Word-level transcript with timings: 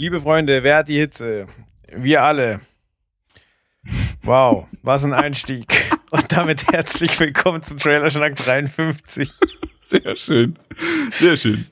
Liebe 0.00 0.18
Freunde, 0.18 0.62
wer 0.62 0.78
hat 0.78 0.88
die 0.88 0.98
Hitze? 0.98 1.46
Wir 1.92 2.22
alle. 2.22 2.62
Wow, 4.22 4.66
was 4.80 5.04
ein 5.04 5.12
Einstieg. 5.12 5.66
Und 6.10 6.32
damit 6.32 6.72
herzlich 6.72 7.20
willkommen 7.20 7.62
zu 7.62 7.76
Trailer 7.76 8.08
Schnack 8.08 8.36
53. 8.36 9.30
Sehr 9.82 10.16
schön. 10.16 10.58
Sehr 11.10 11.36
schön. 11.36 11.66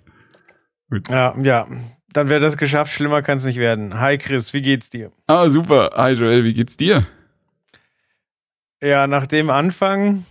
Gut. 0.91 1.09
Ja, 1.09 1.35
ja. 1.41 1.69
Dann 2.13 2.29
wäre 2.29 2.41
das 2.41 2.59
geschafft. 2.59 2.93
Schlimmer 2.93 3.23
kann 3.23 3.39
es 3.39 3.45
nicht 3.45 3.57
werden. 3.59 3.99
Hi 3.99 4.19
Chris, 4.19 4.53
wie 4.53 4.61
geht's 4.61 4.91
dir? 4.91 5.11
Ah, 5.27 5.49
super. 5.49 5.93
Hi 5.97 6.13
Joel, 6.13 6.45
wie 6.45 6.53
geht's 6.53 6.77
dir? 6.77 7.07
Ja, 8.83 9.07
nach 9.07 9.27
dem 9.27 9.49
Anfang 9.49 10.27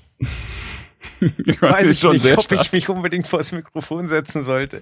ich 1.20 1.62
weiß 1.62 1.88
ich 1.88 2.00
schon 2.00 2.14
nicht, 2.14 2.22
sehr 2.24 2.38
ob 2.38 2.44
stark. 2.44 2.62
ich 2.62 2.72
mich 2.72 2.90
unbedingt 2.90 3.28
vors 3.28 3.52
Mikrofon 3.52 4.08
setzen 4.08 4.44
sollte. 4.44 4.82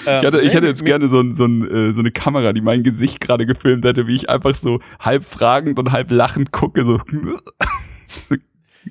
Ich 0.00 0.06
hätte, 0.06 0.40
ich 0.40 0.54
hätte 0.54 0.66
jetzt 0.66 0.84
gerne 0.84 1.08
so, 1.08 1.20
ein, 1.20 1.34
so, 1.34 1.44
ein, 1.44 1.62
äh, 1.68 1.92
so 1.92 2.00
eine 2.00 2.10
Kamera, 2.10 2.52
die 2.52 2.60
mein 2.60 2.82
Gesicht 2.82 3.20
gerade 3.20 3.46
gefilmt 3.46 3.84
hätte, 3.84 4.06
wie 4.06 4.14
ich 4.16 4.30
einfach 4.30 4.54
so 4.54 4.80
halb 4.98 5.24
fragend 5.24 5.78
und 5.78 5.92
halb 5.92 6.10
lachend 6.10 6.52
gucke. 6.52 6.84
So. 6.84 7.00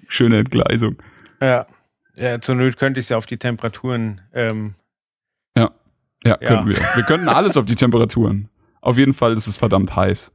Schöne 0.08 0.40
Entgleisung. 0.40 0.98
Ja. 1.42 1.66
ja, 2.16 2.40
zur 2.42 2.56
Not 2.56 2.78
könnte 2.78 3.00
ich 3.00 3.06
es 3.06 3.10
ja 3.10 3.18
auf 3.18 3.26
die 3.26 3.38
Temperaturen. 3.38 4.22
Ähm, 4.34 4.76
Ja, 5.56 5.72
Ja. 6.24 6.36
könnten 6.38 6.68
wir. 6.70 6.76
Wir 6.96 7.04
könnten 7.04 7.30
alles 7.30 7.56
auf 7.58 7.66
die 7.66 7.76
Temperaturen. 7.76 8.50
Auf 8.82 8.98
jeden 8.98 9.14
Fall 9.14 9.34
ist 9.34 9.48
es 9.48 9.56
verdammt 9.56 9.96
heiß. 9.96 10.32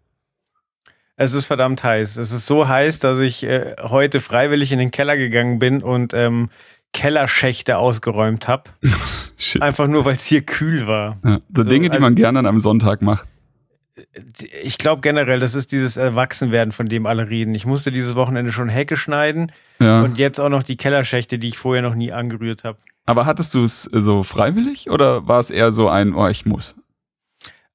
es 1.16 1.34
ist 1.34 1.44
verdammt 1.44 1.84
heiß. 1.84 2.16
Es 2.16 2.32
ist 2.32 2.46
so 2.46 2.66
heiß, 2.68 2.98
dass 3.00 3.18
ich 3.18 3.44
äh, 3.44 3.76
heute 3.82 4.20
freiwillig 4.20 4.72
in 4.72 4.78
den 4.78 4.90
Keller 4.90 5.16
gegangen 5.16 5.58
bin 5.58 5.82
und 5.82 6.14
ähm, 6.14 6.48
Kellerschächte 6.94 7.76
ausgeräumt 7.76 8.48
habe. 8.48 8.64
Einfach 9.60 9.86
nur, 9.86 10.06
weil 10.06 10.14
es 10.14 10.24
hier 10.24 10.40
kühl 10.40 10.86
war. 10.86 11.18
Ja, 11.22 11.40
so, 11.54 11.62
So, 11.62 11.68
Dinge, 11.68 11.88
die 11.88 11.94
also- 11.96 12.06
man 12.06 12.14
gerne 12.14 12.38
an 12.38 12.46
einem 12.46 12.60
Sonntag 12.60 13.02
macht. 13.02 13.26
Ich 14.62 14.78
glaube 14.78 15.02
generell, 15.02 15.38
das 15.40 15.54
ist 15.54 15.70
dieses 15.70 15.96
Erwachsenwerden, 15.96 16.72
von 16.72 16.86
dem 16.86 17.06
alle 17.06 17.28
reden. 17.28 17.54
Ich 17.54 17.64
musste 17.66 17.92
dieses 17.92 18.14
Wochenende 18.16 18.50
schon 18.50 18.68
Hecke 18.68 18.96
schneiden 18.96 19.52
Ja. 19.78 20.02
und 20.02 20.18
jetzt 20.18 20.40
auch 20.40 20.48
noch 20.48 20.62
die 20.64 20.76
Kellerschächte, 20.76 21.38
die 21.38 21.48
ich 21.48 21.58
vorher 21.58 21.82
noch 21.82 21.94
nie 21.94 22.10
angerührt 22.12 22.64
habe. 22.64 22.78
Aber 23.06 23.26
hattest 23.26 23.54
du 23.54 23.64
es 23.64 23.82
so 23.82 24.22
freiwillig 24.24 24.90
oder 24.90 25.28
war 25.28 25.38
es 25.38 25.50
eher 25.50 25.70
so 25.72 25.88
ein, 25.88 26.14
oh, 26.14 26.26
ich 26.28 26.44
muss? 26.46 26.74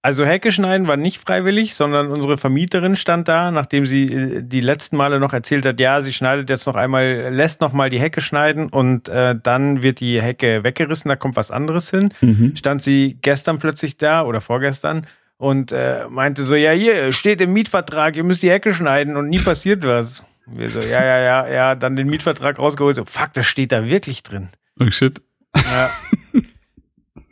Also 0.01 0.25
Hecke 0.25 0.53
schneiden 0.53 0.87
war 0.87 0.95
nicht 0.95 1.19
freiwillig, 1.19 1.75
sondern 1.75 2.07
unsere 2.07 2.37
Vermieterin 2.37 2.95
stand 2.95 3.27
da, 3.27 3.51
nachdem 3.51 3.85
sie 3.85 4.05
äh, 4.05 4.41
die 4.41 4.61
letzten 4.61 4.95
Male 4.95 5.19
noch 5.19 5.33
erzählt 5.33 5.65
hat, 5.65 5.79
ja, 5.79 5.99
sie 5.99 6.13
schneidet 6.13 6.49
jetzt 6.49 6.67
noch 6.67 6.75
einmal, 6.75 7.29
lässt 7.33 7.59
noch 7.59 7.73
mal 7.73 7.89
die 7.89 7.99
Hecke 7.99 8.21
schneiden 8.21 8.69
und 8.69 9.09
äh, 9.09 9.35
dann 9.41 9.83
wird 9.83 9.99
die 9.99 10.21
Hecke 10.21 10.63
weggerissen, 10.63 11.09
da 11.09 11.17
kommt 11.17 11.35
was 11.35 11.51
anderes 11.51 11.89
hin. 11.89 12.13
Mhm. 12.21 12.55
Stand 12.55 12.81
sie 12.81 13.17
gestern 13.21 13.59
plötzlich 13.59 13.97
da 13.97 14.23
oder 14.23 14.39
vorgestern 14.39 15.05
und 15.35 15.73
äh, 15.73 16.05
meinte 16.09 16.43
so, 16.43 16.55
ja, 16.55 16.71
hier 16.71 17.11
steht 17.11 17.41
im 17.41 17.51
Mietvertrag, 17.51 18.15
ihr 18.15 18.23
müsst 18.23 18.41
die 18.41 18.51
Hecke 18.51 18.73
schneiden 18.73 19.17
und 19.17 19.27
nie 19.27 19.39
passiert 19.39 19.83
was. 19.85 20.25
Wir 20.45 20.69
so, 20.69 20.79
ja, 20.79 21.03
ja, 21.03 21.19
ja, 21.19 21.47
ja, 21.47 21.75
dann 21.75 21.97
den 21.97 22.07
Mietvertrag 22.07 22.57
rausgeholt, 22.57 22.95
so, 22.95 23.03
fuck, 23.03 23.33
das 23.33 23.45
steht 23.47 23.73
da 23.73 23.85
wirklich 23.85 24.23
drin. 24.23 24.47
Oh 24.79 24.89
shit. 24.91 25.21
Ja, 25.55 25.89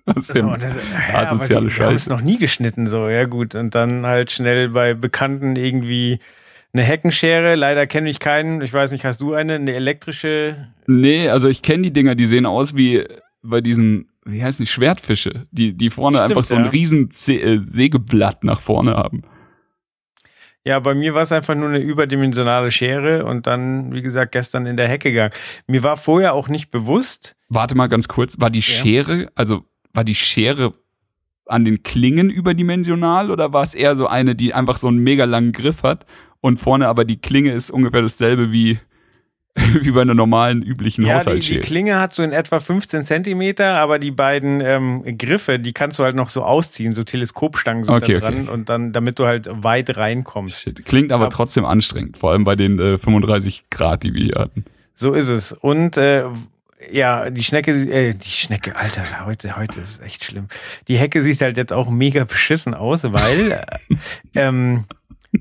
Was 0.08 0.28
so, 0.28 0.56
das, 0.56 0.76
ja, 1.12 1.16
asoziale 1.20 1.70
die- 1.70 1.78
wir 1.78 1.86
haben 1.86 1.94
es 1.96 2.04
Scheiße. 2.04 2.10
noch 2.10 2.22
nie 2.22 2.38
geschnitten, 2.40 2.88
so, 2.88 3.10
ja 3.10 3.26
gut. 3.26 3.56
Und 3.56 3.76
dann 3.76 4.06
halt 4.06 4.32
schnell 4.32 4.70
bei 4.70 4.94
Bekannten 4.94 5.56
irgendwie 5.58 6.20
eine 6.74 6.84
Heckenschere. 6.84 7.56
Leider 7.56 7.86
kenne 7.88 8.10
ich 8.10 8.20
keinen. 8.20 8.62
Ich 8.62 8.72
weiß 8.74 8.92
nicht, 8.92 9.04
hast 9.06 9.20
du 9.22 9.34
eine? 9.34 9.56
Eine 9.56 9.74
elektrische? 9.74 10.70
Nee, 10.88 11.28
also 11.30 11.48
ich 11.50 11.62
kenne 11.62 11.84
die 11.84 11.92
Dinger, 11.94 12.16
die 12.16 12.26
sehen 12.26 12.46
aus 12.46 12.76
wie 12.76 13.04
bei 13.44 13.60
diesen, 13.62 14.10
wie 14.26 14.42
heißen 14.44 14.64
die, 14.66 14.72
Schwertfische, 14.72 15.46
die, 15.52 15.74
die 15.78 15.90
vorne 15.90 16.18
Stimmt, 16.18 16.32
einfach 16.32 16.44
so 16.46 16.56
ein 16.56 16.66
ja. 16.66 16.70
riesen 16.72 17.10
Se 17.12 17.34
äh, 17.34 17.58
Sägeblatt 17.58 18.44
nach 18.44 18.62
vorne 18.62 18.94
haben. 18.96 19.24
Ja, 20.64 20.80
bei 20.80 20.94
mir 20.96 21.14
war 21.14 21.22
es 21.22 21.32
einfach 21.32 21.56
nur 21.56 21.70
eine 21.70 21.80
überdimensionale 21.80 22.72
Schere 22.72 23.24
und 23.26 23.48
dann, 23.48 23.94
wie 23.94 24.02
gesagt, 24.02 24.34
gestern 24.34 24.66
in 24.66 24.76
der 24.76 24.90
Hecke 24.90 25.12
gegangen. 25.12 25.32
Mir 25.66 25.82
war 25.84 25.96
vorher 25.96 26.34
auch 26.34 26.48
nicht 26.50 26.72
bewusst, 26.72 27.36
Warte 27.50 27.76
mal 27.76 27.88
ganz 27.88 28.10
kurz, 28.10 28.42
war 28.42 28.50
die 28.50 28.62
Schere, 28.62 29.30
also 29.34 29.64
war 29.94 30.04
die 30.04 30.16
Schere 30.16 30.74
an 31.46 31.64
den 31.66 31.84
Klingen 31.84 32.30
überdimensional 32.30 33.32
oder 33.32 33.54
war 33.54 33.64
es 33.64 33.74
eher 33.74 33.96
so 33.96 34.08
eine, 34.08 34.36
die 34.36 34.54
einfach 34.54 34.78
so 34.78 34.88
einen 34.88 35.00
mega 35.00 35.24
langen 35.26 35.54
Griff 35.54 35.84
hat 35.84 36.06
und 36.42 36.58
vorne 36.58 36.88
aber 36.88 37.06
die 37.06 37.18
Klinge 37.22 37.54
ist 37.54 37.72
ungefähr 37.72 38.02
dasselbe 38.02 38.52
wie, 38.52 38.80
wie 39.82 39.92
bei 39.92 40.02
einer 40.02 40.14
normalen, 40.14 40.62
üblichen 40.62 41.06
ja, 41.06 41.08
die, 41.08 41.14
die 41.14 41.20
Haushaltsschere? 41.30 41.62
Klinge 41.62 42.00
hat 42.02 42.14
so 42.14 42.22
in 42.22 42.32
etwa 42.34 42.60
15 42.60 43.06
Zentimeter, 43.06 43.80
aber 43.80 43.98
die 43.98 44.12
beiden 44.12 44.60
ähm, 44.62 45.18
Griffe, 45.18 45.58
die 45.58 45.72
kannst 45.74 45.98
du 46.00 46.04
halt 46.04 46.16
noch 46.18 46.28
so 46.30 46.44
ausziehen, 46.44 46.92
so 46.92 47.04
Teleskopstangen 47.06 47.86
sind 47.86 47.96
Okay, 47.96 48.16
da 48.16 48.20
dran 48.20 48.42
okay. 48.42 48.50
und 48.52 48.70
dann, 48.70 48.92
damit 48.92 49.18
du 49.18 49.26
halt 49.26 49.48
weit 49.50 49.96
reinkommst. 49.98 50.62
Shit. 50.64 50.86
Klingt 50.86 51.12
aber 51.14 51.26
Aber- 51.28 51.34
trotzdem 51.34 51.64
anstrengend, 51.66 52.18
vor 52.18 52.32
allem 52.34 52.44
bei 52.44 52.56
den 52.58 52.78
äh, 52.78 52.98
35 52.98 53.70
Grad, 53.70 54.04
die 54.04 54.14
wir 54.14 54.24
hier 54.26 54.36
hatten. 54.40 54.66
So 54.94 55.14
ist 55.14 55.30
es. 55.30 55.54
Und 55.54 55.96
äh, 55.98 56.26
ja, 56.92 57.30
die 57.30 57.44
Schnecke, 57.44 57.72
äh, 57.72 58.14
die 58.14 58.30
Schnecke, 58.30 58.76
Alter, 58.76 59.26
heute, 59.26 59.56
heute 59.56 59.82
ist 59.82 60.02
echt 60.02 60.24
schlimm. 60.24 60.48
Die 60.88 60.98
Hecke 60.98 61.22
sieht 61.22 61.42
halt 61.42 61.58
jetzt 61.58 61.74
auch 61.74 61.90
mega 61.90 62.24
beschissen 62.24 62.74
aus, 62.74 63.04
weil 63.04 63.52
äh, 63.52 63.66
ähm, 64.36 64.86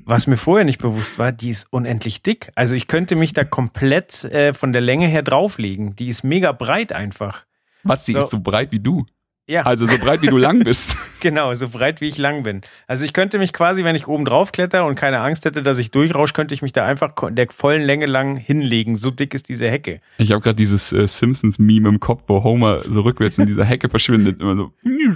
was 0.05 0.27
mir 0.27 0.37
vorher 0.37 0.65
nicht 0.65 0.79
bewusst 0.79 1.17
war, 1.17 1.31
die 1.31 1.49
ist 1.49 1.67
unendlich 1.71 2.21
dick. 2.21 2.51
Also 2.55 2.75
ich 2.75 2.87
könnte 2.87 3.15
mich 3.15 3.33
da 3.33 3.43
komplett 3.43 4.23
äh, 4.25 4.53
von 4.53 4.71
der 4.71 4.81
Länge 4.81 5.07
her 5.07 5.23
drauflegen. 5.23 5.95
Die 5.95 6.09
ist 6.09 6.23
mega 6.23 6.51
breit 6.51 6.91
einfach. 6.93 7.45
Was, 7.83 8.05
die 8.05 8.13
So. 8.13 8.19
ist 8.19 8.29
so 8.29 8.39
breit 8.39 8.71
wie 8.71 8.79
du. 8.79 9.05
Ja, 9.49 9.61
Also 9.61 9.85
so 9.85 9.97
breit 9.97 10.21
wie 10.21 10.27
du 10.27 10.37
lang 10.37 10.59
bist. 10.63 10.97
genau, 11.21 11.53
so 11.53 11.69
breit 11.69 12.01
wie 12.01 12.09
ich 12.09 12.17
lang 12.17 12.43
bin. 12.43 12.61
Also 12.85 13.05
ich 13.05 13.13
könnte 13.13 13.39
mich 13.39 13.53
quasi, 13.53 13.85
wenn 13.85 13.95
ich 13.95 14.05
oben 14.07 14.25
drauf 14.25 14.51
kletter 14.51 14.85
und 14.85 14.95
keine 14.95 15.21
Angst 15.21 15.45
hätte, 15.45 15.61
dass 15.61 15.79
ich 15.79 15.89
durchrausche, 15.91 16.33
könnte 16.33 16.53
ich 16.53 16.61
mich 16.61 16.73
da 16.73 16.85
einfach 16.85 17.13
der 17.29 17.47
vollen 17.49 17.83
Länge 17.83 18.07
lang 18.07 18.35
hinlegen. 18.35 18.97
So 18.97 19.09
dick 19.09 19.33
ist 19.33 19.47
diese 19.47 19.69
Hecke. 19.69 20.01
Ich 20.17 20.33
habe 20.33 20.41
gerade 20.41 20.57
dieses 20.57 20.91
äh, 20.91 21.07
Simpsons-Meme 21.07 21.87
im 21.87 22.01
Kopf, 22.01 22.23
wo 22.27 22.43
Homer 22.43 22.79
so 22.79 23.01
rückwärts 23.01 23.37
in 23.37 23.45
dieser 23.45 23.63
Hecke 23.63 23.87
verschwindet. 23.87 24.41
Immer 24.41 24.57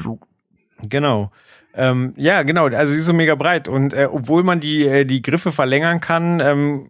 so. 0.01 0.19
Genau. 0.83 1.31
Ähm, 1.73 2.13
ja, 2.15 2.43
genau. 2.43 2.67
Also 2.67 2.93
sie 2.93 2.99
ist 2.99 3.05
so 3.05 3.13
mega 3.13 3.35
breit. 3.35 3.67
Und 3.67 3.93
äh, 3.93 4.07
obwohl 4.09 4.43
man 4.43 4.61
die, 4.61 4.85
äh, 4.85 5.03
die 5.05 5.21
Griffe 5.21 5.51
verlängern 5.51 5.99
kann, 5.99 6.39
ähm, 6.41 6.87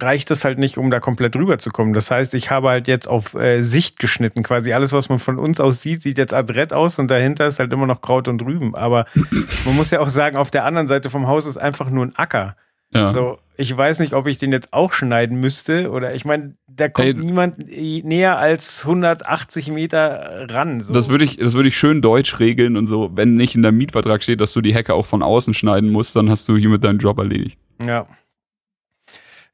reicht 0.00 0.30
das 0.30 0.44
halt 0.44 0.58
nicht, 0.58 0.78
um 0.78 0.90
da 0.90 1.00
komplett 1.00 1.36
rüber 1.36 1.58
zu 1.58 1.70
kommen. 1.70 1.92
Das 1.92 2.10
heißt, 2.10 2.34
ich 2.34 2.50
habe 2.50 2.68
halt 2.68 2.88
jetzt 2.88 3.08
auf 3.08 3.34
äh, 3.34 3.62
Sicht 3.62 3.98
geschnitten. 3.98 4.42
Quasi 4.42 4.72
alles, 4.72 4.92
was 4.92 5.08
man 5.08 5.18
von 5.18 5.38
uns 5.38 5.60
aus 5.60 5.80
sieht, 5.80 6.02
sieht 6.02 6.18
jetzt 6.18 6.34
adrett 6.34 6.72
aus 6.72 6.98
und 6.98 7.10
dahinter 7.10 7.46
ist 7.46 7.58
halt 7.58 7.72
immer 7.72 7.86
noch 7.86 8.00
Kraut 8.00 8.28
und 8.28 8.42
Rüben. 8.42 8.74
Aber 8.74 9.06
man 9.64 9.76
muss 9.76 9.90
ja 9.90 10.00
auch 10.00 10.08
sagen, 10.08 10.36
auf 10.36 10.50
der 10.50 10.64
anderen 10.64 10.88
Seite 10.88 11.10
vom 11.10 11.26
Haus 11.26 11.46
ist 11.46 11.56
einfach 11.56 11.90
nur 11.90 12.04
ein 12.04 12.16
Acker. 12.16 12.56
Ja. 12.92 13.12
So, 13.12 13.38
ich 13.56 13.74
weiß 13.76 13.98
nicht, 14.00 14.12
ob 14.12 14.26
ich 14.26 14.38
den 14.38 14.52
jetzt 14.52 14.72
auch 14.72 14.92
schneiden 14.92 15.40
müsste 15.40 15.90
oder 15.90 16.14
ich 16.14 16.24
meine, 16.24 16.54
da 16.68 16.88
kommt 16.88 17.08
Ey, 17.08 17.14
niemand 17.14 17.68
äh, 17.68 18.02
näher 18.02 18.38
als 18.38 18.84
180 18.84 19.70
Meter 19.70 20.46
ran. 20.50 20.80
So. 20.80 20.92
Das 20.92 21.08
würde 21.08 21.24
ich, 21.24 21.38
das 21.38 21.54
würde 21.54 21.68
ich 21.68 21.76
schön 21.76 22.00
deutsch 22.00 22.38
regeln 22.38 22.76
und 22.76 22.86
so. 22.86 23.10
Wenn 23.14 23.34
nicht 23.34 23.54
in 23.54 23.62
deinem 23.62 23.78
Mietvertrag 23.78 24.22
steht, 24.22 24.40
dass 24.40 24.52
du 24.52 24.60
die 24.60 24.74
Hecke 24.74 24.94
auch 24.94 25.06
von 25.06 25.22
außen 25.22 25.54
schneiden 25.54 25.90
musst, 25.90 26.14
dann 26.16 26.30
hast 26.30 26.48
du 26.48 26.56
hiermit 26.56 26.84
deinen 26.84 26.98
Job 26.98 27.18
erledigt. 27.18 27.58
Ja. 27.84 28.06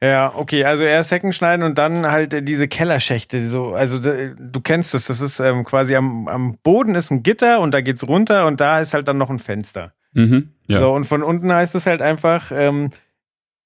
Ja, 0.03 0.33
okay, 0.35 0.65
also 0.65 0.83
erst 0.83 1.13
Hecken 1.13 1.33
schneiden 1.33 1.63
und 1.65 1.79
dann 1.79 2.11
halt 2.11 2.35
äh, 2.35 2.43
diese 2.43 2.67
Kellerschächte. 2.67 3.47
So, 3.49 3.75
also 3.75 4.01
du 4.01 4.61
kennst 4.61 4.95
das, 4.95 5.05
das 5.07 5.21
ist 5.21 5.39
ähm, 5.39 5.63
quasi 5.65 5.95
am, 5.95 6.27
am 6.27 6.59
Boden 6.65 6.97
ist 6.97 7.11
ein 7.13 7.23
Gitter 7.23 7.61
und 7.61 7.73
da 7.73 7.81
geht's 7.81 8.07
runter 8.09 8.47
und 8.47 8.61
da 8.61 8.81
ist 8.81 8.95
halt 8.95 9.07
dann 9.07 9.17
noch 9.19 9.31
ein 9.31 9.39
Fenster. 9.39 9.93
Mhm. 10.13 10.49
Ja. 10.67 10.79
So, 10.79 10.93
und 10.93 11.05
von 11.05 11.23
unten 11.23 11.53
heißt 11.53 11.75
es 11.77 11.87
halt 11.87 12.03
einfach, 12.03 12.51
ähm, 12.53 12.91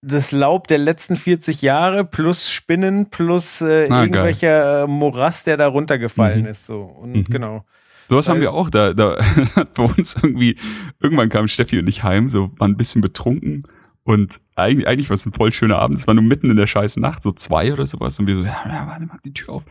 das 0.02 0.30
Laub 0.30 0.68
der 0.68 0.76
letzten 0.78 1.16
40 1.16 1.62
Jahre 1.62 2.04
plus 2.04 2.50
Spinnen 2.50 3.08
plus 3.08 3.62
äh, 3.62 3.86
Ah, 3.86 3.88
geil. 3.88 4.02
irgendwelcher 4.02 4.82
äh, 4.82 4.86
Morast, 4.86 5.46
der 5.46 5.56
da 5.56 5.66
runtergefallen 5.68 6.42
Mhm. 6.42 6.46
ist. 6.48 6.66
So. 6.66 6.82
Und 6.82 7.12
Mhm. 7.12 7.24
genau. 7.24 7.64
Sowas 8.08 8.28
haben 8.28 8.40
wir 8.42 8.52
auch. 8.52 8.68
Da, 8.70 8.92
da 8.92 9.16
bei 9.74 9.82
uns 9.84 10.14
irgendwie, 10.22 10.58
irgendwann 11.00 11.28
kam 11.30 11.48
Steffi 11.48 11.78
und 11.78 11.88
ich 11.88 12.02
heim, 12.04 12.28
so 12.28 12.50
waren 12.58 12.72
ein 12.72 12.76
bisschen 12.76 13.00
betrunken. 13.00 13.66
Und 14.06 14.40
eigentlich, 14.54 14.86
eigentlich 14.86 15.10
war 15.10 15.14
es 15.14 15.26
ein 15.26 15.32
voll 15.32 15.52
schöner 15.52 15.80
Abend. 15.80 15.98
Es 15.98 16.06
war 16.06 16.14
nur 16.14 16.22
mitten 16.22 16.48
in 16.48 16.56
der 16.56 16.68
scheiß 16.68 16.96
Nacht, 16.98 17.24
so 17.24 17.32
zwei 17.32 17.72
oder 17.72 17.86
sowas. 17.86 18.20
Und 18.20 18.28
wir 18.28 18.36
so, 18.36 18.44
ja, 18.44 18.62
ja 18.64 18.86
warte, 18.86 19.04
mach 19.04 19.20
die 19.22 19.32
Tür 19.32 19.54
auf. 19.54 19.64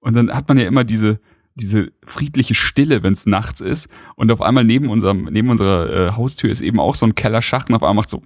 Und 0.00 0.12
dann 0.12 0.30
hat 0.30 0.46
man 0.48 0.58
ja 0.58 0.66
immer 0.66 0.84
diese, 0.84 1.18
diese 1.54 1.90
friedliche 2.04 2.54
Stille, 2.54 3.02
wenn 3.02 3.14
es 3.14 3.24
nachts 3.24 3.62
ist 3.62 3.88
und 4.16 4.30
auf 4.30 4.42
einmal 4.42 4.64
neben 4.64 4.90
unserem 4.90 5.24
neben 5.24 5.48
unserer 5.48 5.90
äh, 5.90 6.12
Haustür 6.12 6.50
ist 6.50 6.60
eben 6.60 6.78
auch 6.78 6.94
so 6.94 7.06
ein 7.06 7.14
Kellerschacht 7.14 7.70
und 7.70 7.74
auf 7.74 7.82
einmal 7.82 7.94
macht 7.94 8.10
so 8.10 8.22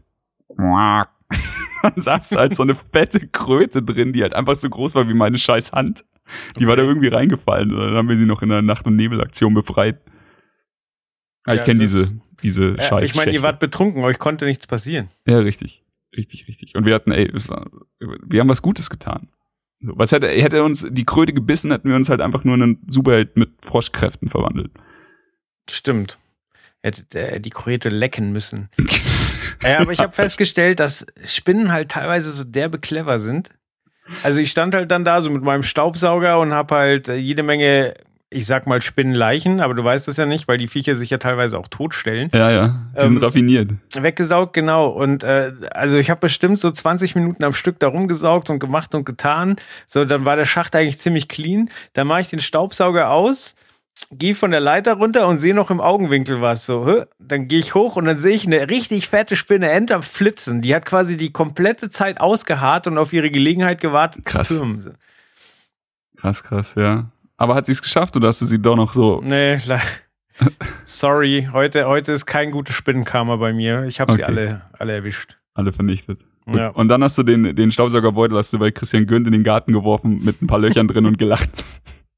dann 1.83 2.01
saß 2.01 2.33
halt 2.33 2.57
so 2.57 2.65
eine 2.65 2.75
fette 2.75 3.21
Kröte 3.29 3.81
drin, 3.81 4.13
die 4.13 4.23
halt 4.23 4.35
einfach 4.35 4.57
so 4.57 4.69
groß 4.69 4.97
war 4.97 5.09
wie 5.09 5.15
meine 5.15 5.39
scheiß 5.39 5.71
Hand. 5.73 6.05
Die 6.57 6.61
okay. 6.61 6.67
war 6.67 6.77
da 6.77 6.83
irgendwie 6.83 7.09
reingefallen 7.09 7.73
und 7.73 7.79
dann 7.79 7.95
haben 7.95 8.09
wir 8.09 8.19
sie 8.19 8.27
noch 8.27 8.43
in 8.43 8.49
der 8.49 8.63
Nacht- 8.63 8.87
und 8.87 8.97
Nebelaktion 8.97 9.55
befreit. 9.55 10.01
Ja, 11.47 11.55
ich 11.55 11.63
kenne 11.63 11.81
diese 11.81 12.21
diese 12.45 12.77
ja, 12.77 12.85
scheiß 12.85 13.11
Ich 13.11 13.17
meine, 13.17 13.33
ihr 13.33 13.43
wart 13.43 13.59
betrunken, 13.59 14.05
euch 14.05 14.19
konnte 14.19 14.45
nichts 14.45 14.67
passieren. 14.67 15.09
Ja, 15.27 15.39
richtig. 15.39 15.83
Richtig, 16.17 16.47
richtig. 16.47 16.77
Und 16.77 16.87
wir 16.87 16.95
hatten, 16.95 17.11
ey, 17.11 17.29
war, 17.49 17.69
wir 17.99 18.41
haben 18.41 18.49
was 18.49 18.63
Gutes 18.63 18.91
getan. 18.91 19.29
Was 19.81 20.13
hätte, 20.13 20.29
hätte 20.29 20.63
uns 20.63 20.87
die 20.89 21.05
Kröte 21.05 21.33
gebissen, 21.33 21.73
hätten 21.73 21.89
wir 21.89 21.97
uns 21.97 22.09
halt 22.09 22.21
einfach 22.21 22.45
nur 22.45 22.55
in 22.55 22.63
einen 22.63 22.87
Superheld 22.89 23.37
mit 23.37 23.51
Froschkräften 23.63 24.29
verwandelt. 24.29 24.71
Stimmt. 25.69 26.19
Hätte 26.83 27.41
die 27.41 27.51
Kröte 27.51 27.89
lecken 27.89 28.33
müssen. 28.33 28.69
ja, 29.63 29.81
aber 29.81 29.93
ich 29.93 30.01
habe 30.01 30.13
festgestellt, 30.13 30.81
dass 30.81 31.07
Spinnen 31.27 31.73
halt 31.73 31.91
teilweise 31.91 32.31
so 32.31 32.45
derbe 32.45 32.79
clever 32.79 33.19
sind. 33.19 33.51
Also 34.23 34.41
ich 34.41 34.51
stand 34.51 34.75
halt 34.75 34.91
dann 34.91 35.05
da 35.05 35.21
so 35.21 35.31
mit 35.31 35.43
meinem 35.43 35.63
Staubsauger 35.63 36.39
und 36.39 36.53
habe 36.53 36.75
halt 36.75 37.09
jede 37.09 37.43
Menge 37.43 37.95
ich 38.31 38.47
sag 38.47 38.67
mal 38.67 38.81
Spinnenleichen, 38.81 39.61
aber 39.61 39.75
du 39.75 39.85
weißt 39.85 40.09
es 40.09 40.17
ja 40.17 40.27
nicht, 40.27 40.49
weil 40.49 40.59
die 40.59 40.67
Viecher 40.67 40.97
sich 40.97 41.11
ja 41.11 41.19
teilweise 41.19 41.59
auch 41.59 41.69
totstellen. 41.69 42.31
Ja, 42.33 42.51
ja, 42.51 42.81
die 42.97 43.03
sind 43.03 43.17
ähm, 43.17 43.23
raffiniert. 43.23 43.71
Weggesaugt, 43.95 44.53
genau. 44.53 44.89
Und 44.89 45.23
äh, 45.23 45.53
also 45.71 45.99
ich 45.99 46.11
habe 46.11 46.21
bestimmt 46.21 46.59
so 46.59 46.71
20 46.71 47.15
Minuten 47.15 47.45
am 47.45 47.53
Stück 47.53 47.79
da 47.79 47.89
rumgesaugt 47.89 48.51
und 48.51 48.59
gemacht 48.59 48.95
und 48.95 49.05
getan. 49.05 49.57
So, 49.87 50.05
dann 50.05 50.27
war 50.27 50.37
der 50.37 50.47
Schacht 50.47 50.75
eigentlich 50.75 50.99
ziemlich 50.99 51.29
clean. 51.29 51.71
Dann 51.93 52.07
mache 52.07 52.23
ich 52.23 52.29
den 52.29 52.41
Staubsauger 52.41 53.11
aus, 53.11 53.55
gehe 54.11 54.35
von 54.35 54.51
der 54.51 54.61
Leiter 54.61 54.95
runter 54.95 55.29
und 55.29 55.39
sehe 55.39 55.55
noch 55.55 55.71
im 55.71 55.81
Augenwinkel 55.81 56.41
was. 56.41 56.67
So, 56.67 56.87
hö? 56.87 57.05
dann 57.19 57.47
gehe 57.47 57.59
ich 57.59 57.75
hoch 57.75 57.97
und 57.97 58.05
dann 58.05 58.19
sehe 58.19 58.35
ich 58.35 58.47
eine 58.47 58.69
richtig 58.69 59.09
fette 59.09 59.37
Spinne 59.37 59.71
Enter 59.71 60.03
flitzen. 60.03 60.61
Die 60.61 60.75
hat 60.75 60.87
quasi 60.87 61.17
die 61.17 61.33
komplette 61.33 61.91
Zeit 61.91 62.21
ausgeharrt 62.21 62.87
und 62.87 62.99
auf 62.99 63.13
ihre 63.13 63.31
Gelegenheit 63.31 63.81
gewartet 63.81 64.25
krass. 64.25 64.49
zu 64.49 64.59
türmen. 64.59 64.95
Krass, 66.17 66.43
krass, 66.43 66.75
ja. 66.77 67.11
Aber 67.37 67.55
hat 67.55 67.67
sie 67.67 67.73
es 67.73 67.83
geschafft 67.83 68.17
oder 68.17 68.29
hast 68.29 68.41
du 68.43 68.47
sie 68.47 68.61
doch 68.61 68.77
noch 68.77 68.93
so? 68.93 69.21
Nee, 69.25 69.59
sorry, 70.85 71.49
heute, 71.53 71.87
heute 71.87 72.13
ist 72.13 72.27
kein 72.27 72.51
gutes 72.51 72.75
Spinnenkarma 72.75 73.37
bei 73.37 73.53
mir. 73.53 73.85
Ich 73.85 74.01
habe 74.01 74.13
okay. 74.13 74.21
sie 74.21 74.25
alle, 74.25 74.63
alle 74.79 74.93
erwischt. 74.93 75.37
Alle 75.55 75.73
vernichtet. 75.73 76.21
Ja. 76.53 76.69
Und 76.69 76.89
dann 76.89 77.03
hast 77.03 77.17
du 77.17 77.23
den, 77.23 77.57
den 77.57 77.73
Staubsaugerbeutel 77.73 78.37
hast 78.37 78.53
du 78.53 78.59
bei 78.59 78.71
Christian 78.71 79.07
Günd 79.07 79.27
in 79.27 79.33
den 79.33 79.45
Garten 79.45 79.73
geworfen 79.73 80.23
mit 80.25 80.43
ein 80.43 80.47
paar 80.47 80.59
Löchern 80.59 80.89
drin 80.89 81.07
und 81.07 81.19
gelacht. 81.19 81.51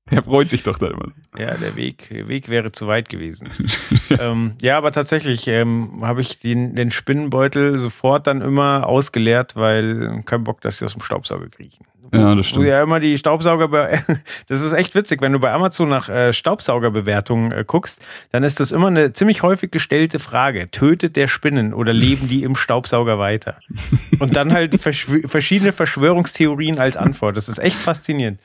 Er 0.08 0.22
freut 0.22 0.48
sich 0.48 0.62
doch 0.62 0.78
da 0.78 0.86
immer. 0.86 1.08
Ja, 1.36 1.56
der 1.56 1.74
Weg, 1.74 2.10
Weg 2.28 2.48
wäre 2.48 2.70
zu 2.70 2.86
weit 2.86 3.08
gewesen. 3.08 3.50
ähm, 4.10 4.54
ja, 4.62 4.78
aber 4.78 4.92
tatsächlich 4.92 5.48
ähm, 5.48 6.00
habe 6.02 6.20
ich 6.20 6.38
den, 6.38 6.76
den 6.76 6.92
Spinnenbeutel 6.92 7.76
sofort 7.76 8.28
dann 8.28 8.40
immer 8.40 8.86
ausgeleert, 8.86 9.56
weil 9.56 10.22
kein 10.24 10.44
Bock, 10.44 10.60
dass 10.60 10.78
sie 10.78 10.84
aus 10.84 10.92
dem 10.92 11.02
Staubsauger 11.02 11.48
kriechen. 11.48 11.86
Ja, 12.12 12.34
das 12.34 12.46
stimmt. 12.46 12.62
Wo 12.62 12.66
ja 12.66 12.82
immer 12.82 13.00
die 13.00 13.18
Staubsauger, 13.18 13.68
das 14.48 14.60
ist 14.62 14.72
echt 14.72 14.94
witzig, 14.94 15.20
wenn 15.20 15.32
du 15.32 15.38
bei 15.38 15.52
Amazon 15.52 15.88
nach 15.88 16.08
äh, 16.08 16.32
Staubsaugerbewertungen 16.32 17.52
äh, 17.52 17.64
guckst, 17.66 18.00
dann 18.32 18.42
ist 18.42 18.60
das 18.60 18.72
immer 18.72 18.88
eine 18.88 19.12
ziemlich 19.12 19.42
häufig 19.42 19.70
gestellte 19.70 20.18
Frage. 20.18 20.70
Tötet 20.70 21.16
der 21.16 21.28
Spinnen 21.28 21.74
oder 21.74 21.92
leben 21.92 22.28
die 22.28 22.42
im 22.42 22.56
Staubsauger 22.56 23.18
weiter? 23.18 23.58
Und 24.18 24.36
dann 24.36 24.52
halt 24.52 24.80
verschw 24.80 25.26
verschiedene 25.26 25.72
Verschwörungstheorien 25.72 26.78
als 26.78 26.96
Antwort. 26.96 27.36
Das 27.36 27.48
ist 27.48 27.58
echt 27.58 27.78
faszinierend. 27.78 28.40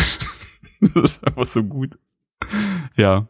das 0.80 1.12
ist 1.12 1.26
einfach 1.26 1.46
so 1.46 1.62
gut. 1.62 1.98
Ja. 2.96 3.28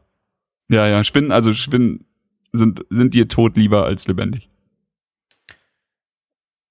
Ja, 0.68 0.88
ja, 0.88 1.04
Spinnen, 1.04 1.30
also 1.30 1.52
Spinnen 1.52 2.06
sind, 2.52 2.84
sind 2.90 3.14
dir 3.14 3.28
tot 3.28 3.56
lieber 3.56 3.84
als 3.84 4.08
lebendig. 4.08 4.48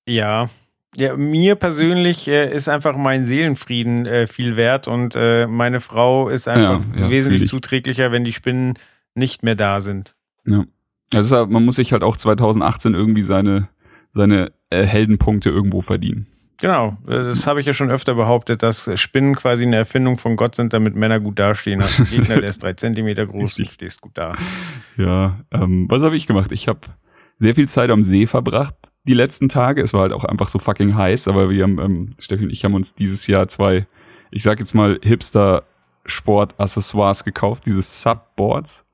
Ja, 0.06 0.48
ja, 0.96 1.16
mir 1.16 1.56
persönlich 1.56 2.28
äh, 2.28 2.54
ist 2.54 2.70
einfach 2.70 2.96
mein 2.96 3.24
Seelenfrieden 3.24 4.06
äh, 4.06 4.28
viel 4.28 4.56
wert 4.56 4.88
und 4.88 5.16
äh, 5.16 5.48
meine 5.48 5.80
Frau 5.80 6.30
ist 6.30 6.48
einfach 6.48 6.82
ja, 6.96 7.02
ja, 7.02 7.10
wesentlich 7.10 7.48
zuträglicher, 7.48 8.12
wenn 8.12 8.24
die 8.24 8.34
Spinnen 8.34 8.78
nicht 9.16 9.44
mehr 9.44 9.56
da 9.56 9.82
sind. 9.82 10.16
Ja. 10.46 10.66
Also 11.14 11.46
man 11.46 11.66
muss 11.66 11.76
sich 11.76 11.94
halt 11.94 12.04
auch 12.04 12.18
2018 12.18 12.94
irgendwie 12.94 13.24
seine, 13.24 13.70
seine 14.12 14.52
äh, 14.70 14.86
Heldenpunkte 14.86 15.50
irgendwo 15.50 15.82
verdienen. 15.82 16.28
Genau, 16.58 16.98
äh, 17.08 17.24
das 17.24 17.46
habe 17.46 17.60
ich 17.60 17.66
ja 17.66 17.74
schon 17.74 17.92
öfter 17.92 18.16
behauptet, 18.16 18.64
dass 18.64 18.90
Spinnen 19.00 19.36
quasi 19.36 19.64
eine 19.64 19.76
Erfindung 19.76 20.18
von 20.18 20.36
Gott 20.36 20.56
sind, 20.56 20.74
damit 20.74 20.96
Männer 20.96 21.20
gut 21.20 21.40
dastehen. 21.40 21.82
Hast 21.82 22.00
einen 22.00 22.10
Gegner, 22.10 22.40
der 22.40 22.50
ist 22.50 22.64
drei 22.64 22.74
Zentimeter 22.74 23.26
groß 23.26 23.60
und 23.60 23.70
stehst 23.70 24.02
gut 24.02 24.18
da. 24.18 24.36
Ja, 24.98 25.40
ähm, 25.52 25.88
was 25.90 26.02
habe 26.04 26.16
ich 26.16 26.26
gemacht? 26.26 26.52
Ich 26.52 26.68
habe 26.68 26.82
sehr 27.40 27.56
viel 27.56 27.68
Zeit 27.68 27.90
am 27.90 28.04
See 28.04 28.28
verbracht 28.28 28.93
die 29.06 29.14
letzten 29.14 29.50
Tage. 29.50 29.82
Es 29.82 29.94
war 29.94 30.02
halt 30.02 30.14
auch 30.14 30.24
einfach 30.24 30.48
so 30.48 30.60
fucking 30.60 30.96
heiß, 30.96 31.28
aber 31.28 31.50
wir 31.50 31.64
haben, 31.64 31.80
ähm, 31.80 32.16
Steffi 32.20 32.44
und 32.44 32.52
ich 32.52 32.64
haben 32.64 32.76
uns 32.76 32.94
dieses 32.94 33.26
Jahr 33.28 33.48
zwei, 33.48 33.88
ich 34.32 34.44
sag 34.44 34.60
jetzt 34.60 34.74
mal, 34.74 35.00
Hipster-Sport-Accessoires 35.02 37.24
gekauft, 37.24 37.66
diese 37.66 37.82
Subboards. 37.82 38.86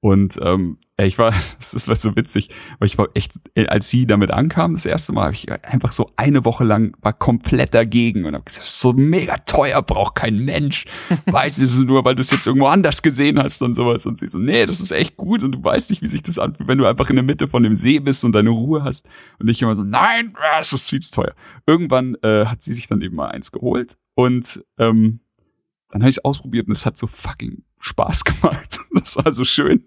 Und 0.00 0.38
ähm, 0.42 0.78
ey, 0.96 1.08
ich 1.08 1.18
war, 1.18 1.30
das 1.58 1.74
ist 1.74 1.88
was 1.88 2.02
so 2.02 2.16
witzig, 2.16 2.50
weil 2.78 2.86
ich 2.86 2.98
war 2.98 3.08
echt, 3.14 3.32
als 3.68 3.88
sie 3.88 4.06
damit 4.06 4.30
ankam, 4.30 4.74
das 4.74 4.86
erste 4.86 5.12
Mal, 5.12 5.24
habe 5.24 5.34
ich 5.34 5.50
einfach 5.50 5.92
so 5.92 6.10
eine 6.16 6.44
Woche 6.44 6.64
lang 6.64 6.96
war 7.00 7.12
komplett 7.12 7.74
dagegen 7.74 8.24
und 8.24 8.34
hab 8.34 8.46
gesagt, 8.46 8.66
so 8.66 8.92
mega 8.92 9.38
teuer, 9.38 9.82
braucht 9.82 10.14
kein 10.14 10.38
Mensch. 10.38 10.84
Weiß 11.26 11.58
es 11.58 11.78
nur, 11.78 12.04
weil 12.04 12.14
du 12.14 12.20
es 12.20 12.30
jetzt 12.30 12.46
irgendwo 12.46 12.66
anders 12.66 13.02
gesehen 13.02 13.38
hast 13.38 13.62
und 13.62 13.74
sowas. 13.74 14.06
Und 14.06 14.20
sie 14.20 14.28
so, 14.28 14.38
nee, 14.38 14.66
das 14.66 14.80
ist 14.80 14.92
echt 14.92 15.16
gut 15.16 15.42
und 15.42 15.52
du 15.52 15.64
weißt 15.64 15.90
nicht, 15.90 16.02
wie 16.02 16.08
sich 16.08 16.22
das 16.22 16.38
anfühlt, 16.38 16.68
wenn 16.68 16.78
du 16.78 16.86
einfach 16.86 17.10
in 17.10 17.16
der 17.16 17.24
Mitte 17.24 17.48
von 17.48 17.62
dem 17.62 17.74
See 17.74 17.98
bist 17.98 18.24
und 18.24 18.32
deine 18.32 18.50
Ruhe 18.50 18.84
hast. 18.84 19.06
Und 19.38 19.48
ich 19.48 19.62
immer 19.62 19.76
so, 19.76 19.82
nein, 19.82 20.34
das 20.58 20.72
ist 20.72 20.90
viel 20.90 21.00
zu 21.00 21.12
teuer. 21.12 21.34
Irgendwann 21.66 22.16
äh, 22.22 22.46
hat 22.46 22.62
sie 22.62 22.74
sich 22.74 22.86
dann 22.86 23.00
eben 23.02 23.16
mal 23.16 23.30
eins 23.30 23.52
geholt 23.52 23.96
und 24.14 24.64
ähm, 24.78 25.20
dann 25.90 26.02
habe 26.02 26.10
ich 26.10 26.16
es 26.16 26.24
ausprobiert 26.24 26.66
und 26.66 26.72
es 26.72 26.86
hat 26.86 26.96
so 26.96 27.06
fucking 27.06 27.62
Spaß 27.80 28.24
gemacht. 28.24 28.78
Das 28.92 29.16
war 29.16 29.30
so 29.32 29.44
schön. 29.44 29.84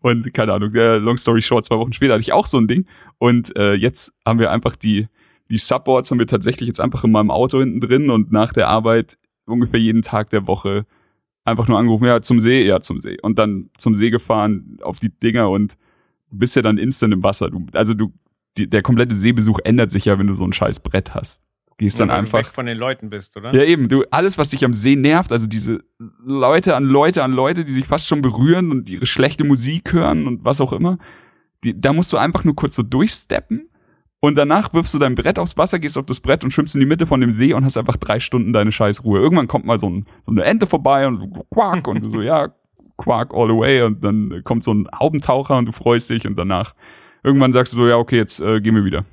Und 0.00 0.32
keine 0.34 0.52
Ahnung, 0.52 0.72
der 0.72 0.98
Long 0.98 1.16
Story 1.16 1.42
Short, 1.42 1.64
zwei 1.64 1.78
Wochen 1.78 1.92
später 1.92 2.14
hatte 2.14 2.22
ich 2.22 2.32
auch 2.32 2.46
so 2.46 2.58
ein 2.58 2.68
Ding. 2.68 2.86
Und 3.18 3.56
äh, 3.56 3.74
jetzt 3.74 4.12
haben 4.26 4.38
wir 4.38 4.50
einfach 4.50 4.76
die, 4.76 5.08
die 5.50 5.58
Subboards 5.58 6.10
haben 6.10 6.18
wir 6.18 6.26
tatsächlich 6.26 6.66
jetzt 6.66 6.80
einfach 6.80 7.04
in 7.04 7.12
meinem 7.12 7.30
Auto 7.30 7.60
hinten 7.60 7.80
drin 7.80 8.10
und 8.10 8.32
nach 8.32 8.52
der 8.52 8.68
Arbeit 8.68 9.18
ungefähr 9.46 9.80
jeden 9.80 10.02
Tag 10.02 10.30
der 10.30 10.46
Woche 10.46 10.86
einfach 11.44 11.68
nur 11.68 11.78
angerufen, 11.78 12.06
ja, 12.06 12.22
zum 12.22 12.40
See, 12.40 12.66
ja, 12.66 12.80
zum 12.80 13.00
See. 13.00 13.18
Und 13.20 13.38
dann 13.38 13.70
zum 13.76 13.94
See 13.94 14.10
gefahren 14.10 14.78
auf 14.82 15.00
die 15.00 15.10
Dinger 15.10 15.50
und 15.50 15.76
bist 16.30 16.56
ja 16.56 16.62
dann 16.62 16.78
instant 16.78 17.12
im 17.12 17.22
Wasser. 17.22 17.50
Du, 17.50 17.66
also 17.72 17.94
du, 17.94 18.12
die, 18.56 18.68
der 18.68 18.82
komplette 18.82 19.14
Seebesuch 19.14 19.58
ändert 19.64 19.90
sich 19.90 20.06
ja, 20.06 20.18
wenn 20.18 20.26
du 20.26 20.34
so 20.34 20.44
ein 20.44 20.52
scheiß 20.52 20.80
Brett 20.80 21.14
hast 21.14 21.42
gehst 21.78 22.00
dann 22.00 22.10
einfach. 22.10 22.38
Weg 22.38 22.46
von 22.48 22.66
den 22.66 22.78
Leuten 22.78 23.10
bist, 23.10 23.36
oder? 23.36 23.54
Ja, 23.54 23.62
eben. 23.62 23.88
Du, 23.88 24.04
alles, 24.10 24.38
was 24.38 24.50
dich 24.50 24.64
am 24.64 24.72
See 24.72 24.96
nervt, 24.96 25.32
also 25.32 25.46
diese 25.46 25.80
Leute 26.24 26.76
an 26.76 26.84
Leute 26.84 27.22
an 27.22 27.32
Leute, 27.32 27.64
die 27.64 27.74
sich 27.74 27.86
fast 27.86 28.06
schon 28.06 28.22
berühren 28.22 28.70
und 28.70 28.88
ihre 28.88 29.06
schlechte 29.06 29.44
Musik 29.44 29.92
hören 29.92 30.26
und 30.26 30.44
was 30.44 30.60
auch 30.60 30.72
immer, 30.72 30.98
die, 31.64 31.80
da 31.80 31.92
musst 31.92 32.12
du 32.12 32.16
einfach 32.16 32.44
nur 32.44 32.54
kurz 32.54 32.76
so 32.76 32.82
durchsteppen 32.82 33.68
und 34.20 34.36
danach 34.36 34.72
wirfst 34.72 34.94
du 34.94 34.98
dein 34.98 35.14
Brett 35.14 35.38
aufs 35.38 35.58
Wasser, 35.58 35.78
gehst 35.78 35.98
auf 35.98 36.06
das 36.06 36.20
Brett 36.20 36.44
und 36.44 36.50
schwimmst 36.50 36.74
in 36.74 36.80
die 36.80 36.86
Mitte 36.86 37.06
von 37.06 37.20
dem 37.20 37.30
See 37.30 37.52
und 37.52 37.64
hast 37.64 37.76
einfach 37.76 37.96
drei 37.96 38.20
Stunden 38.20 38.54
deine 38.54 38.72
scheiß 38.72 39.04
Ruhe. 39.04 39.18
Irgendwann 39.20 39.48
kommt 39.48 39.66
mal 39.66 39.78
so, 39.78 39.88
ein, 39.88 40.06
so 40.24 40.32
eine 40.32 40.44
Ente 40.44 40.66
vorbei 40.66 41.06
und 41.06 41.30
quack 41.50 41.86
und 41.86 42.04
du 42.04 42.10
so, 42.10 42.22
ja, 42.22 42.48
quack 42.96 43.34
all 43.34 43.48
the 43.48 43.54
way 43.54 43.82
und 43.82 44.02
dann 44.02 44.42
kommt 44.44 44.64
so 44.64 44.72
ein 44.72 44.88
Haubentaucher 44.98 45.56
und 45.56 45.66
du 45.66 45.72
freust 45.72 46.08
dich 46.08 46.26
und 46.26 46.36
danach 46.38 46.74
irgendwann 47.22 47.52
sagst 47.52 47.72
du 47.72 47.76
so, 47.76 47.88
ja, 47.88 47.96
okay, 47.96 48.16
jetzt 48.16 48.40
äh, 48.40 48.60
gehen 48.60 48.74
wir 48.74 48.84
wieder. 48.84 49.04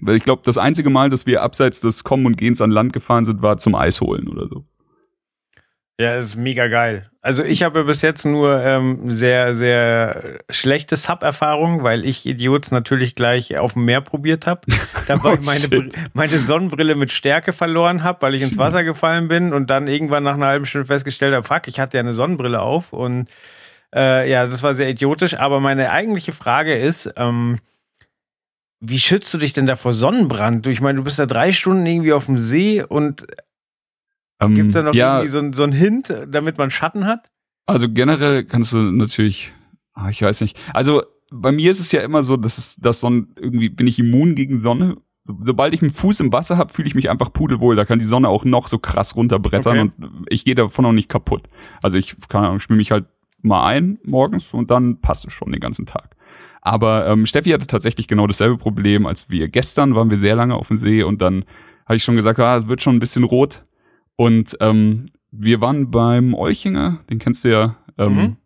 Weil 0.00 0.16
ich 0.16 0.24
glaube, 0.24 0.42
das 0.44 0.58
einzige 0.58 0.90
Mal, 0.90 1.10
dass 1.10 1.26
wir 1.26 1.42
abseits 1.42 1.80
des 1.80 2.04
Kommen 2.04 2.26
und 2.26 2.36
Gehens 2.36 2.60
an 2.60 2.70
Land 2.70 2.92
gefahren 2.92 3.24
sind, 3.24 3.42
war 3.42 3.58
zum 3.58 3.74
Eis 3.74 4.00
holen 4.00 4.28
oder 4.28 4.48
so. 4.48 4.64
Ja, 5.98 6.16
ist 6.16 6.36
mega 6.36 6.68
geil. 6.68 7.10
Also 7.22 7.42
ich 7.42 7.62
habe 7.62 7.84
bis 7.84 8.02
jetzt 8.02 8.26
nur 8.26 8.62
ähm, 8.62 9.08
sehr, 9.08 9.54
sehr 9.54 10.40
schlechte 10.50 10.94
Sub-Erfahrungen, 10.94 11.82
weil 11.84 12.04
ich 12.04 12.26
Idiots 12.26 12.70
natürlich 12.70 13.14
gleich 13.14 13.56
auf 13.56 13.72
dem 13.72 13.86
Meer 13.86 14.02
probiert 14.02 14.46
habe. 14.46 14.60
Dabei 15.06 15.38
oh, 15.38 15.38
meine, 15.42 15.90
meine 16.12 16.38
Sonnenbrille 16.38 16.96
mit 16.96 17.12
Stärke 17.12 17.54
verloren 17.54 18.02
habe, 18.02 18.20
weil 18.20 18.34
ich 18.34 18.42
ins 18.42 18.58
Wasser 18.58 18.84
gefallen 18.84 19.28
bin 19.28 19.54
und 19.54 19.70
dann 19.70 19.88
irgendwann 19.88 20.22
nach 20.22 20.34
einer 20.34 20.46
halben 20.46 20.66
Stunde 20.66 20.86
festgestellt 20.86 21.34
habe, 21.34 21.46
fuck, 21.46 21.66
ich 21.66 21.80
hatte 21.80 21.96
ja 21.96 22.02
eine 22.02 22.12
Sonnenbrille 22.12 22.60
auf 22.60 22.92
und 22.92 23.30
äh, 23.94 24.30
ja, 24.30 24.44
das 24.44 24.62
war 24.62 24.74
sehr 24.74 24.90
idiotisch. 24.90 25.38
Aber 25.38 25.60
meine 25.60 25.90
eigentliche 25.90 26.32
Frage 26.32 26.76
ist, 26.76 27.10
ähm, 27.16 27.58
wie 28.80 28.98
schützt 28.98 29.32
du 29.32 29.38
dich 29.38 29.52
denn 29.52 29.66
da 29.66 29.76
vor 29.76 29.92
Sonnenbrand? 29.92 30.66
Ich 30.66 30.80
meine, 30.80 30.98
du 30.98 31.04
bist 31.04 31.18
da 31.18 31.26
drei 31.26 31.52
Stunden 31.52 31.86
irgendwie 31.86 32.12
auf 32.12 32.26
dem 32.26 32.38
See 32.38 32.82
und 32.82 33.26
ähm, 34.40 34.54
gibt 34.54 34.68
es 34.68 34.74
da 34.74 34.82
noch 34.82 34.94
ja, 34.94 35.22
irgendwie 35.22 35.30
so, 35.30 35.52
so 35.52 35.62
einen 35.62 35.72
Hint, 35.72 36.14
damit 36.28 36.58
man 36.58 36.70
Schatten 36.70 37.06
hat? 37.06 37.30
Also 37.66 37.88
generell 37.88 38.44
kannst 38.44 38.72
du 38.72 38.78
natürlich, 38.78 39.52
ah, 39.94 40.10
ich 40.10 40.22
weiß 40.22 40.42
nicht. 40.42 40.58
Also 40.72 41.02
bei 41.32 41.52
mir 41.52 41.70
ist 41.70 41.80
es 41.80 41.90
ja 41.90 42.02
immer 42.02 42.22
so, 42.22 42.36
dass 42.36 42.58
es, 42.58 42.76
dass 42.76 43.00
Sonne 43.00 43.26
irgendwie 43.36 43.70
bin 43.70 43.86
ich 43.86 43.98
immun 43.98 44.34
gegen 44.34 44.58
Sonne 44.58 44.96
sobald 45.40 45.74
ich 45.74 45.82
einen 45.82 45.90
Fuß 45.90 46.20
im 46.20 46.32
Wasser 46.32 46.56
habe, 46.56 46.72
fühle 46.72 46.88
ich 46.88 46.94
mich 46.94 47.10
einfach 47.10 47.32
pudelwohl. 47.32 47.76
Da 47.76 47.84
kann 47.84 47.98
die 47.98 48.04
Sonne 48.04 48.28
auch 48.28 48.44
noch 48.44 48.68
so 48.68 48.78
krass 48.78 49.16
runterbrettern 49.16 49.78
Okay. 49.78 49.92
und 49.98 50.26
ich 50.28 50.44
gehe 50.44 50.54
davon 50.54 50.86
auch 50.86 50.92
nicht 50.92 51.08
kaputt. 51.08 51.48
Also 51.82 51.98
ich 51.98 52.16
kann 52.28 52.60
schwimme 52.60 52.78
mich 52.78 52.90
halt 52.90 53.06
mal 53.42 53.66
ein 53.66 53.98
morgens 54.04 54.52
und 54.54 54.70
dann 54.70 55.00
passt 55.00 55.26
es 55.26 55.32
schon 55.32 55.52
den 55.52 55.60
ganzen 55.60 55.86
Tag. 55.86 56.16
Aber 56.66 57.06
ähm, 57.06 57.26
Steffi 57.26 57.50
hatte 57.50 57.68
tatsächlich 57.68 58.08
genau 58.08 58.26
dasselbe 58.26 58.58
Problem 58.58 59.06
als 59.06 59.30
wir. 59.30 59.46
Gestern 59.46 59.94
waren 59.94 60.10
wir 60.10 60.18
sehr 60.18 60.34
lange 60.34 60.56
auf 60.56 60.66
dem 60.66 60.76
See 60.76 61.04
und 61.04 61.22
dann 61.22 61.44
habe 61.84 61.94
ich 61.94 62.02
schon 62.02 62.16
gesagt, 62.16 62.40
ah, 62.40 62.56
es 62.56 62.66
wird 62.66 62.82
schon 62.82 62.96
ein 62.96 62.98
bisschen 62.98 63.22
rot. 63.22 63.62
Und 64.16 64.56
ähm, 64.60 65.06
wir 65.30 65.60
waren 65.60 65.92
beim 65.92 66.34
Olchinger, 66.34 66.98
den 67.08 67.20
kennst 67.20 67.44
du 67.44 67.52
ja. 67.52 67.76
Ähm, 67.98 68.14
Mhm. 68.14 68.36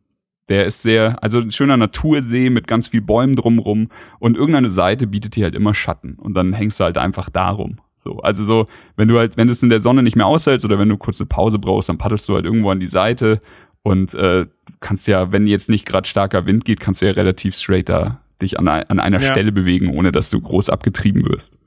Der 0.51 0.67
ist 0.67 0.83
sehr, 0.83 1.23
also 1.23 1.39
ein 1.39 1.51
schöner 1.53 1.79
Natursee 1.79 2.51
mit 2.51 2.67
ganz 2.67 2.89
viel 2.89 3.01
Bäumen 3.01 3.37
drumrum 3.37 3.89
und 4.19 4.37
irgendeine 4.37 4.69
Seite 4.69 5.07
bietet 5.07 5.37
dir 5.37 5.45
halt 5.45 5.55
immer 5.55 5.73
Schatten 5.73 6.17
und 6.17 6.35
dann 6.35 6.53
hängst 6.53 6.79
du 6.79 6.85
halt 6.85 6.99
einfach 6.99 7.31
darum. 7.31 7.79
So, 7.97 8.19
also 8.19 8.45
so, 8.45 8.67
wenn 8.97 9.09
du 9.09 9.17
halt, 9.17 9.39
wenn 9.39 9.47
du 9.47 9.53
es 9.53 9.63
in 9.63 9.71
der 9.71 9.81
Sonne 9.81 10.03
nicht 10.03 10.17
mehr 10.17 10.27
aushältst 10.27 10.67
oder 10.67 10.79
wenn 10.79 10.89
du 10.89 10.99
kurz 10.99 11.21
eine 11.21 11.29
Pause 11.29 11.59
brauchst, 11.59 11.89
dann 11.89 11.99
paddelst 11.99 12.29
du 12.29 12.35
halt 12.35 12.45
irgendwo 12.45 12.71
an 12.71 12.81
die 12.81 12.89
Seite 12.89 13.41
und 13.91 14.15
äh, 14.15 14.47
kannst 14.81 15.07
ja, 15.09 15.33
wenn 15.33 15.47
jetzt 15.47 15.69
nicht 15.69 15.85
gerade 15.85 16.09
starker 16.09 16.47
Wind 16.47 16.65
geht, 16.65 16.81
kannst 16.81 17.03
du 17.03 17.07
ja 17.07 17.13
relativ 17.13 17.57
straight 17.57 17.89
da 17.89 18.21
dich 18.41 18.59
an, 18.59 18.69
an 18.69 19.01
einer 19.01 19.21
Ja. 19.21 19.31
Stelle 19.33 19.53
bewegen, 19.53 19.91
ohne 19.97 20.13
dass 20.13 20.31
du 20.31 20.41
groß 20.41 20.71
abgetrieben 20.71 21.27
wirst. 21.29 21.59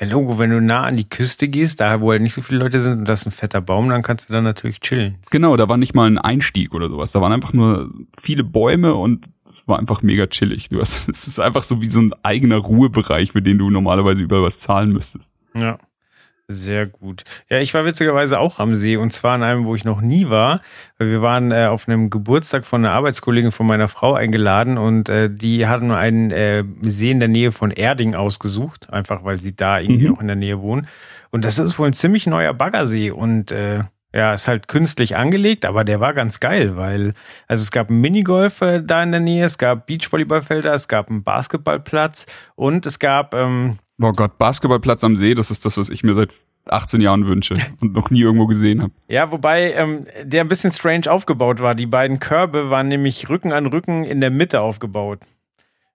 Ja, 0.00 0.06
Logo, 0.08 0.38
wenn 0.38 0.50
du 0.50 0.60
nah 0.60 0.82
an 0.82 0.96
die 0.96 1.08
Küste 1.08 1.46
gehst, 1.46 1.80
da 1.80 2.00
wo 2.00 2.10
halt 2.10 2.22
nicht 2.22 2.34
so 2.34 2.42
viele 2.42 2.58
Leute 2.60 2.80
sind 2.80 2.98
und 3.00 3.04
das 3.04 3.20
ist 3.20 3.26
ein 3.26 3.32
fetter 3.32 3.60
Baum, 3.60 3.88
dann 3.88 4.02
kannst 4.02 4.28
du 4.28 4.32
da 4.32 4.40
natürlich 4.40 4.80
chillen. 4.80 5.18
Genau, 5.30 5.56
da 5.56 5.68
war 5.68 5.76
nicht 5.76 5.94
mal 5.94 6.06
ein 6.10 6.18
Einstieg 6.18 6.74
oder 6.74 6.88
sowas. 6.88 7.12
Da 7.12 7.20
waren 7.20 7.32
einfach 7.32 7.52
nur 7.52 7.90
viele 8.20 8.42
Bäume 8.42 8.94
und 8.94 9.26
es 9.48 9.68
war 9.68 9.78
einfach 9.78 10.02
mega 10.02 10.26
chillig. 10.26 10.70
Du 10.70 10.80
hast, 10.80 11.08
es 11.10 11.28
ist 11.28 11.38
einfach 11.38 11.62
so 11.62 11.80
wie 11.80 11.88
so 11.90 12.00
ein 12.00 12.12
eigener 12.24 12.56
Ruhebereich, 12.56 13.32
für 13.32 13.42
den 13.42 13.58
du 13.58 13.70
normalerweise 13.70 14.22
überall 14.22 14.42
was 14.42 14.58
zahlen 14.60 14.90
müsstest. 14.90 15.32
Ja. 15.54 15.78
Sehr 16.52 16.86
gut. 16.86 17.22
Ja, 17.48 17.58
ich 17.58 17.74
war 17.74 17.84
witzigerweise 17.84 18.40
auch 18.40 18.58
am 18.58 18.74
See 18.74 18.96
und 18.96 19.12
zwar 19.12 19.34
an 19.34 19.44
einem, 19.44 19.64
wo 19.66 19.76
ich 19.76 19.84
noch 19.84 20.00
nie 20.00 20.28
war. 20.28 20.62
Wir 20.98 21.22
waren 21.22 21.52
äh, 21.52 21.66
auf 21.66 21.86
einem 21.86 22.10
Geburtstag 22.10 22.66
von 22.66 22.84
einer 22.84 22.92
Arbeitskollegin 22.92 23.52
von 23.52 23.66
meiner 23.68 23.86
Frau 23.86 24.14
eingeladen 24.14 24.76
und 24.76 25.08
äh, 25.08 25.30
die 25.30 25.68
hatten 25.68 25.92
einen 25.92 26.32
äh, 26.32 26.64
See 26.82 27.12
in 27.12 27.20
der 27.20 27.28
Nähe 27.28 27.52
von 27.52 27.70
Erding 27.70 28.16
ausgesucht, 28.16 28.92
einfach 28.92 29.22
weil 29.22 29.38
sie 29.38 29.54
da 29.54 29.78
irgendwie 29.78 30.08
Mhm. 30.08 30.16
auch 30.16 30.20
in 30.20 30.26
der 30.26 30.34
Nähe 30.36 30.60
wohnen. 30.60 30.88
Und 31.30 31.44
das 31.44 31.60
ist 31.60 31.78
wohl 31.78 31.86
ein 31.86 31.92
ziemlich 31.92 32.26
neuer 32.26 32.52
Baggersee 32.52 33.12
und 33.12 33.52
äh, 33.52 33.84
ja, 34.12 34.34
ist 34.34 34.48
halt 34.48 34.66
künstlich 34.66 35.14
angelegt, 35.16 35.64
aber 35.64 35.84
der 35.84 36.00
war 36.00 36.14
ganz 36.14 36.40
geil, 36.40 36.76
weil 36.76 37.14
also 37.46 37.62
es 37.62 37.70
gab 37.70 37.90
Minigolf 37.90 38.60
äh, 38.60 38.82
da 38.84 39.04
in 39.04 39.12
der 39.12 39.20
Nähe, 39.20 39.44
es 39.44 39.56
gab 39.56 39.86
Beachvolleyballfelder, 39.86 40.74
es 40.74 40.88
gab 40.88 41.10
einen 41.10 41.22
Basketballplatz 41.22 42.26
und 42.56 42.86
es 42.86 42.98
gab 42.98 43.34
ähm, 43.34 43.78
Oh 44.00 44.12
Gott, 44.12 44.38
Basketballplatz 44.38 45.04
am 45.04 45.16
See, 45.16 45.34
das 45.34 45.50
ist 45.50 45.64
das, 45.64 45.76
was 45.76 45.90
ich 45.90 46.02
mir 46.02 46.14
seit 46.14 46.30
18 46.66 47.00
Jahren 47.00 47.26
wünsche 47.26 47.54
und 47.80 47.92
noch 47.92 48.10
nie 48.10 48.20
irgendwo 48.20 48.46
gesehen 48.46 48.82
habe. 48.82 48.92
Ja, 49.08 49.30
wobei 49.30 49.72
ähm, 49.72 50.06
der 50.22 50.42
ein 50.42 50.48
bisschen 50.48 50.72
strange 50.72 51.10
aufgebaut 51.10 51.60
war. 51.60 51.74
Die 51.74 51.86
beiden 51.86 52.18
Körbe 52.18 52.70
waren 52.70 52.88
nämlich 52.88 53.28
Rücken 53.28 53.52
an 53.52 53.66
Rücken 53.66 54.04
in 54.04 54.20
der 54.20 54.30
Mitte 54.30 54.60
aufgebaut. 54.62 55.20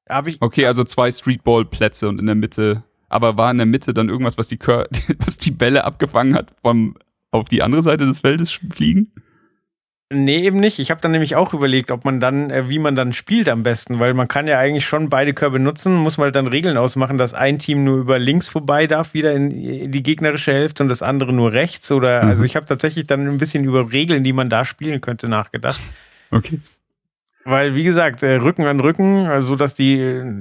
Hab 0.08 0.28
ich, 0.28 0.38
Okay, 0.40 0.68
also 0.68 0.84
zwei 0.84 1.12
Streetball-Plätze 1.12 2.08
und 2.08 2.20
in 2.20 2.28
der 2.28 2.36
Mitte, 2.36 2.84
aber 3.10 3.38
war 3.38 3.50
in 3.50 3.58
der 3.58 3.66
Mitte 3.66 3.94
dann 3.94 4.10
irgendwas, 4.10 4.38
was 4.38 4.48
die, 4.48 4.58
Kör 4.58 4.88
was 5.20 5.38
die 5.38 5.52
Bälle 5.52 5.84
abgefangen 5.84 6.36
hat 6.36 6.52
vom 6.62 6.96
auf 7.32 7.50
die 7.50 7.64
andere 7.64 7.84
Seite 7.84 8.06
des 8.06 8.20
Feldes 8.20 8.52
fliegen? 8.52 9.12
Nee, 10.12 10.40
eben 10.44 10.58
nicht. 10.60 10.80
Ich 10.80 10.92
habe 10.92 11.02
dann 11.02 11.12
nämlich 11.12 11.36
auch 11.36 11.54
überlegt, 11.54 11.92
ob 11.92 12.06
man 12.06 12.20
dann, 12.20 12.50
äh, 12.52 12.70
wie 12.70 12.80
man 12.80 12.96
dann 12.96 13.12
spielt 13.14 13.50
am 13.50 13.64
besten, 13.64 14.00
weil 14.00 14.14
man 14.14 14.28
kann 14.28 14.48
ja 14.48 14.58
eigentlich 14.60 14.86
schon 14.86 15.10
beide 15.10 15.34
Körbe 15.34 15.60
nutzen, 15.60 15.96
muss 15.96 16.18
man 16.18 16.26
halt 16.26 16.36
dann 16.36 16.48
Regeln 16.48 16.78
ausmachen, 16.78 17.18
dass 17.18 17.34
ein 17.34 17.60
Team 17.60 17.84
nur 17.84 17.98
über 17.98 18.20
links 18.20 18.48
vorbei 18.48 18.88
darf, 18.88 19.14
wieder 19.14 19.34
in 19.34 19.92
die 19.92 20.04
gegnerische 20.04 20.54
Hälfte 20.54 20.84
und 20.84 20.90
das 20.90 21.02
andere 21.02 21.34
nur 21.34 21.54
rechts. 21.54 21.92
Oder 21.92 22.24
Mhm. 22.24 22.30
also 22.30 22.44
ich 22.44 22.56
habe 22.56 22.66
tatsächlich 22.66 23.08
dann 23.08 23.28
ein 23.28 23.38
bisschen 23.38 23.64
über 23.64 23.92
Regeln, 23.92 24.24
die 24.24 24.34
man 24.34 24.50
da 24.50 24.64
spielen 24.66 25.02
könnte, 25.02 25.28
nachgedacht. 25.28 25.82
Okay. 26.32 26.60
Weil, 27.44 27.76
wie 27.76 27.84
gesagt, 27.84 28.24
äh, 28.24 28.36
Rücken 28.36 28.66
an 28.66 28.80
Rücken, 28.80 29.28
also 29.28 29.56
dass 29.56 29.76
die, 29.76 30.00
äh, 30.00 30.34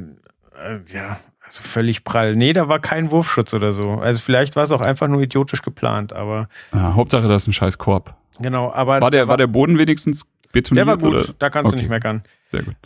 ja, 0.92 1.18
also 1.44 1.62
völlig 1.62 2.04
prall. 2.04 2.34
Nee, 2.36 2.54
da 2.54 2.68
war 2.68 2.78
kein 2.78 3.10
Wurfschutz 3.10 3.52
oder 3.52 3.72
so. 3.72 3.92
Also 3.94 4.22
vielleicht 4.22 4.56
war 4.56 4.64
es 4.64 4.72
auch 4.72 4.80
einfach 4.80 5.08
nur 5.08 5.20
idiotisch 5.20 5.60
geplant, 5.62 6.12
aber 6.14 6.48
Ja, 6.72 6.94
Hauptsache, 6.94 7.28
das 7.28 7.42
ist 7.42 7.48
ein 7.48 7.52
scheiß 7.52 7.76
Korb. 7.78 8.14
Genau, 8.40 8.72
aber 8.72 9.00
War 9.00 9.10
der, 9.10 9.28
war 9.28 9.36
der 9.36 9.46
Boden 9.46 9.78
wenigstens 9.78 10.26
betoniert? 10.52 10.86
der 10.86 10.92
war 10.92 10.98
gut, 10.98 11.14
Oder? 11.24 11.34
da 11.38 11.50
kannst 11.50 11.72
du 11.72 11.76
Okay. 11.76 11.82
nicht 11.82 11.90
meckern. 11.90 12.22
Sehr 12.44 12.62
gut. 12.62 12.76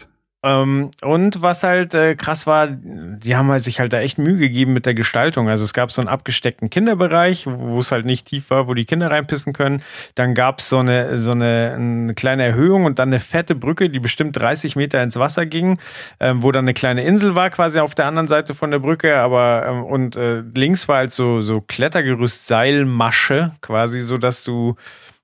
Ähm, 0.45 0.93
und 1.03 1.43
was 1.43 1.65
halt 1.65 1.95
äh, 1.95 2.15
krass 2.15 2.47
war, 2.47 2.69
die 2.71 3.35
haben 3.35 3.51
halt 3.51 3.65
sich 3.65 3.81
halt 3.81 3.93
da 3.93 3.99
echt 3.99 4.19
Mühe 4.19 4.37
gegeben 4.37 4.73
mit 4.73 4.87
der 4.87 4.95
Gestaltung. 4.95 5.49
Also 5.49 5.65
es 5.65 5.73
gab 5.75 5.91
so 5.91 6.01
einen 6.01 6.07
abgesteckten 6.09 6.71
Kinderbereich, 6.71 7.49
wo 7.49 7.81
es 7.81 7.91
halt 7.91 8.07
nicht 8.07 8.29
tief 8.29 8.49
war, 8.51 8.69
wo 8.69 8.75
die 8.75 8.85
Kinder 8.85 9.11
reinpissen 9.11 9.53
können. 9.53 9.83
Dann 10.15 10.35
gab 10.35 10.61
es 10.61 10.69
so 10.69 10.79
eine, 10.79 11.19
so 11.19 11.33
eine, 11.33 11.73
eine 11.75 12.15
kleine 12.15 12.45
Erhöhung 12.45 12.85
und 12.85 13.01
dann 13.01 13.09
eine 13.09 13.19
fette 13.19 13.57
Brücke, 13.57 13.91
die 13.91 13.99
bestimmt 13.99 14.37
30 14.39 14.77
Meter 14.77 15.03
ins 15.03 15.17
Wasser 15.17 15.45
ging, 15.45 15.81
ähm, 16.21 16.41
wo 16.45 16.53
dann 16.53 16.67
eine 16.67 16.73
kleine 16.75 17.03
Insel 17.03 17.35
war, 17.35 17.51
quasi 17.51 17.81
auf 17.81 17.97
der 17.97 18.07
anderen 18.07 18.29
Seite 18.29 18.55
von 18.55 18.71
der 18.71 18.79
Brücke. 18.79 19.17
Aber 19.19 19.67
ähm, 19.67 19.83
und 19.87 20.15
äh, 20.15 20.45
links 20.55 20.87
war 20.87 20.99
halt 20.99 21.13
so, 21.13 21.41
so 21.41 21.61
Klettergerüst, 21.63 22.47
Seilmasche, 22.47 23.51
quasi, 23.61 24.03
so 24.03 24.19
dass 24.19 24.45
du 24.45 24.77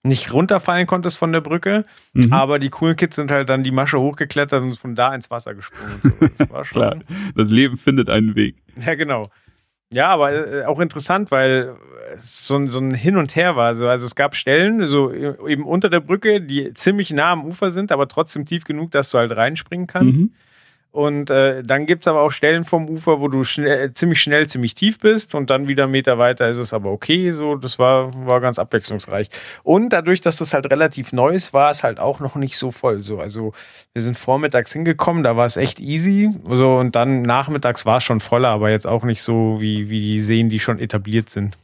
nicht 0.05 0.33
runterfallen 0.33 0.87
konntest 0.87 1.19
von 1.19 1.33
der 1.33 1.41
Brücke. 1.41 1.85
Mhm. 2.13 2.33
Aber 2.33 2.59
die 2.59 2.71
coolen 2.71 2.95
Kids 2.95 3.17
sind 3.17 3.31
halt 3.31 3.49
dann 3.49 3.65
die 3.65 3.71
Masche 3.73 3.99
hochgeklettert 3.99 4.63
und 4.63 4.77
von 4.79 4.95
da 4.95 5.15
ins 5.15 5.31
Wasser 5.31 5.55
gesprungen. 5.55 6.01
Und 6.03 6.15
so. 6.15 6.29
Das 6.39 6.51
war 6.51 6.65
schon. 6.65 6.81
Klar, 6.81 6.97
das 7.35 7.49
Leben 7.49 7.77
findet 7.79 8.09
einen 8.11 8.35
Weg. 8.37 8.57
Ja, 8.85 8.95
genau. 8.95 9.29
Ja, 9.93 10.09
aber 10.09 10.33
äh, 10.33 10.65
auch 10.65 10.81
interessant, 10.81 11.31
weil 11.31 11.77
es 12.15 12.47
so, 12.47 12.57
ein- 12.57 12.69
so 12.69 12.81
ein 12.81 12.93
Hin 12.95 13.17
und 13.17 13.35
Her 13.37 13.55
war. 13.57 13.75
So, 13.75 13.87
also 13.89 14.05
es 14.07 14.15
gab 14.15 14.35
Stellen, 14.35 14.87
so 14.89 15.13
e- 15.13 15.35
eben 15.49 15.65
unter 15.65 15.89
der 15.89 16.01
Brücke, 16.01 16.41
die 16.41 16.73
ziemlich 16.75 17.11
nah 17.13 17.33
am 17.33 17.45
Ufer 17.45 17.71
sind, 17.71 17.93
aber 17.93 18.09
trotzdem 18.09 18.45
tief 18.45 18.65
genug, 18.65 18.91
dass 18.91 19.11
du 19.11 19.19
halt 19.19 19.37
reinspringen 19.37 19.87
kannst. 19.87 20.21
Mhm. 20.21 20.33
Und 20.95 21.29
äh, 21.29 21.65
dann 21.65 21.87
gibt's 21.87 22.07
aber 22.07 22.21
auch 22.21 22.31
Stellen 22.31 22.65
vom 22.65 22.89
Ufer, 22.89 23.19
wo 23.19 23.27
du 23.27 23.43
schnell, 23.43 23.93
ziemlich 23.95 24.21
schnell, 24.21 24.47
ziemlich 24.47 24.77
tief 24.77 25.01
bist 25.01 25.35
und 25.35 25.51
dann 25.51 25.67
wieder 25.67 25.83
einen 25.83 25.93
Meter 25.93 26.19
weiter 26.19 26.49
ist 26.49 26.59
es 26.59 26.73
aber 26.73 26.93
okay. 26.93 27.33
So, 27.33 27.57
das 27.57 27.81
war, 27.81 28.13
war 28.15 28.41
ganz 28.41 28.61
abwechslungsreich. 28.61 29.29
Und 29.65 29.93
dadurch, 29.93 30.21
dass 30.21 30.37
das 30.37 30.55
halt 30.55 30.71
relativ 30.71 31.13
neu 31.13 31.31
ist, 31.31 31.53
war 31.53 31.73
es 31.73 31.83
halt 31.83 31.99
auch 31.99 32.21
noch 32.21 32.37
nicht 32.37 32.57
so 32.57 32.71
voll. 32.71 33.01
So, 33.01 33.19
also 33.19 33.53
wir 33.93 34.03
sind 34.03 34.17
vormittags 34.17 34.73
hingekommen, 34.73 35.25
da 35.25 35.37
war 35.37 35.47
es 35.47 35.57
echt 35.57 35.81
easy. 35.81 36.31
So, 36.49 36.77
und 36.77 36.95
dann 36.95 37.23
nachmittags 37.23 37.85
war 37.85 37.97
es 37.97 38.05
schon 38.05 38.21
voller, 38.21 38.51
aber 38.51 38.71
jetzt 38.71 38.87
auch 38.87 39.03
nicht 39.03 39.25
so 39.25 39.57
wie, 39.61 39.91
wie 39.91 39.99
die 39.99 40.21
Seen, 40.21 40.49
die 40.49 40.61
schon 40.61 40.79
etabliert 40.79 41.29
sind. 41.29 41.59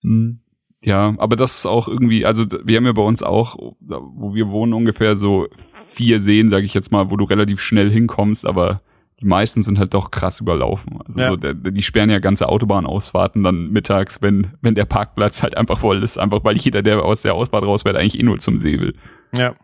Mhm. 0.00 0.40
Ja, 0.80 1.14
aber 1.18 1.34
das 1.36 1.58
ist 1.58 1.66
auch 1.66 1.88
irgendwie, 1.88 2.24
also 2.24 2.46
wir 2.64 2.76
haben 2.76 2.86
ja 2.86 2.92
bei 2.92 3.02
uns 3.02 3.22
auch, 3.22 3.56
wo 3.80 4.34
wir 4.34 4.48
wohnen, 4.48 4.72
ungefähr 4.74 5.16
so 5.16 5.48
vier 5.86 6.20
Seen, 6.20 6.50
sage 6.50 6.66
ich 6.66 6.74
jetzt 6.74 6.92
mal, 6.92 7.10
wo 7.10 7.16
du 7.16 7.24
relativ 7.24 7.60
schnell 7.60 7.90
hinkommst, 7.90 8.46
aber 8.46 8.80
die 9.20 9.26
meisten 9.26 9.64
sind 9.64 9.80
halt 9.80 9.92
doch 9.94 10.12
krass 10.12 10.40
überlaufen. 10.40 11.00
Also 11.04 11.18
Ja. 11.18 11.30
so, 11.30 11.36
der, 11.36 11.54
die 11.54 11.82
sperren 11.82 12.10
ja 12.10 12.20
ganze 12.20 12.48
Autobahnausfahrten 12.48 13.42
dann 13.42 13.70
mittags, 13.72 14.22
wenn, 14.22 14.52
wenn 14.62 14.76
der 14.76 14.84
Parkplatz 14.84 15.42
halt 15.42 15.56
einfach 15.56 15.80
voll 15.80 16.04
ist, 16.04 16.16
einfach 16.18 16.44
weil 16.44 16.56
jeder, 16.56 16.82
der 16.82 17.02
aus 17.04 17.22
der 17.22 17.34
Ausfahrt 17.34 17.64
rausfährt, 17.64 17.96
eigentlich 17.96 18.18
eh 18.20 18.22
nur 18.22 18.38
zum 18.38 18.58
See 18.58 18.78
will. 18.78 18.94
Ja. 19.36 19.56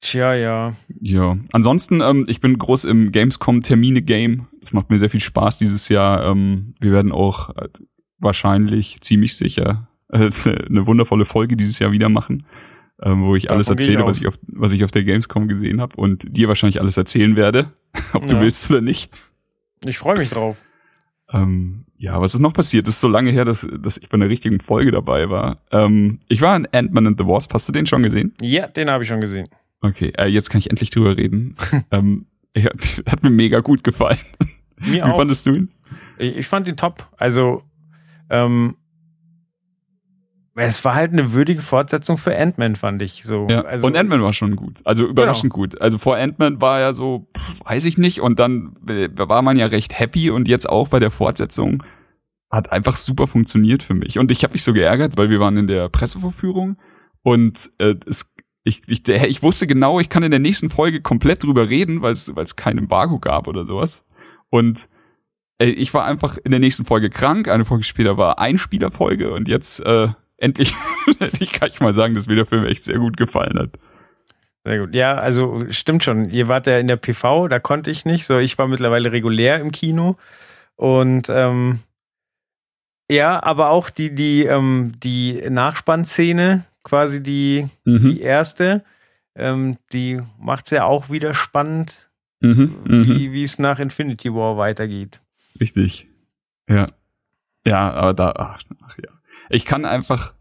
Tja, 0.00 0.34
ja. 0.34 0.70
Ja, 1.00 1.36
ansonsten, 1.52 2.00
ähm, 2.02 2.26
ich 2.28 2.40
bin 2.40 2.58
groß 2.58 2.84
im 2.84 3.10
Gamescom-Termine-Game. 3.10 4.46
Das 4.60 4.72
macht 4.72 4.90
mir 4.90 4.98
sehr 4.98 5.10
viel 5.10 5.20
Spaß 5.20 5.58
dieses 5.58 5.88
Jahr. 5.88 6.30
Ähm, 6.30 6.74
wir 6.78 6.92
werden 6.92 7.10
auch 7.10 7.50
äh, 7.56 7.68
wahrscheinlich, 8.18 8.98
ziemlich 9.00 9.36
sicher, 9.36 9.88
äh, 10.08 10.30
eine 10.68 10.86
wundervolle 10.86 11.24
Folge 11.24 11.56
dieses 11.56 11.78
Jahr 11.78 11.92
wieder 11.92 12.08
machen, 12.08 12.46
ähm, 13.02 13.22
wo 13.24 13.36
ich 13.36 13.50
alles 13.50 13.66
Davon 13.66 13.80
ich 13.80 13.88
erzähle, 13.88 14.04
was 14.04 14.16
aus. 14.16 14.20
ich, 14.22 14.26
auf, 14.28 14.38
was 14.48 14.72
ich 14.72 14.84
auf 14.84 14.90
der 14.92 15.04
Gamescom 15.04 15.48
gesehen 15.48 15.80
habe 15.80 15.96
und 15.96 16.24
dir 16.36 16.48
wahrscheinlich 16.48 16.80
alles 16.80 16.96
erzählen 16.96 17.36
werde, 17.36 17.72
ob 18.12 18.26
du 18.26 18.34
Ja. 18.34 18.40
willst 18.40 18.70
oder 18.70 18.80
nicht. 18.80 19.10
Ich 19.84 19.98
freue 19.98 20.16
mich 20.18 20.30
drauf. 20.30 20.56
Ähm, 21.32 21.86
ja, 21.96 22.20
was 22.20 22.34
ist 22.34 22.40
noch 22.40 22.52
passiert? 22.52 22.86
Das 22.86 22.96
ist 22.96 23.00
so 23.00 23.08
lange 23.08 23.30
her, 23.30 23.44
dass, 23.44 23.66
dass 23.80 23.96
ich 23.96 24.08
bei 24.08 24.14
einer 24.14 24.28
richtigen 24.28 24.60
Folge 24.60 24.90
dabei 24.92 25.30
war. 25.30 25.62
Ähm, 25.72 26.20
ich 26.28 26.40
war 26.40 26.54
in 26.56 26.68
Ant-Man 26.70 27.06
and 27.08 27.18
the 27.18 27.26
Wasp. 27.26 27.52
Hast 27.54 27.68
du 27.68 27.72
den 27.72 27.86
schon 27.86 28.02
gesehen? 28.02 28.34
Ja, 28.40 28.66
den 28.68 28.90
habe 28.90 29.02
ich 29.02 29.08
schon 29.08 29.20
gesehen. 29.20 29.48
Okay, 29.80 30.12
äh, 30.16 30.26
jetzt 30.26 30.50
kann 30.50 30.58
ich 30.58 30.70
endlich 30.70 30.90
drüber 30.90 31.16
reden. 31.16 31.56
ähm, 31.90 32.26
ja, 32.54 32.70
hat 33.06 33.22
mir 33.22 33.30
mega 33.30 33.60
gut 33.60 33.82
gefallen. 33.84 34.18
Mir 34.78 34.92
Wie 34.92 35.02
auch. 35.02 35.16
fandest 35.16 35.46
du 35.46 35.54
ihn? 35.54 35.70
Ich, 36.18 36.36
ich 36.36 36.46
fand 36.46 36.68
ihn 36.68 36.76
top. 36.76 37.08
Also, 37.16 37.62
ähm, 38.34 38.76
es 40.56 40.84
war 40.84 40.94
halt 40.94 41.12
eine 41.12 41.32
würdige 41.32 41.62
Fortsetzung 41.62 42.16
für 42.16 42.36
Ant-Man, 42.36 42.76
fand 42.76 43.02
ich. 43.02 43.24
So. 43.24 43.48
Ja. 43.50 43.62
also, 43.62 43.86
und 43.86 43.96
Ant-Man 43.96 44.22
war 44.22 44.34
schon 44.34 44.54
gut. 44.54 44.74
Also 44.84 45.04
überraschend 45.06 45.52
gut. 45.52 45.80
Also 45.80 45.98
vor 45.98 46.16
Ant-Man 46.16 46.60
war 46.60 46.80
ja 46.80 46.92
so, 46.92 47.26
pff, 47.36 47.60
weiß 47.64 47.84
ich 47.86 47.98
nicht. 47.98 48.20
Und 48.20 48.38
dann 48.38 48.76
äh, 48.88 49.08
war 49.16 49.42
man 49.42 49.56
ja 49.56 49.66
recht 49.66 49.98
happy. 49.98 50.30
Und 50.30 50.46
jetzt 50.46 50.68
auch 50.68 50.88
bei 50.88 51.00
der 51.00 51.10
Fortsetzung 51.10 51.82
hat 52.50 52.70
einfach 52.70 52.94
super 52.94 53.26
funktioniert 53.26 53.82
für 53.82 53.94
mich. 53.94 54.18
Und 54.18 54.30
ich 54.30 54.44
habe 54.44 54.52
mich 54.52 54.62
so 54.62 54.72
geärgert, 54.72 55.16
weil 55.16 55.28
wir 55.28 55.40
waren 55.40 55.56
in 55.56 55.66
der 55.66 55.88
Pressevorführung. 55.88 56.76
Und 57.22 57.70
äh, 57.78 57.96
es, 58.06 58.32
ich, 58.62 58.82
ich, 58.86 59.08
ich 59.08 59.42
wusste 59.42 59.66
genau, 59.66 59.98
ich 59.98 60.08
kann 60.08 60.22
in 60.22 60.30
der 60.30 60.40
nächsten 60.40 60.70
Folge 60.70 61.02
komplett 61.02 61.42
drüber 61.42 61.68
reden, 61.68 62.00
weil 62.00 62.12
es 62.12 62.34
weil 62.36 62.44
es 62.44 62.54
kein 62.54 62.78
Embargo 62.78 63.18
gab 63.18 63.48
oder 63.48 63.66
sowas. 63.66 64.04
Und 64.50 64.88
äh, 65.64 65.70
ich 65.70 65.92
war 65.94 66.04
einfach 66.04 66.36
in 66.38 66.50
der 66.50 66.60
nächsten 66.60 66.84
Folge 66.84 67.10
krank, 67.10 67.48
eine 67.48 67.64
Folge 67.64 67.84
später 67.84 68.16
war 68.16 68.38
Einspielerfolge 68.38 69.32
und 69.32 69.48
jetzt 69.48 69.80
äh, 69.80 70.08
endlich 70.36 70.74
ich 71.40 71.52
kann 71.52 71.70
ich 71.72 71.80
mal 71.80 71.94
sagen, 71.94 72.14
dass 72.14 72.26
mir 72.26 72.36
der 72.36 72.46
Film 72.46 72.64
echt 72.66 72.82
sehr 72.84 72.98
gut 72.98 73.16
gefallen 73.16 73.58
hat. 73.58 73.70
Sehr 74.66 74.78
gut. 74.78 74.94
Ja, 74.94 75.14
also 75.16 75.64
stimmt 75.70 76.04
schon. 76.04 76.30
Ihr 76.30 76.48
wart 76.48 76.66
ja 76.66 76.78
in 76.78 76.88
der 76.88 76.96
PV, 76.96 77.48
da 77.48 77.58
konnte 77.58 77.90
ich 77.90 78.06
nicht. 78.06 78.24
So, 78.24 78.38
ich 78.38 78.56
war 78.56 78.66
mittlerweile 78.66 79.12
regulär 79.12 79.60
im 79.60 79.72
Kino. 79.72 80.16
Und 80.76 81.28
ähm, 81.28 81.80
ja, 83.10 83.42
aber 83.42 83.68
auch 83.70 83.90
die, 83.90 84.14
die, 84.14 84.44
ähm, 84.44 84.92
die 85.02 85.42
Nachspannszene, 85.50 86.64
quasi 86.82 87.22
die, 87.22 87.68
Mhm. 87.84 88.10
die 88.14 88.20
erste, 88.22 88.82
ähm, 89.36 89.76
die 89.92 90.20
macht 90.40 90.64
es 90.64 90.70
ja 90.70 90.84
auch 90.84 91.10
wieder 91.10 91.34
spannend, 91.34 92.08
Mhm. 92.40 92.74
Mhm. 92.84 93.06
wie 93.32 93.42
es 93.42 93.58
nach 93.58 93.78
Infinity 93.78 94.32
War 94.34 94.56
weitergeht. 94.56 95.20
Richtig. 95.60 96.08
Ja. 96.68 96.88
Ja, 97.66 97.92
aber 97.92 98.14
da, 98.14 98.32
ach, 98.36 98.62
ach 98.82 98.98
ja. 98.98 99.10
Ich 99.50 99.64
kann 99.64 99.84
einfach, 99.84 100.34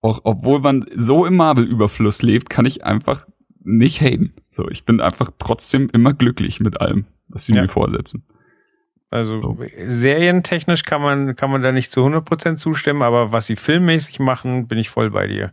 auch, 0.00 0.20
obwohl 0.24 0.60
man 0.60 0.86
so 0.96 1.26
im 1.26 1.36
Marvel-Überfluss 1.36 2.22
lebt, 2.22 2.50
kann 2.50 2.66
ich 2.66 2.84
einfach 2.84 3.26
nicht 3.62 4.00
haten. 4.00 4.32
So, 4.50 4.68
ich 4.68 4.84
bin 4.84 5.00
einfach 5.00 5.30
trotzdem 5.38 5.90
immer 5.92 6.14
glücklich 6.14 6.60
mit 6.60 6.80
allem, 6.80 7.04
was 7.28 7.46
sie 7.46 7.52
Ja. 7.54 7.62
mir 7.62 7.68
vorsetzen. 7.68 8.24
Also 9.10 9.40
So. 9.42 9.58
serientechnisch 9.86 10.84
kann 10.84 11.02
man, 11.02 11.34
kann 11.36 11.50
man 11.50 11.62
da 11.62 11.72
nicht 11.72 11.90
zu 11.92 12.00
100% 12.04 12.56
zustimmen, 12.56 13.02
aber 13.02 13.32
was 13.32 13.46
sie 13.46 13.56
filmmäßig 13.56 14.20
machen, 14.20 14.66
bin 14.68 14.78
ich 14.78 14.88
voll 14.88 15.10
bei 15.10 15.26
dir. 15.26 15.52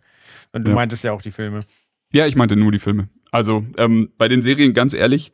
Und 0.53 0.65
du 0.65 0.69
Ja. 0.69 0.75
meintest 0.75 1.03
ja 1.03 1.11
auch 1.11 1.21
die 1.21 1.31
Filme. 1.31 1.59
Ja, 2.13 2.25
ich 2.27 2.35
meinte 2.35 2.55
nur 2.55 2.71
die 2.71 2.79
Filme. 2.79 3.09
Also, 3.31 3.65
ähm, 3.77 4.11
bei 4.17 4.27
den 4.29 4.41
Serien, 4.41 4.73
ganz 4.73 4.93
ehrlich, 4.93 5.31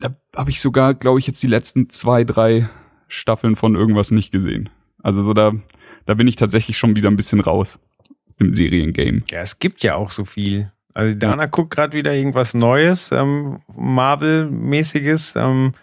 da 0.00 0.14
habe 0.36 0.50
ich 0.50 0.60
sogar, 0.60 0.94
glaube 0.94 1.18
ich, 1.18 1.26
jetzt 1.26 1.42
die 1.42 1.48
letzten 1.48 1.88
zwei, 1.90 2.24
drei 2.24 2.68
Staffeln 3.08 3.56
von 3.56 3.74
irgendwas 3.74 4.10
nicht 4.10 4.30
gesehen. 4.30 4.68
Also 5.02 5.22
so 5.22 5.32
da, 5.32 5.52
da 6.06 6.14
bin 6.14 6.28
ich 6.28 6.36
tatsächlich 6.36 6.78
schon 6.78 6.96
wieder 6.96 7.10
ein 7.10 7.16
bisschen 7.16 7.40
raus 7.40 7.78
aus 8.26 8.36
dem 8.36 8.52
Seriengame. 8.52 9.22
Ja, 9.30 9.40
es 9.40 9.58
gibt 9.58 9.82
ja 9.82 9.94
auch 9.96 10.10
so 10.10 10.24
viel. 10.24 10.70
Also 10.94 11.14
Dana 11.14 11.46
guckt 11.46 11.70
gerade 11.70 11.96
wieder 11.96 12.14
irgendwas 12.14 12.54
Neues, 12.54 13.12
ähm, 13.12 13.60
Marvel-mäßiges. 13.76 15.34
Ähm, 15.36 15.74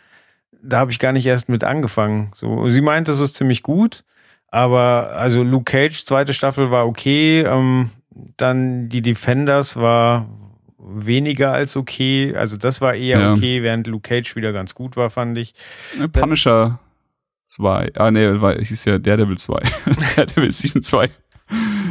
da 0.61 0.79
habe 0.79 0.91
ich 0.91 0.99
gar 0.99 1.13
nicht 1.13 1.25
erst 1.25 1.47
mit 1.47 1.63
angefangen. 1.63 2.31
So, 2.33 2.69
sie 2.69 2.81
meinte, 2.81 3.11
es 3.11 3.19
ist 3.19 3.35
ziemlich 3.35 3.63
gut, 3.63 4.03
aber 4.49 5.13
also 5.15 5.43
Luke 5.43 5.71
Cage, 5.71 6.05
zweite 6.05 6.33
Staffel 6.33 6.71
war 6.71 6.85
okay. 6.85 7.41
Ähm, 7.41 7.91
dann 8.37 8.89
die 8.89 9.01
Defenders 9.01 9.77
war 9.77 10.27
weniger 10.87 11.51
als 11.51 11.75
okay. 11.75 12.35
Also 12.35 12.57
das 12.57 12.81
war 12.81 12.93
eher 12.93 13.19
Ja. 13.19 13.31
okay, 13.33 13.63
während 13.63 13.87
Luke 13.87 14.07
Cage 14.07 14.35
wieder 14.35 14.53
ganz 14.53 14.75
gut 14.75 14.95
war, 14.97 15.09
fand 15.09 15.37
ich. 15.37 15.53
Punisher 16.13 16.79
2. 17.45 17.91
Ah, 17.95 18.11
nee, 18.11 18.41
war, 18.41 18.57
hieß 18.59 18.85
ja 18.85 18.97
Daredevil 18.97 19.37
2. 19.37 19.59
Daredevil 20.15 20.51
Season 20.51 20.81
2 20.81 21.09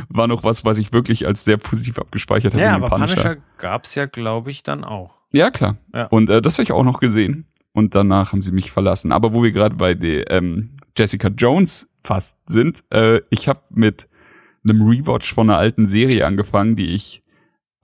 war 0.08 0.26
noch 0.26 0.42
was, 0.44 0.64
was 0.64 0.78
ich 0.78 0.92
wirklich 0.92 1.26
als 1.26 1.44
sehr 1.44 1.56
positiv 1.56 1.98
abgespeichert 1.98 2.54
habe. 2.54 2.64
Ja, 2.64 2.74
aber 2.74 2.88
Punisher 2.90 3.36
gab's 3.58 3.94
ja, 3.94 4.06
glaube 4.06 4.50
ich, 4.50 4.62
dann 4.62 4.84
auch. 4.84 5.18
Ja, 5.32 5.50
klar. 5.50 5.76
Ja. 5.92 6.06
Und 6.06 6.28
äh, 6.30 6.42
das 6.42 6.54
habe 6.58 6.64
ich 6.64 6.72
auch 6.72 6.84
noch 6.84 7.00
gesehen. 7.00 7.46
Und 7.72 7.94
danach 7.96 8.32
haben 8.32 8.42
sie 8.42 8.52
mich 8.52 8.70
verlassen. 8.70 9.10
Aber 9.10 9.32
wo 9.32 9.42
wir 9.42 9.50
gerade 9.50 9.74
bei 9.74 9.94
der 9.94 10.30
ähm, 10.30 10.76
Jessica 10.96 11.28
Jones 11.28 11.90
fast 12.02 12.38
sind, 12.46 12.84
äh, 12.90 13.20
ich 13.30 13.48
habe 13.48 13.62
mit 13.70 14.08
einem 14.62 14.82
Rewatch 14.82 15.34
von 15.34 15.50
einer 15.50 15.58
alten 15.58 15.86
Serie 15.86 16.24
angefangen, 16.24 16.76
die 16.76 16.94
ich 16.94 17.23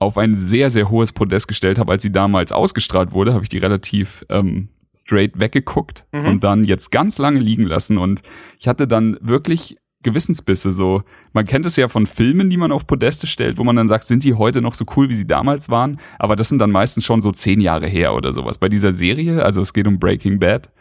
auf 0.01 0.17
ein 0.17 0.35
sehr, 0.35 0.69
sehr 0.71 0.89
hohes 0.89 1.13
Podest 1.13 1.47
gestellt 1.47 1.77
habe, 1.77 1.91
als 1.91 2.01
sie 2.01 2.11
damals 2.11 2.51
ausgestrahlt 2.51 3.11
wurde, 3.11 3.33
habe 3.33 3.43
ich 3.43 3.49
die 3.49 3.59
relativ 3.59 4.25
ähm, 4.29 4.69
straight 4.95 5.39
weggeguckt 5.39 6.05
Mhm. 6.11 6.25
und 6.25 6.43
dann 6.43 6.63
jetzt 6.63 6.91
ganz 6.91 7.17
lange 7.19 7.39
liegen 7.39 7.63
lassen. 7.63 7.97
Und 7.97 8.21
ich 8.59 8.67
hatte 8.67 8.87
dann 8.87 9.17
wirklich 9.21 9.77
Gewissensbisse 10.03 10.71
so. 10.71 11.03
Man 11.33 11.45
kennt 11.45 11.67
es 11.67 11.75
ja 11.75 11.87
von 11.87 12.07
Filmen, 12.07 12.49
die 12.49 12.57
man 12.57 12.71
auf 12.71 12.87
Podeste 12.87 13.27
stellt, 13.27 13.59
wo 13.59 13.63
man 13.63 13.75
dann 13.75 13.87
sagt, 13.87 14.05
sind 14.05 14.23
sie 14.23 14.33
heute 14.33 14.59
noch 14.59 14.73
so 14.73 14.85
cool, 14.95 15.09
wie 15.09 15.15
sie 15.15 15.27
damals 15.27 15.69
waren? 15.69 15.99
Aber 16.17 16.35
das 16.35 16.49
sind 16.49 16.57
dann 16.57 16.71
meistens 16.71 17.05
schon 17.05 17.21
so 17.21 17.31
zehn 17.31 17.61
Jahre 17.61 17.85
her 17.87 18.15
oder 18.15 18.33
sowas. 18.33 18.57
Bei 18.57 18.69
dieser 18.69 18.93
Serie, 18.93 19.43
also 19.45 19.61
es 19.61 19.71
geht 19.73 19.85
um 19.85 19.99
Breaking 19.99 20.39
Bad, 20.39 20.71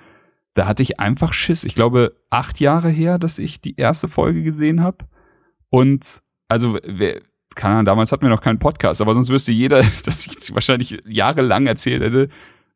da 0.55 0.67
hatte 0.67 0.83
ich 0.83 0.99
einfach 0.99 1.35
Schiss. 1.35 1.65
Ich 1.65 1.75
glaube, 1.75 2.17
acht 2.31 2.59
Jahre 2.59 2.89
her, 2.89 3.19
dass 3.19 3.39
ich 3.39 3.61
die 3.61 3.77
erste 3.77 4.09
Folge 4.09 4.43
gesehen 4.43 4.83
habe. 4.83 5.05
Und 5.69 6.23
also, 6.49 6.79
wer, 6.85 7.21
keine 7.57 7.75
Ahnung, 7.75 7.87
damals 7.87 8.13
hatten 8.13 8.23
wir 8.23 8.29
noch 8.31 8.43
keinen 8.43 8.59
Podcast, 8.59 9.01
aber 9.01 9.15
sonst 9.15 9.31
wüsste 9.31 9.53
jeder, 9.53 9.83
dass 10.05 10.27
ich 10.27 10.55
wahrscheinlich 10.55 10.99
jahrelang 11.07 11.67
erzählt 11.67 12.03
hätte, 12.03 12.29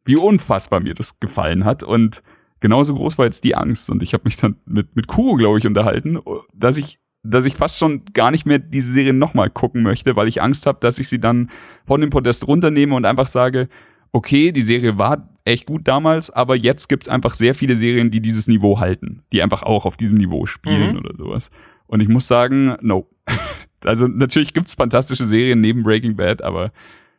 wie 0.05 0.17
unfassbar 0.17 0.81
mir 0.81 0.95
das 0.95 1.19
gefallen 1.21 1.65
hat. 1.65 1.83
Und 1.83 2.23
genauso 2.61 2.95
groß 2.95 3.17
war 3.19 3.25
jetzt 3.25 3.45
die 3.45 3.55
Angst. 3.55 3.89
Und 3.91 4.03
ich 4.03 4.13
habe 4.13 4.25
mich 4.25 4.37
dann 4.37 4.57
mit, 4.67 4.97
mit 4.97 5.07
Kuro, 5.07 5.37
glaube 5.37 5.59
ich, 5.59 5.67
unterhalten, 5.67 6.19
dass 6.53 6.77
ich, 6.77 6.99
dass 7.23 7.45
ich 7.47 7.55
fast 7.57 7.79
schon 7.79 8.05
gar 8.13 8.31
nicht 8.31 8.45
mehr 8.47 8.59
diese 8.59 8.93
Serie 8.93 9.15
nochmal 9.15 9.49
gucken 9.49 9.83
möchte, 9.83 10.17
weil 10.17 10.29
ich 10.29 10.43
Angst 10.43 10.67
habe, 10.67 10.79
dass 10.81 10.99
ich 10.99 11.09
sie 11.09 11.21
dann 11.21 11.51
von 11.87 12.01
dem 12.01 12.11
Podest 12.11 12.47
runternehme 12.47 12.95
und 12.95 13.07
einfach 13.07 13.27
sage, 13.29 13.69
okay, 14.13 14.53
die 14.53 14.63
Serie 14.63 14.99
war 14.99 15.31
echt 15.45 15.67
gut 15.67 15.89
damals, 15.89 16.31
aber 16.31 16.55
jetzt 16.55 16.89
gibt's 16.89 17.09
einfach 17.09 17.35
sehr 17.35 17.55
viele 17.55 17.77
Serien, 17.77 18.11
die 18.11 18.21
dieses 18.21 18.47
Niveau 18.47 18.79
halten, 18.79 19.23
die 19.33 19.43
einfach 19.43 19.63
auch 19.63 19.87
auf 19.87 19.97
diesem 19.97 20.17
Niveau 20.17 20.47
spielen 20.47 20.93
Mhm. 20.93 20.99
oder 20.99 21.17
sowas. 21.17 21.51
Und 21.87 22.01
ich 22.01 22.09
muss 22.09 22.27
sagen, 22.27 22.77
no. 22.81 23.09
Also 23.87 24.07
natürlich 24.07 24.55
gibt's 24.55 24.75
fantastische 24.75 25.27
Serien 25.27 25.61
neben 25.61 25.83
Breaking 25.83 26.17
Bad, 26.17 26.43
aber 26.43 26.73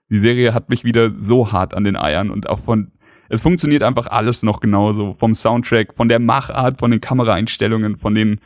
die 0.09 0.19
Serie 0.19 0.53
hat 0.53 0.69
mich 0.69 0.83
wieder 0.83 1.11
so 1.17 1.51
hart 1.51 1.73
an 1.73 1.83
den 1.83 1.95
Eiern 1.95 2.29
und 2.29 2.49
auch 2.49 2.59
von 2.59 2.91
es 3.27 3.41
funktioniert 3.41 3.81
einfach 3.81 4.05
alles 4.05 4.43
noch 4.43 4.59
genauso 4.59 5.15
vom 5.15 5.33
Soundtrack, 5.33 5.95
von 5.95 6.07
der 6.07 6.19
Machart, 6.19 6.77
von 6.77 6.91
den 6.91 7.01
Kameraeinstellungen, 7.01 7.97
von 7.97 8.13
den 8.13 8.39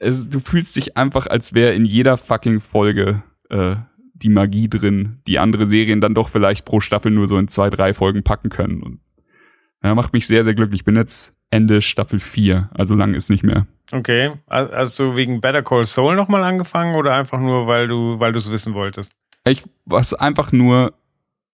es, 0.00 0.28
du 0.28 0.40
fühlst 0.40 0.74
dich 0.76 0.96
einfach, 0.96 1.26
als 1.26 1.54
wäre 1.54 1.74
in 1.74 1.84
jeder 1.84 2.16
fucking 2.16 2.60
Folge 2.60 3.22
äh, 3.50 3.76
die 4.14 4.28
Magie 4.28 4.68
drin, 4.68 5.20
die 5.26 5.38
andere 5.38 5.66
Serien 5.66 6.00
dann 6.00 6.14
doch 6.14 6.28
vielleicht 6.28 6.64
pro 6.64 6.80
Staffel 6.80 7.10
nur 7.10 7.26
so 7.26 7.38
in 7.38 7.48
zwei, 7.48 7.70
drei 7.70 7.94
Folgen 7.94 8.22
packen 8.22 8.48
können. 8.48 8.82
Und 8.82 9.00
ja, 9.82 9.94
macht 9.94 10.12
mich 10.12 10.26
sehr, 10.26 10.44
sehr 10.44 10.54
glücklich. 10.54 10.80
Ich 10.80 10.84
bin 10.84 10.96
jetzt 10.96 11.36
Ende 11.50 11.82
Staffel 11.82 12.20
4, 12.20 12.70
also 12.74 12.94
lang 12.94 13.14
ist 13.14 13.30
nicht 13.30 13.44
mehr. 13.44 13.66
Okay. 13.92 14.32
Ha- 14.50 14.70
Hast 14.72 14.98
du 14.98 15.16
wegen 15.16 15.40
Better 15.40 15.62
Call 15.62 15.84
Saul 15.84 16.16
nochmal 16.16 16.42
angefangen 16.44 16.94
oder 16.96 17.14
einfach 17.14 17.38
nur, 17.38 17.66
weil 17.66 17.86
du, 17.88 18.18
weil 18.18 18.32
du 18.32 18.38
es 18.38 18.50
wissen 18.50 18.74
wolltest? 18.74 19.12
Ich 19.44 19.62
was 19.84 20.14
einfach 20.14 20.52
nur, 20.52 20.94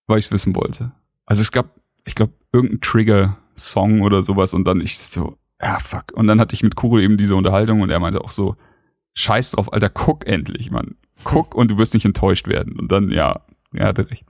weil 0.07 0.19
ich 0.19 0.27
es 0.27 0.33
wissen 0.33 0.55
wollte. 0.55 0.93
Also 1.27 1.43
es 1.43 1.51
gab, 1.53 1.67
ich 2.05 2.15
glaube, 2.15 2.33
irgendein 2.53 2.81
Trigger-Song 2.81 4.03
oder 4.03 4.23
sowas 4.23 4.55
und 4.55 4.65
dann 4.65 4.81
ich 4.81 4.99
so, 4.99 5.37
ja 5.61 5.79
fuck. 5.81 6.13
Und 6.15 6.27
dann 6.27 6.41
hatte 6.41 6.55
ich 6.55 6.63
mit 6.63 6.77
Kuro 6.77 6.99
eben 6.99 7.17
diese 7.19 7.35
Unterhaltung 7.35 7.81
und 7.81 7.91
er 7.91 7.99
meinte 8.01 8.21
auch 8.23 8.31
so, 8.31 8.57
scheiß 9.15 9.53
drauf, 9.53 9.73
Alter, 9.73 9.89
guck 9.91 10.27
endlich, 10.27 10.71
Mann. 10.71 10.97
Guck 11.25 11.55
und 11.55 11.69
du 11.69 11.79
wirst 11.79 11.95
nicht 11.95 12.07
enttäuscht 12.07 12.47
werden. 12.49 12.79
Und 12.79 12.91
dann, 12.93 13.11
ja, 13.11 13.41
er 13.75 13.87
hatte 13.89 14.09
recht. 14.11 14.25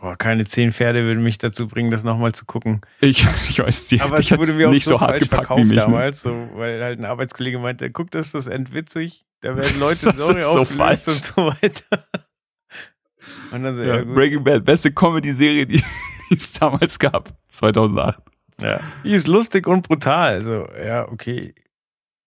Boah, 0.00 0.16
keine 0.16 0.46
zehn 0.46 0.72
Pferde 0.72 1.04
würden 1.04 1.22
mich 1.22 1.36
dazu 1.38 1.68
bringen, 1.68 1.90
das 1.90 2.04
nochmal 2.04 2.32
zu 2.32 2.46
gucken. 2.46 2.80
Ich, 3.00 3.24
ich 3.50 3.58
weiß, 3.58 3.88
die 3.88 4.00
Aber 4.00 4.18
es 4.18 4.30
wurde 4.30 4.54
mir 4.54 4.68
auch 4.68 4.72
nicht 4.72 4.84
so, 4.86 4.92
so 4.92 5.00
hart 5.00 5.18
gepackt 5.18 5.30
wie 5.32 5.36
verkauft 5.36 5.58
mich. 5.60 5.68
Ne? 5.70 5.74
damals, 5.76 6.22
so, 6.22 6.48
weil 6.54 6.82
halt 6.82 6.98
ein 6.98 7.04
Arbeitskollege 7.04 7.58
meinte, 7.58 7.90
guck, 7.90 8.10
das 8.10 8.26
ist 8.28 8.34
das 8.34 8.46
endwitzig. 8.46 9.26
Da 9.42 9.56
werden 9.56 9.78
Leute 9.78 10.08
ist 10.16 10.26
so 10.26 10.32
aufgelöst 10.60 10.76
falsch. 10.76 11.06
und 11.06 11.22
so 11.24 11.46
weiter. 11.46 12.04
Und 13.52 13.62
dann 13.62 13.74
so, 13.76 13.82
ja, 13.82 13.96
Ja. 13.98 14.04
Breaking 14.04 14.44
Bad, 14.44 14.64
beste 14.64 14.92
Comedy-Serie, 14.92 15.66
die 15.66 15.82
die 16.30 16.34
es 16.36 16.52
damals 16.52 16.98
gab, 16.98 17.30
2008. 17.48 18.20
Ja. 18.62 18.80
Die 19.04 19.10
ist 19.12 19.26
lustig 19.26 19.66
und 19.66 19.86
brutal. 19.86 20.42
So, 20.42 20.66
ja, 20.82 21.08
okay. 21.08 21.54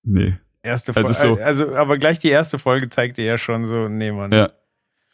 Nee. 0.04 0.36
Erste 0.62 0.94
Also 0.96 1.14
Folge. 1.14 1.38
so- 1.38 1.44
Also, 1.44 1.76
aber 1.76 1.98
gleich 1.98 2.20
die 2.20 2.30
erste 2.30 2.60
Folge 2.60 2.90
zeigte 2.90 3.22
ja 3.22 3.38
schon 3.38 3.66
so, 3.66 3.88
nee, 3.88 4.12
Mann. 4.12 4.32
Ja. 4.34 4.52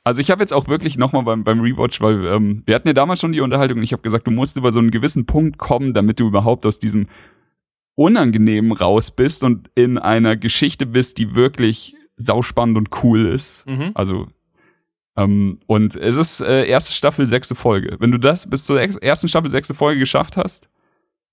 Also 0.09 0.21
ich 0.21 0.31
habe 0.31 0.41
jetzt 0.41 0.53
auch 0.53 0.67
wirklich 0.67 0.97
nochmal 0.97 1.21
beim, 1.21 1.43
beim 1.43 1.61
Rewatch, 1.61 2.01
weil 2.01 2.25
ähm, 2.25 2.63
wir 2.65 2.73
hatten 2.73 2.87
ja 2.87 2.95
damals 2.95 3.19
schon 3.19 3.31
die 3.31 3.41
Unterhaltung 3.41 3.77
und 3.77 3.83
ich 3.83 3.93
habe 3.93 4.01
gesagt, 4.01 4.25
du 4.25 4.31
musst 4.31 4.57
über 4.57 4.71
so 4.71 4.79
einen 4.79 4.89
gewissen 4.89 5.27
Punkt 5.27 5.59
kommen, 5.59 5.93
damit 5.93 6.19
du 6.19 6.25
überhaupt 6.25 6.65
aus 6.65 6.79
diesem 6.79 7.05
Unangenehmen 7.93 8.71
raus 8.71 9.11
bist 9.11 9.43
und 9.43 9.69
in 9.75 9.99
einer 9.99 10.35
Geschichte 10.35 10.87
bist, 10.87 11.19
die 11.19 11.35
wirklich 11.35 11.93
sauspannend 12.15 12.75
und 12.75 13.03
cool 13.03 13.27
ist. 13.27 13.67
Mhm. 13.67 13.91
Also 13.93 14.25
ähm, 15.15 15.59
und 15.67 15.95
es 15.95 16.17
ist 16.17 16.41
äh, 16.41 16.65
erste 16.65 16.91
Staffel, 16.91 17.27
sechste 17.27 17.53
Folge. 17.53 17.97
Wenn 17.99 18.09
du 18.09 18.17
das 18.17 18.49
bis 18.49 18.65
zur 18.65 18.81
ersten 18.81 19.27
Staffel, 19.27 19.51
sechste 19.51 19.75
Folge 19.75 19.99
geschafft 19.99 20.37
hast, 20.37 20.71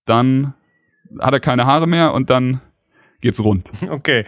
dann 0.04 0.52
hat 1.18 1.32
er 1.32 1.40
keine 1.40 1.64
Haare 1.64 1.86
mehr 1.86 2.12
und 2.12 2.28
dann 2.28 2.60
geht's 3.22 3.42
rund. 3.42 3.70
Okay. 3.88 4.26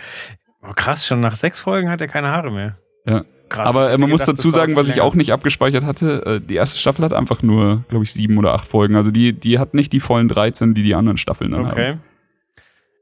Oh, 0.62 0.72
krass, 0.74 1.06
schon 1.06 1.20
nach 1.20 1.34
sechs 1.34 1.61
Folgen 1.61 1.90
hat 1.90 2.00
er 2.00 2.08
keine 2.08 2.28
Haare 2.28 2.50
mehr. 2.50 2.78
Ja. 3.04 3.26
Krass. 3.48 3.66
Aber 3.66 3.90
äh, 3.90 3.98
man 3.98 4.11
muss 4.11 4.24
dazu 4.24 4.50
sagen, 4.50 4.76
was 4.76 4.88
ich 4.88 5.00
auch 5.00 5.14
nicht 5.14 5.32
abgespeichert 5.32 5.84
hatte, 5.84 6.24
äh, 6.26 6.40
die 6.40 6.54
erste 6.54 6.78
Staffel 6.78 7.04
hat 7.04 7.12
einfach 7.12 7.42
nur, 7.42 7.84
glaube 7.88 8.04
ich, 8.04 8.12
sieben 8.12 8.37
oder 8.38 8.54
acht 8.54 8.68
Folgen. 8.68 8.96
Also 8.96 9.11
die, 9.11 9.32
die 9.32 9.58
hat 9.58 9.74
nicht 9.74 9.92
die 9.92 10.00
vollen 10.00 10.28
13, 10.28 10.74
die 10.74 10.82
die 10.82 10.94
anderen 10.94 11.18
Staffeln 11.18 11.52
dann 11.52 11.66
haben. 11.66 11.72
Okay. 11.72 11.94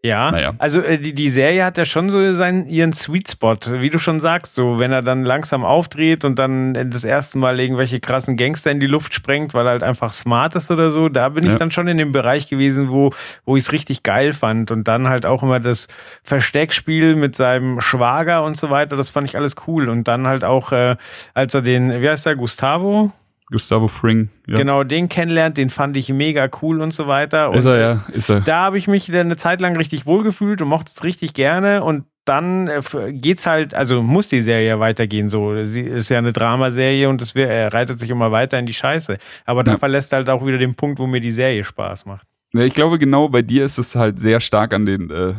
Ja, 0.06 0.30
Naja. 0.30 0.54
also 0.58 0.80
äh, 0.80 0.98
die, 0.98 1.12
die 1.14 1.28
Serie 1.30 1.64
hat 1.64 1.76
ja 1.78 1.84
schon 1.84 2.08
so 2.08 2.32
seinen, 2.32 2.66
ihren 2.68 2.92
Sweet 2.92 3.30
Spot, 3.30 3.56
wie 3.80 3.90
du 3.90 3.98
schon 3.98 4.20
sagst, 4.20 4.54
so 4.54 4.78
wenn 4.78 4.92
er 4.92 5.02
dann 5.02 5.24
langsam 5.24 5.64
aufdreht 5.64 6.24
und 6.24 6.38
dann 6.38 6.74
das 6.90 7.04
erste 7.04 7.38
Mal 7.38 7.58
irgendwelche 7.60 8.00
krassen 8.00 8.36
Gangster 8.36 8.70
in 8.70 8.80
die 8.80 8.86
Luft 8.86 9.14
sprengt, 9.14 9.52
weil 9.54 9.66
er 9.66 9.70
halt 9.72 9.82
einfach 9.82 10.12
smart 10.12 10.54
ist 10.54 10.70
oder 10.70 10.90
so, 10.90 11.08
da 11.08 11.28
bin 11.30 11.44
ich 11.44 11.50
Ja. 11.52 11.56
dann 11.58 11.70
schon 11.70 11.88
in 11.88 11.96
dem 11.98 12.12
Bereich 12.12 12.46
gewesen, 12.48 12.90
wo, 12.90 13.10
wo 13.44 13.56
ich 13.56 13.64
es 13.64 13.72
richtig 13.72 14.02
geil 14.02 14.32
fand 14.32 14.70
und 14.70 14.86
dann 14.88 15.08
halt 15.08 15.26
auch 15.26 15.42
immer 15.42 15.60
das 15.60 15.88
Versteckspiel 16.22 17.16
mit 17.16 17.34
seinem 17.34 17.80
Schwager 17.80 18.44
und 18.44 18.56
so 18.56 18.70
weiter, 18.70 18.96
das 18.96 19.10
fand 19.10 19.28
ich 19.28 19.36
alles 19.36 19.54
cool 19.66 19.88
und 19.88 20.06
dann 20.06 20.26
halt 20.26 20.44
auch, 20.44 20.70
äh, 20.72 20.96
als 21.34 21.54
er 21.54 21.62
den, 21.62 22.00
wie 22.02 22.08
heißt 22.08 22.26
der, 22.26 22.36
Gustavo? 22.36 23.10
Gustavo 23.48 23.86
Fring. 23.88 24.28
Ja. 24.46 24.56
Genau, 24.56 24.82
den 24.82 25.08
kennenlernt, 25.08 25.56
den 25.56 25.70
fand 25.70 25.96
ich 25.96 26.08
mega 26.12 26.48
cool 26.62 26.80
und 26.80 26.92
so 26.92 27.06
weiter. 27.06 27.50
Und 27.50 27.58
Ist 27.58 27.64
er, 27.66 27.78
ja. 27.78 28.04
Ist 28.12 28.28
er. 28.28 28.40
da 28.40 28.62
habe 28.62 28.78
ich 28.78 28.88
mich 28.88 29.06
dann 29.06 29.26
eine 29.26 29.36
Zeit 29.36 29.60
lang 29.60 29.76
richtig 29.76 30.04
wohlgefühlt 30.06 30.60
und 30.62 30.68
mochte 30.68 30.90
es 30.94 31.04
richtig 31.04 31.32
gerne 31.34 31.84
und 31.84 32.04
dann 32.24 32.66
äh, 32.66 32.80
geht's 33.12 33.46
halt, 33.46 33.72
also 33.72 34.02
muss 34.02 34.26
die 34.28 34.40
Serie 34.40 34.66
ja 34.66 34.80
weitergehen 34.80 35.28
so. 35.28 35.62
Sie 35.62 35.82
ist 35.82 36.08
ja 36.08 36.18
eine 36.18 36.32
Dramaserie 36.32 37.08
und 37.08 37.22
es 37.22 37.36
er 37.36 37.72
reitet 37.72 38.00
sich 38.00 38.10
immer 38.10 38.32
weiter 38.32 38.58
in 38.58 38.66
die 38.66 38.74
Scheiße. 38.74 39.18
Aber 39.44 39.62
da 39.62 39.72
Ja. 39.72 39.78
verlässt 39.78 40.12
halt 40.12 40.28
auch 40.28 40.44
wieder 40.44 40.58
den 40.58 40.74
Punkt, 40.74 40.98
wo 40.98 41.06
mir 41.06 41.20
die 41.20 41.30
Serie 41.30 41.62
Spaß 41.62 42.04
macht. 42.06 42.26
Ja, 42.52 42.62
ich 42.62 42.74
glaube, 42.74 42.98
genau 42.98 43.28
bei 43.28 43.42
dir 43.42 43.64
ist 43.64 43.78
es 43.78 43.94
halt 43.94 44.18
sehr 44.18 44.40
stark 44.40 44.74
an 44.74 44.86
den, 44.86 45.10
äh, 45.12 45.34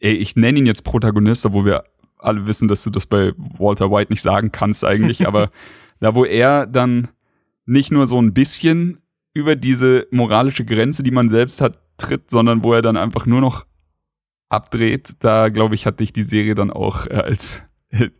ich 0.00 0.36
nenne 0.36 0.58
ihn 0.58 0.66
jetzt 0.66 0.82
Protagonist, 0.84 1.46
obwohl 1.46 1.64
wir 1.64 1.84
alle 2.18 2.44
wissen, 2.44 2.68
dass 2.68 2.84
du 2.84 2.90
das 2.90 3.06
bei 3.06 3.32
Walter 3.58 3.90
White 3.90 4.12
nicht 4.12 4.22
sagen 4.22 4.52
kannst 4.52 4.84
eigentlich, 4.84 5.26
aber 5.26 5.50
da, 6.00 6.14
wo 6.14 6.26
er 6.26 6.66
dann 6.66 7.08
nicht 7.64 7.90
nur 7.92 8.06
so 8.06 8.20
ein 8.20 8.32
bisschen 8.34 9.02
über 9.34 9.56
diese 9.56 10.06
moralische 10.10 10.64
Grenze, 10.64 11.02
die 11.02 11.10
man 11.10 11.28
selbst 11.28 11.60
hat, 11.60 11.78
tritt, 11.96 12.30
sondern 12.30 12.62
wo 12.62 12.72
er 12.74 12.82
dann 12.82 12.96
einfach 12.96 13.26
nur 13.26 13.40
noch 13.40 13.66
abdreht, 14.48 15.14
da 15.20 15.48
glaube 15.48 15.74
ich, 15.74 15.86
hat 15.86 16.00
dich 16.00 16.12
die 16.12 16.24
Serie 16.24 16.54
dann 16.54 16.70
auch 16.70 17.06
äh, 17.06 17.14
als 17.14 17.64
äh, 17.90 18.10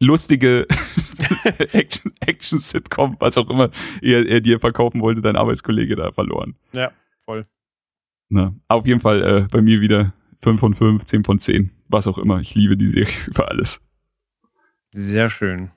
lustige 0.00 0.66
Action- 1.72 2.12
Action-Sitcom, 2.20 3.16
was 3.20 3.36
auch 3.36 3.50
immer 3.50 3.70
er, 4.00 4.26
er 4.26 4.40
dir 4.40 4.60
verkaufen 4.60 5.00
wollte, 5.02 5.20
dein 5.20 5.36
Arbeitskollege 5.36 5.96
da 5.96 6.12
verloren. 6.12 6.56
Ja, 6.72 6.92
voll. 7.24 7.46
Na, 8.28 8.54
auf 8.68 8.86
jeden 8.86 9.00
Fall 9.00 9.22
äh, 9.22 9.48
bei 9.50 9.60
mir 9.60 9.80
wieder 9.80 10.12
5 10.42 10.60
von 10.60 10.74
5, 10.74 11.04
10 11.04 11.24
von 11.24 11.38
10, 11.38 11.70
was 11.88 12.06
auch 12.06 12.18
immer. 12.18 12.40
Ich 12.40 12.54
liebe 12.54 12.76
die 12.76 12.88
Serie 12.88 13.14
über 13.26 13.48
alles. 13.48 13.80
Sehr 14.92 15.28
schön. 15.28 15.70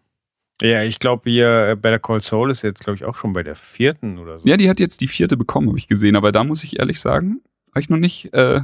Ja, 0.62 0.84
ich 0.84 1.00
glaube 1.00 1.30
hier 1.30 1.70
äh, 1.70 1.76
Better 1.76 2.00
Call 2.00 2.20
Saul 2.22 2.52
ist 2.52 2.62
jetzt 2.64 2.84
glaube 2.84 2.96
ich 2.98 3.06
auch 3.06 3.16
schon 3.16 3.34
bei 3.34 3.44
der 3.44 3.56
vierten 3.56 4.18
oder 4.18 4.40
so. 4.40 4.48
Ja, 4.48 4.58
die 4.58 4.70
hat 4.70 4.80
jetzt 4.80 5.00
die 5.02 5.08
vierte 5.08 5.38
bekommen, 5.38 5.70
habe 5.70 5.78
ich 5.78 5.88
gesehen, 5.88 6.16
aber 6.16 6.32
da 6.32 6.44
muss 6.44 6.64
ich 6.64 6.80
ehrlich 6.80 7.00
sagen, 7.00 7.42
habe 7.72 7.82
ich 7.82 7.90
noch 7.90 7.98
nicht, 7.98 8.34
äh, 8.34 8.62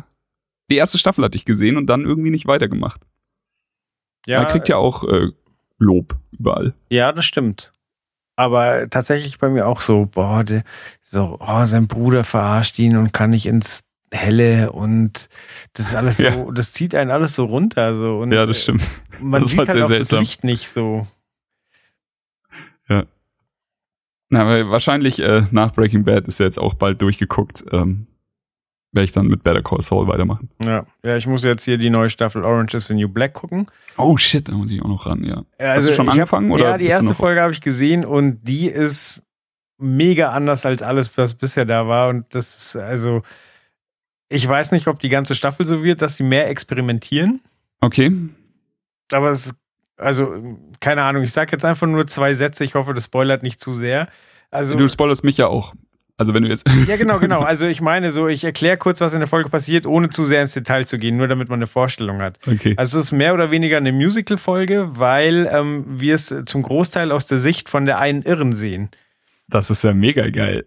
die 0.70 0.76
erste 0.78 0.98
Staffel 0.98 1.24
hatte 1.24 1.38
ich 1.38 1.46
gesehen 1.46 1.78
und 1.78 1.86
dann 1.88 2.02
irgendwie 2.06 2.32
nicht 2.32 2.48
weitergemacht. 2.48 3.02
Ja, 4.26 4.40
er 4.42 4.46
kriegt 4.46 4.68
ja 4.68 4.78
auch 4.78 5.04
äh, 5.04 5.30
Lob 5.78 6.18
überall. 6.32 6.74
Ja, 6.90 7.12
das 7.12 7.26
stimmt. 7.26 7.72
Aber 8.38 8.90
tatsächlich 8.90 9.38
bei 9.40 9.48
mir 9.50 9.66
auch 9.68 9.80
so, 9.82 10.08
boah, 10.08 10.44
der, 10.44 10.64
so, 11.04 11.38
oh, 11.40 11.66
sein 11.66 11.88
Bruder 11.88 12.24
verarscht 12.26 12.78
ihn 12.80 12.98
und 12.98 13.14
kann 13.14 13.30
nicht 13.30 13.46
ins 13.46 13.84
Helle 14.12 14.72
und 14.72 15.30
das 15.74 15.88
ist 15.88 15.96
alles 15.96 16.18
so, 16.18 16.24
Ja. 16.28 16.46
das 16.52 16.74
zieht 16.74 16.96
einen 16.96 17.12
alles 17.12 17.36
so 17.36 17.46
runter. 17.46 17.96
So, 17.96 18.20
und 18.20 18.32
ja, 18.34 18.46
das 18.46 18.62
stimmt. 18.64 18.82
äh, 18.84 19.24
Man 19.24 19.42
Das 19.42 19.52
sieht 19.52 19.60
halt 19.68 19.82
auch 19.82 19.88
seltsam. 19.90 20.20
das 20.20 20.28
Licht 20.28 20.44
nicht 20.44 20.70
so. 20.70 21.06
Na, 22.88 24.42
aber 24.42 24.70
wahrscheinlich 24.72 25.20
äh, 25.20 25.44
nach 25.52 25.72
Breaking 25.74 26.04
Bad 26.04 26.28
ist 26.28 26.40
ja 26.40 26.46
jetzt 26.48 26.58
auch 26.58 26.74
bald 26.74 27.00
durchgeguckt. 27.02 27.64
Ähm, 27.72 28.08
werde 28.92 29.06
ich 29.06 29.12
dann 29.12 29.28
mit 29.28 29.44
Better 29.44 29.62
Call 29.62 29.82
Saul 29.82 30.08
weitermachen. 30.08 30.50
Ja. 30.64 30.86
ja, 31.04 31.16
ich 31.16 31.28
muss 31.28 31.44
jetzt 31.44 31.64
hier 31.66 31.78
die 31.78 31.90
neue 31.92 32.10
Staffel 32.10 32.44
Orange 32.44 32.76
is 32.76 32.88
the 32.88 32.96
New 32.96 33.08
Black 33.10 33.34
gucken. 33.34 33.68
Oh 33.98 34.18
shit, 34.18 34.48
da 34.48 34.54
muss 34.54 34.72
ich 34.72 34.82
auch 34.82 34.88
noch 34.88 35.06
ran, 35.06 35.24
ja. 35.24 35.44
Ja, 35.60 35.76
Hast 35.76 35.90
du 35.90 35.94
schon 35.94 36.06
ich 36.06 36.12
hab- 36.12 36.16
angefangen, 36.34 36.52
oder 36.52 36.64
Ja, 36.72 36.78
die 36.78 36.86
erste 36.88 37.14
Folge 37.14 37.42
habe 37.42 37.52
ich 37.54 37.62
gesehen 37.62 38.04
und 38.06 38.42
die 38.44 38.68
ist 38.68 39.22
mega 39.78 40.32
anders 40.32 40.66
als 40.66 40.82
alles, 40.82 41.16
was 41.18 41.34
bisher 41.34 41.66
da 41.66 41.88
war. 41.88 42.10
Und 42.10 42.34
das 42.34 42.58
ist 42.58 42.76
also, 42.78 43.22
ich 44.30 44.48
weiß 44.48 44.72
nicht, 44.72 44.88
ob 44.88 45.00
die 45.00 45.10
ganze 45.10 45.36
Staffel 45.36 45.66
so 45.68 45.84
wird, 45.84 46.02
dass 46.02 46.16
sie 46.16 46.24
mehr 46.24 46.50
experimentieren. 46.50 47.42
Okay. 47.82 48.12
Aber 49.12 49.30
es 49.32 49.48
ist, 49.48 49.56
also, 49.98 50.58
keine 50.80 51.04
Ahnung, 51.04 51.24
ich 51.24 51.32
sage 51.32 51.52
jetzt 51.54 51.66
einfach 51.66 51.88
nur 51.88 52.08
zwei 52.08 52.34
Sätze. 52.34 52.64
Ich 52.64 52.76
hoffe, 52.76 52.94
das 52.94 53.06
spoilert 53.06 53.44
nicht 53.44 53.60
zu 53.60 53.72
sehr. 53.72 54.08
Also, 54.52 54.76
Du 54.76 54.88
spoilerst 54.88 55.24
mich 55.24 55.38
ja 55.38 55.48
auch. 55.48 55.74
Also 56.18 56.34
wenn 56.34 56.44
du 56.44 56.50
jetzt. 56.50 56.66
ja, 56.88 56.96
genau, 56.96 57.20
genau. 57.20 57.42
Also, 57.42 57.68
ich 57.68 57.82
meine 57.82 58.12
so, 58.12 58.28
ich 58.28 58.44
erkläre 58.44 58.78
kurz, 58.78 59.02
was 59.02 59.14
in 59.14 59.20
der 59.20 59.28
Folge 59.28 59.50
passiert, 59.50 59.86
ohne 59.86 60.10
zu 60.10 60.24
sehr 60.24 60.42
ins 60.42 60.54
Detail 60.54 60.86
zu 60.86 60.98
gehen, 60.98 61.18
nur 61.18 61.28
damit 61.28 61.50
man 61.50 61.60
eine 61.60 61.68
Vorstellung 61.68 62.22
hat. 62.22 62.40
Okay. 62.48 62.74
Also, 62.78 63.00
es 63.00 63.06
ist 63.06 63.12
mehr 63.12 63.34
oder 63.34 63.52
weniger 63.52 63.78
eine 63.78 63.92
Musical-Folge, 63.92 64.92
weil 64.94 65.50
ähm, 65.52 65.84
wir 65.88 66.16
es 66.16 66.34
zum 66.46 66.62
Großteil 66.62 67.12
aus 67.12 67.26
der 67.26 67.38
Sicht 67.38 67.70
von 67.70 67.86
der 67.86 68.00
einen 68.00 68.22
Irren 68.22 68.54
sehen. 68.54 68.90
Das 69.48 69.70
ist 69.70 69.84
ja 69.84 69.94
mega 69.94 70.30
geil. 70.30 70.66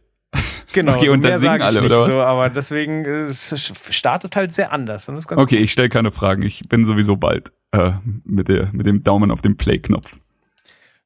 Genau, 0.73 0.97
Okay, 0.97 1.09
und 1.09 1.23
da 1.25 1.31
mehr 1.31 1.39
singen 1.39 1.63
alle, 1.63 1.83
oder 1.83 2.01
was? 2.01 2.07
So, 2.09 2.21
aber 2.21 2.51
deswegen, 2.51 3.07
äh, 3.07 3.23
es 3.23 3.73
startet 3.91 4.37
halt 4.37 4.53
sehr 4.53 4.71
anders. 4.71 5.09
Und 5.09 5.27
Okay, 5.33 5.57
ich 5.57 5.73
stelle 5.73 5.89
keine 5.89 6.13
Fragen. 6.13 6.43
Ich 6.43 6.61
bin 6.69 6.85
sowieso 6.85 7.17
bald 7.17 7.53
äh, 7.73 7.93
mit, 8.25 8.49
der, 8.49 8.71
mit 8.73 8.87
dem 8.87 9.03
Daumen 9.03 9.31
auf 9.31 9.41
dem 9.43 9.57
Play-Knopf. 9.57 10.19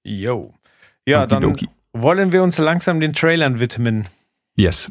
Yo. 0.02 0.54
Ja, 1.06 1.26
dann 1.26 1.44
Okidoki. 1.44 1.68
wollen 1.92 2.32
wir 2.32 2.42
uns 2.42 2.58
langsam 2.58 3.00
den 3.00 3.12
Trailern 3.12 3.60
widmen. 3.60 4.06
Yes. 4.56 4.90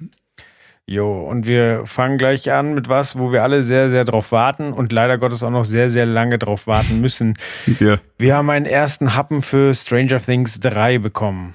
Jo, 0.88 1.21
und 1.23 1.47
wir 1.47 1.86
fangen 1.86 2.17
gleich 2.17 2.51
an 2.51 2.73
mit 2.73 2.89
was, 2.89 3.17
wo 3.17 3.31
wir 3.31 3.43
alle 3.43 3.63
sehr, 3.63 3.89
sehr 3.89 4.03
drauf 4.03 4.31
warten 4.31 4.73
und 4.73 4.91
leider 4.91 5.17
Gottes 5.17 5.43
auch 5.43 5.51
noch 5.51 5.63
sehr, 5.63 5.89
sehr 5.89 6.05
lange 6.05 6.38
drauf 6.39 6.67
warten 6.67 6.99
müssen. 7.01 7.38
Ja. 7.79 7.99
Wir 8.17 8.36
haben 8.36 8.49
einen 8.49 8.65
ersten 8.65 9.15
Happen 9.15 9.41
für 9.41 9.73
Stranger 9.73 10.19
Things 10.19 10.60
3 10.60 10.97
bekommen. 10.97 11.53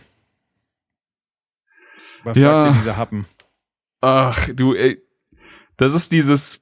Was 2.24 2.36
Ja. 2.38 2.62
sagt 2.64 2.74
dir 2.74 2.78
dieser 2.78 2.96
Happen? 2.96 3.26
Ach, 4.00 4.48
du, 4.54 4.74
ey. 4.74 4.98
Das 5.76 5.92
ist 5.92 6.12
dieses. 6.12 6.60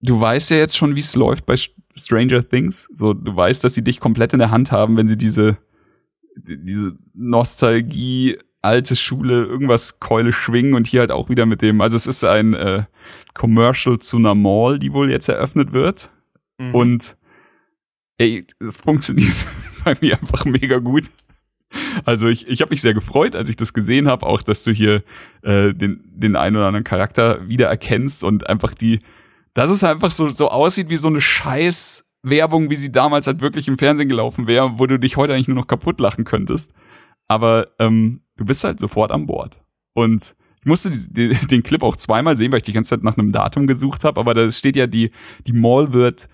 Du 0.00 0.20
weißt 0.20 0.50
ja 0.50 0.56
jetzt 0.56 0.76
schon, 0.76 0.96
wie 0.96 1.00
es 1.00 1.14
läuft 1.14 1.46
bei 1.46 1.56
Stranger 1.96 2.48
Things. 2.48 2.88
So, 2.92 3.14
du 3.14 3.34
weißt, 3.34 3.62
dass 3.64 3.74
sie 3.74 3.84
dich 3.84 4.00
komplett 4.00 4.32
in 4.32 4.38
der 4.38 4.50
Hand 4.50 4.72
haben, 4.72 4.96
wenn 4.96 5.06
sie 5.06 5.16
diese, 5.16 5.58
diese 6.36 6.96
Nostalgie, 7.14 8.38
alte 8.62 8.96
Schule, 8.96 9.44
irgendwas 9.44 10.00
Keule 10.00 10.32
schwingen 10.32 10.74
und 10.74 10.86
hier 10.86 11.00
halt 11.00 11.10
auch 11.10 11.28
wieder 11.28 11.46
mit 11.46 11.62
dem. 11.62 11.80
Also 11.80 11.96
es 11.96 12.06
ist 12.06 12.24
ein 12.24 12.54
äh, 12.54 12.84
Commercial 13.34 13.98
zu 13.98 14.18
einer 14.18 14.34
Mall, 14.34 14.78
die 14.78 14.92
wohl 14.92 15.10
jetzt 15.10 15.28
eröffnet 15.28 15.72
wird. 15.72 16.10
Mhm. 16.58 16.74
Und 16.74 17.16
ey, 18.18 18.46
es 18.58 18.76
funktioniert 18.76 19.34
bei 19.84 19.96
mir 20.00 20.20
einfach 20.20 20.44
mega 20.44 20.78
gut. 20.78 21.04
Also 22.04 22.28
ich, 22.28 22.48
ich 22.48 22.60
habe 22.60 22.70
mich 22.70 22.80
sehr 22.80 22.94
gefreut, 22.94 23.34
als 23.36 23.48
ich 23.48 23.56
das 23.56 23.72
gesehen 23.72 24.08
habe, 24.08 24.26
auch 24.26 24.42
dass 24.42 24.64
du 24.64 24.72
hier 24.72 25.02
äh, 25.42 25.72
den, 25.72 26.02
den 26.04 26.36
einen 26.36 26.56
oder 26.56 26.66
anderen 26.66 26.84
Charakter 26.84 27.48
wiedererkennst 27.48 28.24
und 28.24 28.48
einfach 28.48 28.74
die, 28.74 29.00
dass 29.54 29.70
es 29.70 29.84
einfach 29.84 30.12
so, 30.12 30.28
so 30.28 30.48
aussieht 30.48 30.90
wie 30.90 30.96
so 30.96 31.08
eine 31.08 31.20
scheiß 31.20 32.10
Werbung, 32.22 32.70
wie 32.70 32.76
sie 32.76 32.92
damals 32.92 33.26
halt 33.26 33.40
wirklich 33.40 33.68
im 33.68 33.78
Fernsehen 33.78 34.08
gelaufen 34.08 34.46
wäre, 34.46 34.78
wo 34.78 34.86
du 34.86 34.98
dich 34.98 35.16
heute 35.16 35.34
eigentlich 35.34 35.48
nur 35.48 35.56
noch 35.56 35.66
kaputt 35.66 36.00
lachen 36.00 36.24
könntest. 36.24 36.72
Aber 37.28 37.68
ähm, 37.78 38.22
du 38.36 38.44
bist 38.44 38.64
halt 38.64 38.80
sofort 38.80 39.12
an 39.12 39.26
Bord. 39.26 39.62
Und 39.94 40.34
ich 40.60 40.66
musste 40.66 40.90
die, 40.90 41.28
die, 41.28 41.46
den 41.46 41.62
Clip 41.62 41.82
auch 41.82 41.96
zweimal 41.96 42.36
sehen, 42.36 42.52
weil 42.52 42.58
ich 42.58 42.64
die 42.64 42.72
ganze 42.72 42.90
Zeit 42.90 43.02
nach 43.02 43.16
einem 43.16 43.32
Datum 43.32 43.66
gesucht 43.66 44.04
habe, 44.04 44.20
aber 44.20 44.34
da 44.34 44.50
steht 44.52 44.76
ja, 44.76 44.86
die, 44.86 45.10
die 45.46 45.52
Mall 45.52 45.92
wird 45.92 46.28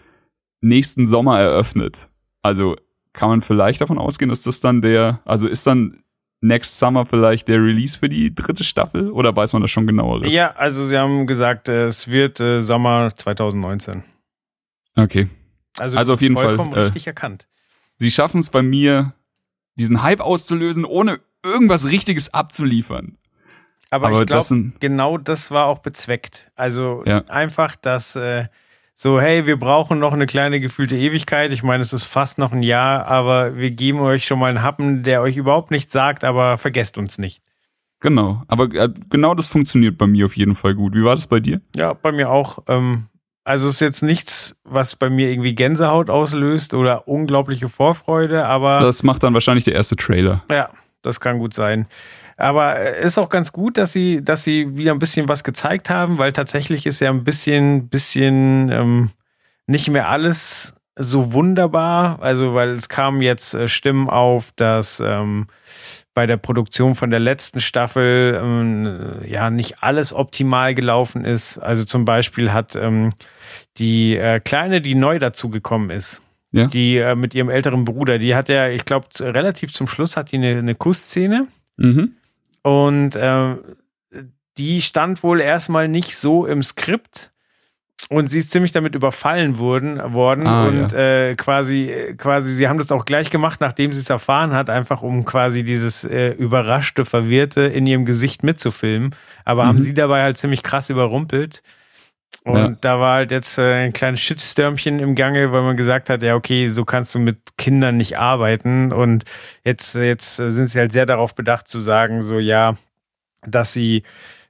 nächsten 0.61 1.07
Sommer 1.07 1.38
eröffnet. 1.38 2.09
Also 2.42 2.76
kann 3.12 3.29
man 3.29 3.42
vielleicht 3.42 3.81
davon 3.81 3.98
ausgehen, 3.98 4.29
dass 4.29 4.42
das 4.42 4.61
dann 4.61 4.83
der, 4.83 5.20
also 5.24 5.46
ist 5.46 5.66
dann 5.66 6.02
Next 6.40 6.79
Summer 6.79 7.07
vielleicht 7.07 7.49
der 7.49 7.59
Release 7.62 7.99
für 7.99 8.09
die 8.09 8.35
dritte 8.35 8.62
Staffel 8.64 9.11
oder 9.11 9.35
weiß 9.35 9.53
man 9.53 9.62
das 9.62 9.70
schon 9.70 9.87
genaueres? 9.87 10.33
Ja, 10.33 10.53
also 10.53 10.87
sie 10.87 10.99
haben 10.99 11.27
gesagt, 11.27 11.68
es 11.68 12.09
wird 12.09 12.40
äh, 12.40 12.61
Sommer 12.61 13.14
2019. 13.14 14.03
Okay. 14.96 15.29
Also, 15.79 15.99
Also 15.99 16.14
auf 16.14 16.22
jeden 16.22 16.35
Fall, 16.37 16.57
vollkommen 16.57 16.72
äh, 16.75 16.81
richtig 16.81 17.07
erkannt. 17.07 17.46
Sie 17.99 18.11
schaffen 18.11 18.40
es 18.40 18.51
bei 18.51 18.62
mir, 18.62 19.14
diesen 19.77 20.03
Hype 20.03 20.20
auszulösen, 20.20 20.85
ohne 20.85 21.20
irgendwas 21.44 21.87
Richtiges 21.87 22.33
abzuliefern. 22.33 23.16
Aber, 23.90 24.09
aber 24.09 24.20
ich 24.22 24.27
glaube, 24.27 24.72
genau 24.81 25.16
das 25.16 25.51
war 25.51 25.66
auch 25.66 25.79
bezweckt. 25.79 26.51
Also 26.55 27.03
Ja. 27.07 27.25
einfach, 27.29 27.77
dass 27.77 28.16
äh, 28.16 28.46
so, 28.98 29.20
hey, 29.20 29.44
wir 29.44 29.59
brauchen 29.59 29.98
noch 29.98 30.14
eine 30.14 30.24
kleine 30.24 30.59
gefühlte 30.59 30.96
Ewigkeit. 30.96 31.52
Ich 31.52 31.62
meine, 31.62 31.82
es 31.82 31.92
ist 31.92 32.04
fast 32.04 32.38
noch 32.38 32.52
ein 32.52 32.62
Jahr, 32.62 33.06
aber 33.06 33.54
wir 33.54 33.70
geben 33.70 34.00
euch 34.00 34.24
schon 34.24 34.38
mal 34.38 34.48
einen 34.48 34.62
Happen, 34.62 35.02
der 35.02 35.20
euch 35.20 35.37
überhaupt 35.37 35.70
nichts 35.70 35.92
sagt, 35.92 36.24
aber 36.24 36.56
vergesst 36.56 36.96
uns 36.96 37.18
nicht. 37.18 37.42
Genau. 38.00 38.42
Aber 38.48 38.72
äh, 38.74 38.88
genau 39.11 39.35
das 39.35 39.48
funktioniert 39.48 39.98
bei 39.98 40.06
mir 40.06 40.24
auf 40.24 40.35
jeden 40.35 40.54
Fall 40.54 40.74
gut. 40.74 40.94
Wie 40.94 41.04
war 41.04 41.14
das 41.14 41.26
bei 41.26 41.40
dir? 41.40 41.61
Ja, 41.76 41.92
bei 41.92 42.11
mir 42.11 42.30
auch. 42.30 42.61
Ähm, 42.68 43.09
also 43.44 43.68
es 43.68 43.74
ist 43.74 43.80
jetzt 43.80 44.02
nichts, 44.02 44.59
was 44.64 44.96
bei 44.96 45.11
mir 45.11 45.30
irgendwie 45.30 45.54
Gänsehaut 45.54 46.09
auslöst 46.09 46.72
oder 46.72 47.06
unglaubliche 47.06 47.68
Vorfreude, 47.68 48.46
aber 48.46 48.80
Das 48.80 49.02
macht 49.02 49.22
dann 49.22 49.35
wahrscheinlich 49.35 49.64
der 49.64 49.74
erste 49.74 49.96
Trailer. 49.96 50.42
Ja, 50.50 50.70
das 51.02 51.20
kann 51.20 51.38
gut 51.38 51.52
sein. 51.52 51.87
Aber 52.37 52.79
äh, 52.79 53.03
ist 53.05 53.18
auch 53.18 53.29
ganz 53.29 53.53
gut, 53.53 53.79
dass 53.79 53.92
sie, 53.92 54.22
dass 54.22 54.44
sie 54.44 54.77
wieder 54.77 54.92
ein 54.92 54.99
bisschen 54.99 55.29
was 55.29 55.44
gezeigt 55.44 55.88
haben, 55.90 56.18
weil 56.18 56.33
tatsächlich 56.33 56.87
ist 56.87 57.01
ja 57.01 57.11
ein 57.11 57.25
bisschen, 57.25 57.88
bisschen 57.88 58.70
ähm, 58.70 59.11
nicht 59.66 59.88
mehr 59.88 60.09
alles 60.09 60.75
so 60.96 61.33
wunderbar. 61.33 62.18
Also, 62.22 62.55
weil 62.55 62.70
es 62.70 62.88
kamen 62.88 63.22
jetzt 63.22 63.55
äh, 63.55 63.68
Stimmen 63.68 64.09
auf, 64.11 64.53
dass 64.57 65.01
ähm, 65.01 65.46
bei 66.14 66.27
der 66.27 66.37
Produktion 66.38 66.94
von 66.94 67.11
der 67.11 67.20
letzten 67.20 67.61
Staffel 67.61 68.38
ähm, 68.42 69.20
ja 69.27 69.51
nicht 69.51 69.83
alles 69.83 70.14
optimal 70.14 70.75
gelaufen 70.75 71.25
ist. 71.27 71.59
Also 71.59 71.85
zum 71.85 72.05
Beispiel 72.07 72.53
hat 72.53 72.75
ähm, 72.77 73.11
die 73.77 74.16
äh, 74.16 74.40
Kleine, 74.40 74.81
die 74.81 74.94
neu 74.94 75.18
dazugekommen 75.18 75.90
ist, 75.90 76.22
Ja. 76.53 76.66
die 76.68 76.96
äh, 76.96 77.14
mit 77.14 77.35
ihrem 77.35 77.51
älteren 77.51 77.85
Bruder, 77.85 78.16
die 78.18 78.35
hat 78.35 78.49
ja, 78.49 78.68
ich 78.68 78.87
glaube, 78.87 79.09
relativ 79.20 79.75
zum 79.75 79.88
Schluss 79.88 80.16
hat 80.16 80.33
die 80.33 80.37
eine, 80.37 80.57
eine 80.59 80.75
Kussszene. 80.75 81.49
Mhm. 81.77 82.12
Und 82.66 83.14
äh, 83.14 83.55
die 84.59 84.83
stand 84.83 85.22
wohl 85.22 85.40
erstmal 85.40 85.87
nicht 85.87 86.16
so 86.16 86.46
im 86.46 86.64
Skript. 86.64 87.31
Und 88.09 88.29
sie 88.29 88.40
ist 88.40 88.50
ziemlich 88.50 88.72
damit 88.72 88.94
überfallen 88.94 89.59
worden, 89.59 90.12
worden 90.12 90.46
Ah, 90.46 90.66
und 90.66 90.92
äh, 90.92 91.35
quasi, 91.37 92.14
quasi, 92.18 92.50
sie 92.50 92.68
haben 92.68 92.79
das 92.79 92.90
auch 92.92 93.05
gleich 93.05 93.31
gemacht, 93.31 93.61
nachdem 93.61 93.92
sie 93.92 94.00
es 94.00 94.11
erfahren 94.11 94.52
hat, 94.52 94.68
einfach 94.68 95.02
um 95.02 95.24
quasi 95.24 95.62
dieses 95.62 96.02
äh, 96.05 96.31
überraschte, 96.31 97.05
verwirrte 97.05 97.62
in 97.62 97.87
ihrem 97.87 98.05
Gesicht 98.05 98.42
mitzufilmen. 98.42 99.14
Aber 99.44 99.64
haben 99.66 99.76
Mhm. 99.76 99.83
sie 99.83 99.94
dabei 99.94 100.22
halt 100.22 100.37
ziemlich 100.38 100.62
krass 100.64 100.90
überrumpelt. 100.90 101.62
Und 102.44 102.56
Ja. 102.56 102.76
da 102.80 103.00
war 103.00 103.14
halt 103.16 103.32
jetzt 103.32 103.58
äh, 103.58 103.86
ein 103.86 103.92
kleines 103.92 104.20
Shitstürmchen 104.20 105.00
im 105.00 105.16
Gange, 105.16 105.50
weil 105.50 105.62
man 105.62 105.76
gesagt 105.76 106.10
hat, 106.10 106.22
ja, 106.22 106.36
okay, 106.36 106.68
so 106.68 106.84
kannst 106.84 107.14
du 107.14 107.18
mit 107.18 107.38
Kindern 107.58 107.96
nicht 107.96 108.18
arbeiten. 108.18 108.92
Und 108.92 109.24
jetzt, 109.64 109.96
jetzt 109.96 110.36
sind 110.36 110.68
sie 110.68 110.78
halt 110.78 110.92
sehr 110.92 111.06
darauf 111.06 111.34
bedacht 111.34 111.66
zu 111.66 111.80
sagen, 111.80 112.22
so 112.22 112.38
ja, 112.38 112.74
dass 113.44 113.72
sie 113.72 114.04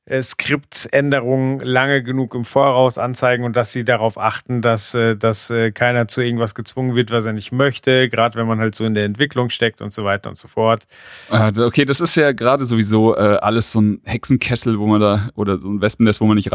äh, 0.05 0.21
Skriptänderungen 0.21 1.61
lange 1.61 2.03
genug 2.03 2.35
im 2.35 2.45
Voraus 2.45 2.99
anzeigen 2.99 3.45
und 3.45 3.57
dass 3.57 3.73
sie 3.73 3.83
darauf 3.85 4.19
achten, 4.19 4.61
dass, 4.63 4.95
äh, 4.95 5.17
dass 5.17 5.51
äh, 5.51 5.73
keiner 5.73 6.07
zu 6.07 6.21
irgendwas 6.21 6.55
gezwungen 6.55 6.95
wird, 6.95 7.11
was 7.11 7.25
er 7.25 7.33
nicht 7.33 7.51
möchte, 7.51 8.09
gerade 8.09 8.39
wenn 8.39 8.47
man 8.47 8.61
halt 8.61 8.75
so 8.75 8.85
in 8.85 8.95
der 8.95 9.05
Entwicklung 9.05 9.49
steckt 9.51 9.81
und 9.81 9.93
so 9.93 10.05
weiter 10.05 10.29
und 10.29 10.39
so 10.39 10.49
fort. 10.49 10.87
Äh, 11.31 11.59
okay, 11.61 11.85
das 11.85 12.01
ist 12.01 12.15
ja 12.15 12.33
gerade 12.33 12.67
sowieso 12.67 13.17
äh, 13.17 13.39
alles 13.39 13.73
so 13.73 13.81
ein 13.81 14.01
Hexenkessel, 14.05 14.79
wo 14.79 14.87
man 14.87 15.01
da, 15.01 15.31
oder 15.35 15.59
so 15.59 15.69
ein 15.69 15.81
Wespennest, 15.81 16.21
wo 16.21 16.27
man 16.27 16.37
nicht 16.37 16.53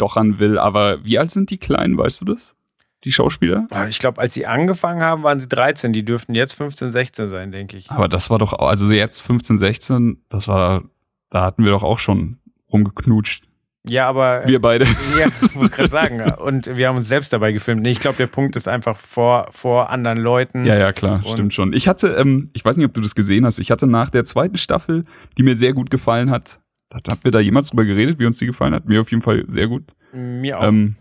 reinstochern 0.00 0.38
will. 0.38 0.58
Aber 0.58 1.04
wie 1.04 1.18
alt 1.18 1.30
sind 1.30 1.50
die 1.50 1.58
Kleinen, 1.58 1.96
weißt 1.98 2.22
du 2.22 2.24
das? 2.26 2.56
Die 3.04 3.12
Schauspieler? 3.12 3.66
Ich 3.88 3.98
glaube, 3.98 4.20
als 4.20 4.34
sie 4.34 4.46
angefangen 4.46 5.02
haben, 5.02 5.24
waren 5.24 5.40
sie 5.40 5.48
13, 5.48 5.92
die 5.92 6.04
dürften 6.04 6.34
jetzt 6.36 6.54
15, 6.54 6.92
16 6.92 7.28
sein, 7.30 7.50
denke 7.50 7.76
ich. 7.76 7.90
Aber 7.90 8.08
das 8.08 8.30
war 8.30 8.38
doch, 8.38 8.52
also 8.52 8.90
jetzt 8.92 9.20
15, 9.22 9.58
16, 9.58 10.22
das 10.28 10.46
war, 10.46 10.84
da 11.30 11.42
hatten 11.44 11.64
wir 11.64 11.72
doch 11.72 11.82
auch 11.82 11.98
schon 11.98 12.38
rumgeknutscht. 12.72 13.44
Ja, 13.84 14.08
aber 14.08 14.46
Wir 14.46 14.60
beide. 14.60 14.84
Ja, 15.18 15.26
das 15.40 15.56
muss 15.56 15.64
ich 15.70 15.72
gerade 15.72 15.88
sagen. 15.90 16.22
Und 16.34 16.76
wir 16.76 16.86
haben 16.86 16.96
uns 16.96 17.08
selbst 17.08 17.32
dabei 17.32 17.50
gefilmt. 17.50 17.82
Nee, 17.82 17.90
ich 17.90 17.98
glaube, 17.98 18.16
der 18.18 18.28
Punkt 18.28 18.54
ist 18.54 18.68
einfach 18.68 18.96
vor, 18.96 19.48
vor 19.50 19.90
anderen 19.90 20.18
Leuten. 20.18 20.64
Ja, 20.64 20.76
ja, 20.78 20.92
klar, 20.92 21.24
Und- 21.26 21.32
stimmt 21.32 21.54
schon. 21.54 21.72
Ich 21.72 21.88
hatte, 21.88 22.06
ähm, 22.12 22.50
ich 22.52 22.64
weiß 22.64 22.76
nicht, 22.76 22.86
ob 22.86 22.94
du 22.94 23.00
das 23.00 23.16
gesehen 23.16 23.44
hast, 23.44 23.58
ich 23.58 23.72
hatte 23.72 23.88
nach 23.88 24.10
der 24.10 24.24
zweiten 24.24 24.58
Staffel, 24.58 25.04
die 25.36 25.42
mir 25.42 25.56
sehr 25.56 25.72
gut 25.72 25.90
gefallen 25.90 26.30
hat, 26.30 26.60
hat, 26.94 27.08
hat 27.08 27.24
mir 27.24 27.30
da 27.30 27.40
jemals 27.40 27.70
drüber 27.70 27.84
geredet, 27.84 28.18
wie 28.18 28.26
uns 28.26 28.38
die 28.38 28.46
gefallen 28.46 28.74
hat? 28.74 28.86
Mir 28.86 29.00
auf 29.00 29.10
jeden 29.10 29.22
Fall 29.22 29.44
sehr 29.48 29.68
gut. 29.68 29.84
Mir 30.12 30.58
auch. 30.58 30.64
Ähm, 30.64 30.96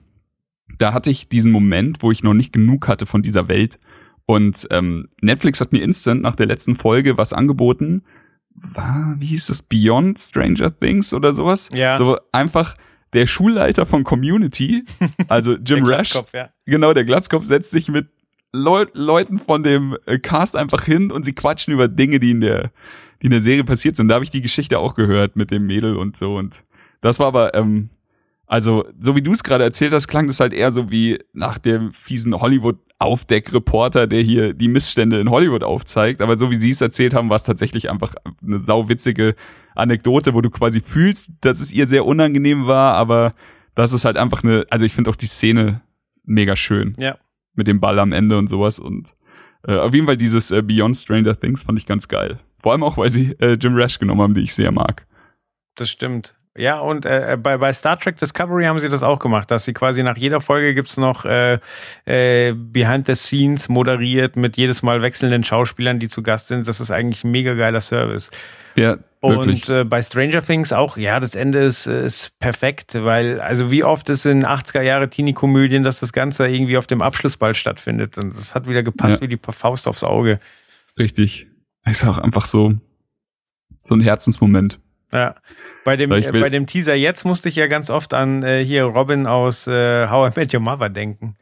da 0.78 0.94
hatte 0.94 1.10
ich 1.10 1.30
diesen 1.30 1.52
Moment, 1.52 1.98
wo 2.02 2.12
ich 2.12 2.24
noch 2.24 2.34
nicht 2.34 2.54
genug 2.54 2.88
hatte 2.88 3.06
von 3.06 3.22
dieser 3.22 3.48
Welt. 3.48 3.80
Und 4.26 4.68
ähm, 4.72 5.10
Netflix 5.22 5.60
hat 5.60 5.72
mir 5.72 5.84
instant 5.84 6.22
nach 6.22 6.36
der 6.36 6.46
letzten 6.46 6.76
Folge 6.76 7.18
was 7.18 7.34
angeboten. 7.34 8.04
War, 8.54 9.16
wie 9.18 9.28
hieß 9.28 9.48
das? 9.48 9.62
Beyond 9.62 10.20
Stranger 10.20 10.78
Things 10.78 11.14
oder 11.14 11.34
sowas? 11.34 11.70
Ja. 11.74 11.98
So 11.98 12.18
einfach 12.32 12.76
der 13.14 13.28
Schulleiter 13.28 13.86
von 13.86 14.04
Community, 14.04 14.84
also 15.28 15.56
Jim 15.56 15.84
Der 15.84 15.98
Rash, 15.98 16.12
Glatzkopf, 16.12 16.34
ja. 16.34 16.50
genau, 16.66 16.94
der 16.94 17.04
Glatzkopf 17.04 17.44
setzt 17.44 17.72
sich 17.72 17.90
mit 17.90 18.08
Leu 18.54 18.86
Leuten 18.94 19.40
von 19.40 19.64
dem 19.64 19.98
äh, 20.06 20.20
Cast 20.20 20.56
einfach 20.56 20.84
hin 20.84 21.12
und 21.12 21.24
sie 21.24 21.34
quatschen 21.34 21.74
über 21.74 21.88
Dinge, 21.88 22.20
die 22.20 22.32
in 22.32 22.42
der, 22.42 22.72
die 23.22 23.26
in 23.28 23.32
der 23.32 23.42
Serie 23.42 23.64
passiert 23.64 23.96
sind. 23.96 24.08
Da 24.08 24.16
habe 24.16 24.24
ich 24.26 24.32
die 24.32 24.42
Geschichte 24.42 24.80
auch 24.80 24.96
gehört 24.96 25.36
mit 25.36 25.52
dem 25.52 25.66
Mädel 25.66 25.96
und 25.96 26.18
so. 26.18 26.36
Und 26.38 26.64
das 27.02 27.20
war 27.20 27.28
aber, 27.28 27.54
ähm, 27.56 27.90
also, 28.48 28.86
so 29.00 29.16
wie 29.16 29.22
du 29.22 29.32
es 29.32 29.44
gerade 29.44 29.64
erzählt 29.64 29.94
hast, 29.94 30.08
klang 30.08 30.28
das 30.28 30.40
halt 30.40 30.54
eher 30.54 30.72
so 30.72 30.92
wie 30.92 31.20
nach 31.34 31.58
dem 31.58 31.94
fiesen 31.94 32.34
Hollywood-Aufdeck-Reporter, 32.40 34.08
der 34.08 34.22
hier 34.22 34.54
die 34.54 34.68
Missstände 34.68 35.20
in 35.20 35.30
Hollywood 35.30 35.64
aufzeigt. 35.64 36.22
Aber 36.22 36.38
so 36.38 36.52
wie 36.52 36.58
sie 36.58 36.72
es 36.72 36.82
erzählt 36.82 37.14
haben, 37.14 37.30
war 37.30 37.38
es 37.38 37.44
tatsächlich 37.44 37.90
einfach 37.90 38.14
eine 38.46 38.60
sauwitzige 38.60 39.36
Anekdote, 39.76 40.34
wo 40.34 40.42
du 40.42 40.50
quasi 40.50 40.82
fühlst, 40.82 41.30
dass 41.42 41.62
es 41.62 41.72
ihr 41.72 41.88
sehr 41.88 42.06
unangenehm 42.06 42.68
war, 42.68 42.96
aber 42.96 43.34
das 43.74 43.94
ist 43.94 44.04
halt 44.04 44.18
einfach 44.18 44.44
eine, 44.44 44.66
also 44.70 44.86
ich 44.86 44.94
finde 44.94 45.10
auch 45.10 45.16
die 45.16 45.28
Szene 45.28 45.82
mega 46.26 46.58
schön 46.58 46.94
Ja. 47.00 47.18
mit 47.56 47.68
dem 47.68 47.80
Ball 47.80 47.98
am 48.00 48.12
Ende 48.12 48.38
und 48.38 48.50
sowas 48.50 48.80
und 48.80 49.14
äh, 49.66 49.78
auf 49.78 49.94
jeden 49.94 50.08
Fall 50.08 50.18
dieses 50.18 50.52
äh, 50.52 50.62
Beyond 50.62 50.98
Stranger 50.98 51.40
Things 51.40 51.64
fand 51.64 51.80
ich 51.80 51.86
ganz 51.86 52.10
geil. 52.10 52.40
Vor 52.62 52.72
allem 52.72 52.84
auch, 52.84 52.98
weil 52.98 53.10
sie 53.10 53.36
äh, 53.40 53.54
Jim 53.54 53.76
Rash 53.76 54.00
genommen 54.00 54.22
haben, 54.22 54.36
die 54.36 54.42
ich 54.42 54.54
sehr 54.54 54.72
mag. 54.72 55.06
Das 55.76 55.90
stimmt. 55.90 56.36
Ja, 56.58 56.80
und 56.80 57.06
äh, 57.06 57.38
bei, 57.42 57.58
bei 57.58 57.72
Star 57.72 57.98
Trek 57.98 58.18
Discovery 58.18 58.66
haben 58.66 58.78
sie 58.78 58.90
das 58.90 59.04
auch 59.04 59.20
gemacht, 59.20 59.50
dass 59.52 59.64
sie 59.64 59.72
quasi 59.72 60.04
nach 60.04 60.18
jeder 60.18 60.42
Folge 60.42 60.76
gibt's 60.76 60.98
noch 60.98 61.24
äh, 61.24 61.60
äh, 62.06 62.54
Behind 62.54 63.08
the 63.08 63.16
Scenes 63.16 63.70
moderiert 63.70 64.36
mit 64.36 64.58
jedes 64.58 64.84
Mal 64.84 65.02
wechselnden 65.02 65.46
Schauspielern, 65.46 66.00
die 66.00 66.10
zu 66.10 66.22
Gast 66.24 66.50
sind. 66.50 66.68
Das 66.68 66.82
ist 66.82 66.92
eigentlich 66.92 67.24
ein 67.24 67.32
mega 67.32 67.54
geiler 67.54 67.80
Service. 67.80 68.32
Ja, 68.76 68.98
wirklich. 69.22 69.70
Und 69.70 69.70
äh, 69.70 69.86
bei 69.86 70.02
Stranger 70.02 70.42
Things 70.42 70.74
auch, 70.74 70.98
ja, 70.98 71.22
das 71.22 71.36
Ende 71.36 71.60
ist, 71.60 71.88
ist 71.88 72.38
perfekt, 72.40 72.96
weil, 72.96 73.40
also 73.40 73.72
wie 73.72 73.86
oft 73.86 74.10
ist 74.10 74.26
in 74.26 74.46
80er 74.46 74.82
Jahre 74.82 75.10
Teenie-Komödien, 75.10 75.84
dass 75.84 76.02
das 76.02 76.12
Ganze 76.12 76.50
irgendwie 76.50 76.78
auf 76.78 76.86
dem 76.86 77.02
Abschlussball 77.02 77.56
stattfindet. 77.56 78.18
Und 78.18 78.36
das 78.36 78.56
hat 78.56 78.68
wieder 78.68 78.84
gepasst 78.84 79.22
Ja. 79.22 79.30
wie 79.30 79.38
die 79.38 79.40
Faust 79.42 79.88
aufs 79.88 80.04
Auge. 80.04 80.42
Richtig. 81.00 81.48
Ist 81.86 82.06
auch 82.06 82.18
einfach 82.20 82.46
so, 82.46 82.74
so 83.84 83.96
ein 83.96 84.02
Herzensmoment. 84.02 84.80
Ja. 85.12 85.36
Bei 85.84 85.98
dem, 85.98 86.12
äh, 86.12 86.32
bei 86.32 86.50
dem 86.50 86.68
Teaser 86.68 86.96
jetzt 86.96 87.26
musste 87.26 87.50
ich 87.50 87.56
ja 87.56 87.68
ganz 87.68 87.90
oft 87.90 88.14
an 88.14 88.44
äh, 88.44 88.64
hier 88.64 88.84
Robin 88.84 89.28
aus 89.28 89.68
äh, 89.68 90.08
How 90.08 90.32
I 90.36 90.40
Met 90.40 90.54
Your 90.54 90.62
Mother 90.62 90.90
denken. 90.90 91.36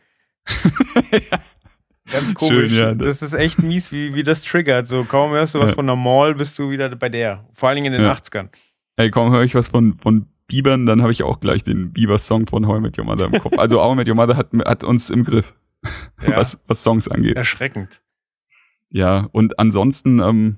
Ganz 2.12 2.34
komisch. 2.34 2.71
Schön, 2.71 2.80
ja. 2.80 2.93
das 2.95 3.21
ist 3.21 3.34
echt 3.34 3.62
mies, 3.62 3.91
wie, 3.91 4.15
wie 4.15 4.23
das 4.23 4.41
triggert. 4.41 4.88
So 4.88 5.04
kaum 5.04 5.32
hörst 5.32 5.54
du 5.54 5.60
was 5.60 5.71
Ja. 5.71 5.75
von 5.75 5.86
normal, 5.86 6.34
bist 6.36 6.58
du 6.58 6.71
wieder 6.71 6.89
bei 6.95 7.10
der. 7.10 7.45
Vor 7.54 7.69
allen 7.69 7.75
Dingen 7.75 7.93
in 7.93 8.02
den 8.02 8.08
Ja. 8.08 8.13
80ern. 8.13 8.49
Ey, 8.95 9.12
komm, 9.12 9.32
höre 9.32 9.43
ich 9.43 9.54
was 9.54 9.69
von, 9.69 9.95
von 9.97 10.25
Biebern, 10.47 10.88
dann 10.88 11.04
habe 11.04 11.12
ich 11.12 11.21
auch 11.21 11.39
gleich 11.39 11.63
den 11.63 11.93
Bieber-Song 11.93 12.47
von 12.47 12.65
How 12.65 12.80
I 12.80 12.82
Met 12.82 12.97
Your 12.97 13.06
Mother 13.06 13.25
im 13.28 13.34
Kopf. 13.39 13.58
Also 13.60 13.80
How 13.80 13.93
I 13.93 13.95
Met 13.95 14.08
Your 14.08 14.15
Mother 14.15 14.36
hat, 14.36 14.47
hat 14.65 14.84
uns 14.84 15.12
im 15.12 15.23
Griff, 15.23 15.54
Ja. 16.23 16.38
was, 16.38 16.60
was 16.67 16.84
Songs 16.84 17.08
angeht. 17.08 17.36
Erschreckend. 17.38 18.02
Ja, 18.91 19.28
und 19.32 19.60
ansonsten, 19.60 20.19
ähm, 20.19 20.58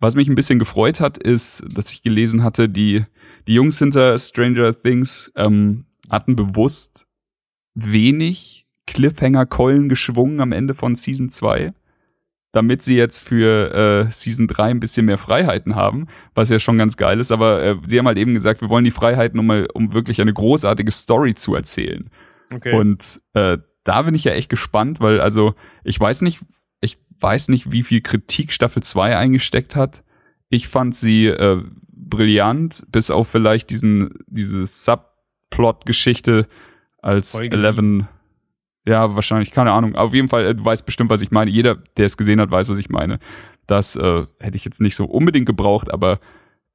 was 0.00 0.14
mich 0.14 0.28
ein 0.28 0.34
bisschen 0.34 0.58
gefreut 0.58 1.00
hat, 1.00 1.18
ist, 1.18 1.64
dass 1.72 1.92
ich 1.92 2.02
gelesen 2.02 2.42
hatte, 2.42 2.68
die, 2.68 3.04
die 3.46 3.54
Jungs 3.54 3.78
hinter 3.78 4.18
Stranger 4.18 4.74
Things 4.80 5.32
ähm, 5.36 5.84
hatten 6.10 6.36
bewusst 6.36 7.06
wenig 7.74 8.66
Cliffhanger-Keulen 8.86 9.88
geschwungen 9.88 10.40
am 10.40 10.52
Ende 10.52 10.74
von 10.74 10.96
Season 10.96 11.30
2, 11.30 11.72
damit 12.52 12.82
sie 12.82 12.96
jetzt 12.96 13.26
für 13.26 14.06
äh, 14.08 14.12
Season 14.12 14.48
3 14.48 14.70
ein 14.70 14.80
bisschen 14.80 15.06
mehr 15.06 15.18
Freiheiten 15.18 15.74
haben, 15.74 16.08
was 16.34 16.50
ja 16.50 16.58
schon 16.58 16.78
ganz 16.78 16.96
geil 16.96 17.20
ist, 17.20 17.30
aber 17.30 17.62
äh, 17.62 17.76
sie 17.86 17.98
haben 17.98 18.06
halt 18.06 18.18
eben 18.18 18.34
gesagt, 18.34 18.60
wir 18.60 18.68
wollen 18.68 18.84
die 18.84 18.90
Freiheiten, 18.90 19.38
um, 19.38 19.46
mal, 19.46 19.66
um 19.72 19.92
wirklich 19.94 20.20
eine 20.20 20.32
großartige 20.32 20.90
Story 20.90 21.34
zu 21.34 21.54
erzählen. 21.54 22.10
Okay. 22.52 22.74
Und 22.74 23.20
äh, 23.34 23.58
da 23.84 24.02
bin 24.02 24.14
ich 24.14 24.24
ja 24.24 24.32
echt 24.32 24.48
gespannt, 24.48 25.00
weil 25.00 25.20
also 25.20 25.54
ich 25.84 25.98
weiß 25.98 26.22
nicht, 26.22 26.40
ich 26.40 26.46
weiß 27.22 27.48
nicht, 27.48 27.72
wie 27.72 27.82
viel 27.82 28.00
Kritik 28.00 28.52
Staffel 28.52 28.82
2 28.82 29.16
eingesteckt 29.16 29.76
hat. 29.76 30.02
Ich 30.48 30.68
fand 30.68 30.94
sie 30.96 31.26
äh, 31.26 31.62
brillant, 31.88 32.84
bis 32.90 33.10
auf 33.10 33.28
vielleicht 33.28 33.70
diesen 33.70 34.18
diese 34.26 34.66
Subplot-Geschichte 34.66 36.46
als 36.98 37.32
Folge 37.32 37.56
Eleven. 37.56 38.08
Ja, 38.84 39.14
wahrscheinlich, 39.14 39.50
keine 39.50 39.72
Ahnung. 39.72 39.94
Auf 39.94 40.12
jeden 40.12 40.28
Fall, 40.28 40.44
äh, 40.44 40.54
du 40.54 40.64
weißt 40.64 40.84
bestimmt, 40.84 41.10
was 41.10 41.22
ich 41.22 41.30
meine. 41.30 41.50
Jeder, 41.50 41.76
der 41.96 42.06
es 42.06 42.16
gesehen 42.16 42.40
hat, 42.40 42.50
weiß, 42.50 42.68
was 42.68 42.78
ich 42.78 42.90
meine. 42.90 43.18
Das 43.66 43.96
äh, 43.96 44.26
hätte 44.40 44.56
ich 44.56 44.64
jetzt 44.64 44.80
nicht 44.80 44.96
so 44.96 45.04
unbedingt 45.04 45.46
gebraucht, 45.46 45.92
aber 45.92 46.18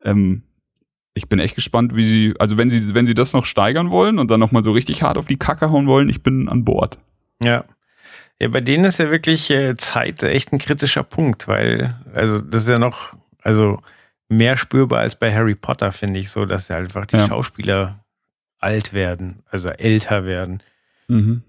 ähm, 0.03 0.43
ich 1.13 1.27
bin 1.27 1.39
echt 1.39 1.55
gespannt, 1.55 1.95
wie 1.95 2.05
sie, 2.05 2.33
also 2.39 2.57
wenn 2.57 2.69
sie, 2.69 2.93
wenn 2.93 3.05
sie 3.05 3.13
das 3.13 3.33
noch 3.33 3.45
steigern 3.45 3.89
wollen 3.89 4.19
und 4.19 4.31
dann 4.31 4.39
nochmal 4.39 4.63
so 4.63 4.71
richtig 4.71 5.03
hart 5.03 5.17
auf 5.17 5.25
die 5.25 5.37
Kacke 5.37 5.69
hauen 5.71 5.87
wollen, 5.87 6.09
ich 6.09 6.23
bin 6.23 6.47
an 6.47 6.63
Bord. 6.63 6.97
Ja. 7.43 7.65
Ja, 8.39 8.49
bei 8.49 8.61
denen 8.61 8.85
ist 8.85 8.99
ja 8.99 9.09
wirklich 9.09 9.49
äh, 9.49 9.75
Zeit 9.75 10.21
echt 10.23 10.53
ein 10.53 10.59
kritischer 10.59 11.03
Punkt, 11.03 11.47
weil, 11.47 11.95
also 12.13 12.39
das 12.39 12.63
ist 12.63 12.69
ja 12.69 12.77
noch, 12.79 13.13
also 13.41 13.81
mehr 14.29 14.57
spürbar 14.57 14.99
als 14.99 15.15
bei 15.15 15.33
Harry 15.33 15.55
Potter, 15.55 15.91
finde 15.91 16.19
ich, 16.19 16.29
so, 16.29 16.45
dass 16.45 16.67
ja 16.67 16.77
einfach 16.77 17.05
die 17.05 17.15
Ja. 17.17 17.27
Schauspieler 17.27 18.03
alt 18.59 18.93
werden, 18.93 19.43
also 19.49 19.69
älter 19.69 20.25
werden. 20.25 20.61
Mhm. 21.07 21.41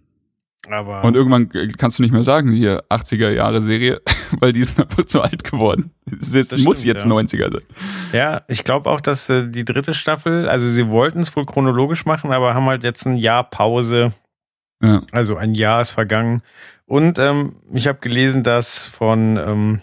Aber 0.71 1.03
Und 1.05 1.15
irgendwann 1.15 1.49
kannst 1.79 1.99
du 1.99 2.03
nicht 2.03 2.13
mehr 2.13 2.25
sagen, 2.25 2.53
hier 2.53 2.83
80er 2.91 3.31
Jahre 3.31 3.63
Serie, 3.63 4.01
weil 4.41 4.53
die 4.53 4.61
ist 4.61 4.79
einfach 4.79 5.05
zu 5.07 5.23
alt 5.23 5.45
geworden. 5.45 5.93
Es 6.21 6.33
jetzt, 6.35 6.53
Das 6.53 6.61
muss 6.63 6.81
stimmt, 6.81 6.95
jetzt 6.95 7.07
ja. 7.07 7.11
90er 7.11 7.53
sein. 7.53 7.63
Ja, 8.13 8.43
ich 8.49 8.65
glaube 8.65 8.91
auch, 8.91 9.01
dass 9.01 9.31
äh, 9.31 9.49
die 9.49 9.65
dritte 9.65 9.95
Staffel, 9.95 10.49
also 10.49 10.69
sie 10.69 10.89
wollten 10.89 11.21
es 11.21 11.35
wohl 11.37 11.47
chronologisch 11.47 12.05
machen, 12.05 12.33
aber 12.33 12.55
haben 12.55 12.67
halt 12.67 12.83
jetzt 12.83 13.07
ein 13.07 13.17
Jahr 13.17 13.45
Pause. 13.49 14.13
Ja. 14.83 15.03
Also 15.13 15.37
ein 15.37 15.55
Jahr 15.55 15.81
ist 15.81 15.91
vergangen. 15.93 16.43
Und 16.87 17.19
ähm, 17.19 17.57
ich 17.73 17.89
habe 17.89 17.99
gelesen, 17.99 18.43
dass 18.43 18.85
von, 18.85 19.37
ähm, 19.37 19.81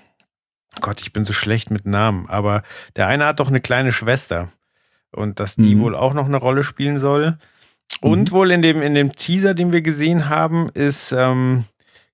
Gott, 0.81 1.01
ich 1.01 1.13
bin 1.13 1.25
so 1.25 1.33
schlecht 1.33 1.69
mit 1.71 1.85
Namen, 1.85 2.27
aber 2.27 2.63
der 2.95 3.07
eine 3.07 3.25
hat 3.25 3.39
doch 3.39 3.47
eine 3.49 3.61
kleine 3.61 3.91
Schwester. 3.91 4.49
Und 5.11 5.39
dass 5.39 5.55
die 5.55 5.75
Mhm. 5.75 5.81
wohl 5.81 5.95
auch 5.95 6.13
noch 6.13 6.25
eine 6.25 6.37
Rolle 6.37 6.63
spielen 6.63 6.99
soll. 6.99 7.37
Und 8.01 8.31
wohl 8.31 8.51
in 8.51 8.61
dem, 8.61 8.81
in 8.81 8.95
dem 8.95 9.13
Teaser, 9.13 9.53
den 9.53 9.71
wir 9.71 9.81
gesehen 9.81 10.27
haben, 10.27 10.69
ist 10.73 11.11
ähm, 11.13 11.65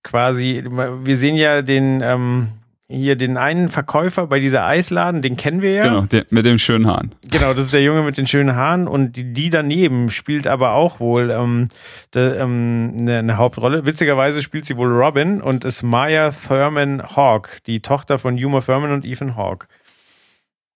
quasi, 0.04 0.64
wir 0.70 1.16
sehen 1.16 1.36
ja 1.36 1.62
den, 1.62 2.02
ähm, 2.02 2.50
hier 2.92 3.16
den 3.16 3.38
einen 3.38 3.70
Verkäufer 3.70 4.28
bei 4.28 4.40
dieser 4.40 4.66
Eisladen, 4.66 5.22
den 5.22 5.38
kennen 5.38 5.62
wir 5.62 5.74
ja. 5.74 5.84
Genau, 5.84 6.02
der, 6.02 6.26
mit 6.30 6.46
dem 6.46 6.60
schönen 6.60 6.88
Haaren. 6.88 7.16
Genau, 7.30 7.54
das 7.54 7.66
ist 7.66 7.74
der 7.74 7.82
Junge 7.82 8.04
mit 8.04 8.18
den 8.18 8.28
schönen 8.28 8.56
Haaren 8.56 8.88
und 8.88 9.16
die, 9.16 9.34
die 9.34 9.50
daneben 9.50 10.12
spielt 10.12 10.48
aber 10.48 10.74
auch 10.74 11.00
wohl 11.00 11.32
ähm, 11.32 11.70
de, 12.14 12.38
ähm, 12.38 12.96
eine, 13.00 13.20
eine 13.20 13.38
Hauptrolle. 13.38 13.86
Witzigerweise 13.86 14.42
spielt 14.42 14.66
sie 14.66 14.78
wohl 14.78 14.92
Robin 14.92 15.42
und 15.42 15.66
ist 15.66 15.84
Maya 15.84 16.32
Thurman 16.32 17.02
Hawke, 17.16 17.52
die 17.66 17.80
Tochter 17.80 18.20
von 18.20 18.36
Uma 18.36 18.60
Thurman 18.60 18.92
und 18.92 19.06
Ethan 19.06 19.36
Hawke. 19.36 19.68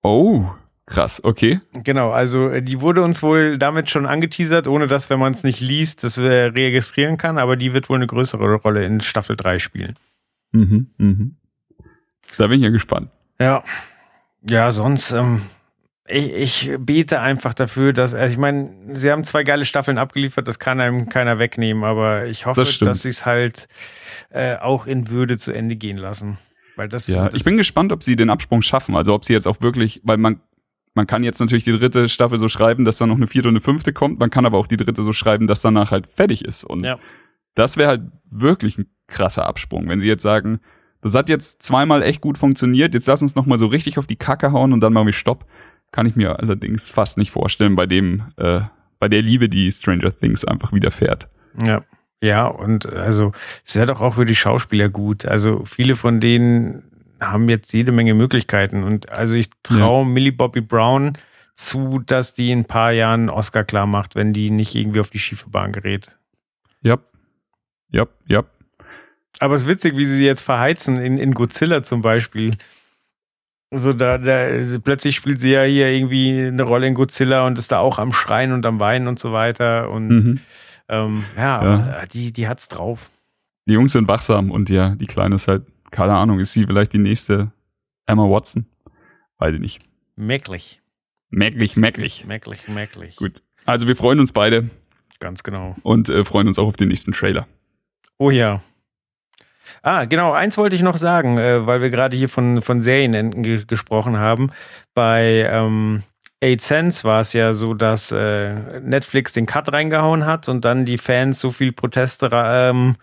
Oh, 0.01 0.45
krass, 0.85 1.19
okay. 1.23 1.59
Genau, 1.73 2.11
also 2.11 2.49
äh, 2.49 2.61
die 2.61 2.79
wurde 2.81 3.01
uns 3.01 3.23
wohl 3.23 3.57
damit 3.57 3.89
schon 3.89 4.05
angeteasert, 4.05 4.67
ohne 4.67 4.87
dass, 4.87 5.09
wenn 5.09 5.19
man 5.19 5.33
es 5.33 5.43
nicht 5.43 5.59
liest, 5.59 6.03
das 6.03 6.17
äh, 6.17 6.23
registrieren 6.23 7.17
kann, 7.17 7.37
aber 7.37 7.55
die 7.55 7.73
wird 7.73 7.89
wohl 7.89 7.97
eine 7.97 8.07
größere 8.07 8.55
Rolle 8.55 8.85
in 8.85 9.01
Staffel 9.01 9.35
3 9.35 9.59
spielen. 9.59 9.95
Mhm, 10.51 10.87
mhm. 10.97 11.35
Da 12.37 12.47
bin 12.47 12.59
ich 12.59 12.63
ja 12.63 12.69
gespannt. 12.69 13.09
Ja. 13.39 13.63
Ja, 14.47 14.69
sonst, 14.71 15.11
ähm, 15.11 15.41
ich, 16.07 16.31
ich 16.33 16.71
bete 16.79 17.19
einfach 17.19 17.53
dafür, 17.53 17.93
dass, 17.93 18.13
also 18.13 18.31
ich 18.31 18.37
meine, 18.37 18.69
sie 18.93 19.11
haben 19.11 19.23
zwei 19.23 19.43
geile 19.43 19.65
Staffeln 19.65 19.97
abgeliefert, 19.97 20.47
das 20.47 20.59
kann 20.59 20.79
einem 20.79 21.09
keiner 21.09 21.39
wegnehmen, 21.39 21.83
aber 21.83 22.27
ich 22.27 22.45
hoffe, 22.45 22.61
Das 22.61 22.77
dass 22.77 23.01
sie 23.01 23.09
es 23.09 23.25
halt 23.25 23.67
äh, 24.29 24.57
auch 24.57 24.85
in 24.85 25.09
Würde 25.09 25.37
zu 25.39 25.51
Ende 25.51 25.75
gehen 25.75 25.97
lassen. 25.97 26.37
Weil 26.75 26.89
das, 26.89 27.07
Ja, 27.07 27.25
das 27.25 27.33
ich 27.33 27.43
bin 27.43 27.57
gespannt, 27.57 27.91
ob 27.91 28.03
sie 28.03 28.15
den 28.15 28.29
Absprung 28.29 28.61
schaffen. 28.61 28.95
Also 28.95 29.13
ob 29.13 29.25
sie 29.25 29.33
jetzt 29.33 29.47
auch 29.47 29.61
wirklich, 29.61 30.01
weil 30.03 30.17
man, 30.17 30.41
man 30.93 31.07
kann 31.07 31.23
jetzt 31.23 31.39
natürlich 31.39 31.63
die 31.63 31.71
dritte 31.77 32.07
Staffel 32.09 32.37
so 32.37 32.49
schreiben, 32.49 32.85
dass 32.85 32.97
dann 32.97 33.09
noch 33.09 33.15
eine 33.15 33.27
vierte 33.27 33.47
und 33.47 33.55
eine 33.55 33.61
fünfte 33.61 33.93
kommt. 33.93 34.19
Man 34.19 34.29
kann 34.29 34.45
aber 34.45 34.57
auch 34.57 34.67
die 34.67 34.77
dritte 34.77 35.03
so 35.03 35.13
schreiben, 35.13 35.47
dass 35.47 35.61
danach 35.61 35.91
halt 35.91 36.07
fertig 36.07 36.43
ist. 36.45 36.63
Und 36.65 36.83
Ja. 36.85 36.99
das 37.55 37.77
wäre 37.77 37.89
halt 37.89 38.01
wirklich 38.29 38.77
ein 38.77 38.85
krasser 39.07 39.47
Absprung, 39.47 39.87
wenn 39.87 40.01
sie 40.01 40.07
jetzt 40.07 40.23
sagen, 40.23 40.59
das 41.05 41.13
hat 41.13 41.29
jetzt 41.29 41.61
zweimal 41.61 42.01
echt 42.01 42.19
gut 42.19 42.35
funktioniert, 42.35 42.95
jetzt 42.95 43.05
lass 43.05 43.21
uns 43.21 43.35
noch 43.35 43.45
mal 43.45 43.59
so 43.59 43.67
richtig 43.67 43.99
auf 43.99 44.07
die 44.07 44.15
Kacke 44.15 44.51
hauen 44.51 44.73
und 44.73 44.79
dann 44.79 44.91
machen 44.91 45.05
wir 45.05 45.13
Stopp. 45.13 45.45
Kann 45.91 46.07
ich 46.07 46.15
mir 46.15 46.39
allerdings 46.39 46.89
fast 46.89 47.19
nicht 47.19 47.29
vorstellen 47.29 47.75
bei 47.75 47.85
dem, 47.85 48.23
äh, 48.37 48.61
bei 48.97 49.07
der 49.07 49.21
Liebe, 49.21 49.47
die 49.47 49.71
Stranger 49.71 50.11
Things 50.11 50.43
einfach 50.45 50.73
widerfährt. 50.73 51.27
Ja. 51.63 51.83
Ja, 52.21 52.47
und 52.47 52.91
also 52.91 53.33
es 53.63 53.75
wäre 53.75 53.85
doch 53.85 54.01
auch 54.01 54.15
für 54.15 54.25
die 54.25 54.35
Schauspieler 54.35 54.89
gut. 54.89 55.25
Also 55.25 55.63
viele 55.65 55.95
von 55.95 56.19
denen 56.19 56.83
haben 57.19 57.49
jetzt 57.49 57.71
jede 57.71 57.91
Menge 57.91 58.15
Möglichkeiten. 58.15 58.83
Und 58.83 59.09
also 59.11 59.35
ich 59.35 59.51
traue 59.61 60.07
Millie 60.07 60.31
Bobby 60.31 60.61
Brown 60.61 61.19
zu, 61.53 62.01
dass 62.03 62.33
die 62.33 62.51
in 62.51 62.59
ein 62.61 62.65
paar 62.65 62.93
Jahren 62.93 63.21
einen 63.21 63.29
Oscar 63.29 63.63
klar 63.63 63.85
macht, 63.85 64.15
wenn 64.15 64.33
die 64.33 64.49
nicht 64.49 64.73
irgendwie 64.73 65.01
auf 65.01 65.11
die 65.11 65.19
schiefe 65.19 65.51
Bahn 65.51 65.71
gerät. 65.71 66.17
Ja. 66.81 66.97
Ja, 67.91 68.07
ja. 68.27 68.43
Aber 69.39 69.53
es 69.55 69.63
ist 69.63 69.67
witzig, 69.67 69.97
wie 69.97 70.05
sie 70.05 70.15
sie 70.15 70.25
jetzt 70.25 70.41
verheizen, 70.41 70.97
in, 70.97 71.17
in 71.17 71.33
Godzilla 71.33 71.83
zum 71.83 72.01
Beispiel. 72.01 72.51
So, 73.71 73.91
da, 73.93 74.17
da, 74.17 74.47
plötzlich 74.83 75.15
spielt 75.15 75.41
sie 75.41 75.51
ja 75.51 75.63
hier 75.63 75.87
irgendwie 75.89 76.47
eine 76.47 76.63
Rolle 76.63 76.87
in 76.87 76.93
Godzilla 76.93 77.45
und 77.45 77.57
ist 77.57 77.71
da 77.71 77.79
auch 77.79 77.99
am 77.99 78.13
Schreien 78.13 78.53
und 78.53 78.65
am 78.65 78.79
Weinen 78.79 79.07
und 79.07 79.19
so 79.19 79.33
weiter. 79.33 79.89
Und 79.89 80.07
Mhm. 80.07 80.39
ähm, 80.87 81.25
ja, 81.35 81.63
Ja. 81.63 81.73
aber 81.97 82.05
die, 82.07 82.31
die 82.31 82.47
hat's 82.47 82.67
drauf. 82.69 83.09
Die 83.67 83.73
Jungs 83.73 83.91
sind 83.93 84.07
wachsam 84.07 84.51
und 84.51 84.69
ja, 84.69 84.89
die 84.95 85.07
Kleine 85.07 85.35
ist 85.35 85.47
halt, 85.47 85.63
keine 85.91 86.13
Ahnung, 86.13 86.39
ist 86.39 86.53
sie 86.53 86.63
vielleicht 86.65 86.93
die 86.93 86.99
nächste 86.99 87.51
Emma 88.05 88.23
Watson? 88.29 88.67
Ich 89.43 89.59
nicht. 89.59 89.79
Mäcklich. 90.15 90.81
Merklich, 91.29 91.75
merklich. 91.75 92.23
Mäcklich, 92.25 92.67
mäcklich. 92.67 93.15
Gut. 93.17 93.41
Also 93.65 93.87
wir 93.87 93.95
freuen 93.95 94.19
uns 94.19 94.31
beide 94.31 94.69
Ganz 95.19 95.43
genau. 95.43 95.75
und 95.83 96.07
äh, 96.09 96.23
freuen 96.23 96.47
uns 96.47 96.57
auch 96.59 96.67
auf 96.67 96.77
den 96.77 96.87
nächsten 96.87 97.11
Trailer. 97.11 97.47
Oh 98.17 98.29
ja. 98.29 98.61
Ah, 99.81 100.05
genau, 100.05 100.31
eins 100.33 100.57
wollte 100.57 100.75
ich 100.75 100.81
noch 100.81 100.97
sagen, 100.97 101.37
äh, 101.37 101.65
weil 101.65 101.81
wir 101.81 101.89
gerade 101.89 102.17
hier 102.17 102.29
von, 102.29 102.61
von 102.61 102.81
Serienenden 102.81 103.43
ge 103.43 103.65
gesprochen 103.65 104.17
haben. 104.17 104.51
Bei 104.93 105.47
ähm, 105.49 106.03
Eight 106.43 106.61
Sense 106.61 107.03
war 107.03 107.21
es 107.21 107.33
ja 107.33 107.53
so, 107.53 107.73
dass 107.73 108.11
äh, 108.11 108.79
Netflix 108.81 109.33
den 109.33 109.45
Cut 109.45 109.71
reingehauen 109.71 110.25
hat 110.25 110.49
und 110.49 110.65
dann 110.65 110.85
die 110.85 110.97
Fans 110.97 111.39
so 111.39 111.51
viel 111.51 111.71
Proteste, 111.71 112.29
ähm, 112.31 112.95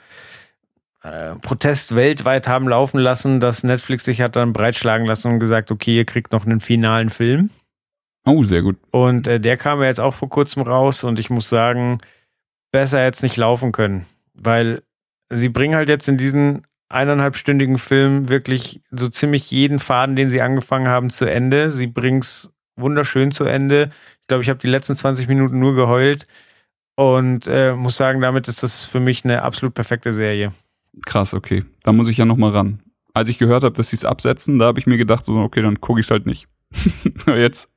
äh, 1.03 1.35
Protest 1.37 1.95
weltweit 1.95 2.47
haben 2.47 2.69
laufen 2.69 2.99
lassen, 2.99 3.41
dass 3.41 3.65
Netflix 3.65 4.05
sich 4.05 4.21
hat 4.21 4.37
dann 4.37 4.53
breitschlagen 4.53 5.07
lassen 5.07 5.33
und 5.33 5.41
gesagt, 5.41 5.73
okay, 5.73 5.97
ihr 5.97 6.05
kriegt 6.05 6.33
noch 6.33 6.47
einen 6.47 6.61
finalen 6.61 7.11
Film. 7.11 7.51
Oh, 8.25 8.45
sehr 8.45 8.63
gut. 8.63 8.77
Und 8.93 9.27
äh, 9.27 9.41
der 9.41 9.57
kam 9.57 9.81
ja 9.81 9.87
jetzt 9.87 10.01
auch 10.01 10.15
vor 10.15 10.29
kurzem 10.29 10.63
raus 10.63 11.03
und 11.03 11.19
ich 11.19 11.29
muss 11.29 11.49
sagen, 11.49 11.99
besser 12.71 13.03
jetzt 13.03 13.23
nicht 13.23 13.37
laufen 13.37 13.73
können, 13.73 14.07
weil 14.35 14.83
sie 15.33 15.49
bringen 15.49 15.75
halt 15.75 15.89
jetzt 15.89 16.09
in 16.09 16.19
diesen 16.19 16.67
eineinhalbstündigen 16.89 17.79
Film 17.79 18.29
wirklich 18.29 18.83
so 18.91 19.09
ziemlich 19.09 19.51
jeden 19.51 19.79
Faden, 19.79 20.15
den 20.15 20.29
sie 20.29 20.43
angefangen 20.43 20.89
haben, 20.89 21.11
zu 21.11 21.25
Ende. 21.25 21.71
Sie 21.71 21.87
bringen 21.87 22.19
es 22.19 22.53
wunderschön 22.77 23.31
zu 23.31 23.45
Ende. 23.45 23.91
Ich 24.21 24.27
glaube, 24.29 24.43
ich 24.43 24.51
habe 24.51 24.61
die 24.61 24.69
letzten 24.69 24.95
20 24.95 25.27
Minuten 25.29 25.59
nur 25.59 25.75
geheult 25.75 26.27
und 26.95 27.47
äh, 27.47 27.75
muss 27.75 27.97
sagen, 27.97 28.21
damit 28.21 28.49
ist 28.49 28.63
das 28.63 28.85
für 28.85 29.01
mich 29.01 29.25
eine 29.25 29.43
absolut 29.43 29.75
perfekte 29.75 30.13
Serie. 30.13 30.53
Krass, 31.07 31.33
okay. 31.35 31.65
Da 31.83 31.93
muss 31.93 32.09
ich 32.09 32.19
ja 32.19 32.25
noch 32.25 32.37
mal 32.37 32.51
ran. 32.51 32.83
Als 33.15 33.29
ich 33.29 33.39
gehört 33.39 33.65
habe, 33.65 33.75
dass 33.75 33.91
sie 33.91 33.97
es 33.97 34.05
absetzen, 34.05 34.59
da 34.59 34.67
habe 34.67 34.79
ich 34.79 34.87
mir 34.87 34.99
gedacht, 34.99 35.25
so, 35.25 35.37
okay, 35.39 35.63
dann 35.63 35.81
gucke 35.81 36.01
ich 36.01 36.07
es 36.07 36.11
halt 36.11 36.27
nicht. 36.27 36.47
Jetzt, 37.27 37.71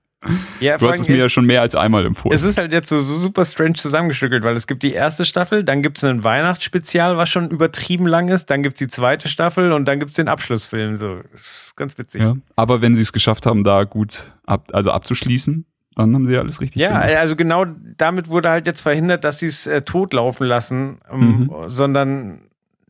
Ja, 0.59 0.77
du 0.77 0.88
hast 0.88 0.99
es 1.01 1.07
mir 1.07 1.17
ja 1.17 1.29
schon 1.29 1.45
mehr 1.45 1.61
als 1.61 1.75
einmal 1.75 2.05
empfohlen. 2.05 2.33
Es 2.35 2.43
ist 2.43 2.57
halt 2.57 2.71
jetzt 2.71 2.89
so, 2.89 2.99
so 2.99 3.19
super 3.19 3.45
strange 3.45 3.73
zusammengestückelt, 3.73 4.43
weil 4.43 4.55
es 4.55 4.67
gibt 4.67 4.83
die 4.83 4.93
erste 4.93 5.25
Staffel, 5.25 5.63
dann 5.63 5.81
gibt 5.81 5.97
es 5.97 6.03
ein 6.03 6.23
Weihnachtsspezial, 6.23 7.17
was 7.17 7.29
schon 7.29 7.49
übertrieben 7.51 8.07
lang 8.07 8.29
ist, 8.29 8.49
dann 8.49 8.63
gibt 8.63 8.75
es 8.75 8.79
die 8.79 8.88
zweite 8.88 9.27
Staffel 9.27 9.71
und 9.71 9.85
dann 9.88 9.99
gibt 9.99 10.09
es 10.09 10.15
den 10.15 10.27
Abschlussfilm. 10.27 10.95
So, 10.95 11.19
das 11.31 11.41
ist 11.41 11.75
ganz 11.75 11.97
witzig. 11.97 12.21
ja. 12.21 12.35
Aber 12.55 12.81
wenn 12.81 12.95
sie 12.95 13.01
es 13.01 13.13
geschafft 13.13 13.45
haben, 13.45 13.63
da 13.63 13.83
gut 13.83 14.31
ab, 14.45 14.69
also 14.73 14.91
abzuschließen, 14.91 15.65
dann 15.95 16.13
haben 16.13 16.25
sie 16.27 16.33
ja 16.33 16.39
alles 16.41 16.59
richtig 16.59 16.81
Ja, 16.81 16.89
gemacht. 16.89 17.09
also 17.09 17.35
genau 17.35 17.65
damit 17.97 18.27
wurde 18.27 18.49
halt 18.49 18.67
jetzt 18.67 18.81
verhindert, 18.81 19.23
dass 19.23 19.39
sie 19.39 19.45
es 19.47 19.65
äh, 19.67 19.81
totlaufen 19.83 20.45
lassen, 20.45 20.97
ähm, 21.11 21.19
Mhm. 21.49 21.51
sondern 21.67 22.41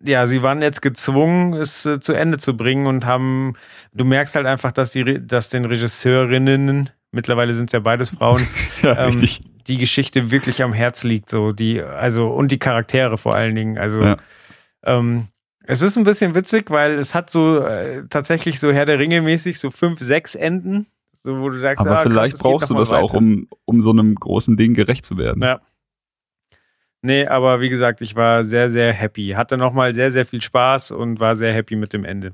ja, 0.04 0.28
sie 0.28 0.44
waren 0.44 0.62
jetzt 0.62 0.82
gezwungen, 0.82 1.54
es 1.54 1.86
äh, 1.86 2.00
zu 2.00 2.14
Ende 2.14 2.38
zu 2.38 2.56
bringen 2.58 2.86
und 2.86 3.06
haben, 3.06 3.54
du 3.94 4.06
merkst 4.06 4.36
halt 4.36 4.46
einfach, 4.46 4.72
dass 4.72 4.92
die, 4.92 5.26
dass 5.26 5.50
den 5.50 5.66
Regisseurinnen, 5.66 6.90
mittlerweile 7.16 7.54
sind 7.54 7.70
es 7.70 7.74
ja 7.74 7.80
beides 7.80 8.12
Frauen, 8.12 8.48
Ja, 8.84 9.08
ähm, 9.08 9.28
die 9.68 9.78
Geschichte 9.80 10.30
wirklich 10.30 10.62
am 10.62 10.74
Herz 10.74 11.04
liegt, 11.04 11.30
so 11.32 11.52
die, 11.52 11.82
also 11.82 12.28
und 12.28 12.52
die 12.52 12.60
Charaktere 12.60 13.18
vor 13.18 13.34
allen 13.34 13.56
Dingen. 13.56 13.78
Also 13.80 14.02
Ja. 14.04 14.18
ähm, 14.84 15.28
es 15.68 15.82
ist 15.82 15.98
ein 15.98 16.04
bisschen 16.04 16.36
witzig, 16.36 16.70
weil 16.70 16.94
es 16.94 17.16
hat 17.16 17.32
so 17.32 17.60
äh, 17.62 18.04
tatsächlich 18.08 18.60
so 18.60 18.72
Herr 18.72 18.86
der 18.86 19.00
Ringe 19.00 19.22
mäßig 19.24 19.60
so 19.60 19.72
fünf, 19.72 20.00
sechs 20.00 20.36
Enden, 20.36 20.86
so 21.24 21.40
wo 21.40 21.50
du 21.50 21.60
sagst, 21.60 21.82
Aber 21.82 21.92
ah, 21.92 21.96
krass, 21.96 22.04
vielleicht 22.04 22.34
geht 22.34 22.42
brauchst 22.44 22.70
du 22.70 22.76
das 22.76 22.94
auch, 22.94 23.10
weiter. 23.14 23.18
um, 23.18 23.48
um 23.66 23.82
so 23.82 23.90
einem 23.90 24.14
großen 24.14 24.58
Ding 24.58 24.76
gerecht 24.76 25.06
zu 25.06 25.18
werden. 25.18 25.42
Ja. 25.42 25.62
Nee, 27.02 27.26
aber 27.28 27.62
wie 27.62 27.70
gesagt, 27.70 28.02
ich 28.02 28.16
war 28.16 28.44
sehr, 28.44 28.70
sehr 28.70 28.92
happy. 28.94 29.30
Hatte 29.30 29.58
nochmal 29.58 29.94
sehr, 29.94 30.10
sehr 30.12 30.26
viel 30.26 30.42
Spaß 30.42 30.92
und 30.92 31.20
war 31.20 31.36
sehr 31.36 31.54
happy 31.54 31.76
mit 31.76 31.94
dem 31.94 32.04
Ende. 32.04 32.34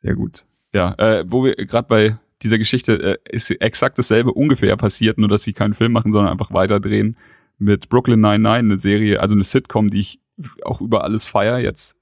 Sehr 0.00 0.14
gut. 0.14 0.44
Ja, 0.74 0.94
äh, 0.98 1.24
wo 1.26 1.44
wir 1.44 1.54
gerade 1.56 1.86
bei 1.88 2.16
dieser 2.44 2.58
Geschichte 2.58 3.18
äh, 3.24 3.36
ist 3.36 3.50
exakt 3.50 3.98
dasselbe 3.98 4.32
ungefähr 4.32 4.76
passiert, 4.76 5.18
nur 5.18 5.28
dass 5.28 5.42
sie 5.42 5.52
keinen 5.52 5.74
Film 5.74 5.92
machen, 5.92 6.12
sondern 6.12 6.30
einfach 6.32 6.52
weiterdrehen 6.52 7.16
mit 7.58 7.88
Brooklyn 7.88 8.20
99, 8.20 8.58
eine 8.58 8.78
Serie, 8.78 9.20
also 9.20 9.34
eine 9.34 9.44
Sitcom, 9.44 9.90
die 9.90 10.00
ich 10.00 10.20
auch 10.64 10.80
über 10.80 11.04
alles 11.04 11.26
feier 11.26 11.58
jetzt 11.58 11.96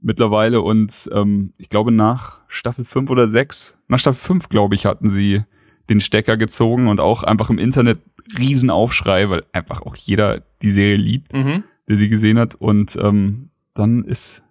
mittlerweile 0.00 0.60
und 0.60 1.08
ähm, 1.12 1.52
ich 1.58 1.68
glaube 1.68 1.90
nach 1.92 2.38
Staffel 2.48 2.84
5 2.84 3.10
oder 3.10 3.28
6, 3.28 3.78
nach 3.88 3.98
Staffel 3.98 4.24
5 4.24 4.48
glaube 4.48 4.74
ich, 4.74 4.86
hatten 4.86 5.10
sie 5.10 5.42
den 5.88 6.00
Stecker 6.00 6.36
gezogen 6.36 6.88
und 6.88 7.00
auch 7.00 7.22
einfach 7.22 7.50
im 7.50 7.58
Internet 7.58 8.00
Riesenaufschrei, 8.38 9.30
weil 9.30 9.44
einfach 9.52 9.82
auch 9.82 9.96
jeder 9.96 10.42
die 10.62 10.70
Serie 10.70 10.96
liebt 10.96 11.32
Mhm. 11.32 11.64
der 11.88 11.96
sie 11.96 12.08
gesehen 12.08 12.38
hat. 12.38 12.54
Und 12.56 12.96
ähm, 13.00 13.50
dann 13.74 14.04
ist, 14.04 14.42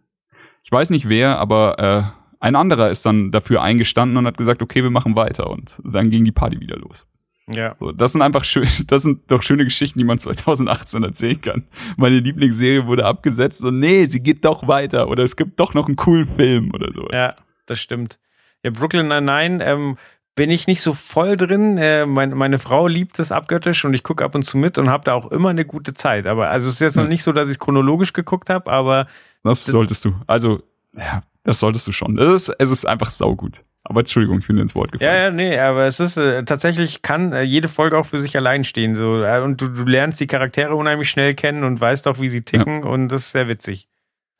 ich 0.64 0.72
weiß 0.72 0.90
nicht 0.90 1.10
wer, 1.10 1.38
aber 1.40 1.80
äh, 1.80 2.04
ein 2.46 2.56
anderer 2.56 2.92
ist 2.92 3.04
dann 3.08 3.32
dafür 3.32 3.64
eingestanden 3.64 4.18
und 4.18 4.28
hat 4.28 4.38
gesagt, 4.38 4.62
okay, 4.62 4.84
wir 4.84 4.92
machen 4.92 5.16
weiter. 5.16 5.50
Und 5.50 5.82
dann 5.84 6.12
ging 6.12 6.24
die 6.26 6.32
Party 6.32 6.60
wieder 6.60 6.78
los. 6.78 7.08
Ja. 7.52 7.76
So, 7.80 7.92
das 7.92 8.12
sind 8.12 8.22
einfach 8.22 8.44
schön, 8.44 8.68
das 8.88 9.02
sind 9.02 9.32
doch 9.32 9.42
schöne 9.42 9.64
Geschichten, 9.64 9.98
die 9.98 10.06
man 10.06 10.20
2018 10.20 11.02
erzählen 11.02 11.42
kann. 11.42 11.64
Meine 11.98 12.20
Lieblingsserie 12.20 12.86
wurde 12.86 13.06
abgesetzt 13.06 13.64
und 13.64 13.80
nee, 13.80 14.06
sie 14.06 14.22
geht 14.22 14.46
doch 14.46 14.68
weiter 14.68 15.08
oder 15.08 15.24
es 15.24 15.36
gibt 15.36 15.60
doch 15.60 15.74
noch 15.74 15.88
einen 15.88 15.96
coolen 15.96 16.28
Film 16.28 16.70
oder 16.72 16.94
so. 16.94 17.08
Ja, 17.12 17.36
das 17.66 17.80
stimmt. 17.80 18.20
Ja, 18.64 18.70
Brooklyn 18.70 19.08
Nine-Nine, 19.08 19.66
ähm, 19.66 19.98
bin 20.36 20.52
ich 20.52 20.68
nicht 20.68 20.82
so 20.82 20.94
voll 20.94 21.38
drin. 21.38 21.80
Äh, 21.80 22.06
mein, 22.06 22.32
meine 22.32 22.60
Frau 22.60 22.86
liebt 22.86 23.18
es 23.18 23.32
abgöttisch 23.32 23.86
und 23.86 23.96
ich 23.96 24.04
gucke 24.04 24.24
ab 24.24 24.36
und 24.36 24.44
zu 24.44 24.60
mit 24.60 24.78
und 24.78 24.92
habe 24.92 25.04
da 25.04 25.14
auch 25.14 25.32
immer 25.32 25.50
eine 25.50 25.66
gute 25.66 25.96
Zeit. 25.96 26.28
Aber 26.28 26.50
also 26.50 26.68
es 26.68 26.76
ist 26.76 26.82
jetzt 26.82 26.98
noch 26.98 27.08
nicht 27.08 27.24
so, 27.24 27.32
dass 27.32 27.48
ich 27.48 27.54
es 27.54 27.60
chronologisch 27.60 28.14
geguckt 28.14 28.52
habe, 28.52 28.72
aber. 28.72 29.08
Das 29.44 29.66
solltest 29.66 30.06
du. 30.06 30.16
Also, 30.28 30.62
ja, 30.96 31.22
das 31.46 31.60
solltest 31.60 31.88
du 31.88 31.94
schon. 31.94 32.20
Es 32.20 32.50
ist, 32.50 32.56
es 32.60 32.72
ist 32.72 32.86
einfach 32.86 33.12
saugut. 33.12 33.64
Aber 33.84 34.00
Entschuldigung, 34.00 34.40
ich 34.40 34.48
bin 34.48 34.58
ins 34.58 34.74
Wort 34.74 34.92
gefallen. 34.92 35.16
Ja, 35.16 35.24
ja, 35.26 35.32
nee, 35.32 35.60
aber 35.60 35.86
es 35.86 36.00
ist 36.00 36.18
äh, 36.18 36.44
tatsächlich, 36.44 37.04
kann 37.04 37.32
äh, 37.34 37.44
jede 37.44 37.68
Folge 37.68 38.00
auch 38.00 38.08
für 38.08 38.20
sich 38.20 38.36
allein 38.36 38.64
stehen. 38.64 38.96
So. 38.96 39.22
Äh, 39.22 39.42
und 39.42 39.62
du, 39.62 39.68
du 39.68 39.84
lernst 39.84 40.20
die 40.20 40.26
Charaktere 40.26 40.76
unheimlich 40.76 41.08
schnell 41.08 41.36
kennen 41.36 41.64
und 41.64 41.80
weißt 41.80 42.08
auch, 42.08 42.20
wie 42.20 42.30
sie 42.30 42.42
ticken 42.42 42.84
ja. 42.84 42.90
und 42.90 43.10
das 43.10 43.28
ist 43.28 43.32
sehr 43.32 43.48
witzig. 43.48 43.88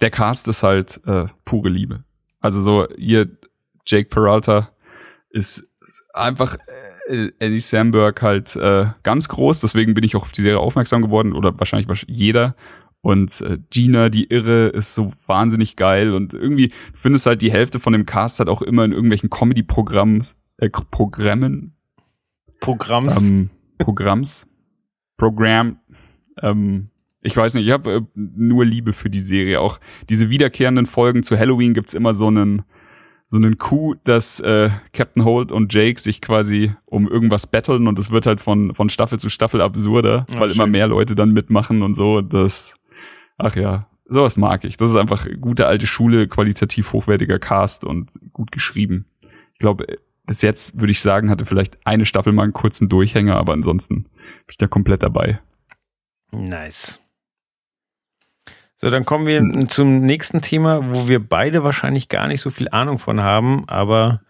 Der 0.02 0.10
Cast 0.10 0.48
ist 0.48 0.64
halt 0.64 1.00
äh, 1.06 1.28
pure 1.46 1.70
Liebe. 1.70 2.04
Also 2.42 2.60
so, 2.60 2.90
ihr 2.98 3.30
Jake 3.86 4.10
Peralta 4.10 4.72
ist 5.30 5.70
einfach 6.14 6.58
äh, 7.08 7.30
Eddie 7.38 7.62
Samberg 7.62 8.24
halt 8.24 8.56
äh, 8.56 8.88
ganz 9.04 9.30
groß, 9.30 9.62
deswegen 9.62 9.94
bin 9.94 10.04
ich 10.04 10.16
auch 10.16 10.24
auf 10.24 10.32
die 10.32 10.42
Serie 10.42 10.60
aufmerksam 10.60 11.04
geworden 11.04 11.34
oder 11.34 11.58
wahrscheinlich 11.60 12.04
jeder. 12.08 12.56
Und 13.06 13.40
äh, 13.42 13.60
Gina, 13.70 14.10
die 14.10 14.32
Irre, 14.32 14.70
ist 14.70 14.96
so 14.96 15.12
wahnsinnig 15.28 15.76
geil 15.76 16.12
und 16.12 16.34
irgendwie 16.34 16.70
du 16.70 16.98
findest 16.98 17.28
halt 17.28 17.44
die 17.44 17.52
Hälfte 17.52 17.80
von 17.80 17.94
dem 17.94 18.08
Cast 18.08 18.40
halt 18.40 18.50
auch 18.50 18.64
immer 18.64 18.84
in 18.84 18.94
irgendwelchen 18.94 19.30
Comedy-Programmen, 19.30 20.26
äh, 20.58 20.72
Programmen, 20.72 21.76
Programms, 22.60 23.22
ähm, 23.22 23.52
Programms, 23.78 24.48
Programm. 25.18 25.78
Ähm, 26.42 26.90
ich 27.22 27.38
weiß 27.38 27.54
nicht, 27.54 27.68
ich 27.68 27.72
habe 27.74 27.94
äh, 27.94 28.02
nur 28.16 28.66
Liebe 28.66 28.92
für 28.92 29.12
die 29.12 29.22
Serie. 29.22 29.62
Auch 29.62 29.80
diese 30.10 30.32
wiederkehrenden 30.32 30.88
Folgen 30.88 31.22
zu 31.22 31.38
Halloween 31.38 31.76
gibt's 31.76 31.94
immer 31.94 32.16
so 32.16 32.26
einen 32.26 32.64
so 33.28 33.38
einen 33.38 33.60
Coup, 33.60 33.98
dass 34.04 34.40
äh, 34.40 34.72
Captain 34.94 35.26
Holt 35.26 35.52
und 35.52 35.72
Jake 35.72 36.00
sich 36.02 36.22
quasi 36.22 36.74
um 36.86 37.08
irgendwas 37.08 37.46
battlen 37.46 37.88
und 37.88 38.00
es 38.00 38.10
wird 38.10 38.26
halt 38.26 38.42
von, 38.42 38.74
von 38.74 38.90
Staffel 38.90 39.20
zu 39.20 39.30
Staffel 39.30 39.62
absurder, 39.62 40.26
ja, 40.28 40.40
weil 40.40 40.50
schön. 40.50 40.56
immer 40.56 40.68
mehr 40.68 40.88
Leute 40.88 41.14
dann 41.14 41.34
mitmachen 41.34 41.84
und 41.84 41.94
so. 41.94 42.22
Das, 42.22 42.80
ach 43.38 43.56
ja, 43.56 43.88
sowas 44.06 44.38
mag 44.38 44.64
ich. 44.64 44.78
Das 44.78 44.90
ist 44.90 44.98
einfach 44.98 45.28
gute 45.40 45.68
alte 45.68 45.88
Schule, 45.88 46.28
qualitativ 46.28 46.94
hochwertiger 46.94 47.40
Cast 47.40 47.84
und 47.84 48.10
gut 48.34 48.52
geschrieben. 48.52 49.06
Ich 49.54 49.60
glaube, 49.60 49.86
bis 50.26 50.42
jetzt 50.42 50.80
würde 50.80 50.92
ich 50.92 51.02
sagen, 51.02 51.30
hatte 51.30 51.46
vielleicht 51.46 51.78
eine 51.86 52.06
Staffel 52.06 52.34
mal 52.34 52.44
einen 52.44 52.54
kurzen 52.54 52.90
Durchhänger, 52.90 53.36
aber 53.36 53.54
ansonsten 53.54 54.04
bin 54.04 54.52
ich 54.52 54.58
da 54.58 54.68
komplett 54.68 55.04
dabei. 55.04 55.40
Nice. 56.32 57.02
So, 58.78 58.90
dann 58.90 59.06
kommen 59.06 59.26
wir 59.26 59.68
zum 59.68 60.02
nächsten 60.02 60.42
Thema, 60.42 60.94
wo 60.94 61.08
wir 61.08 61.26
beide 61.26 61.64
wahrscheinlich 61.64 62.10
gar 62.10 62.28
nicht 62.28 62.42
so 62.42 62.50
viel 62.50 62.68
Ahnung 62.70 63.00
von 63.00 63.22
haben, 63.22 63.68
aber 63.70 64.22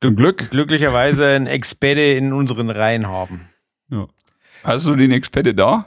zum 0.00 0.16
Glück 0.16 0.50
glücklicherweise 0.50 1.28
ein 1.28 1.46
Experte 1.46 2.00
in 2.00 2.32
unseren 2.32 2.68
Reihen 2.68 3.06
haben. 3.06 3.48
Ja. 3.88 4.08
Hast 4.64 4.86
du 4.86 4.96
den 4.96 5.12
Experte 5.12 5.54
da? 5.54 5.86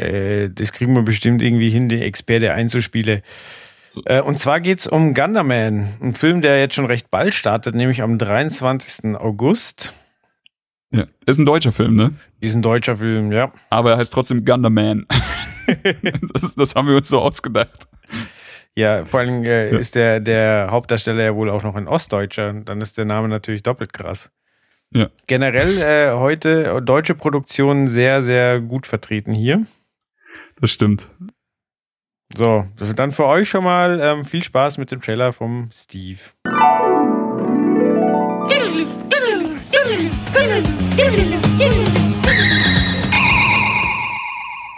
Äh, 0.00 0.50
das 0.50 0.72
kriegen 0.72 0.94
wir 0.94 1.02
bestimmt 1.02 1.42
irgendwie 1.42 1.70
hin, 1.70 1.88
den 1.88 2.02
Experte 2.02 2.52
einzuspielen. 2.52 3.22
Äh, 4.04 4.20
und 4.20 4.38
zwar 4.38 4.60
geht 4.60 4.80
es 4.80 4.86
um 4.86 5.14
Gunderman, 5.14 5.88
ein 6.00 6.14
Film, 6.14 6.40
der 6.40 6.58
jetzt 6.58 6.74
schon 6.74 6.86
recht 6.86 7.10
bald 7.10 7.34
startet, 7.34 7.74
nämlich 7.74 8.02
am 8.02 8.18
23. 8.18 9.16
August. 9.16 9.94
Ja, 10.92 11.06
ist 11.26 11.38
ein 11.38 11.46
deutscher 11.46 11.72
Film, 11.72 11.94
ne? 11.94 12.12
Ist 12.40 12.54
ein 12.54 12.62
deutscher 12.62 12.96
Film, 12.96 13.30
ja. 13.32 13.52
Aber 13.68 13.92
er 13.92 13.98
heißt 13.98 14.12
trotzdem 14.12 14.44
Gunderman. 14.44 15.06
das, 16.32 16.54
das, 16.54 16.74
haben 16.74 16.88
wir 16.88 16.96
uns 16.96 17.08
so 17.08 17.20
ausgedacht. 17.20 17.88
Ja, 18.76 19.04
vor 19.04 19.20
allem 19.20 19.44
äh, 19.44 19.72
ja. 19.72 19.78
ist 19.78 19.94
der, 19.94 20.20
der 20.20 20.68
Hauptdarsteller 20.70 21.22
ja 21.22 21.34
wohl 21.34 21.50
auch 21.50 21.62
noch 21.62 21.76
ein 21.76 21.86
Ostdeutscher. 21.86 22.52
Dann 22.52 22.80
ist 22.80 22.98
der 22.98 23.04
Name 23.04 23.28
natürlich 23.28 23.62
doppelt 23.62 23.92
krass. 23.92 24.30
Ja. 24.92 25.08
Generell 25.28 25.78
äh, 25.78 26.18
heute 26.18 26.82
deutsche 26.82 27.14
Produktionen 27.14 27.86
sehr, 27.86 28.22
sehr 28.22 28.60
gut 28.60 28.86
vertreten 28.86 29.32
hier. 29.32 29.64
Das 30.60 30.70
stimmt. 30.70 31.08
So, 32.36 32.64
dann 32.94 33.10
für 33.10 33.26
euch 33.26 33.48
schon 33.48 33.64
mal 33.64 33.98
ähm, 34.00 34.24
viel 34.24 34.44
Spaß 34.44 34.78
mit 34.78 34.90
dem 34.90 35.00
Trailer 35.00 35.32
vom 35.32 35.68
Steve. 35.72 36.20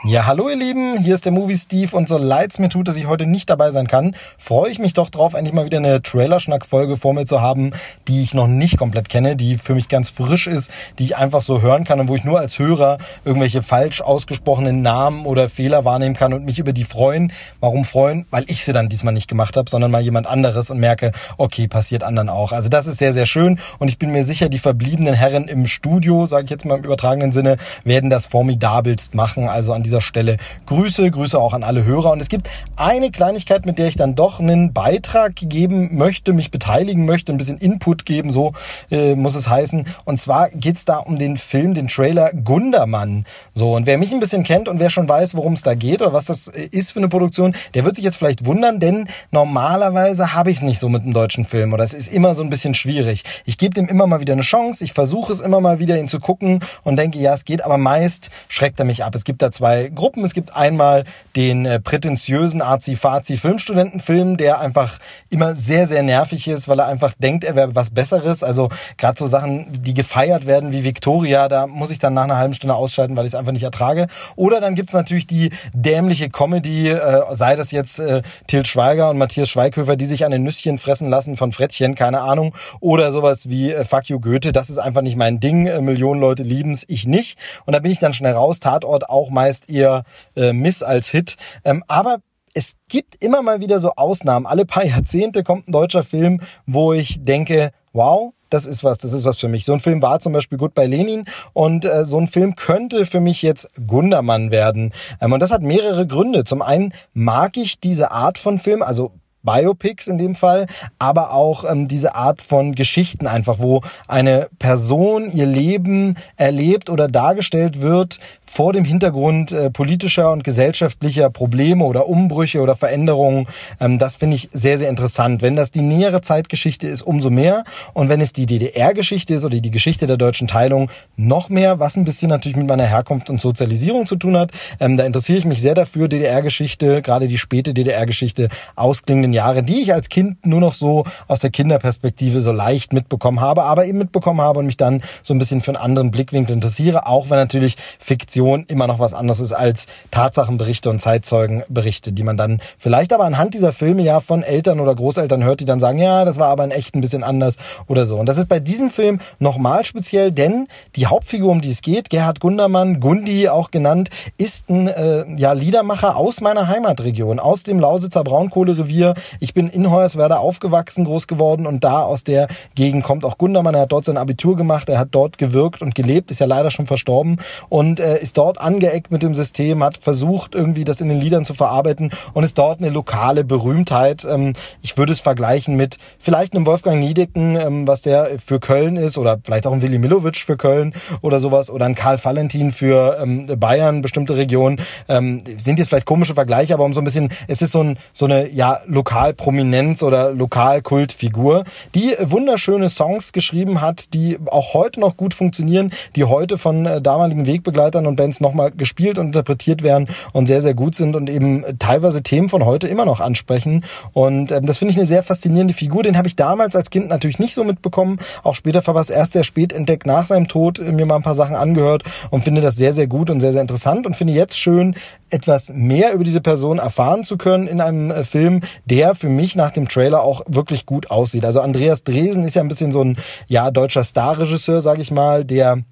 Ja, 0.04 0.26
hallo 0.26 0.48
ihr 0.48 0.56
Lieben, 0.56 0.98
hier 0.98 1.14
ist 1.14 1.26
der 1.26 1.32
Movie 1.32 1.56
Steve 1.56 1.96
und 1.96 2.08
so 2.08 2.18
leid's 2.18 2.58
mir 2.58 2.68
tut, 2.68 2.88
dass 2.88 2.96
ich 2.96 3.06
heute 3.06 3.24
nicht 3.24 3.48
dabei 3.48 3.70
sein 3.70 3.86
kann, 3.86 4.16
freue 4.36 4.68
ich 4.68 4.80
mich 4.80 4.94
doch 4.94 5.10
drauf, 5.10 5.34
endlich 5.34 5.54
mal 5.54 5.64
wieder 5.64 5.78
eine 5.78 6.02
Trailerschnack-Folge 6.02 6.96
vor 6.96 7.14
mir 7.14 7.24
zu 7.24 7.40
haben, 7.40 7.70
die 8.08 8.24
ich 8.24 8.34
noch 8.34 8.48
nicht 8.48 8.78
komplett 8.78 9.08
kenne, 9.08 9.36
die 9.36 9.58
für 9.58 9.76
mich 9.76 9.86
ganz 9.86 10.10
frisch 10.10 10.48
ist, 10.48 10.72
die 10.98 11.04
ich 11.04 11.16
einfach 11.16 11.40
so 11.40 11.62
hören 11.62 11.84
kann 11.84 12.00
und 12.00 12.08
wo 12.08 12.16
ich 12.16 12.24
nur 12.24 12.40
als 12.40 12.58
Hörer 12.58 12.98
irgendwelche 13.24 13.62
falsch 13.62 14.00
ausgesprochenen 14.00 14.82
Namen 14.82 15.24
oder 15.24 15.48
Fehler 15.48 15.84
wahrnehmen 15.84 16.16
kann 16.16 16.34
und 16.34 16.44
mich 16.44 16.58
über 16.58 16.72
die 16.72 16.82
freuen. 16.82 17.30
Warum 17.60 17.84
freuen? 17.84 18.26
Weil 18.32 18.42
ich 18.48 18.64
sie 18.64 18.72
dann 18.72 18.88
diesmal 18.88 19.14
nicht 19.14 19.28
gemacht 19.28 19.56
habe, 19.56 19.70
sondern 19.70 19.92
mal 19.92 20.02
jemand 20.02 20.26
anderes 20.26 20.68
und 20.70 20.80
merke, 20.80 21.12
okay, 21.38 21.68
passiert 21.68 22.02
anderen 22.02 22.28
auch. 22.28 22.50
Also 22.50 22.68
das 22.68 22.88
ist 22.88 22.98
sehr, 22.98 23.12
sehr 23.12 23.26
schön 23.26 23.60
und 23.78 23.86
ich 23.86 23.98
bin 23.98 24.10
mir 24.10 24.24
sicher, 24.24 24.48
die 24.48 24.58
verbliebenen 24.58 25.14
Herren 25.14 25.46
im 25.46 25.64
Studio, 25.64 26.26
sage 26.26 26.46
ich 26.46 26.50
jetzt 26.50 26.64
mal 26.64 26.78
im 26.78 26.84
übertragenen 26.84 27.30
Sinne, 27.30 27.56
werden 27.84 28.10
das 28.10 28.26
formidabelst 28.26 29.14
machen. 29.14 29.48
Also 29.48 29.72
an 29.72 29.84
dieser 29.92 30.00
Stelle 30.00 30.38
Grüße, 30.66 31.10
Grüße 31.10 31.38
auch 31.38 31.52
an 31.52 31.62
alle 31.62 31.84
Hörer. 31.84 32.12
Und 32.12 32.22
es 32.22 32.30
gibt 32.30 32.48
eine 32.76 33.10
Kleinigkeit, 33.10 33.66
mit 33.66 33.78
der 33.78 33.88
ich 33.88 33.96
dann 33.96 34.14
doch 34.14 34.40
einen 34.40 34.72
Beitrag 34.72 35.34
geben 35.36 35.96
möchte, 35.98 36.32
mich 36.32 36.50
beteiligen 36.50 37.04
möchte, 37.04 37.30
ein 37.30 37.36
bisschen 37.36 37.58
Input 37.58 38.06
geben, 38.06 38.30
so 38.30 38.52
äh, 38.90 39.14
muss 39.14 39.34
es 39.34 39.48
heißen. 39.48 39.86
Und 40.06 40.18
zwar 40.18 40.48
geht's 40.48 40.86
da 40.86 40.96
um 40.96 41.18
den 41.18 41.36
Film, 41.36 41.74
den 41.74 41.88
Trailer 41.88 42.32
Gundermann. 42.32 43.26
So, 43.54 43.74
und 43.74 43.84
wer 43.84 43.98
mich 43.98 44.12
ein 44.12 44.20
bisschen 44.20 44.44
kennt 44.44 44.66
und 44.68 44.80
wer 44.80 44.88
schon 44.88 45.06
weiß, 45.06 45.34
worum 45.34 45.52
es 45.52 45.62
da 45.62 45.74
geht 45.74 46.00
oder 46.00 46.14
was 46.14 46.24
das 46.24 46.48
äh, 46.48 46.68
ist 46.70 46.92
für 46.92 47.00
eine 47.00 47.08
Produktion, 47.08 47.54
der 47.74 47.84
wird 47.84 47.96
sich 47.96 48.04
jetzt 48.04 48.16
vielleicht 48.16 48.46
wundern, 48.46 48.80
denn 48.80 49.08
normalerweise 49.30 50.32
habe 50.32 50.50
ich 50.50 50.58
es 50.58 50.62
nicht 50.62 50.78
so 50.78 50.88
mit 50.88 51.02
einem 51.02 51.12
deutschen 51.12 51.44
Film 51.44 51.74
oder 51.74 51.84
es 51.84 51.92
ist 51.92 52.10
immer 52.10 52.34
so 52.34 52.42
ein 52.42 52.48
bisschen 52.48 52.74
schwierig. 52.74 53.24
Ich 53.44 53.58
gebe 53.58 53.74
dem 53.74 53.88
immer 53.88 54.06
mal 54.06 54.20
wieder 54.20 54.32
eine 54.32 54.42
Chance, 54.42 54.84
ich 54.84 54.94
versuche 54.94 55.32
es 55.32 55.40
immer 55.40 55.60
mal 55.60 55.78
wieder, 55.80 55.98
ihn 55.98 56.08
zu 56.08 56.18
gucken 56.18 56.60
und 56.82 56.96
denke, 56.96 57.18
ja, 57.18 57.34
es 57.34 57.44
geht, 57.44 57.62
aber 57.62 57.76
meist 57.76 58.30
schreckt 58.48 58.78
er 58.78 58.86
mich 58.86 59.04
ab. 59.04 59.14
Es 59.14 59.24
gibt 59.24 59.42
da 59.42 59.50
zwei 59.50 59.81
Gruppen. 59.90 60.24
Es 60.24 60.34
gibt 60.34 60.54
einmal 60.56 61.04
den 61.36 61.66
äh, 61.66 61.80
prätentiösen 61.80 62.62
Azi-Fazi-Filmstudentenfilm, 62.62 64.36
der 64.36 64.60
einfach 64.60 64.98
immer 65.30 65.54
sehr, 65.54 65.86
sehr 65.86 66.02
nervig 66.02 66.48
ist, 66.48 66.68
weil 66.68 66.78
er 66.78 66.86
einfach 66.86 67.14
denkt, 67.18 67.44
er 67.44 67.56
wäre 67.56 67.74
was 67.74 67.90
Besseres. 67.90 68.42
Also 68.42 68.68
gerade 68.98 69.18
so 69.18 69.26
Sachen, 69.26 69.66
die 69.82 69.94
gefeiert 69.94 70.46
werden 70.46 70.72
wie 70.72 70.84
Victoria, 70.84 71.48
da 71.48 71.66
muss 71.66 71.90
ich 71.90 71.98
dann 71.98 72.14
nach 72.14 72.24
einer 72.24 72.38
halben 72.38 72.54
Stunde 72.54 72.74
ausschalten, 72.74 73.16
weil 73.16 73.24
ich 73.24 73.32
es 73.32 73.34
einfach 73.34 73.52
nicht 73.52 73.62
ertrage. 73.62 74.06
Oder 74.36 74.60
dann 74.60 74.74
gibt's 74.74 74.92
natürlich 74.92 75.26
die 75.26 75.50
dämliche 75.72 76.30
Comedy, 76.30 76.88
äh, 76.88 77.22
sei 77.30 77.56
das 77.56 77.70
jetzt 77.70 77.98
äh, 77.98 78.22
Til 78.46 78.64
Schweiger 78.66 79.10
und 79.10 79.18
Matthias 79.18 79.48
Schweighöfer, 79.48 79.96
die 79.96 80.06
sich 80.06 80.24
an 80.24 80.30
den 80.30 80.42
Nüsschen 80.42 80.78
fressen 80.78 81.08
lassen 81.08 81.36
von 81.36 81.52
Frettchen, 81.52 81.94
keine 81.94 82.22
Ahnung. 82.22 82.54
Oder 82.80 83.12
sowas 83.12 83.48
wie 83.48 83.72
äh, 83.72 83.84
Fuck 83.84 84.08
You 84.08 84.20
Goethe, 84.20 84.52
das 84.52 84.70
ist 84.70 84.78
einfach 84.78 85.02
nicht 85.02 85.16
mein 85.16 85.40
Ding. 85.40 85.66
Äh, 85.66 85.80
Millionen 85.80 86.20
Leute 86.20 86.42
lieben's, 86.42 86.84
ich 86.88 87.06
nicht. 87.06 87.38
Und 87.64 87.74
da 87.74 87.80
bin 87.80 87.92
ich 87.92 87.98
dann 87.98 88.14
schnell 88.14 88.32
raus. 88.32 88.60
Tatort 88.60 89.08
auch 89.08 89.30
meist 89.30 89.68
eher 89.72 90.04
äh, 90.36 90.52
Miss 90.52 90.82
als 90.82 91.10
Hit. 91.10 91.36
Ähm, 91.64 91.82
aber 91.88 92.18
es 92.54 92.74
gibt 92.88 93.22
immer 93.24 93.42
mal 93.42 93.60
wieder 93.60 93.80
so 93.80 93.92
Ausnahmen. 93.96 94.46
Alle 94.46 94.64
paar 94.64 94.84
Jahrzehnte 94.86 95.42
kommt 95.42 95.68
ein 95.68 95.72
deutscher 95.72 96.02
Film, 96.02 96.40
wo 96.66 96.92
ich 96.92 97.24
denke, 97.24 97.70
wow, 97.92 98.32
das 98.50 98.66
ist 98.66 98.84
was, 98.84 98.98
das 98.98 99.12
ist 99.12 99.24
was 99.24 99.38
für 99.38 99.48
mich. 99.48 99.64
So 99.64 99.72
ein 99.72 99.80
Film 99.80 100.02
war 100.02 100.20
zum 100.20 100.32
Beispiel 100.32 100.58
gut 100.58 100.74
bei 100.74 100.86
Lenin 100.86 101.24
und 101.54 101.84
äh, 101.84 102.04
so 102.04 102.18
ein 102.18 102.28
Film 102.28 102.54
könnte 102.54 103.06
für 103.06 103.20
mich 103.20 103.40
jetzt 103.40 103.70
Gundermann 103.86 104.50
werden. 104.50 104.92
Ähm, 105.20 105.32
und 105.32 105.40
das 105.40 105.52
hat 105.52 105.62
mehrere 105.62 106.06
Gründe. 106.06 106.44
Zum 106.44 106.60
einen 106.60 106.92
mag 107.14 107.56
ich 107.56 107.80
diese 107.80 108.10
Art 108.10 108.36
von 108.36 108.58
Film, 108.58 108.82
also 108.82 109.12
Biopics 109.42 110.06
in 110.06 110.18
dem 110.18 110.34
Fall, 110.34 110.66
aber 110.98 111.32
auch 111.32 111.70
ähm, 111.70 111.88
diese 111.88 112.14
Art 112.14 112.42
von 112.42 112.74
Geschichten 112.74 113.26
einfach, 113.26 113.58
wo 113.58 113.82
eine 114.08 114.48
Person 114.58 115.30
ihr 115.32 115.46
Leben 115.46 116.16
erlebt 116.36 116.90
oder 116.90 117.08
dargestellt 117.08 117.80
wird 117.80 118.18
vor 118.44 118.74
dem 118.74 118.84
Hintergrund 118.84 119.50
äh, 119.50 119.70
politischer 119.70 120.30
und 120.30 120.44
gesellschaftlicher 120.44 121.30
Probleme 121.30 121.84
oder 121.84 122.06
Umbrüche 122.06 122.60
oder 122.60 122.76
Veränderungen. 122.76 123.46
Ähm, 123.80 123.98
das 123.98 124.16
finde 124.16 124.36
ich 124.36 124.50
sehr, 124.52 124.76
sehr 124.76 124.90
interessant. 124.90 125.40
Wenn 125.40 125.56
das 125.56 125.70
die 125.70 125.80
nähere 125.80 126.20
Zeitgeschichte 126.20 126.86
ist, 126.86 127.00
umso 127.00 127.30
mehr. 127.30 127.64
Und 127.94 128.10
wenn 128.10 128.20
es 128.20 128.34
die 128.34 128.44
DDR-Geschichte 128.44 129.34
ist 129.34 129.44
oder 129.44 129.58
die 129.58 129.70
Geschichte 129.70 130.06
der 130.06 130.18
deutschen 130.18 130.48
Teilung, 130.48 130.90
noch 131.16 131.48
mehr, 131.48 131.78
was 131.78 131.96
ein 131.96 132.04
bisschen 132.04 132.28
natürlich 132.28 132.56
mit 132.56 132.66
meiner 132.66 132.84
Herkunft 132.84 133.30
und 133.30 133.40
Sozialisierung 133.40 134.06
zu 134.06 134.16
tun 134.16 134.36
hat. 134.36 134.50
Ähm, 134.80 134.96
da 134.98 135.04
interessiere 135.04 135.38
ich 135.38 135.44
mich 135.46 135.62
sehr 135.62 135.74
dafür, 135.74 136.08
DDR-Geschichte, 136.08 137.00
gerade 137.00 137.28
die 137.28 137.38
späte 137.38 137.72
DDR-Geschichte, 137.72 138.48
ausklingenden 138.76 139.31
vergangenen 139.32 139.34
Jahre, 139.34 139.62
die 139.62 139.82
ich 139.82 139.92
als 139.92 140.08
Kind 140.08 140.46
nur 140.46 140.60
noch 140.60 140.74
so 140.74 141.04
aus 141.28 141.40
der 141.40 141.50
Kinderperspektive 141.50 142.42
so 142.42 142.52
leicht 142.52 142.92
mitbekommen 142.92 143.40
habe, 143.40 143.64
aber 143.64 143.86
eben 143.86 143.98
mitbekommen 143.98 144.40
habe 144.40 144.58
und 144.58 144.66
mich 144.66 144.76
dann 144.76 145.02
so 145.22 145.34
ein 145.34 145.38
bisschen 145.38 145.60
für 145.60 145.72
einen 145.72 145.82
anderen 145.82 146.10
Blickwinkel 146.10 146.54
interessiere, 146.54 147.06
auch 147.06 147.30
wenn 147.30 147.38
natürlich 147.38 147.76
Fiktion 147.98 148.64
immer 148.68 148.86
noch 148.86 148.98
was 148.98 149.14
anderes 149.14 149.40
ist 149.40 149.52
als 149.52 149.86
Tatsachenberichte 150.10 150.90
und 150.90 151.00
Zeitzeugenberichte, 151.00 152.12
die 152.12 152.22
man 152.22 152.36
dann 152.36 152.60
vielleicht 152.78 153.12
aber 153.12 153.24
anhand 153.24 153.54
dieser 153.54 153.72
Filme 153.72 154.02
ja 154.02 154.20
von 154.20 154.42
Eltern 154.42 154.80
oder 154.80 154.94
Großeltern 154.94 155.44
hört, 155.44 155.60
die 155.60 155.64
dann 155.64 155.80
sagen, 155.80 155.98
ja, 155.98 156.24
das 156.24 156.38
war 156.38 156.48
aber 156.48 156.64
in 156.64 156.70
echt 156.70 156.94
ein 156.94 157.00
bisschen 157.00 157.24
anders 157.24 157.56
oder 157.86 158.06
so. 158.06 158.16
Und 158.16 158.26
das 158.26 158.38
ist 158.38 158.48
bei 158.48 158.60
diesem 158.60 158.90
Film 158.90 159.18
nochmal 159.38 159.84
speziell, 159.84 160.32
denn 160.32 160.66
die 160.96 161.06
Hauptfigur, 161.06 161.50
um 161.50 161.60
die 161.60 161.70
es 161.70 161.82
geht, 161.82 162.10
Gerhard 162.10 162.40
Gundermann, 162.40 163.00
Gundi 163.00 163.48
auch 163.48 163.70
genannt, 163.70 164.10
ist 164.36 164.68
ein 164.68 164.88
äh, 164.88 165.24
ja, 165.36 165.52
Liedermacher 165.52 166.16
aus 166.16 166.40
meiner 166.40 166.68
Heimatregion, 166.68 167.38
aus 167.38 167.62
dem 167.62 167.80
Lausitzer 167.80 168.24
Braunkohlerevier. 168.24 169.14
Ich 169.40 169.54
bin 169.54 169.68
in 169.68 169.90
Hoyerswerda 169.90 170.36
aufgewachsen, 170.36 171.04
groß 171.04 171.26
geworden 171.26 171.66
und 171.66 171.84
da 171.84 172.02
aus 172.02 172.24
der 172.24 172.48
Gegend 172.74 173.04
kommt 173.04 173.24
auch 173.24 173.38
Gundermann. 173.38 173.74
Er 173.74 173.82
hat 173.82 173.92
dort 173.92 174.04
sein 174.04 174.16
Abitur 174.16 174.56
gemacht, 174.56 174.88
er 174.88 174.98
hat 174.98 175.08
dort 175.12 175.38
gewirkt 175.38 175.82
und 175.82 175.94
gelebt, 175.94 176.30
ist 176.30 176.40
ja 176.40 176.46
leider 176.46 176.70
schon 176.70 176.86
verstorben 176.86 177.40
und 177.68 178.00
äh, 178.00 178.18
ist 178.18 178.36
dort 178.36 178.60
angeeckt 178.60 179.10
mit 179.10 179.22
dem 179.22 179.34
System, 179.34 179.82
hat 179.82 179.96
versucht 179.96 180.54
irgendwie 180.54 180.84
das 180.84 181.00
in 181.00 181.08
den 181.08 181.20
Liedern 181.20 181.44
zu 181.44 181.54
verarbeiten 181.54 182.10
und 182.32 182.44
ist 182.44 182.58
dort 182.58 182.80
eine 182.80 182.90
lokale 182.90 183.44
Berühmtheit. 183.44 184.24
Ähm, 184.28 184.54
ich 184.82 184.96
würde 184.96 185.12
es 185.12 185.20
vergleichen 185.20 185.76
mit 185.76 185.98
vielleicht 186.18 186.54
einem 186.54 186.66
Wolfgang 186.66 187.00
Niedecken, 187.00 187.56
ähm, 187.56 187.86
was 187.86 188.02
der 188.02 188.38
für 188.44 188.60
Köln 188.60 188.96
ist 188.96 189.18
oder 189.18 189.38
vielleicht 189.42 189.66
auch 189.66 189.72
ein 189.72 189.82
Willi 189.82 189.98
Milovic 189.98 190.36
für 190.36 190.56
Köln 190.56 190.94
oder 191.20 191.40
sowas 191.40 191.70
oder 191.70 191.86
ein 191.86 191.94
Karl 191.94 192.22
Valentin 192.22 192.70
für 192.72 193.18
ähm, 193.20 193.46
Bayern, 193.58 194.02
bestimmte 194.02 194.36
Regionen. 194.36 194.80
Ähm, 195.08 195.42
sind 195.56 195.78
jetzt 195.78 195.88
vielleicht 195.88 196.06
komische 196.06 196.34
Vergleiche, 196.34 196.74
aber 196.74 196.84
um 196.84 196.94
so 196.94 197.00
ein 197.00 197.04
bisschen, 197.04 197.30
es 197.48 197.62
ist 197.62 197.72
so, 197.72 197.82
ein, 197.82 197.98
so 198.12 198.24
eine 198.24 198.48
ja 198.50 198.80
Lokalprominenz 199.12 200.02
oder 200.02 200.32
Lokalkultfigur, 200.32 201.64
die 201.94 202.16
wunderschöne 202.18 202.88
Songs 202.88 203.32
geschrieben 203.32 203.82
hat, 203.82 204.14
die 204.14 204.38
auch 204.46 204.72
heute 204.72 205.00
noch 205.00 205.18
gut 205.18 205.34
funktionieren, 205.34 205.92
die 206.16 206.24
heute 206.24 206.56
von 206.56 206.86
äh, 206.86 207.02
damaligen 207.02 207.44
Wegbegleitern 207.44 208.06
und 208.06 208.16
Bands 208.16 208.40
nochmal 208.40 208.70
gespielt 208.70 209.18
und 209.18 209.26
interpretiert 209.26 209.82
werden 209.82 210.08
und 210.32 210.46
sehr, 210.46 210.62
sehr 210.62 210.72
gut 210.72 210.94
sind 210.94 211.14
und 211.14 211.28
eben 211.28 211.62
teilweise 211.78 212.22
Themen 212.22 212.48
von 212.48 212.64
heute 212.64 212.88
immer 212.88 213.04
noch 213.04 213.20
ansprechen. 213.20 213.84
Und 214.14 214.50
ähm, 214.50 214.64
das 214.64 214.78
finde 214.78 214.92
ich 214.92 214.98
eine 214.98 215.06
sehr 215.06 215.22
faszinierende 215.22 215.74
Figur. 215.74 216.02
Den 216.02 216.16
habe 216.16 216.28
ich 216.28 216.34
damals 216.34 216.74
als 216.74 216.88
Kind 216.88 217.08
natürlich 217.08 217.38
nicht 217.38 217.52
so 217.52 217.64
mitbekommen. 217.64 218.18
Auch 218.42 218.54
später 218.54 218.82
es 218.96 219.10
erst 219.10 219.34
sehr 219.34 219.44
spät 219.44 219.74
entdeckt 219.74 220.06
nach 220.06 220.24
seinem 220.24 220.48
Tod, 220.48 220.78
äh, 220.78 220.90
mir 220.90 221.04
mal 221.04 221.16
ein 221.16 221.22
paar 221.22 221.34
Sachen 221.34 221.54
angehört 221.54 222.02
und 222.30 222.44
finde 222.44 222.62
das 222.62 222.76
sehr, 222.76 222.94
sehr 222.94 223.08
gut 223.08 223.28
und 223.28 223.40
sehr, 223.40 223.52
sehr 223.52 223.60
interessant 223.60 224.06
und 224.06 224.16
finde 224.16 224.32
jetzt 224.32 224.58
schön, 224.58 224.94
etwas 225.32 225.72
mehr 225.74 226.12
über 226.12 226.24
diese 226.24 226.40
Person 226.40 226.78
erfahren 226.78 227.24
zu 227.24 227.36
können 227.36 227.66
in 227.66 227.80
einem 227.80 228.10
äh, 228.10 228.24
Film, 228.24 228.60
der 228.86 229.01
für 229.14 229.28
mich 229.28 229.56
nach 229.56 229.70
dem 229.70 229.88
Trailer 229.88 230.22
auch 230.22 230.42
wirklich 230.48 230.86
gut 230.86 231.10
aussieht. 231.10 231.44
Also 231.44 231.60
Andreas 231.60 232.04
Dresen 232.04 232.44
ist 232.44 232.54
ja 232.54 232.62
ein 232.62 232.68
bisschen 232.68 232.92
so 232.92 233.02
ein 233.02 233.16
ja 233.48 233.70
deutscher 233.70 234.04
Starregisseur, 234.04 234.80
sage 234.80 235.02
ich 235.02 235.10
mal, 235.10 235.44
der 235.44 235.82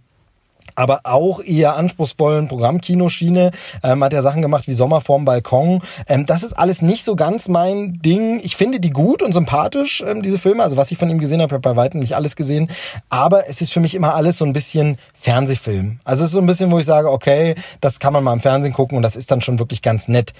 aber 0.74 1.00
auch 1.04 1.42
eher 1.42 1.76
anspruchsvollen 1.76 2.48
Programmkinoschiene. 2.48 3.50
Ähm, 3.82 4.02
hat 4.02 4.12
ja 4.12 4.22
Sachen 4.22 4.42
gemacht 4.42 4.66
wie 4.66 4.72
Sommer 4.72 5.00
vorm 5.00 5.24
Balkon. 5.24 5.82
Ähm, 6.06 6.26
das 6.26 6.42
ist 6.42 6.54
alles 6.54 6.82
nicht 6.82 7.04
so 7.04 7.16
ganz 7.16 7.48
mein 7.48 8.00
Ding. 8.00 8.40
Ich 8.42 8.56
finde 8.56 8.80
die 8.80 8.90
gut 8.90 9.22
und 9.22 9.32
sympathisch, 9.32 10.02
ähm, 10.06 10.22
diese 10.22 10.38
Filme. 10.38 10.62
Also 10.62 10.76
was 10.76 10.90
ich 10.90 10.98
von 10.98 11.11
ihm 11.11 11.18
gesehen 11.18 11.42
habe, 11.42 11.54
habe 11.54 11.61
bei 11.61 11.76
weitem 11.76 12.00
nicht 12.00 12.16
alles 12.16 12.36
gesehen. 12.36 12.70
Aber 13.08 13.48
es 13.48 13.61
ist 13.61 13.72
für 13.72 13.80
mich 13.80 13.94
immer 13.94 14.14
alles 14.14 14.38
so 14.38 14.44
ein 14.44 14.52
bisschen 14.52 14.96
Fernsehfilm. 15.12 16.00
Also 16.04 16.24
es 16.24 16.30
ist 16.30 16.34
so 16.34 16.40
ein 16.40 16.46
bisschen, 16.46 16.70
wo 16.70 16.78
ich 16.78 16.86
sage, 16.86 17.11
okay, 17.11 17.54
das 17.80 18.00
kann 18.00 18.12
man 18.12 18.24
mal 18.24 18.32
im 18.32 18.40
Fernsehen 18.40 18.72
gucken 18.72 18.96
und 18.96 19.02
das 19.02 19.16
ist 19.16 19.30
dann 19.30 19.42
schon 19.42 19.58
wirklich 19.58 19.82
ganz 19.82 20.08
nett 20.08 20.32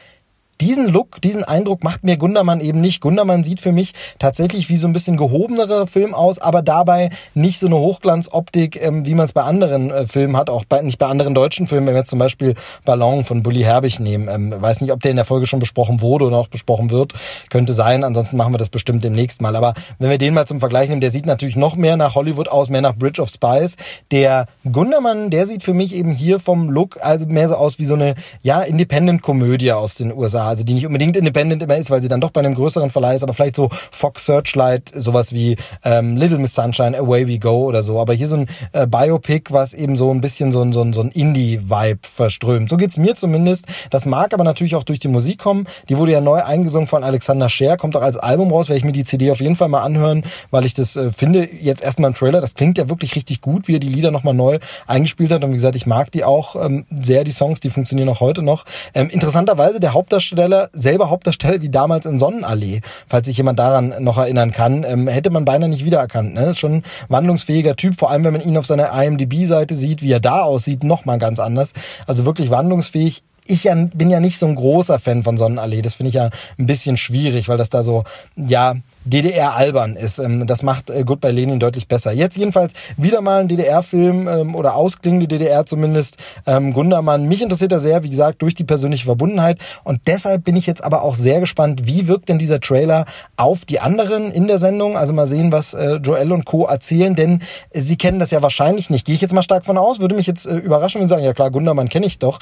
diesen 0.61 0.89
Look, 0.89 1.21
diesen 1.23 1.45
Eindruck 1.45 1.83
macht 1.85 2.05
mir 2.05 2.17
Gundermann 2.17 2.61
eben 2.61 2.81
nicht. 2.81 3.01
Gundermann 3.01 3.45
sieht 3.45 3.61
für 3.61 3.73
mich 3.73 3.93
tatsächlich 4.19 4.69
wie 4.69 4.77
so 4.77 4.87
ein 4.87 4.93
bisschen 4.93 5.17
gehobenerer 5.17 5.87
Film 5.87 6.15
aus, 6.15 6.39
aber 6.39 6.63
dabei 6.63 7.11
nicht 7.35 7.59
so 7.59 7.67
eine 7.67 7.77
Hochglanzoptik, 7.77 8.83
ähm, 8.83 9.07
wie 9.07 9.15
man 9.15 9.25
es 9.25 9.33
bei 9.33 9.43
anderen 9.43 9.91
äh, 9.91 10.07
Filmen 10.07 10.37
hat, 10.37 10.51
auch 10.51 10.65
bei, 10.65 10.83
nicht 10.83 10.99
bei 10.99 11.07
anderen 11.07 11.35
deutschen 11.35 11.67
Filmen, 11.67 11.87
wenn 11.87 11.95
wir 11.95 12.01
jetzt 12.01 12.11
zum 12.11 12.19
Beispiel 12.19 12.55
Ballon 12.85 13.25
von 13.25 13.43
Bully 13.43 13.63
Herbig 13.63 14.01
nehmen. 14.01 14.29
Ähm, 14.29 14.55
weiß 14.57 14.81
nicht, 14.81 14.93
ob 14.93 15.01
der 15.01 15.11
in 15.11 15.17
der 15.17 15.25
Folge 15.25 15.47
schon 15.47 15.61
besprochen 15.61 16.01
wurde 16.01 16.27
oder 16.27 16.37
auch 16.37 16.49
besprochen 16.49 16.91
wird. 16.91 17.15
Könnte 17.49 17.73
sein, 17.73 18.05
ansonsten 18.05 18.37
machen 18.37 18.53
wir 18.53 18.59
das 18.59 18.69
bestimmt 18.69 19.03
demnächst 19.03 19.41
mal. 19.41 19.57
Aber 19.57 19.75
wenn 19.99 20.11
wir 20.11 20.19
den 20.19 20.35
mal 20.35 20.47
zum 20.47 20.61
Vergleich 20.61 20.89
nehmen, 20.89 21.01
der 21.01 21.11
sieht 21.11 21.27
natürlich 21.27 21.57
noch 21.57 21.77
mehr 21.77 21.97
nach 21.97 22.15
Hollywood 22.15 22.49
aus, 22.49 22.69
mehr 22.69 22.83
nach 22.83 22.97
Bridge 22.97 23.23
of 23.23 23.31
Spies. 23.31 23.77
Der 24.11 24.47
Gundermann, 24.71 25.31
der 25.31 25.47
sieht 25.47 25.63
für 25.63 25.75
mich 25.75 25.95
eben 25.95 26.13
hier 26.13 26.39
vom 26.39 26.71
Look 26.71 26.99
also 27.01 27.27
mehr 27.27 27.49
so 27.49 27.55
aus 27.55 27.79
wie 27.79 27.85
so 27.85 27.95
eine, 27.95 28.15
ja, 28.43 28.61
Independent-Komödie 28.61 29.73
aus 29.73 29.95
den 29.95 30.13
USA 30.13 30.50
also 30.51 30.65
die 30.65 30.75
nicht 30.75 30.87
unbedingt 30.87 31.17
independent 31.17 31.63
immer 31.63 31.77
ist, 31.77 31.91
weil 31.91 32.03
sie 32.03 32.09
dann 32.09 32.21
doch 32.21 32.31
bei 32.31 32.41
einem 32.41 32.55
größeren 32.55 32.91
Verleih 32.91 33.17
ist, 33.17 33.23
aber 33.23 33.35
vielleicht 33.35 33.57
so 33.57 33.69
Fox 33.91 34.27
Searchlight, 34.27 34.91
sowas 34.95 35.33
wie 35.33 35.57
ähm, 35.85 36.17
Little 36.17 36.39
Miss 36.39 36.55
Sunshine, 36.55 36.97
Away 36.97 37.27
We 37.27 37.39
Go 37.39 37.65
oder 37.65 37.83
so. 37.83 38.01
Aber 38.01 38.13
hier 38.13 38.29
so 38.29 38.37
ein 38.37 38.47
äh, 38.73 38.87
Biopic, 38.87 39.53
was 39.53 39.75
eben 39.75 39.97
so 39.97 40.11
ein 40.13 40.21
bisschen 40.21 40.53
so 40.53 40.63
ein, 40.63 40.73
so 40.73 40.83
ein, 40.83 40.93
so 40.93 41.01
ein 41.01 41.09
Indie-Vibe 41.09 42.01
verströmt. 42.03 42.71
So 42.71 42.77
geht's 42.77 42.97
mir 42.97 43.15
zumindest. 43.15 43.67
Das 43.91 44.07
mag 44.07 44.35
aber 44.35 44.45
natürlich 44.45 44.77
auch 44.77 44.85
durch 44.85 44.99
die 44.99 45.09
Musik 45.09 45.39
kommen. 45.39 45.67
Die 45.89 45.97
wurde 45.97 46.13
ja 46.13 46.21
neu 46.21 46.43
eingesungen 46.43 46.87
von 46.87 47.05
Alexander 47.05 47.49
Scher, 47.49 47.77
kommt 47.77 47.97
auch 47.97 48.03
als 48.03 48.17
Album 48.17 48.53
raus, 48.53 48.69
werde 48.69 48.79
ich 48.79 48.85
mir 48.85 48.93
die 48.93 49.05
CD 49.05 49.31
auf 49.31 49.41
jeden 49.41 49.57
Fall 49.57 49.69
mal 49.69 49.83
anhören, 49.83 50.25
weil 50.51 50.65
ich 50.67 50.75
das 50.75 50.97
äh, 50.97 51.11
finde, 51.13 51.49
jetzt 51.61 51.83
erstmal 51.83 52.09
im 52.09 52.15
Trailer, 52.15 52.41
das 52.41 52.55
klingt 52.55 52.79
ja 52.79 52.89
wirklich 52.89 53.15
richtig 53.17 53.41
gut, 53.41 53.69
wie 53.69 53.77
er 53.77 53.81
die 53.81 53.89
Lieder 53.89 54.11
nochmal 54.11 54.35
neu 54.35 54.59
eingespielt 54.87 55.33
hat. 55.33 55.45
Und 55.45 55.51
wie 55.51 55.55
gesagt, 55.55 55.77
ich 55.77 55.87
mag 55.87 56.11
die 56.11 56.25
auch 56.25 56.57
ähm, 56.57 56.87
sehr, 57.01 57.25
die 57.25 57.31
Songs, 57.31 57.61
die 57.61 57.71
funktionieren 57.71 58.09
auch 58.09 58.21
heute 58.21 58.43
noch. 58.43 58.65
Ähm, 58.95 59.09
interessanterweise, 59.11 59.81
der 59.81 59.95
Hauptdarsteller 59.95 60.40
Hauptdarsteller, 60.41 60.71
selber 60.73 61.11
Hauptdarsteller 61.11 61.63
wie 61.63 61.69
damals 61.69 62.07
in 62.07 62.19
Sonnenallee, 62.19 62.81
falls 63.09 63.27
sich 63.27 63.37
jemand 63.37 63.59
daran 63.59 63.95
noch 64.01 64.19
erinnern 64.19 64.53
kann, 64.53 64.85
ähm, 64.85 65.07
hätte 65.07 65.31
man 65.31 65.45
beinahe 65.45 65.69
nicht 65.69 65.85
wiedererkannt. 65.85 66.35
Ne? 66.35 66.47
Ist 66.47 66.59
schon 66.59 66.77
ein 66.77 66.83
wandlungsfähiger 67.09 67.77
Typ, 67.77 67.99
vor 67.99 68.11
allem 68.11 68.25
wenn 68.25 68.33
man 68.33 68.43
ihn 68.43 68.57
auf 68.57 68.67
seiner 68.67 68.91
IMDb-Seite 68.93 69.75
sieht, 69.75 70.03
wie 70.03 70.13
er 70.13 70.21
da 70.21 70.43
aussieht, 70.43 70.83
noch 70.83 71.05
mal 71.05 71.19
ganz 71.19 71.39
anders. 71.39 71.73
Also 72.07 72.25
wirklich 72.25 72.51
wandlungsfähig 72.51 73.23
ich 73.47 73.63
bin 73.95 74.11
ja 74.11 74.21
nicht 74.21 74.39
so 74.39 74.47
ein 74.47 74.55
großer 74.55 75.01
Fan 75.01 75.25
von 75.25 75.37
Sonnenallee. 75.37 75.83
Das 75.83 75.95
finde 75.95 76.09
ich 76.09 76.15
ja 76.15 76.31
ein 76.57 76.67
bisschen 76.67 76.97
schwierig, 76.97 77.49
weil 77.49 77.57
das 77.57 77.69
da 77.69 77.83
so, 77.83 78.05
ja, 78.37 78.77
DDR 79.05 79.57
albern 79.57 79.97
ist. 79.97 80.19
Ähm, 80.19 80.47
das 80.47 80.63
macht 80.63 80.91
äh, 80.91 81.05
Goodbye 81.05 81.31
Lenin 81.31 81.59
deutlich 81.61 81.89
besser. 81.89 82.13
Jetzt 82.13 82.37
jedenfalls 82.37 82.75
wieder 82.97 83.21
mal 83.21 83.41
ein 83.41 83.49
DDR-Film 83.49 84.29
ähm, 84.29 84.55
oder 84.55 84.75
ausklingende 84.75 85.27
DDR 85.27 85.65
zumindest. 85.67 86.17
Ähm, 86.47 86.73
Gundermann, 86.73 87.27
mich 87.27 87.43
interessiert 87.43 87.73
er 87.73 87.81
sehr, 87.81 88.03
wie 88.03 88.11
gesagt, 88.11 88.43
durch 88.43 88.55
die 88.55 88.65
persönliche 88.65 89.07
Verbundenheit. 89.07 89.59
Und 89.85 90.03
deshalb 90.07 90.45
bin 90.45 90.57
ich 90.57 90.67
jetzt 90.67 90.85
aber 90.85 91.03
auch 91.03 91.15
sehr 91.15 91.41
gespannt, 91.41 91.87
wie 91.87 92.09
wirkt 92.09 92.29
denn 92.29 92.39
dieser 92.39 92.61
Trailer 92.61 93.07
auf 93.37 93.65
die 93.65 93.81
anderen 93.81 94.31
in 94.31 94.47
der 94.47 94.59
Sendung. 94.59 94.97
Also 94.97 95.13
mal 95.13 95.27
sehen, 95.27 95.53
was 95.53 95.75
äh, 95.75 95.97
Joel 95.97 96.33
und 96.33 96.45
Co. 96.45 96.67
erzählen, 96.67 97.15
denn 97.15 97.43
sie 97.73 97.97
kennen 97.97 98.19
das 98.19 98.31
ja 98.31 98.43
wahrscheinlich 98.43 98.91
nicht. 98.91 99.07
Gehe 99.07 99.15
ich 99.15 99.21
jetzt 99.21 99.33
mal 99.33 99.43
stark 99.43 99.65
von 99.65 99.79
aus, 99.79 100.01
würde 100.01 100.15
mich 100.15 100.27
jetzt 100.27 100.47
äh, 100.47 100.57
überraschen 100.57 101.01
und 101.01 101.09
sagen, 101.09 101.25
ja 101.25 101.33
klar, 101.33 101.51
Gundermann 101.51 101.89
kenne 101.89 102.07
ich 102.07 102.19
doch. 102.19 102.39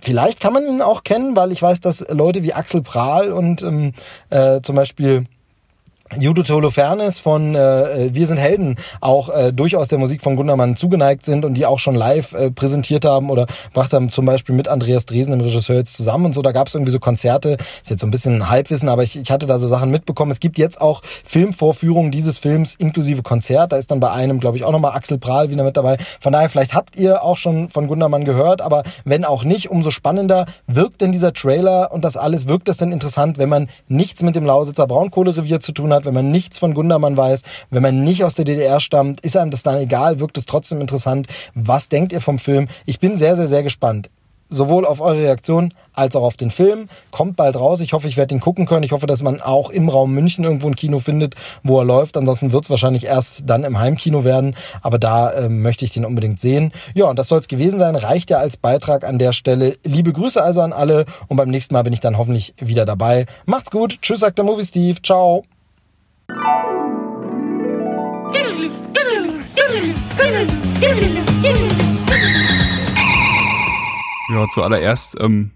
Vielleicht 0.00 0.40
kann 0.40 0.52
man 0.52 0.66
ihn 0.66 0.82
auch 0.82 1.02
kennen, 1.02 1.36
weil 1.36 1.52
ich 1.52 1.62
weiß, 1.62 1.80
dass 1.80 2.06
Leute 2.10 2.42
wie 2.42 2.54
Axel 2.54 2.82
Prahl 2.82 3.32
und 3.32 3.62
ähm, 3.62 3.92
äh, 4.30 4.60
zum 4.62 4.76
Beispiel 4.76 5.24
Judith 6.16 6.48
Holofernes 6.48 7.20
von 7.20 7.54
äh, 7.54 8.08
Wir 8.12 8.26
sind 8.26 8.38
Helden 8.38 8.76
auch 9.00 9.28
äh, 9.28 9.52
durchaus 9.52 9.88
der 9.88 9.98
Musik 9.98 10.22
von 10.22 10.36
Gundermann 10.36 10.74
zugeneigt 10.74 11.26
sind 11.26 11.44
und 11.44 11.54
die 11.54 11.66
auch 11.66 11.78
schon 11.78 11.94
live 11.94 12.32
äh, 12.32 12.50
präsentiert 12.50 13.04
haben 13.04 13.28
oder 13.30 13.46
bracht 13.74 13.92
haben 13.92 14.10
zum 14.10 14.24
Beispiel 14.24 14.54
mit 14.54 14.68
Andreas 14.68 15.04
Dresen, 15.04 15.32
dem 15.32 15.42
Regisseur, 15.42 15.76
jetzt 15.76 15.96
zusammen 15.96 16.26
und 16.26 16.34
so. 16.34 16.40
Da 16.40 16.52
gab 16.52 16.68
es 16.68 16.74
irgendwie 16.74 16.92
so 16.92 16.98
Konzerte, 16.98 17.58
ist 17.82 17.90
jetzt 17.90 18.00
so 18.00 18.06
ein 18.06 18.10
bisschen 18.10 18.48
Halbwissen, 18.48 18.88
aber 18.88 19.02
ich, 19.02 19.16
ich 19.16 19.30
hatte 19.30 19.46
da 19.46 19.58
so 19.58 19.68
Sachen 19.68 19.90
mitbekommen. 19.90 20.30
Es 20.30 20.40
gibt 20.40 20.56
jetzt 20.56 20.80
auch 20.80 21.02
Filmvorführungen 21.04 22.10
dieses 22.10 22.38
Films 22.38 22.74
inklusive 22.74 23.22
Konzert. 23.22 23.72
Da 23.72 23.76
ist 23.76 23.90
dann 23.90 24.00
bei 24.00 24.10
einem, 24.10 24.40
glaube 24.40 24.56
ich, 24.56 24.64
auch 24.64 24.72
nochmal 24.72 24.96
Axel 24.96 25.18
Prahl 25.18 25.50
wieder 25.50 25.62
mit 25.62 25.76
dabei. 25.76 25.98
Von 26.20 26.32
daher, 26.32 26.48
vielleicht 26.48 26.72
habt 26.72 26.96
ihr 26.96 27.22
auch 27.22 27.36
schon 27.36 27.68
von 27.68 27.86
Gundermann 27.86 28.24
gehört, 28.24 28.62
aber 28.62 28.82
wenn 29.04 29.26
auch 29.26 29.44
nicht, 29.44 29.70
umso 29.70 29.90
spannender 29.90 30.46
wirkt 30.66 31.02
denn 31.02 31.12
dieser 31.12 31.34
Trailer 31.34 31.92
und 31.92 32.04
das 32.04 32.16
alles, 32.16 32.48
wirkt 32.48 32.68
es 32.70 32.78
denn 32.78 32.92
interessant, 32.92 33.36
wenn 33.36 33.50
man 33.50 33.68
nichts 33.88 34.22
mit 34.22 34.34
dem 34.36 34.46
Lausitzer 34.46 34.86
Braunkohlerevier 34.86 35.60
zu 35.60 35.72
tun 35.72 35.92
hat, 35.92 35.97
hat, 35.98 36.04
wenn 36.04 36.14
man 36.14 36.30
nichts 36.30 36.58
von 36.58 36.74
Gundermann 36.74 37.16
weiß, 37.16 37.42
wenn 37.70 37.82
man 37.82 38.04
nicht 38.04 38.24
aus 38.24 38.34
der 38.34 38.44
DDR 38.44 38.80
stammt, 38.80 39.20
ist 39.20 39.36
einem 39.36 39.50
das 39.50 39.62
dann 39.62 39.78
egal, 39.78 40.20
wirkt 40.20 40.38
es 40.38 40.46
trotzdem 40.46 40.80
interessant. 40.80 41.26
Was 41.54 41.88
denkt 41.88 42.12
ihr 42.12 42.20
vom 42.20 42.38
Film? 42.38 42.68
Ich 42.86 43.00
bin 43.00 43.16
sehr, 43.16 43.36
sehr, 43.36 43.46
sehr 43.46 43.62
gespannt 43.62 44.08
sowohl 44.48 44.86
auf 44.86 45.00
eure 45.00 45.18
Reaktion 45.18 45.74
als 45.92 46.16
auch 46.16 46.22
auf 46.22 46.36
den 46.36 46.50
Film. 46.50 46.88
Kommt 47.10 47.36
bald 47.36 47.56
raus. 47.56 47.80
Ich 47.80 47.92
hoffe, 47.92 48.08
ich 48.08 48.16
werde 48.16 48.34
ihn 48.34 48.40
gucken 48.40 48.66
können. 48.66 48.82
Ich 48.82 48.92
hoffe, 48.92 49.06
dass 49.06 49.22
man 49.22 49.40
auch 49.40 49.70
im 49.70 49.88
Raum 49.88 50.12
München 50.12 50.44
irgendwo 50.44 50.68
ein 50.68 50.76
Kino 50.76 50.98
findet, 50.98 51.34
wo 51.62 51.78
er 51.78 51.84
läuft. 51.84 52.16
Ansonsten 52.16 52.52
wird 52.52 52.64
es 52.64 52.70
wahrscheinlich 52.70 53.04
erst 53.04 53.42
dann 53.46 53.64
im 53.64 53.78
Heimkino 53.78 54.24
werden. 54.24 54.56
Aber 54.82 54.98
da 54.98 55.30
äh, 55.30 55.48
möchte 55.48 55.84
ich 55.84 55.92
den 55.92 56.04
unbedingt 56.04 56.40
sehen. 56.40 56.72
Ja, 56.94 57.06
und 57.06 57.18
das 57.18 57.28
soll 57.28 57.40
es 57.40 57.48
gewesen 57.48 57.78
sein. 57.78 57.96
Reicht 57.96 58.30
ja 58.30 58.38
als 58.38 58.56
Beitrag 58.56 59.04
an 59.04 59.18
der 59.18 59.32
Stelle. 59.32 59.76
Liebe 59.84 60.12
Grüße 60.12 60.42
also 60.42 60.62
an 60.62 60.72
alle. 60.72 61.04
Und 61.28 61.36
beim 61.36 61.50
nächsten 61.50 61.74
Mal 61.74 61.82
bin 61.82 61.92
ich 61.92 62.00
dann 62.00 62.18
hoffentlich 62.18 62.54
wieder 62.58 62.86
dabei. 62.86 63.26
Macht's 63.44 63.70
gut. 63.70 63.98
Tschüss, 64.02 64.20
sagt 64.20 64.38
der 64.38 64.44
Movie 64.44 64.64
Steve. 64.64 65.00
Ciao. 65.02 65.44
Ja, 74.30 74.46
zuallererst 74.48 75.16
ähm, 75.20 75.52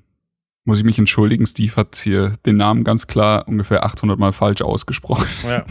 muss 0.64 0.78
ich 0.78 0.84
mich 0.84 0.98
entschuldigen, 0.98 1.44
Steve 1.46 1.76
hat 1.76 1.96
hier 1.96 2.38
den 2.46 2.56
Namen 2.56 2.84
ganz 2.84 3.06
klar 3.06 3.46
ungefähr 3.46 3.84
800 3.84 4.18
Mal 4.18 4.32
falsch 4.32 4.62
ausgesprochen. 4.62 5.28
Ja. 5.42 5.66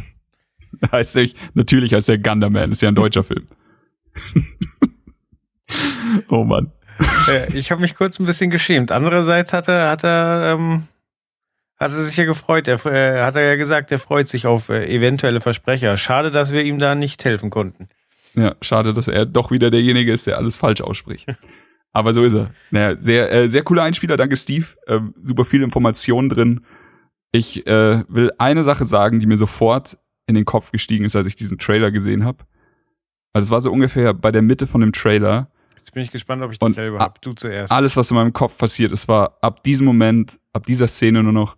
heißt 0.92 1.16
er, 1.18 1.28
natürlich 1.56 1.94
heißt 1.94 2.10
er 2.10 2.20
Gunderman, 2.20 2.72
ist 2.72 2.82
ja 2.82 2.90
ein 2.90 2.96
deutscher 2.96 3.24
Film. 3.24 3.48
oh 6.30 6.44
Mann. 6.44 6.72
Äh, 7.28 7.58
ich 7.58 7.72
habe 7.72 7.82
mich 7.82 7.96
kurz 7.96 8.20
ein 8.20 8.26
bisschen 8.26 8.52
geschämt. 8.52 8.92
Andererseits 8.92 9.52
hat 9.54 9.68
er, 9.68 9.90
hat 9.90 10.04
er, 10.04 10.54
ähm, 10.54 10.84
hat 11.82 11.92
er 11.92 12.02
sich 12.02 12.16
ja 12.18 12.26
gefreut. 12.26 12.68
Er 12.68 12.86
äh, 12.86 13.24
hat 13.24 13.36
er 13.36 13.44
ja 13.44 13.56
gesagt, 13.56 13.92
er 13.92 14.00
freut 14.00 14.28
sich 14.28 14.48
auf 14.48 14.70
äh, 14.70 14.86
eventuelle 14.86 15.42
Versprecher. 15.42 15.98
Schade, 15.98 16.32
dass 16.32 16.52
wir 16.52 16.64
ihm 16.64 16.78
da 16.80 16.96
nicht 16.96 17.24
helfen 17.26 17.50
konnten. 17.50 17.90
Ja, 18.36 18.56
schade, 18.62 18.94
dass 18.94 19.08
er 19.10 19.26
doch 19.26 19.52
wieder 19.52 19.72
derjenige 19.72 20.14
ist, 20.14 20.26
der 20.28 20.38
alles 20.38 20.56
falsch 20.58 20.82
ausspricht. 20.82 21.26
Aber 21.94 22.14
so 22.14 22.24
ist 22.24 22.34
er. 22.34 22.52
Naja, 22.70 22.96
sehr, 23.02 23.32
äh, 23.34 23.50
sehr 23.50 23.64
cooler 23.64 23.84
Einspieler, 23.84 24.16
danke 24.16 24.38
Steve. 24.38 24.66
Ähm, 24.88 25.14
super 25.22 25.44
viele 25.44 25.66
Informationen 25.66 26.30
drin. 26.30 26.64
Ich 27.34 27.68
äh, 27.68 28.04
will 28.08 28.32
eine 28.38 28.64
Sache 28.64 28.86
sagen, 28.86 29.20
die 29.20 29.26
mir 29.26 29.38
sofort 29.38 29.98
in 30.28 30.36
den 30.36 30.46
Kopf 30.46 30.72
gestiegen 30.72 31.04
ist, 31.04 31.16
als 31.18 31.28
ich 31.28 31.36
diesen 31.36 31.58
Trailer 31.58 31.92
gesehen 31.92 32.24
habe. 32.24 32.46
Also 33.34 33.48
es 33.48 33.52
war 33.52 33.60
so 33.62 33.72
ungefähr 33.72 34.14
bei 34.14 34.32
der 34.32 34.42
Mitte 34.42 34.68
von 34.68 34.80
dem 34.82 34.94
Trailer. 34.94 35.50
Jetzt 35.76 35.94
bin 35.94 36.04
ich 36.04 36.12
gespannt, 36.12 36.44
ob 36.44 36.52
ich 36.52 36.62
Und 36.62 36.70
dasselbe 36.72 36.98
ab- 36.98 37.02
habe. 37.02 37.14
Du 37.22 37.34
zuerst. 37.34 37.72
Alles, 37.72 37.98
was 37.98 38.12
in 38.12 38.16
meinem 38.16 38.34
Kopf 38.34 38.58
passiert 38.58 38.92
ist, 38.92 39.08
war 39.08 39.38
ab 39.42 39.64
diesem 39.64 39.86
Moment, 39.86 40.40
ab 40.54 40.66
dieser 40.66 40.88
Szene 40.88 41.24
nur 41.24 41.34
noch, 41.34 41.58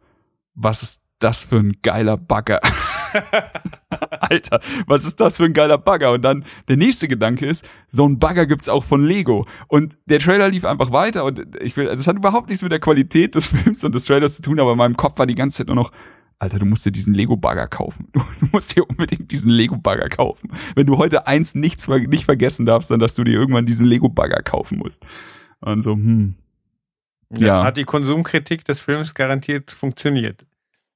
was 0.55 0.83
ist 0.83 1.01
das 1.19 1.43
für 1.43 1.57
ein 1.57 1.77
geiler 1.81 2.17
Bagger? 2.17 2.59
Alter, 4.19 4.59
was 4.87 5.05
ist 5.05 5.19
das 5.19 5.37
für 5.37 5.45
ein 5.45 5.53
geiler 5.53 5.77
Bagger? 5.77 6.11
Und 6.11 6.21
dann 6.23 6.45
der 6.67 6.77
nächste 6.77 7.07
Gedanke 7.07 7.45
ist, 7.45 7.65
so 7.89 8.07
ein 8.07 8.19
Bagger 8.19 8.45
gibt's 8.45 8.69
auch 8.69 8.83
von 8.83 9.03
Lego. 9.05 9.45
Und 9.67 9.97
der 10.05 10.19
Trailer 10.19 10.49
lief 10.49 10.65
einfach 10.65 10.91
weiter 10.91 11.23
und 11.25 11.55
ich 11.61 11.77
will, 11.77 11.85
das 11.85 12.07
hat 12.07 12.17
überhaupt 12.17 12.49
nichts 12.49 12.63
mit 12.63 12.71
der 12.71 12.79
Qualität 12.79 13.35
des 13.35 13.47
Films 13.53 13.83
und 13.83 13.93
des 13.95 14.05
Trailers 14.05 14.35
zu 14.37 14.41
tun, 14.41 14.59
aber 14.59 14.71
in 14.71 14.77
meinem 14.77 14.97
Kopf 14.97 15.17
war 15.19 15.25
die 15.27 15.35
ganze 15.35 15.57
Zeit 15.59 15.67
nur 15.67 15.75
noch, 15.75 15.91
Alter, 16.39 16.59
du 16.59 16.65
musst 16.65 16.85
dir 16.85 16.91
diesen 16.91 17.13
Lego-Bagger 17.13 17.67
kaufen. 17.67 18.07
Du, 18.13 18.21
musst 18.51 18.75
dir 18.75 18.83
unbedingt 18.89 19.31
diesen 19.31 19.51
Lego-Bagger 19.51 20.09
kaufen. 20.09 20.51
Wenn 20.75 20.85
du 20.85 20.97
heute 20.97 21.25
eins 21.27 21.55
nichts, 21.55 21.85
ver- 21.85 21.99
nicht 21.99 22.25
vergessen 22.25 22.65
darfst, 22.65 22.91
dann, 22.91 22.99
dass 22.99 23.15
du 23.15 23.23
dir 23.23 23.33
irgendwann 23.33 23.65
diesen 23.65 23.85
Lego-Bagger 23.85 24.41
kaufen 24.43 24.79
musst. 24.79 25.03
Und 25.61 25.81
so, 25.81 25.93
hm, 25.93 26.35
ja. 27.37 27.47
ja. 27.47 27.63
Hat 27.63 27.77
die 27.77 27.83
Konsumkritik 27.83 28.65
des 28.65 28.81
Films 28.81 29.13
garantiert 29.13 29.71
funktioniert. 29.71 30.45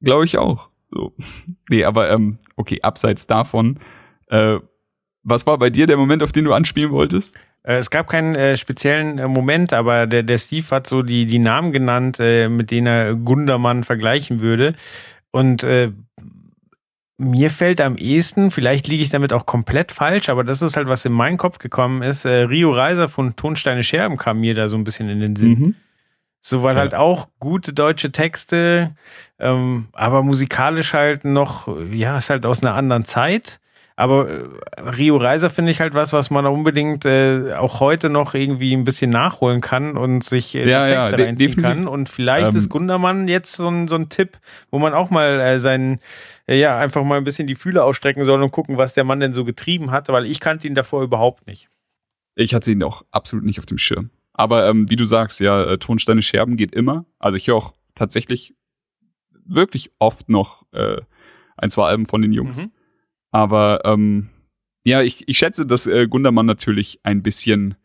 glaube 0.01 0.25
ich 0.25 0.37
auch. 0.37 0.69
So. 0.91 1.13
Nee, 1.69 1.83
aber 1.83 2.09
ähm, 2.11 2.37
okay, 2.55 2.79
abseits 2.81 3.27
davon, 3.27 3.79
äh, 4.27 4.59
was 5.23 5.45
war 5.45 5.57
bei 5.57 5.69
dir 5.69 5.85
der 5.87 5.97
Moment, 5.97 6.23
auf 6.23 6.31
den 6.31 6.45
du 6.45 6.53
anspielen 6.53 6.91
wolltest? 6.91 7.35
Äh, 7.63 7.75
Es 7.77 7.89
gab 7.89 8.07
keinen 8.07 8.35
äh, 8.35 8.55
speziellen 8.55 9.19
äh, 9.19 9.27
Moment, 9.27 9.73
aber 9.73 10.07
der, 10.07 10.23
der 10.23 10.37
Steve 10.37 10.65
hat 10.71 10.87
so 10.87 11.01
die, 11.01 11.25
die 11.25 11.39
Namen 11.39 11.73
genannt, 11.73 12.17
äh, 12.19 12.47
mit 12.47 12.71
denen 12.71 12.87
er 12.87 13.15
Gundermann 13.15 13.83
vergleichen 13.83 14.39
würde. 14.39 14.75
Und 15.31 15.63
äh, 15.65 15.91
mir 17.17 17.49
fällt 17.49 17.81
am 17.81 17.97
ehesten, 17.97 18.51
vielleicht 18.51 18.87
liege 18.87 19.03
ich 19.03 19.09
damit 19.09 19.33
auch 19.33 19.45
komplett 19.45 19.91
falsch, 19.91 20.29
aber 20.29 20.43
das 20.43 20.61
ist 20.61 20.77
halt, 20.77 20.87
was 20.87 21.03
in 21.03 21.13
meinen 21.13 21.37
Kopf 21.37 21.57
gekommen 21.57 22.03
ist. 22.03 22.25
Äh, 22.25 22.43
Rio 22.43 22.71
Reiser 22.71 23.09
von 23.09 23.35
Tonsteine 23.35 23.83
Scherben 23.83 24.17
kam 24.17 24.39
mir 24.39 24.53
da 24.53 24.67
so 24.67 24.77
ein 24.77 24.83
bisschen 24.83 25.09
in 25.09 25.19
den 25.19 25.35
Sinn. 25.35 25.49
Mhm. 25.49 25.75
So, 26.41 26.63
weil 26.63 26.75
Ja. 26.75 26.81
halt 26.81 26.95
auch 26.95 27.27
gute 27.39 27.73
deutsche 27.73 28.11
Texte, 28.11 28.95
ähm, 29.39 29.87
aber 29.93 30.23
musikalisch 30.23 30.93
halt 30.93 31.25
noch, 31.25 31.67
ja, 31.91 32.17
ist 32.17 32.29
halt 32.29 32.45
aus 32.45 32.61
einer 32.63 32.73
anderen 32.75 33.05
Zeit. 33.05 33.59
Aber 33.99 34.29
äh, 34.29 34.43
Rio 34.79 35.17
Reiser 35.17 35.49
finde 35.49 35.71
ich 35.71 35.81
halt 35.81 35.95
was, 35.95 36.13
was 36.13 36.29
man 36.29 36.45
unbedingt 36.45 37.03
äh, 37.05 37.53
auch 37.55 37.79
heute 37.79 38.09
noch 38.11 38.35
irgendwie 38.35 38.73
ein 38.75 38.83
bisschen 38.83 39.09
nachholen 39.09 39.59
kann 39.59 39.97
und 39.97 40.23
sich 40.23 40.53
äh, 40.53 40.69
Ja, 40.69 40.85
die 40.85 40.91
ja, 40.93 40.99
Texte 41.01 41.17
de- 41.17 41.25
reinziehen 41.25 41.49
definitiv. 41.49 41.63
kann. 41.63 41.87
Und 41.87 42.07
vielleicht 42.07 42.51
Ähm, 42.51 42.57
ist 42.57 42.69
Gundermann 42.69 43.27
jetzt 43.27 43.53
so 43.55 43.67
ein, 43.67 43.87
so 43.87 43.95
ein 43.95 44.09
Tipp, 44.09 44.37
wo 44.69 44.77
man 44.77 44.93
auch 44.93 45.09
mal 45.09 45.39
äh, 45.39 45.57
seinen, 45.57 45.99
äh, 46.47 46.59
ja, 46.59 46.77
einfach 46.77 47.03
mal 47.03 47.17
ein 47.17 47.23
bisschen 47.23 47.47
die 47.47 47.55
Fühler 47.55 47.85
ausstrecken 47.85 48.23
soll 48.23 48.41
und 48.43 48.51
gucken, 48.51 48.77
was 48.77 48.93
der 48.93 49.03
Mann 49.03 49.19
denn 49.19 49.33
so 49.33 49.43
getrieben 49.43 49.89
hat, 49.89 50.09
weil 50.09 50.27
ich 50.27 50.39
kannte 50.39 50.67
ihn 50.67 50.75
davor 50.75 51.01
überhaupt 51.01 51.47
nicht. 51.47 51.67
Ich 52.35 52.53
hatte 52.53 52.69
ihn 52.69 52.83
auch 52.83 53.03
absolut 53.09 53.45
nicht 53.45 53.57
auf 53.57 53.65
dem 53.65 53.79
Schirm. 53.79 54.11
Aber 54.37 54.69
ähm, 54.69 54.89
wie 54.89 54.95
du 54.95 55.03
sagst, 55.03 55.39
ja, 55.39 55.63
äh, 55.63 55.77
Tonsteine 55.79 56.21
Scherben 56.21 56.55
geht 56.55 56.73
immer. 56.73 57.05
Also 57.19 57.35
ich 57.35 57.47
höre 57.47 57.55
auch 57.55 57.73
tatsächlich 57.95 58.55
wirklich 59.45 59.91
oft 59.99 60.29
noch 60.29 60.65
äh, 60.71 61.01
ein, 61.57 61.69
zwei 61.69 61.87
Alben 61.87 62.05
von 62.05 62.21
den 62.21 62.31
Jungs. 62.31 62.57
Mhm. 62.57 62.71
Aber 63.31 63.81
ähm, 63.83 64.29
ja, 64.83 65.01
ich, 65.01 65.27
ich 65.27 65.37
schätze, 65.39 65.65
dass 65.65 65.87
äh, 65.87 66.07
Gundermann 66.07 66.45
natürlich 66.45 66.99
ein 67.03 67.23
bisschen 67.23 67.75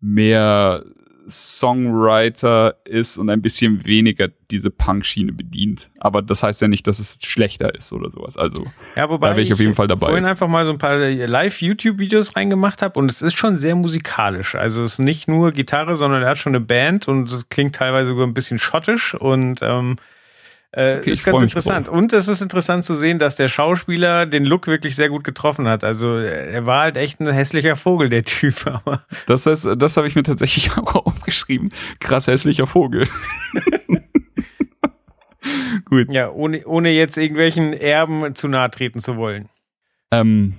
mehr 0.00 0.84
Songwriter 1.28 2.76
ist 2.84 3.18
und 3.18 3.30
ein 3.30 3.42
bisschen 3.42 3.84
weniger 3.84 4.28
diese 4.50 4.70
Punk-Schiene 4.70 5.32
bedient. 5.32 5.90
Aber 5.98 6.22
das 6.22 6.42
heißt 6.42 6.62
ja 6.62 6.68
nicht, 6.68 6.86
dass 6.86 6.98
es 6.98 7.18
schlechter 7.22 7.74
ist 7.74 7.92
oder 7.92 8.10
sowas. 8.10 8.36
Also 8.36 8.66
Ja, 8.94 9.08
wobei 9.10 9.30
Da 9.30 9.36
wär 9.36 9.42
ich 9.42 9.52
auf 9.52 9.58
jeden 9.60 9.74
Fall 9.74 9.88
dabei. 9.88 10.06
vorhin 10.06 10.24
einfach 10.24 10.48
mal 10.48 10.64
so 10.64 10.70
ein 10.72 10.78
paar 10.78 10.96
Live-YouTube-Videos 10.96 12.36
reingemacht 12.36 12.82
habe 12.82 12.98
und 12.98 13.10
es 13.10 13.22
ist 13.22 13.36
schon 13.36 13.58
sehr 13.58 13.74
musikalisch. 13.74 14.54
Also 14.54 14.82
es 14.82 14.94
ist 14.94 14.98
nicht 15.00 15.28
nur 15.28 15.52
Gitarre, 15.52 15.96
sondern 15.96 16.22
er 16.22 16.30
hat 16.30 16.38
schon 16.38 16.54
eine 16.54 16.64
Band 16.64 17.08
und 17.08 17.30
es 17.32 17.48
klingt 17.48 17.74
teilweise 17.74 18.10
sogar 18.10 18.26
ein 18.26 18.34
bisschen 18.34 18.58
schottisch 18.58 19.14
und 19.14 19.60
ähm, 19.62 19.96
äh, 20.76 20.98
Okay, 20.98 21.10
ist 21.10 21.24
ganz 21.24 21.40
interessant. 21.40 21.88
Und 21.88 22.12
es 22.12 22.28
ist 22.28 22.42
interessant 22.42 22.84
zu 22.84 22.94
sehen, 22.94 23.18
dass 23.18 23.34
der 23.34 23.48
Schauspieler 23.48 24.26
den 24.26 24.44
Look 24.44 24.66
wirklich 24.66 24.94
sehr 24.94 25.08
gut 25.08 25.24
getroffen 25.24 25.66
hat. 25.66 25.84
Also 25.84 26.16
äh, 26.18 26.52
er 26.52 26.66
war 26.66 26.82
halt 26.82 26.98
echt 26.98 27.18
ein 27.18 27.32
hässlicher 27.32 27.76
Vogel, 27.76 28.10
der 28.10 28.24
Typ. 28.24 28.66
Aber 28.84 29.02
das 29.26 29.46
heißt, 29.46 29.68
das 29.78 29.96
habe 29.96 30.06
ich 30.06 30.14
mir 30.14 30.22
tatsächlich 30.22 30.70
auch 30.76 31.06
aufgeschrieben. 31.06 31.72
Krass 31.98 32.26
hässlicher 32.26 32.66
Vogel. 32.66 33.08
Gut. 35.84 36.10
ja, 36.10 36.30
ohne, 36.30 36.66
ohne 36.66 36.90
jetzt 36.90 37.16
irgendwelchen 37.16 37.72
Erben 37.72 38.34
zu 38.34 38.48
nahe 38.48 38.70
treten 38.70 38.98
zu 38.98 39.16
wollen. 39.16 39.48
Ähm, 40.10 40.54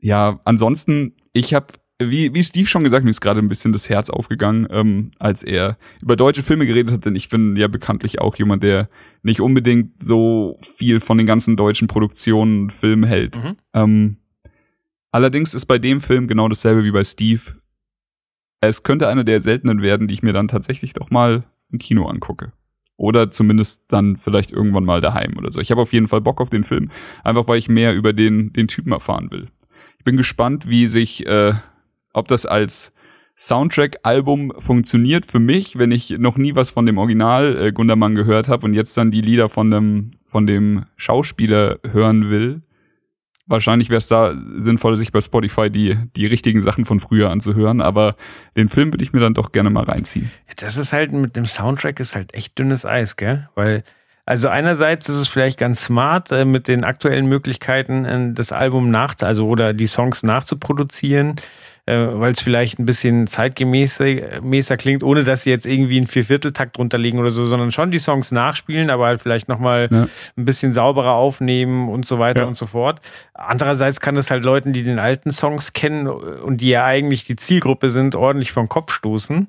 ja, 0.00 0.38
ansonsten, 0.44 1.16
ich 1.32 1.54
habe, 1.54 1.68
wie, 1.98 2.34
wie 2.34 2.42
Steve 2.42 2.68
schon 2.68 2.84
gesagt, 2.84 3.04
mir 3.04 3.10
ist 3.10 3.20
gerade 3.20 3.40
ein 3.40 3.48
bisschen 3.48 3.72
das 3.72 3.88
Herz 3.88 4.10
aufgegangen, 4.10 4.66
ähm, 4.70 5.12
als 5.18 5.42
er 5.42 5.78
über 6.02 6.16
deutsche 6.16 6.42
Filme 6.42 6.66
geredet 6.66 6.92
hat, 6.92 7.06
denn 7.06 7.16
ich 7.16 7.28
bin 7.28 7.56
ja 7.56 7.68
bekanntlich 7.68 8.20
auch 8.20 8.36
jemand, 8.36 8.62
der 8.62 8.88
nicht 9.22 9.40
unbedingt 9.40 9.92
so 10.04 10.58
viel 10.76 11.00
von 11.00 11.16
den 11.16 11.26
ganzen 11.26 11.56
deutschen 11.56 11.88
Produktionen 11.88 12.64
und 12.64 12.72
Filmen 12.72 13.04
hält. 13.04 13.36
Mhm. 13.36 13.56
Ähm, 13.72 14.16
allerdings 15.10 15.54
ist 15.54 15.66
bei 15.66 15.78
dem 15.78 16.00
Film 16.00 16.28
genau 16.28 16.48
dasselbe 16.48 16.84
wie 16.84 16.90
bei 16.90 17.02
Steve. 17.02 17.42
Es 18.60 18.82
könnte 18.82 19.08
einer 19.08 19.24
der 19.24 19.40
seltenen 19.40 19.80
werden, 19.80 20.06
die 20.06 20.14
ich 20.14 20.22
mir 20.22 20.32
dann 20.32 20.48
tatsächlich 20.48 20.92
doch 20.92 21.10
mal 21.10 21.44
im 21.70 21.78
Kino 21.78 22.06
angucke. 22.06 22.52
Oder 22.98 23.30
zumindest 23.30 23.84
dann 23.92 24.16
vielleicht 24.16 24.50
irgendwann 24.50 24.84
mal 24.84 25.00
daheim 25.00 25.36
oder 25.36 25.50
so. 25.50 25.60
Ich 25.60 25.70
habe 25.70 25.82
auf 25.82 25.92
jeden 25.92 26.08
Fall 26.08 26.20
Bock 26.20 26.40
auf 26.40 26.50
den 26.50 26.64
Film, 26.64 26.90
einfach 27.24 27.46
weil 27.46 27.58
ich 27.58 27.68
mehr 27.68 27.94
über 27.94 28.12
den, 28.12 28.52
den 28.52 28.68
Typen 28.68 28.92
erfahren 28.92 29.30
will. 29.30 29.48
Ich 29.98 30.04
bin 30.04 30.16
gespannt, 30.16 30.68
wie 30.68 30.86
sich, 30.86 31.26
äh, 31.26 31.54
ob 32.16 32.28
das 32.28 32.46
als 32.46 32.92
Soundtrack-Album 33.36 34.54
funktioniert 34.58 35.26
für 35.26 35.38
mich, 35.38 35.78
wenn 35.78 35.90
ich 35.90 36.10
noch 36.10 36.38
nie 36.38 36.54
was 36.54 36.70
von 36.70 36.86
dem 36.86 36.96
Original 36.96 37.66
äh, 37.66 37.72
Gundermann 37.72 38.14
gehört 38.14 38.48
habe 38.48 38.64
und 38.64 38.72
jetzt 38.72 38.96
dann 38.96 39.10
die 39.10 39.20
Lieder 39.20 39.50
von 39.50 39.70
dem, 39.70 40.12
von 40.26 40.46
dem 40.46 40.86
Schauspieler 40.96 41.78
hören 41.86 42.30
will. 42.30 42.62
Wahrscheinlich 43.46 43.90
wäre 43.90 43.98
es 43.98 44.08
da 44.08 44.34
sinnvoll, 44.56 44.96
sich 44.96 45.12
bei 45.12 45.20
Spotify 45.20 45.70
die, 45.70 45.96
die 46.16 46.26
richtigen 46.26 46.62
Sachen 46.62 46.86
von 46.86 46.98
früher 46.98 47.30
anzuhören, 47.30 47.80
aber 47.80 48.16
den 48.56 48.70
Film 48.70 48.92
würde 48.92 49.04
ich 49.04 49.12
mir 49.12 49.20
dann 49.20 49.34
doch 49.34 49.52
gerne 49.52 49.70
mal 49.70 49.84
reinziehen. 49.84 50.32
Das 50.56 50.78
ist 50.78 50.94
halt 50.94 51.12
mit 51.12 51.36
dem 51.36 51.44
Soundtrack 51.44 52.00
ist 52.00 52.16
halt 52.16 52.32
echt 52.34 52.58
dünnes 52.58 52.86
Eis, 52.86 53.16
gell? 53.16 53.48
Weil, 53.54 53.84
also 54.24 54.48
einerseits 54.48 55.08
ist 55.10 55.16
es 55.16 55.28
vielleicht 55.28 55.58
ganz 55.58 55.84
smart, 55.84 56.32
äh, 56.32 56.46
mit 56.46 56.66
den 56.66 56.82
aktuellen 56.82 57.26
Möglichkeiten 57.26 58.04
äh, 58.06 58.32
das 58.32 58.50
Album 58.50 58.90
nach, 58.90 59.14
also 59.20 59.46
oder 59.46 59.74
die 59.74 59.86
Songs 59.86 60.22
nachzuproduzieren, 60.22 61.36
äh, 61.86 61.96
weil 61.96 62.32
es 62.32 62.40
vielleicht 62.42 62.78
ein 62.78 62.86
bisschen 62.86 63.26
zeitgemäßer 63.26 64.40
mäßer 64.42 64.76
klingt, 64.76 65.02
ohne 65.02 65.24
dass 65.24 65.42
sie 65.44 65.50
jetzt 65.50 65.66
irgendwie 65.66 65.96
einen 65.96 66.06
Viervierteltakt 66.06 66.76
drunter 66.76 66.98
legen 66.98 67.18
oder 67.18 67.30
so, 67.30 67.44
sondern 67.44 67.70
schon 67.72 67.90
die 67.90 67.98
Songs 67.98 68.32
nachspielen, 68.32 68.90
aber 68.90 69.06
halt 69.06 69.20
vielleicht 69.22 69.48
nochmal 69.48 69.88
Ja. 69.90 70.08
ein 70.36 70.44
bisschen 70.44 70.72
sauberer 70.72 71.12
aufnehmen 71.12 71.88
und 71.88 72.06
so 72.06 72.18
weiter 72.18 72.40
Ja. 72.40 72.46
und 72.46 72.56
so 72.56 72.66
fort. 72.66 73.00
Andererseits 73.34 74.00
kann 74.00 74.16
es 74.16 74.30
halt 74.30 74.44
Leuten, 74.44 74.72
die 74.72 74.82
den 74.82 74.98
alten 74.98 75.30
Songs 75.32 75.72
kennen 75.72 76.06
und 76.08 76.60
die 76.60 76.70
ja 76.70 76.84
eigentlich 76.84 77.24
die 77.24 77.36
Zielgruppe 77.36 77.90
sind, 77.90 78.16
ordentlich 78.16 78.52
vom 78.52 78.68
Kopf 78.68 78.92
stoßen. 78.92 79.48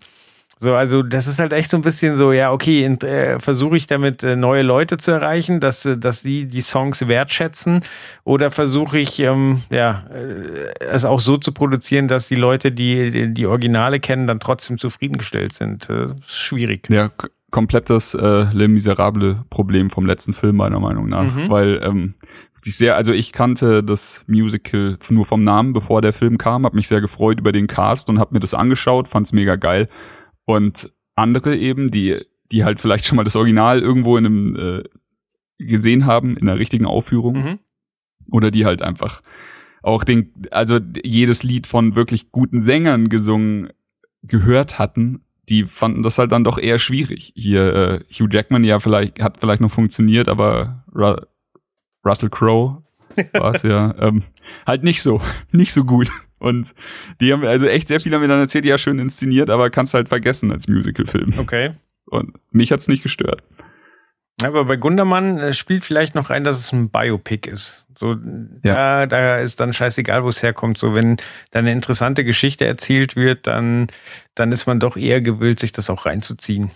So, 0.59 0.73
also 0.73 1.03
das 1.03 1.27
ist 1.27 1.39
halt 1.39 1.53
echt 1.53 1.69
so 1.69 1.77
ein 1.77 1.81
bisschen 1.83 2.15
so, 2.15 2.31
ja, 2.31 2.51
okay, 2.51 2.83
äh, 2.85 3.39
versuche 3.39 3.77
ich 3.77 3.85
damit 3.85 4.23
äh, 4.23 4.35
neue 4.35 4.63
Leute 4.63 4.97
zu 4.97 5.11
erreichen, 5.11 5.59
dass, 5.59 5.85
äh, 5.85 5.97
dass 5.97 6.21
sie 6.21 6.45
die 6.47 6.61
Songs 6.61 7.07
wertschätzen 7.07 7.83
oder 8.23 8.49
versuche 8.49 8.97
ich, 8.97 9.19
ähm, 9.19 9.61
ja, 9.69 10.05
äh, 10.11 10.73
es 10.79 11.05
auch 11.05 11.19
so 11.19 11.37
zu 11.37 11.51
produzieren, 11.51 12.07
dass 12.07 12.27
die 12.27 12.35
Leute, 12.35 12.71
die 12.71 13.11
die, 13.11 13.33
die 13.33 13.45
Originale 13.45 13.99
kennen, 13.99 14.25
dann 14.25 14.39
trotzdem 14.39 14.79
zufriedengestellt 14.79 15.53
sind. 15.53 15.89
Äh, 15.91 16.07
schwierig. 16.25 16.89
Ja, 16.89 17.11
komplett 17.51 17.89
das 17.91 18.15
äh, 18.15 18.45
Le 18.51 18.67
Miserable 18.67 19.43
Problem 19.51 19.91
vom 19.91 20.07
letzten 20.07 20.33
Film 20.33 20.55
meiner 20.57 20.79
Meinung 20.79 21.07
nach, 21.07 21.35
Mhm. 21.35 21.49
weil 21.49 21.79
ähm, 21.83 22.15
wirklich 22.55 22.77
sehr, 22.77 22.95
also 22.95 23.11
ich 23.11 23.31
kannte 23.31 23.83
das 23.83 24.23
Musical 24.27 24.97
nur 25.09 25.25
vom 25.25 25.43
Namen, 25.43 25.73
bevor 25.73 26.01
der 26.01 26.13
Film 26.13 26.39
kam, 26.39 26.65
habe 26.65 26.75
mich 26.75 26.87
sehr 26.87 26.99
gefreut 27.01 27.39
über 27.39 27.51
den 27.51 27.67
Cast 27.67 28.09
und 28.09 28.17
habe 28.17 28.33
mir 28.33 28.39
das 28.39 28.55
angeschaut, 28.55 29.07
fand's 29.07 29.33
mega 29.33 29.55
geil 29.55 29.87
und 30.47 30.91
andere 31.15 31.55
eben, 31.55 31.91
die 31.91 32.21
die 32.51 32.63
halt 32.63 32.79
vielleicht 32.79 33.05
schon 33.05 33.17
mal 33.17 33.23
das 33.23 33.35
Original 33.35 33.79
irgendwo 33.79 34.17
in 34.17 34.25
einem 34.25 34.55
äh, 34.55 34.83
gesehen 35.57 36.05
haben, 36.05 36.37
in 36.37 36.47
der 36.47 36.57
richtigen 36.57 36.85
Aufführung. 36.85 37.35
Mhm. 37.35 37.59
Oder 38.31 38.51
die 38.51 38.65
halt 38.65 38.81
einfach 38.81 39.21
auch 39.81 40.03
den, 40.03 40.33
also 40.51 40.79
jedes 41.03 41.43
Lied 41.43 41.67
von 41.67 41.95
wirklich 41.95 42.31
guten 42.31 42.59
Sängern 42.59 43.09
gesungen 43.09 43.69
gehört 44.23 44.79
hatten, 44.79 45.21
die 45.49 45.63
fanden 45.63 46.03
das 46.03 46.17
halt 46.17 46.31
dann 46.31 46.43
doch 46.43 46.57
eher 46.57 46.77
schwierig. 46.79 47.31
Hier 47.35 47.73
äh, 47.73 47.99
Hugh 48.11 48.27
Jackman 48.29 48.63
ja 48.63 48.79
vielleicht 48.79 49.21
hat 49.21 49.37
vielleicht 49.39 49.61
noch 49.61 49.71
funktioniert, 49.71 50.27
aber 50.27 50.83
Ru 50.93 51.15
Russell 52.05 52.29
Crowe 52.29 52.83
war 53.33 53.55
es 53.55 53.63
ja 53.63 53.95
ähm, 53.99 54.23
halt 54.65 54.83
nicht 54.83 55.01
so, 55.01 55.21
nicht 55.51 55.73
so 55.73 55.83
gut. 55.83 56.09
Und 56.39 56.73
die 57.19 57.33
haben 57.33 57.43
also 57.43 57.65
echt 57.65 57.87
sehr 57.87 57.99
viel 57.99 58.13
haben 58.13 58.21
mir 58.21 58.27
dann 58.27 58.39
erzählt, 58.39 58.65
ja 58.65 58.77
schön 58.77 58.99
inszeniert, 58.99 59.49
aber 59.49 59.69
kannst 59.69 59.93
halt 59.93 60.09
vergessen 60.09 60.51
als 60.51 60.67
Musicalfilm. 60.67 61.33
Okay. 61.39 61.71
Und 62.05 62.37
mich 62.51 62.71
hat's 62.71 62.87
nicht 62.87 63.03
gestört. 63.03 63.43
Aber 64.43 64.65
bei 64.65 64.75
Gundermann 64.75 65.39
äh, 65.39 65.53
spielt 65.53 65.83
vielleicht 65.83 66.13
noch 66.13 66.29
ein, 66.29 66.43
dass 66.43 66.59
es 66.59 66.71
ein 66.71 66.89
Biopic 66.89 67.49
ist. 67.49 67.87
So, 67.97 68.15
da, 68.61 69.07
da 69.07 69.37
ist 69.37 69.59
dann 69.59 69.73
scheißegal, 69.73 70.23
wo 70.23 70.29
es 70.29 70.43
herkommt. 70.43 70.77
So, 70.77 70.93
wenn 70.93 71.17
da 71.49 71.59
eine 71.59 71.71
interessante 71.71 72.23
Geschichte 72.23 72.65
erzählt 72.65 73.15
wird, 73.15 73.47
dann, 73.47 73.87
dann 74.35 74.51
ist 74.51 74.67
man 74.67 74.79
doch 74.79 74.95
eher 74.95 75.21
gewillt, 75.21 75.59
sich 75.59 75.71
das 75.71 75.89
auch 75.89 76.05
reinzuziehen. 76.05 76.69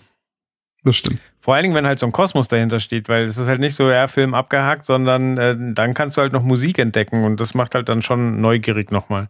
Das 0.84 0.98
stimmt. 0.98 1.20
Vor 1.40 1.54
allen 1.54 1.64
Dingen, 1.64 1.76
wenn 1.76 1.86
halt 1.86 2.00
so 2.00 2.08
ein 2.08 2.12
Kosmos 2.12 2.48
dahinter 2.48 2.80
steht, 2.80 3.08
weil 3.08 3.24
es 3.24 3.38
ist 3.38 3.48
halt 3.48 3.60
nicht 3.60 3.76
so, 3.76 3.90
ja, 3.90 4.08
Film 4.08 4.34
abgehakt, 4.34 4.84
sondern 4.84 5.38
äh, 5.38 5.56
dann 5.74 5.94
kannst 5.94 6.18
du 6.18 6.22
halt 6.22 6.34
noch 6.34 6.44
Musik 6.44 6.80
entdecken 6.80 7.24
und 7.24 7.40
das 7.40 7.54
macht 7.54 7.76
halt 7.76 7.88
dann 7.88 8.02
schon 8.02 8.42
neugierig 8.42 8.92
nochmal. 8.92 9.30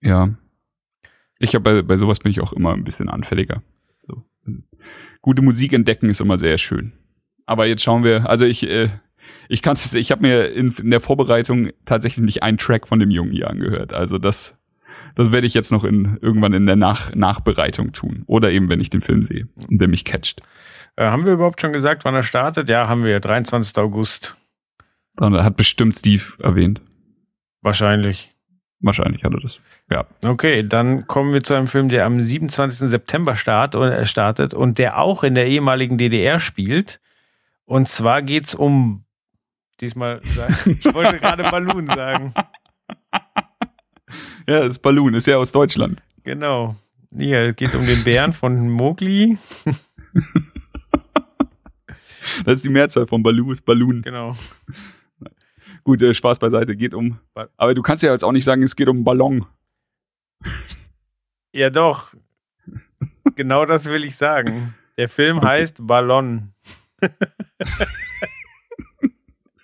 Ja. 0.00 0.30
Ich 1.40 1.54
habe 1.54 1.62
bei, 1.62 1.82
bei 1.82 1.96
sowas 1.96 2.20
bin 2.20 2.30
ich 2.30 2.40
auch 2.40 2.52
immer 2.52 2.72
ein 2.72 2.84
bisschen 2.84 3.08
anfälliger. 3.08 3.62
So. 4.06 4.24
Gute 5.22 5.42
Musik 5.42 5.72
entdecken 5.72 6.10
ist 6.10 6.20
immer 6.20 6.38
sehr 6.38 6.58
schön. 6.58 6.92
Aber 7.46 7.66
jetzt 7.66 7.82
schauen 7.82 8.04
wir, 8.04 8.28
also 8.28 8.44
ich, 8.44 8.62
äh, 8.64 8.90
ich 9.48 9.62
kann 9.62 9.76
ich 9.94 10.10
habe 10.10 10.22
mir 10.22 10.52
in, 10.52 10.72
in 10.72 10.90
der 10.90 11.00
Vorbereitung 11.00 11.70
tatsächlich 11.86 12.24
nicht 12.24 12.42
einen 12.42 12.58
Track 12.58 12.86
von 12.86 12.98
dem 12.98 13.10
Jungen 13.10 13.32
hier 13.32 13.48
angehört. 13.48 13.92
Also 13.92 14.18
das, 14.18 14.57
das 15.14 15.32
werde 15.32 15.46
ich 15.46 15.54
jetzt 15.54 15.72
noch 15.72 15.84
in 15.84 16.18
irgendwann 16.20 16.52
in 16.52 16.66
der 16.66 16.76
Nach 16.76 17.14
Nachbereitung 17.14 17.92
tun. 17.92 18.24
Oder 18.26 18.50
eben, 18.50 18.68
wenn 18.68 18.80
ich 18.80 18.90
den 18.90 19.00
Film 19.00 19.22
sehe, 19.22 19.48
der 19.68 19.88
mich 19.88 20.04
catcht. 20.04 20.40
Äh, 20.96 21.06
haben 21.06 21.26
wir 21.26 21.34
überhaupt 21.34 21.60
schon 21.60 21.72
gesagt, 21.72 22.04
wann 22.04 22.14
er 22.14 22.22
startet? 22.22 22.68
Ja, 22.68 22.88
haben 22.88 23.04
wir. 23.04 23.20
23. 23.20 23.76
August. 23.78 24.36
Und 25.16 25.36
hat 25.36 25.56
bestimmt 25.56 25.94
Steve 25.96 26.24
erwähnt. 26.40 26.80
Wahrscheinlich. 27.62 28.34
Wahrscheinlich 28.80 29.24
hat 29.24 29.34
er 29.34 29.40
das. 29.40 29.58
Ja. 29.90 30.06
Okay, 30.24 30.66
dann 30.66 31.06
kommen 31.06 31.32
wir 31.32 31.42
zu 31.42 31.54
einem 31.54 31.66
Film, 31.66 31.88
der 31.88 32.04
am 32.04 32.20
27. 32.20 32.88
September 32.88 33.34
start, 33.34 33.74
äh, 33.74 34.06
startet 34.06 34.54
und 34.54 34.78
der 34.78 34.98
auch 34.98 35.24
in 35.24 35.34
der 35.34 35.46
ehemaligen 35.46 35.98
DDR 35.98 36.38
spielt. 36.38 37.00
Und 37.64 37.88
zwar 37.88 38.22
geht's 38.22 38.54
um 38.54 39.04
diesmal, 39.80 40.20
ich 40.66 40.84
wollte 40.92 41.18
gerade 41.18 41.42
Balloon 41.44 41.86
sagen. 41.86 42.34
Ja, 44.46 44.60
das 44.60 44.72
ist 44.74 44.82
Balloon, 44.82 45.14
ist 45.14 45.26
ja 45.26 45.36
aus 45.36 45.52
Deutschland. 45.52 46.00
Genau. 46.24 46.76
Ja, 47.10 47.42
es 47.42 47.56
geht 47.56 47.74
um 47.74 47.86
den 47.86 48.04
Bären 48.04 48.32
von 48.32 48.68
Mowgli. 48.68 49.38
Das 52.44 52.56
ist 52.58 52.64
die 52.64 52.70
Mehrzahl 52.70 53.06
von 53.06 53.22
Baloo, 53.22 53.52
ist 53.52 53.64
Balloon. 53.64 54.02
Genau. 54.02 54.34
Gut, 55.84 56.02
äh, 56.02 56.14
Spaß 56.14 56.38
beiseite, 56.38 56.76
geht 56.76 56.94
um. 56.94 57.18
Aber 57.56 57.74
du 57.74 57.82
kannst 57.82 58.02
ja 58.02 58.12
jetzt 58.12 58.22
auch 58.22 58.32
nicht 58.32 58.44
sagen, 58.44 58.62
es 58.62 58.76
geht 58.76 58.88
um 58.88 59.04
Ballon. 59.04 59.46
Ja, 61.52 61.70
doch. 61.70 62.14
Genau 63.34 63.64
das 63.64 63.86
will 63.86 64.04
ich 64.04 64.16
sagen. 64.16 64.74
Der 64.96 65.08
Film 65.08 65.40
heißt 65.42 65.86
Ballon. 65.86 66.52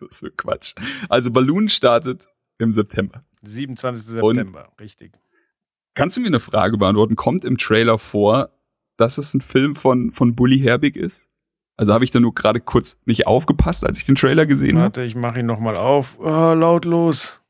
Das 0.01 0.11
ist 0.11 0.21
so 0.21 0.29
Quatsch. 0.37 0.75
Also 1.09 1.31
Balloon 1.31 1.69
startet 1.69 2.27
im 2.59 2.73
September. 2.73 3.25
27. 3.45 4.21
Und- 4.23 4.35
September, 4.37 4.69
richtig. 4.81 5.13
Kannst 5.95 6.17
du 6.17 6.21
mir 6.21 6.27
eine 6.27 6.41
Frage 6.41 6.77
beantworten? 6.77 7.15
Kommt 7.15 7.45
im 7.45 7.57
Trailer 7.57 7.99
vor, 7.99 8.51
dass 8.97 9.17
es 9.19 9.33
ein 9.35 9.41
Film 9.41 9.77
von, 9.77 10.13
von 10.13 10.35
Bully 10.35 10.59
Herbig 10.59 10.97
ist? 10.97 11.29
Also 11.77 11.93
habe 11.93 12.05
ich 12.05 12.11
da 12.11 12.21
nur 12.21 12.35
gerade 12.35 12.61
kurz 12.61 12.99
nicht 13.05 13.27
aufgepasst, 13.27 13.85
als 13.85 13.99
ich 13.99 14.05
den 14.05 14.15
Trailer 14.17 14.47
gesehen 14.47 14.77
habe? 14.77 14.85
Warte, 14.87 15.03
ich 15.05 15.15
mache 15.15 15.41
ihn 15.41 15.47
nochmal 15.47 15.77
auf. 15.77 16.19
Oh, 16.19 16.53
lautlos. 16.55 17.41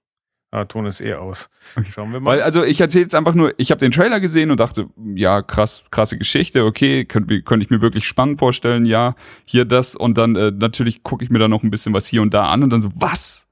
Ah, 0.51 0.67
Ton 0.67 0.87
ist 0.87 1.05
eh 1.05 1.15
aus. 1.15 1.51
Schauen 1.91 2.13
wir 2.13 2.21
mal. 2.21 2.31
Weil, 2.33 2.43
also 2.43 2.63
ich 2.63 2.81
erzähle 2.81 3.03
jetzt 3.03 3.15
einfach 3.17 3.35
nur, 3.35 3.53
ich 3.57 3.71
habe 3.73 3.81
den 3.81 3.91
Trailer 3.91 4.21
gesehen 4.21 4.51
und 4.53 4.61
dachte, 4.61 4.89
ja, 5.15 5.43
krass, 5.43 5.83
krasse 5.91 6.17
Geschichte, 6.17 6.65
okay, 6.65 7.05
könnte 7.07 7.43
könnte 7.43 7.65
ich 7.65 7.71
mir 7.71 7.81
wirklich 7.83 8.07
spannend 8.07 8.39
vorstellen, 8.39 8.87
ja, 8.87 9.17
hier 9.47 9.65
das 9.65 9.97
und 9.97 10.17
dann 10.17 10.37
äh, 10.37 10.53
natürlich 10.53 11.03
gucke 11.03 11.25
ich 11.25 11.31
mir 11.31 11.41
da 11.41 11.49
noch 11.49 11.65
ein 11.65 11.71
bisschen 11.71 11.93
was 11.93 12.07
hier 12.07 12.23
und 12.23 12.33
da 12.33 12.45
an 12.45 12.63
und 12.63 12.71
dann 12.71 12.83
so, 12.83 12.91
was? 12.95 13.44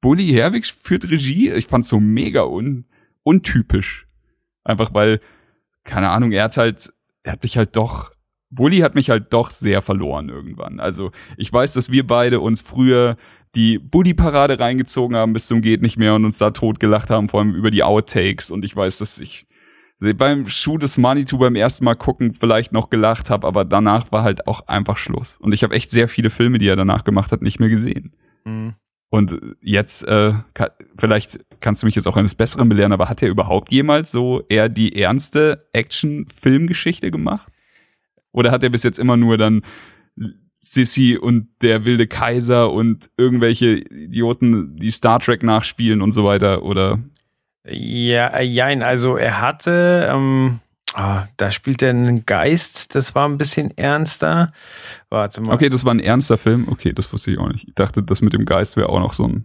Bully 0.00 0.28
Herwig 0.28 0.66
führt 0.66 1.10
Regie? 1.10 1.52
Ich 1.52 1.66
fand's 1.66 1.88
so 1.88 2.00
mega 2.00 2.42
un 2.42 2.86
untypisch. 3.22 4.06
Einfach 4.64 4.94
weil, 4.94 5.20
keine 5.84 6.10
Ahnung, 6.10 6.32
er 6.32 6.44
hat 6.44 6.56
halt, 6.56 6.92
er 7.22 7.32
hat 7.32 7.42
mich 7.42 7.56
halt 7.56 7.76
doch, 7.76 8.12
Bully 8.50 8.78
hat 8.78 8.94
mich 8.94 9.10
halt 9.10 9.32
doch 9.32 9.50
sehr 9.50 9.82
verloren 9.82 10.28
irgendwann. 10.28 10.80
Also 10.80 11.12
ich 11.36 11.52
weiß, 11.52 11.74
dass 11.74 11.90
wir 11.90 12.06
beide 12.06 12.40
uns 12.40 12.60
früher 12.60 13.16
die 13.54 13.78
Buddy-Parade 13.78 14.58
reingezogen 14.58 15.16
haben 15.16 15.32
bis 15.32 15.46
zum 15.46 15.60
geht 15.60 15.82
nicht 15.82 15.96
mehr 15.96 16.14
und 16.14 16.24
uns 16.24 16.38
da 16.38 16.50
totgelacht 16.50 17.10
haben, 17.10 17.28
vor 17.28 17.40
allem 17.40 17.54
über 17.54 17.70
die 17.70 17.82
Outtakes. 17.82 18.50
Und 18.50 18.64
ich 18.64 18.74
weiß, 18.74 18.98
dass 18.98 19.18
ich 19.18 19.46
beim 20.00 20.48
Schuh 20.48 20.78
des 20.78 20.98
Manitou 20.98 21.38
beim 21.38 21.56
ersten 21.56 21.84
Mal 21.84 21.94
gucken 21.94 22.32
vielleicht 22.32 22.72
noch 22.72 22.90
gelacht 22.90 23.28
habe, 23.28 23.46
aber 23.46 23.64
danach 23.64 24.10
war 24.12 24.22
halt 24.22 24.46
auch 24.46 24.66
einfach 24.66 24.98
Schluss. 24.98 25.36
Und 25.36 25.52
ich 25.52 25.62
habe 25.62 25.74
echt 25.74 25.90
sehr 25.90 26.08
viele 26.08 26.30
Filme, 26.30 26.58
die 26.58 26.68
er 26.68 26.76
danach 26.76 27.04
gemacht 27.04 27.32
hat, 27.32 27.42
nicht 27.42 27.60
mehr 27.60 27.68
gesehen. 27.68 28.14
Hm. 28.44 28.74
Und 29.10 29.36
jetzt, 29.60 30.06
äh, 30.06 30.34
ka- 30.54 30.70
vielleicht 30.96 31.40
kannst 31.60 31.82
du 31.82 31.86
mich 31.86 31.96
jetzt 31.96 32.06
auch 32.06 32.16
eines 32.16 32.36
Besseren 32.36 32.68
belehren, 32.68 32.92
aber 32.92 33.08
hat 33.08 33.22
er 33.22 33.28
überhaupt 33.28 33.70
jemals 33.72 34.12
so 34.12 34.40
eher 34.48 34.68
die 34.68 35.00
ernste 35.00 35.66
Action-Filmgeschichte 35.72 37.10
gemacht? 37.10 37.50
Oder 38.32 38.52
hat 38.52 38.62
er 38.62 38.70
bis 38.70 38.84
jetzt 38.84 38.98
immer 39.00 39.16
nur 39.16 39.36
dann 39.36 39.62
Sissy 40.60 41.16
und 41.20 41.48
der 41.62 41.84
wilde 41.84 42.06
Kaiser 42.06 42.70
und 42.70 43.10
irgendwelche 43.16 43.78
Idioten, 43.78 44.76
die 44.76 44.90
Star 44.90 45.18
Trek 45.18 45.42
nachspielen 45.42 46.02
und 46.02 46.12
so 46.12 46.24
weiter? 46.24 46.62
Oder 46.62 47.00
Ja, 47.64 48.28
äh, 48.28 48.44
jein, 48.44 48.82
also 48.82 49.16
er 49.16 49.40
hatte, 49.40 50.08
ähm, 50.12 50.60
ah, 50.94 51.26
da 51.36 51.50
spielt 51.50 51.82
er 51.82 51.90
einen 51.90 52.24
Geist, 52.26 52.94
das 52.94 53.14
war 53.14 53.28
ein 53.28 53.38
bisschen 53.38 53.76
ernster. 53.76 54.48
Warte 55.08 55.40
mal. 55.40 55.54
okay, 55.54 55.68
das 55.68 55.84
war 55.84 55.94
ein 55.94 56.00
ernster 56.00 56.38
Film. 56.38 56.68
Okay, 56.68 56.92
das 56.92 57.12
wusste 57.12 57.30
ich 57.30 57.38
auch 57.38 57.48
nicht. 57.48 57.68
Ich 57.68 57.74
dachte, 57.74 58.02
das 58.02 58.20
mit 58.20 58.32
dem 58.32 58.44
Geist 58.44 58.76
wäre 58.76 58.88
auch 58.88 59.00
noch 59.00 59.12
so 59.14 59.26
ein. 59.26 59.44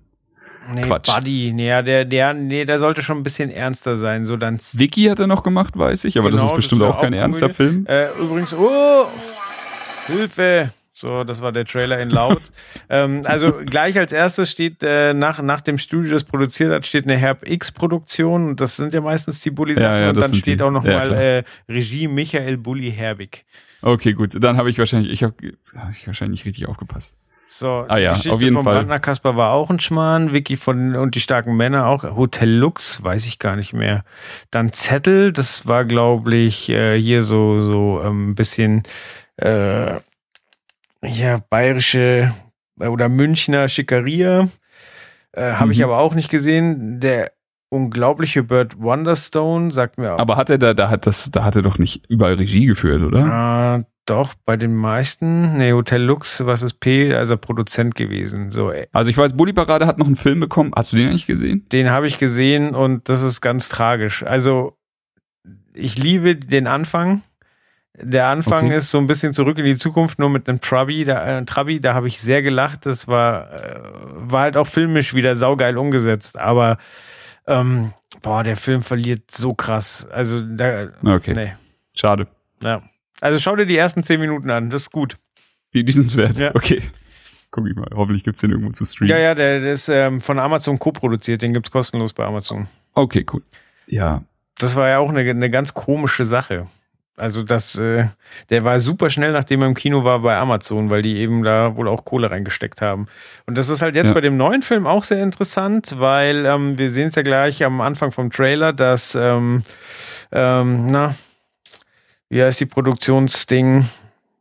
nee, 0.73 0.81
Quatsch. 0.83 1.13
Buddy, 1.13 1.51
nee, 1.53 1.67
ja, 1.67 1.81
der, 1.81 2.05
der, 2.05 2.33
nee, 2.33 2.65
der 2.65 2.79
sollte 2.79 3.01
schon 3.01 3.17
ein 3.17 3.23
bisschen 3.23 3.49
ernster 3.51 3.95
sein, 3.95 4.25
so 4.25 4.37
dann. 4.37 4.57
Vicky 4.73 5.03
hat 5.05 5.19
er 5.19 5.27
noch 5.27 5.43
gemacht, 5.43 5.77
weiß 5.77 6.05
ich, 6.05 6.17
aber 6.17 6.31
das 6.31 6.39
Genau, 6.41 6.45
ist 6.45 6.51
das 6.51 6.57
bestimmt 6.57 6.81
ist 6.81 6.87
ja 6.87 6.93
auch 6.93 7.01
kein 7.01 7.13
auch 7.13 7.19
ernster 7.19 7.49
Komödie. 7.49 7.55
Film. 7.55 7.85
Äh, 7.87 8.09
übrigens, 8.19 8.53
oh, 8.53 9.05
Hilfe. 10.07 10.69
So, 10.97 11.25
das 11.25 11.41
war 11.41 11.51
der 11.51 11.65
Trailer 11.65 11.99
in 11.99 12.09
laut. 12.09 12.41
ähm, 12.89 13.23
also 13.25 13.51
gleich 13.65 13.99
als 13.99 14.13
erstes 14.13 14.49
steht, 14.49 14.81
äh, 14.81 15.13
nach, 15.13 15.41
nach 15.41 15.59
dem 15.59 15.77
Studio, 15.77 16.13
das 16.13 16.23
produziert 16.23 16.71
hat, 16.71 16.85
steht 16.85 17.03
eine 17.03 17.17
Herb 17.17 17.45
X-Produktion. 17.45 18.47
Und 18.47 18.61
das 18.61 18.77
sind 18.77 18.93
ja 18.93 19.01
meistens 19.01 19.41
die 19.41 19.51
Bully-Sachen. 19.51 19.85
Ja, 19.85 19.99
ja, 19.99 20.09
und 20.11 20.21
dann 20.21 20.33
steht 20.33 20.61
die. 20.61 20.63
auch 20.63 20.71
noch 20.71 20.85
Ja, 20.85 20.97
mal 20.97 21.11
äh, 21.11 21.43
Regie 21.67 22.07
Michael 22.07 22.57
Bully 22.57 22.93
Herbig. 22.93 23.43
Okay, 23.81 24.13
gut, 24.13 24.41
dann 24.41 24.55
habe 24.55 24.69
ich 24.69 24.79
wahrscheinlich, 24.79 25.11
ich 25.11 25.21
habe 25.21 25.35
hab 25.75 25.91
ich 25.91 26.07
wahrscheinlich 26.07 26.45
richtig 26.45 26.65
aufgepasst. 26.69 27.17
So, 27.47 27.85
Ah 27.89 27.97
die 27.97 28.03
ja, 28.03 28.11
Geschichte 28.11 28.31
auf 28.31 28.41
jeden 28.41 28.55
von 28.55 28.63
Fall. 28.63 28.75
Brandner 28.75 28.99
Kasper 28.99 29.35
war 29.35 29.51
auch 29.51 29.69
ein 29.69 29.81
Schmarrn, 29.81 30.31
Vicky 30.31 30.55
von 30.55 30.95
und 30.95 31.15
die 31.15 31.19
starken 31.19 31.57
Männer 31.57 31.87
auch. 31.87 32.03
Hotel 32.03 32.49
Lux, 32.49 33.03
weiß 33.03 33.25
ich 33.27 33.37
gar 33.37 33.57
nicht 33.57 33.73
mehr. 33.73 34.05
Dann 34.49 34.71
Zettel, 34.71 35.33
das 35.33 35.67
war, 35.67 35.83
glaube 35.83 36.35
ich, 36.35 36.69
äh, 36.69 36.97
hier 36.97 37.23
so, 37.23 37.61
so 37.61 38.01
ähm, 38.01 38.29
ein 38.31 38.35
bisschen 38.35 38.83
äh, 39.37 39.99
ja, 41.07 41.39
bayerische 41.49 42.31
äh, 42.79 42.87
oder 42.87 43.09
Münchner 43.09 43.67
Schickeria. 43.67 44.47
Äh, 45.33 45.53
Habe 45.53 45.71
ich 45.71 45.79
Mhm. 45.79 45.85
aber 45.85 45.99
auch 45.99 46.15
nicht 46.15 46.29
gesehen. 46.29 46.99
Der 46.99 47.31
unglaubliche 47.69 48.43
Bird 48.43 48.79
Wonderstone 48.81 49.71
sagt 49.71 49.97
mir 49.97 50.13
auch. 50.15 50.19
Aber 50.19 50.37
hat 50.37 50.49
er 50.49 50.57
da, 50.57 50.73
da 50.73 50.89
hat 50.89 51.05
das, 51.07 51.29
da 51.31 51.43
hat 51.43 51.55
er 51.55 51.61
doch 51.61 51.77
nicht 51.77 52.05
überall 52.09 52.35
Regie 52.35 52.65
geführt, 52.67 53.01
oder? 53.03 53.25
Ah, 53.25 53.83
doch, 54.05 54.33
bei 54.45 54.55
den 54.55 54.75
meisten. 54.75 55.57
Nee, 55.57 55.73
Hotel 55.73 56.01
Lux, 56.01 56.45
was 56.45 56.61
ist 56.61 56.75
P? 56.79 57.13
Also 57.13 57.37
Produzent 57.37 57.95
gewesen. 57.95 58.51
So, 58.51 58.71
ey. 58.71 58.87
Also 58.93 59.09
ich 59.09 59.17
weiß, 59.17 59.33
Bully 59.35 59.51
Parade 59.51 59.87
hat 59.87 59.97
noch 59.97 60.05
einen 60.05 60.15
Film 60.15 60.39
bekommen. 60.39 60.71
Hast 60.75 60.93
du 60.93 60.97
den 60.97 61.09
eigentlich 61.09 61.25
gesehen? 61.25 61.65
Den 61.71 61.89
habe 61.89 62.05
ich 62.07 62.19
gesehen 62.19 62.75
und 62.75 63.09
das 63.09 63.21
ist 63.23 63.41
ganz 63.41 63.67
tragisch. 63.67 64.23
Also, 64.23 64.77
ich 65.73 65.97
liebe 65.97 66.35
den 66.35 66.67
Anfang. 66.67 67.23
Der 68.01 68.27
Anfang 68.27 68.65
Okay. 68.65 68.75
ist 68.77 68.91
so 68.91 68.97
ein 68.97 69.07
bisschen 69.07 69.33
zurück 69.33 69.57
in 69.57 69.65
die 69.65 69.77
Zukunft, 69.77 70.19
nur 70.19 70.29
mit 70.29 70.49
einem 70.49 70.59
Trabi. 70.59 71.05
Da, 71.05 71.39
äh, 71.39 71.45
Trabi, 71.45 71.79
da 71.79 71.93
habe 71.93 72.07
ich 72.07 72.19
sehr 72.19 72.41
gelacht. 72.41 72.85
Das 72.85 73.07
war, 73.07 73.53
äh, 73.53 73.79
war 74.15 74.41
halt 74.41 74.57
auch 74.57 74.67
filmisch 74.67 75.13
wieder 75.13 75.35
saugeil 75.35 75.77
umgesetzt. 75.77 76.37
Aber, 76.37 76.77
ähm, 77.47 77.93
boah, 78.21 78.43
der 78.43 78.57
Film 78.57 78.81
verliert 78.83 79.31
so 79.31 79.53
krass. 79.53 80.07
Also, 80.11 80.41
da, 80.41 80.89
Okay, 81.03 81.33
nee, 81.33 81.53
schade. 81.95 82.27
ja. 82.61 82.81
Also 83.21 83.39
schau 83.39 83.55
dir 83.55 83.65
die 83.65 83.77
ersten 83.77 84.03
zehn 84.03 84.19
Minuten 84.19 84.49
an, 84.49 84.69
das 84.69 84.83
ist 84.83 84.91
gut. 84.91 85.15
Die, 85.73 85.85
die 85.85 85.91
sind 85.93 86.13
wert. 86.17 86.35
Ja. 86.35 86.53
Okay. 86.53 86.81
Guck 87.49 87.65
ich 87.69 87.75
mal. 87.75 87.87
Hoffentlich 87.95 88.25
gibt's 88.25 88.41
den 88.41 88.51
irgendwo 88.51 88.73
zu 88.73 88.83
streamen. 88.83 89.09
Ja, 89.09 89.17
ja, 89.17 89.33
der, 89.35 89.61
der 89.61 89.71
ist 89.71 89.87
ähm, 89.87 90.19
von 90.19 90.37
Amazon 90.37 90.77
co-produziert, 90.79 91.41
den 91.41 91.53
gibt's 91.53 91.71
kostenlos 91.71 92.11
bei 92.11 92.25
Amazon. 92.25 92.67
Okay, 92.93 93.25
cool. 93.31 93.41
Ja. 93.87 94.23
Das 94.57 94.75
war 94.75 94.89
ja 94.89 94.97
auch 94.99 95.09
eine, 95.09 95.21
eine 95.21 95.49
ganz 95.49 95.73
komische 95.73 96.25
Sache. 96.25 96.65
Also 97.17 97.43
das, 97.43 97.75
äh, 97.77 98.07
der 98.49 98.63
war 98.65 98.77
super 98.79 99.09
schnell, 99.09 99.31
nachdem 99.31 99.61
er 99.61 99.69
im 99.69 99.73
Kino 99.73 100.03
war, 100.03 100.19
bei 100.19 100.35
Amazon, 100.35 100.89
weil 100.89 101.01
die 101.01 101.15
eben 101.17 101.43
da 101.43 101.75
wohl 101.77 101.87
auch 101.87 102.03
Kohle 102.03 102.29
reingesteckt 102.29 102.81
haben. 102.81 103.07
Und 103.45 103.57
das 103.57 103.69
ist 103.69 103.81
halt 103.81 103.95
jetzt 103.95 104.09
Ja. 104.09 104.13
bei 104.13 104.21
dem 104.21 104.35
neuen 104.35 104.61
Film 104.61 104.85
auch 104.85 105.03
sehr 105.05 105.23
interessant, 105.23 105.95
weil 105.97 106.45
ähm, 106.45 106.77
wir 106.77 106.91
sehen 106.91 107.07
es 107.07 107.15
ja 107.15 107.21
gleich 107.21 107.63
am 107.63 107.79
Anfang 107.79 108.11
vom 108.11 108.31
Trailer, 108.31 108.73
dass, 108.73 109.15
ähm, 109.15 109.63
ähm, 110.33 110.91
na, 110.91 111.15
wie 112.27 112.43
heißt 112.43 112.59
die 112.59 112.65
Produktionsding? 112.65 113.87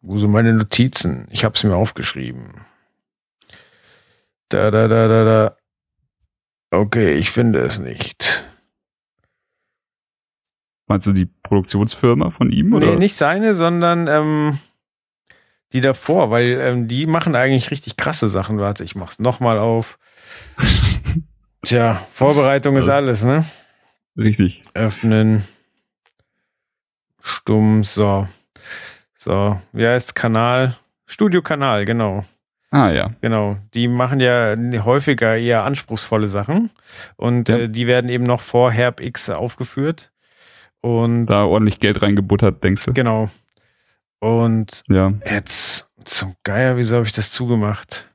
Wo 0.02 0.16
sind 0.16 0.32
meine 0.32 0.52
Notizen? 0.52 1.28
Ich 1.30 1.44
habe 1.44 1.54
es 1.54 1.62
mir 1.62 1.76
aufgeschrieben. 1.76 2.54
Da, 4.48 4.70
da, 4.72 4.88
da, 4.88 5.06
da, 5.08 5.24
da. 5.24 5.56
Okay, 6.76 7.14
ich 7.14 7.30
finde 7.30 7.60
es 7.60 7.78
nicht. 7.78 8.33
Meinst 10.86 11.06
du 11.06 11.12
die 11.12 11.26
Produktionsfirma 11.26 12.30
von 12.30 12.50
ihm? 12.52 12.72
Oder? 12.74 12.90
Nee, 12.90 12.96
nicht 12.96 13.16
seine, 13.16 13.54
sondern 13.54 14.06
ähm, 14.06 14.58
die 15.72 15.80
davor, 15.80 16.30
weil 16.30 16.60
ähm, 16.60 16.88
die 16.88 17.06
machen 17.06 17.34
eigentlich 17.34 17.70
richtig 17.70 17.96
krasse 17.96 18.28
Sachen. 18.28 18.58
Warte, 18.58 18.84
ich 18.84 18.94
mach's 18.94 19.18
nochmal 19.18 19.58
auf. 19.58 19.98
Tja, 21.64 21.94
Vorbereitung 22.12 22.76
ist 22.76 22.88
Ja. 22.88 22.96
alles, 22.96 23.24
ne? 23.24 23.44
Richtig. 24.16 24.62
Öffnen. 24.74 25.44
Stumm, 27.20 27.84
so. 27.84 28.28
So, 29.16 29.58
wie 29.72 29.86
heißt 29.86 30.14
Kanal? 30.14 30.76
Studio 31.06 31.40
Kanal, 31.42 31.84
genau. 31.86 32.24
Ah 32.70 32.90
ja. 32.90 33.10
Genau. 33.20 33.56
Die 33.72 33.88
machen 33.88 34.20
ja 34.20 34.54
häufiger 34.84 35.36
eher 35.38 35.64
anspruchsvolle 35.64 36.28
Sachen. 36.28 36.70
Und 37.16 37.48
Ja. 37.48 37.56
äh, 37.58 37.68
die 37.68 37.86
werden 37.86 38.10
eben 38.10 38.24
noch 38.24 38.40
vor 38.40 38.70
Herb 38.72 39.00
X 39.00 39.30
aufgeführt. 39.30 40.10
Und 40.84 41.24
Da 41.26 41.44
ordentlich 41.44 41.80
Geld 41.80 42.02
reingebuttert, 42.02 42.62
denkst 42.62 42.84
du? 42.84 42.92
genau. 42.92 43.30
Und 44.20 44.82
Ja. 44.88 45.14
Jetzt 45.24 45.88
zum 46.04 46.34
Geier, 46.42 46.76
wieso 46.76 46.96
habe 46.96 47.06
ich 47.06 47.12
das 47.12 47.30
zugemacht? 47.30 48.10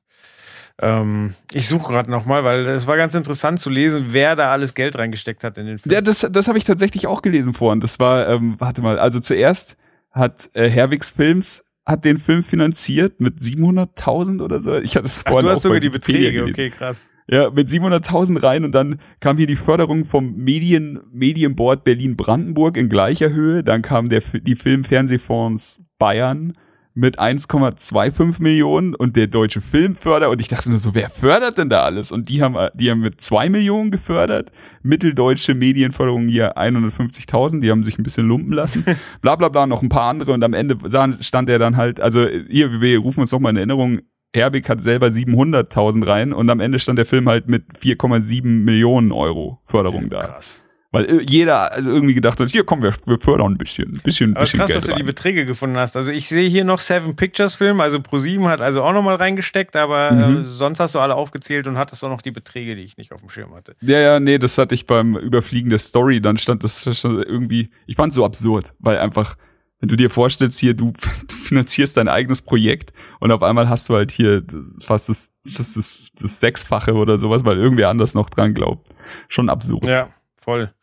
Ähm, 0.79 1.33
ich 1.51 1.67
suche 1.67 1.91
gerade 1.91 2.11
nochmal, 2.11 2.43
weil 2.43 2.67
es 2.67 2.85
war 2.85 2.95
ganz 2.95 3.15
interessant 3.15 3.59
zu 3.59 3.71
lesen, 3.71 4.07
wer 4.09 4.35
da 4.35 4.51
alles 4.51 4.75
Geld 4.75 4.97
reingesteckt 4.99 5.43
hat 5.43 5.57
in 5.57 5.65
den 5.65 5.79
Film. 5.79 5.93
Ja, 5.93 6.01
das, 6.01 6.27
das 6.31 6.47
habe 6.47 6.59
ich 6.59 6.63
tatsächlich 6.63 7.07
auch 7.07 7.23
gelesen 7.23 7.53
vorhin. 7.53 7.81
Das 7.81 7.99
war, 7.99 8.27
ähm, 8.29 8.55
warte 8.59 8.81
mal, 8.81 8.99
also 8.99 9.19
zuerst 9.19 9.75
hat 10.11 10.51
äh, 10.53 10.69
Herwigs 10.69 11.09
Films 11.09 11.63
hat 11.87 12.05
den 12.05 12.19
Film 12.19 12.43
finanziert 12.43 13.19
mit 13.19 13.39
700.000 13.39 14.43
oder 14.43 14.61
so. 14.61 14.77
Ich 14.77 14.95
hatte 14.95 15.07
das 15.07 15.23
Ach, 15.25 15.31
vorhin 15.31 15.47
du 15.47 15.51
auch 15.51 15.55
hast 15.55 15.63
sogar 15.63 15.79
die 15.79 15.89
Beträge, 15.89 16.43
okay, 16.43 16.69
krass. 16.69 17.09
Ja, 17.31 17.51
mit 17.51 17.69
700.000 17.69 18.41
rein 18.41 18.65
und 18.65 18.71
dann 18.71 18.99
kam 19.19 19.37
hier 19.37 19.45
die 19.45 19.55
Förderung 19.55 20.05
vom 20.05 20.35
Medien 20.35 20.99
Medienboard 21.11 21.83
Berlin-Brandenburg 21.83 22.75
in 22.75 22.89
gleicher 22.89 23.29
Höhe. 23.29 23.63
Dann 23.63 23.83
kam 23.83 24.09
der 24.09 24.23
die 24.33 24.55
Film-Fernsehfonds 24.55 25.83
Bayern 25.99 26.53
mit 26.95 27.19
1,25 27.19 28.41
Millionen 28.41 28.95
und 28.95 29.15
der 29.15 29.27
deutsche 29.27 29.61
Filmförder 29.61 30.31
und 30.31 30.41
ich 30.41 30.47
dachte 30.47 30.71
nur 30.71 30.79
so, 30.79 30.95
wer 30.95 31.11
fördert 31.11 31.59
denn 31.59 31.69
da 31.69 31.83
alles? 31.83 32.11
Und 32.11 32.29
die 32.29 32.41
haben 32.41 32.57
die 32.73 32.89
haben 32.89 33.01
mit 33.01 33.21
2 33.21 33.49
Millionen 33.49 33.91
gefördert. 33.91 34.51
Mitteldeutsche 34.81 35.53
Medienförderung 35.53 36.29
hier 36.29 36.57
150.000, 36.57 37.61
die 37.61 37.69
haben 37.69 37.83
sich 37.83 37.99
ein 37.99 38.03
bisschen 38.03 38.27
lumpen 38.27 38.53
lassen. 38.53 38.83
bla 39.21 39.35
bla 39.35 39.49
bla, 39.49 39.67
noch 39.67 39.83
ein 39.83 39.89
paar 39.89 40.09
andere 40.09 40.33
und 40.33 40.43
am 40.43 40.53
Ende 40.53 40.77
stand 41.21 41.47
er 41.47 41.59
dann 41.59 41.77
halt, 41.77 42.01
also 42.01 42.25
hier, 42.27 42.81
wir 42.81 42.97
rufen 42.97 43.19
uns 43.19 43.31
noch 43.31 43.39
mal 43.39 43.51
in 43.51 43.57
Erinnerung, 43.57 43.99
Herbig 44.35 44.69
hat 44.69 44.81
selber 44.81 45.07
700.000 45.07 46.05
rein 46.07 46.33
und 46.33 46.49
am 46.49 46.59
Ende 46.59 46.79
stand 46.79 46.99
der 46.99 47.05
Film 47.05 47.27
halt 47.29 47.47
mit 47.47 47.63
4,7 47.81 48.43
Millionen 48.45 49.11
Euro 49.11 49.59
Förderung 49.65 50.09
da. 50.09 50.19
Krass. 50.19 50.65
Weil 50.91 51.05
äh, 51.05 51.21
jeder 51.21 51.77
irgendwie 51.77 52.15
gedacht 52.15 52.39
hat, 52.39 52.49
hier 52.49 52.63
komm, 52.63 52.81
wir, 52.81 52.91
wir 53.05 53.19
fördern 53.19 53.51
ein 53.53 53.57
bisschen, 53.59 53.93
ein 53.97 54.01
bisschen, 54.03 54.31
Aber 54.33 54.41
bisschen 54.41 54.59
krass, 54.59 54.67
Geld 54.69 54.77
dass 54.77 54.85
du 54.87 54.93
die 54.93 54.99
rein. 55.01 55.05
Beträge 55.05 55.45
gefunden 55.45 55.77
hast. 55.77 55.95
Also 55.95 56.11
ich 56.11 56.27
sehe 56.27 56.49
hier 56.49 56.63
noch 56.63 56.79
Seven 56.79 57.15
Pictures 57.15 57.53
Film, 57.53 57.79
also 57.79 57.99
Pro7 57.99 58.45
hat 58.47 58.59
also 58.61 58.81
auch 58.81 58.93
nochmal 58.93 59.15
reingesteckt, 59.17 59.75
aber 59.75 60.11
Mhm. 60.11 60.37
äh, 60.41 60.43
sonst 60.45 60.79
hast 60.79 60.95
du 60.95 60.99
alle 60.99 61.13
aufgezählt 61.13 61.67
und 61.67 61.77
hattest 61.77 62.03
auch 62.03 62.09
noch 62.09 62.23
die 62.23 62.31
Beträge, 62.31 62.75
die 62.75 62.81
ich 62.81 62.97
nicht 62.97 63.11
auf 63.13 63.19
dem 63.21 63.29
Schirm 63.29 63.53
hatte. 63.53 63.75
Ja, 63.81 63.99
ja, 63.99 64.19
nee, 64.19 64.39
das 64.39 64.57
hatte 64.57 64.73
ich 64.73 64.87
beim 64.87 65.15
Überfliegen 65.15 65.69
der 65.69 65.77
Story, 65.79 66.21
dann 66.21 66.37
stand 66.39 66.63
das 66.63 66.81
stand 66.97 67.23
irgendwie, 67.23 67.69
ich 67.85 67.95
fand 67.95 68.11
so 68.11 68.25
absurd, 68.25 68.73
weil 68.79 68.97
einfach, 68.97 69.37
wenn 69.79 69.89
du 69.89 69.95
dir 69.95 70.09
vorstellst, 70.09 70.59
hier, 70.59 70.73
du, 70.73 70.93
du 71.27 71.35
finanzierst 71.35 71.97
dein 71.97 72.07
eigenes 72.07 72.41
Projekt 72.41 72.91
und 73.19 73.31
auf 73.31 73.43
einmal 73.43 73.69
hast 73.69 73.89
du 73.89 73.95
halt 73.95 74.11
hier 74.11 74.43
fast 74.81 75.09
das, 75.09 75.31
das, 75.45 75.73
das, 75.73 76.07
das 76.19 76.39
Sechsfache 76.39 76.93
oder 76.93 77.17
sowas, 77.17 77.45
weil 77.45 77.57
irgendwer 77.57 77.89
anders 77.89 78.13
noch 78.13 78.29
dran 78.29 78.53
glaubt. 78.53 78.87
Schon 79.27 79.49
absurd. 79.49 79.85
Ja, 79.87 80.09
voll. 80.37 80.73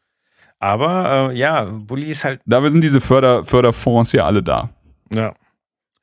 Aber 0.58 1.30
äh, 1.32 1.36
ja, 1.38 1.64
Bully 1.64 2.06
ist 2.10 2.24
halt 2.24 2.40
Dabei 2.46 2.70
sind 2.70 2.80
diese 2.82 3.00
Förder, 3.00 3.44
Förderfonds 3.44 4.12
ja 4.12 4.24
alle 4.24 4.42
da. 4.42 4.70
Ja. 5.12 5.34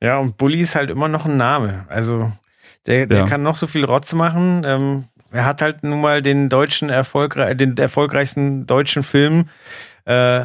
Ja, 0.00 0.18
und 0.18 0.36
Bully 0.36 0.60
ist 0.60 0.74
halt 0.74 0.90
immer 0.90 1.08
noch 1.08 1.24
ein 1.26 1.36
Name. 1.36 1.86
Also, 1.88 2.30
der, 2.86 3.06
der 3.06 3.20
Ja. 3.20 3.24
kann 3.26 3.42
noch 3.42 3.54
so 3.56 3.66
viel 3.66 3.84
Rotz 3.84 4.12
machen. 4.12 4.62
Ähm, 4.64 5.04
er 5.32 5.44
hat 5.46 5.62
halt 5.62 5.82
nun 5.82 6.00
mal 6.00 6.22
den 6.22 6.48
deutschen 6.48 6.90
erfolgre 6.90 7.56
den 7.56 7.76
erfolgreichsten 7.76 8.66
deutschen 8.66 9.02
Film. 9.02 9.48
Äh, 10.04 10.44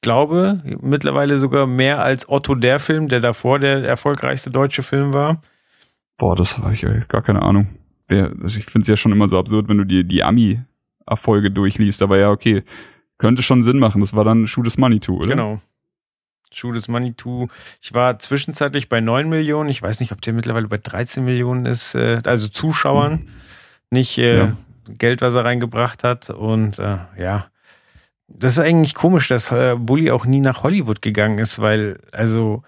ich 0.00 0.02
glaube, 0.02 0.62
mittlerweile 0.80 1.36
sogar 1.36 1.66
mehr 1.66 2.02
als 2.02 2.26
Otto 2.26 2.54
der 2.54 2.78
Film, 2.78 3.08
der 3.08 3.20
davor 3.20 3.58
der 3.58 3.86
erfolgreichste 3.86 4.48
deutsche 4.48 4.82
Film 4.82 5.12
war. 5.12 5.42
Boah, 6.16 6.34
das 6.34 6.56
habe 6.56 6.72
ich 6.72 6.82
ey, 6.82 7.02
gar 7.06 7.20
keine 7.20 7.42
Ahnung. 7.42 7.68
Also 8.08 8.58
ich 8.58 8.64
finde 8.64 8.80
es 8.80 8.88
ja 8.88 8.96
schon 8.96 9.12
immer 9.12 9.28
so 9.28 9.38
absurd, 9.38 9.68
wenn 9.68 9.76
du 9.76 9.84
dir 9.84 10.02
die 10.02 10.22
Ami-Erfolge 10.22 11.50
durchliest, 11.50 12.00
aber 12.00 12.16
ja, 12.16 12.30
okay. 12.30 12.64
Könnte 13.18 13.42
schon 13.42 13.60
Sinn 13.60 13.78
machen. 13.78 14.00
Das 14.00 14.16
war 14.16 14.24
dann 14.24 14.48
Shoot 14.48 14.66
is 14.66 14.78
Money 14.78 15.00
Too, 15.00 15.18
oder? 15.18 15.28
Genau. 15.28 15.60
Shoot 16.50 16.76
is 16.76 16.88
Money 16.88 17.12
to. 17.12 17.48
Ich 17.82 17.92
war 17.92 18.18
zwischenzeitlich 18.18 18.88
bei 18.88 19.02
9 19.02 19.28
Millionen. 19.28 19.68
Ich 19.68 19.82
weiß 19.82 20.00
nicht, 20.00 20.12
ob 20.12 20.22
der 20.22 20.32
mittlerweile 20.32 20.66
bei 20.66 20.78
13 20.78 21.26
Millionen 21.26 21.66
ist. 21.66 21.94
Äh, 21.94 22.20
also 22.24 22.48
Zuschauern, 22.48 23.28
nicht 23.90 24.16
äh, 24.16 24.38
Ja. 24.38 24.56
Geld, 24.88 25.20
was 25.20 25.34
er 25.34 25.44
reingebracht 25.44 26.04
hat. 26.04 26.30
Und 26.30 26.78
äh, 26.78 26.96
ja, 27.18 27.49
das 28.30 28.52
ist 28.52 28.58
eigentlich 28.58 28.94
komisch, 28.94 29.28
dass 29.28 29.50
äh, 29.52 29.76
Bully 29.78 30.10
auch 30.10 30.24
nie 30.24 30.40
nach 30.40 30.62
Hollywood 30.62 31.02
gegangen 31.02 31.38
ist, 31.38 31.60
weil, 31.60 31.98
also, 32.12 32.62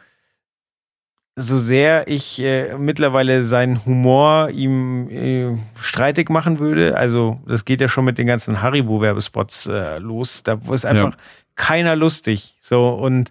so 1.35 1.59
sehr 1.59 2.09
ich 2.09 2.43
äh, 2.43 2.77
mittlerweile 2.77 3.43
seinen 3.43 3.85
Humor 3.87 4.51
ihm 4.51 5.09
äh, 5.09 5.57
streitig 5.81 6.29
machen 6.29 6.59
würde, 6.59 6.97
also 6.97 7.41
das 7.47 7.65
geht 7.65 7.81
ja 7.81 7.89
schon 7.89 8.05
mit 8.05 8.19
den 8.19 8.27
ganzen 8.27 8.61
Haribo-Werbespots 8.61 9.67
äh, 9.67 9.99
los, 9.99 10.43
da 10.43 10.61
ist 10.71 10.85
einfach 10.85 11.17
keiner 11.55 11.97
lustig. 11.97 12.57
So 12.61 12.91
und 12.91 13.31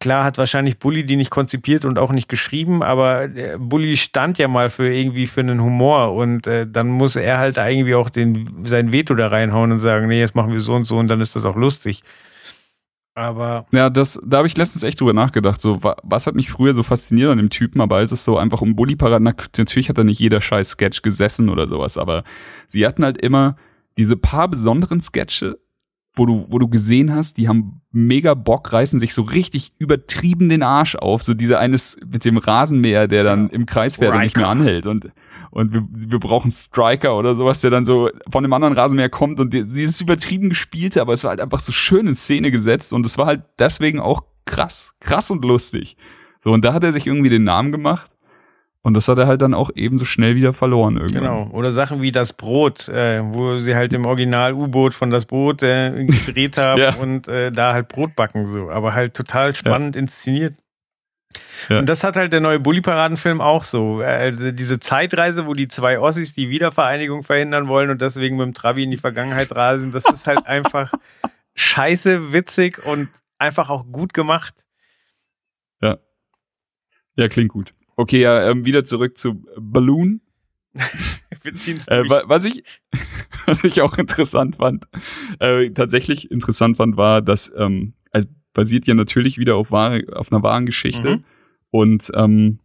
klar 0.00 0.24
hat 0.24 0.38
wahrscheinlich 0.38 0.78
Bully 0.78 1.04
die 1.04 1.16
nicht 1.16 1.30
konzipiert 1.30 1.84
und 1.84 1.98
auch 1.98 2.12
nicht 2.12 2.28
geschrieben, 2.28 2.82
aber 2.82 3.28
der 3.28 3.58
Bully 3.58 3.96
stand 3.96 4.38
ja 4.38 4.48
mal 4.48 4.70
für 4.70 4.92
irgendwie 4.92 5.26
für 5.26 5.40
einen 5.40 5.62
Humor 5.62 6.14
und 6.14 6.46
äh, 6.46 6.66
dann 6.66 6.88
muss 6.88 7.16
er 7.16 7.38
halt 7.38 7.56
irgendwie 7.56 7.94
auch 7.94 8.10
den 8.10 8.64
sein 8.64 8.92
Veto 8.92 9.14
da 9.14 9.28
reinhauen 9.28 9.72
und 9.72 9.78
sagen, 9.78 10.08
nee, 10.08 10.20
jetzt 10.20 10.34
machen 10.34 10.52
wir 10.52 10.60
so 10.60 10.74
und 10.74 10.84
so 10.84 10.98
und 10.98 11.08
dann 11.08 11.20
ist 11.20 11.36
das 11.36 11.44
auch 11.44 11.56
lustig. 11.56 12.02
Aber 13.14 13.66
Ja, 13.72 13.90
das, 13.90 14.18
da 14.24 14.38
habe 14.38 14.46
ich 14.46 14.56
letztens 14.56 14.84
echt 14.84 15.00
drüber 15.00 15.12
nachgedacht. 15.12 15.60
So, 15.60 15.82
wa, 15.84 15.96
was 16.02 16.26
hat 16.26 16.34
mich 16.34 16.50
früher 16.50 16.72
so 16.72 16.82
fasziniert 16.82 17.30
an 17.30 17.36
dem 17.36 17.50
Typen, 17.50 17.80
aber 17.80 17.96
als 17.96 18.12
es 18.12 18.24
so 18.24 18.38
einfach 18.38 18.62
um 18.62 18.74
Bully-Paraden, 18.74 19.24
na, 19.24 19.34
natürlich 19.58 19.88
hat 19.90 19.98
da 19.98 20.04
nicht 20.04 20.20
jeder 20.20 20.40
scheiß 20.40 20.70
Sketch 20.70 21.02
gesessen 21.02 21.50
oder 21.50 21.66
sowas, 21.66 21.98
aber 21.98 22.24
sie 22.68 22.86
hatten 22.86 23.04
halt 23.04 23.18
immer 23.18 23.56
diese 23.98 24.16
paar 24.16 24.48
besonderen 24.48 25.02
Sketche, 25.02 25.58
wo 26.14 26.26
du, 26.26 26.46
wo 26.50 26.58
du 26.58 26.68
gesehen 26.68 27.14
hast, 27.14 27.38
die 27.38 27.48
haben 27.48 27.80
mega 27.90 28.34
Bock, 28.34 28.70
reißen 28.72 29.00
sich 29.00 29.14
so 29.14 29.22
richtig 29.22 29.72
übertrieben 29.78 30.48
den 30.50 30.62
Arsch 30.62 30.94
auf. 30.94 31.22
So 31.22 31.32
dieser 31.32 31.58
eines 31.58 31.96
mit 32.06 32.24
dem 32.26 32.36
Rasenmäher, 32.36 33.08
der 33.08 33.24
dann 33.24 33.48
im 33.48 33.64
Kreis 33.66 33.96
fährt 33.96 34.10
und 34.12 34.20
nicht 34.24 34.36
mehr 34.36 34.48
anhält. 34.48 34.86
Und, 34.86 35.08
und 35.50 35.72
wir, 35.72 35.86
wir 35.90 36.18
brauchen 36.18 36.50
Striker 36.52 37.16
oder 37.16 37.34
sowas, 37.34 37.62
der 37.62 37.70
dann 37.70 37.86
so 37.86 38.10
von 38.30 38.42
dem 38.44 38.52
anderen 38.52 38.74
Rasenmäher 38.74 39.08
kommt 39.08 39.40
und 39.40 39.54
die- 39.54 39.64
dieses 39.66 40.00
übertrieben 40.02 40.50
gespielte, 40.50 41.00
aber 41.00 41.14
es 41.14 41.24
war 41.24 41.30
halt 41.30 41.40
einfach 41.40 41.60
so 41.60 41.72
schön 41.72 42.06
in 42.06 42.14
Szene 42.14 42.50
gesetzt 42.50 42.92
und 42.92 43.06
es 43.06 43.16
war 43.16 43.24
halt 43.26 43.42
deswegen 43.58 43.98
auch 43.98 44.22
krass, 44.44 44.92
krass 45.00 45.30
und 45.30 45.42
lustig. 45.44 45.96
So, 46.40 46.50
und 46.50 46.62
da 46.64 46.74
hat 46.74 46.84
er 46.84 46.92
sich 46.92 47.06
irgendwie 47.06 47.30
den 47.30 47.44
Namen 47.44 47.72
gemacht. 47.72 48.10
Und 48.84 48.94
das 48.94 49.06
hat 49.06 49.16
er 49.18 49.28
halt 49.28 49.40
dann 49.40 49.54
auch 49.54 49.70
ebenso 49.76 50.04
schnell 50.04 50.34
wieder 50.34 50.52
verloren 50.52 50.96
irgendwann. 50.96 51.22
Genau. 51.22 51.48
Oder 51.52 51.70
Sachen 51.70 52.02
wie 52.02 52.10
das 52.10 52.32
Brot, 52.32 52.88
äh, 52.88 53.22
wo 53.24 53.58
sie 53.58 53.76
halt 53.76 53.92
im 53.92 54.06
Original 54.06 54.54
U-Boot 54.54 54.92
von 54.94 55.10
das 55.10 55.24
Brot 55.26 55.62
äh, 55.62 56.04
gedreht 56.04 56.56
haben 56.56 56.80
Ja. 56.80 56.96
und 56.96 57.28
äh, 57.28 57.52
da 57.52 57.74
halt 57.74 57.86
Brot 57.88 58.16
backen 58.16 58.44
so. 58.44 58.70
Aber 58.70 58.92
halt 58.92 59.14
total 59.14 59.54
spannend 59.54 59.94
inszeniert. 59.94 60.54
Ja. 61.68 61.78
Und 61.78 61.86
das 61.88 62.02
hat 62.02 62.16
halt 62.16 62.32
der 62.32 62.40
neue 62.40 62.58
Bully-Paraden-Film 62.58 63.40
auch 63.40 63.62
so. 63.64 64.00
Also 64.00 64.50
diese 64.50 64.80
Zeitreise, 64.80 65.46
wo 65.46 65.52
die 65.52 65.68
zwei 65.68 66.00
Ossis 66.00 66.34
die 66.34 66.50
Wiedervereinigung 66.50 67.22
verhindern 67.22 67.68
wollen 67.68 67.88
und 67.88 68.02
deswegen 68.02 68.36
mit 68.36 68.46
dem 68.46 68.52
Trabi 68.54 68.82
in 68.82 68.90
die 68.90 68.96
Vergangenheit 68.96 69.54
rasen, 69.54 69.92
das 69.92 70.04
ist 70.12 70.26
halt 70.26 70.44
einfach 70.46 70.92
scheiße, 71.54 72.32
witzig 72.32 72.84
und 72.84 73.08
einfach 73.38 73.70
auch 73.70 73.86
gut 73.92 74.12
gemacht. 74.12 74.54
Ja. 75.80 75.98
Ja, 77.14 77.28
klingt 77.28 77.50
gut. 77.50 77.72
Okay, 77.96 78.20
ja, 78.20 78.50
ähm, 78.50 78.64
wieder 78.64 78.84
zurück 78.84 79.18
zu 79.18 79.44
Balloon. 79.58 80.20
Äh, 81.88 82.04
was 82.08 82.44
ich, 82.44 82.62
was 83.46 83.64
ich 83.64 83.80
auch 83.82 83.98
interessant 83.98 84.56
fand, 84.56 84.86
äh, 85.40 85.70
tatsächlich 85.70 86.30
interessant 86.30 86.76
fand, 86.76 86.96
war, 86.96 87.20
dass 87.20 87.52
ähm, 87.56 87.94
es 88.12 88.28
basiert 88.54 88.86
ja 88.86 88.94
natürlich 88.94 89.38
wieder 89.38 89.56
auf, 89.56 89.70
wahre, 89.72 90.04
auf 90.14 90.30
einer 90.30 90.42
wahren 90.42 90.66
Geschichte 90.66 91.16
Mhm. 91.16 91.24
und 91.70 92.10
ähm, 92.14 92.58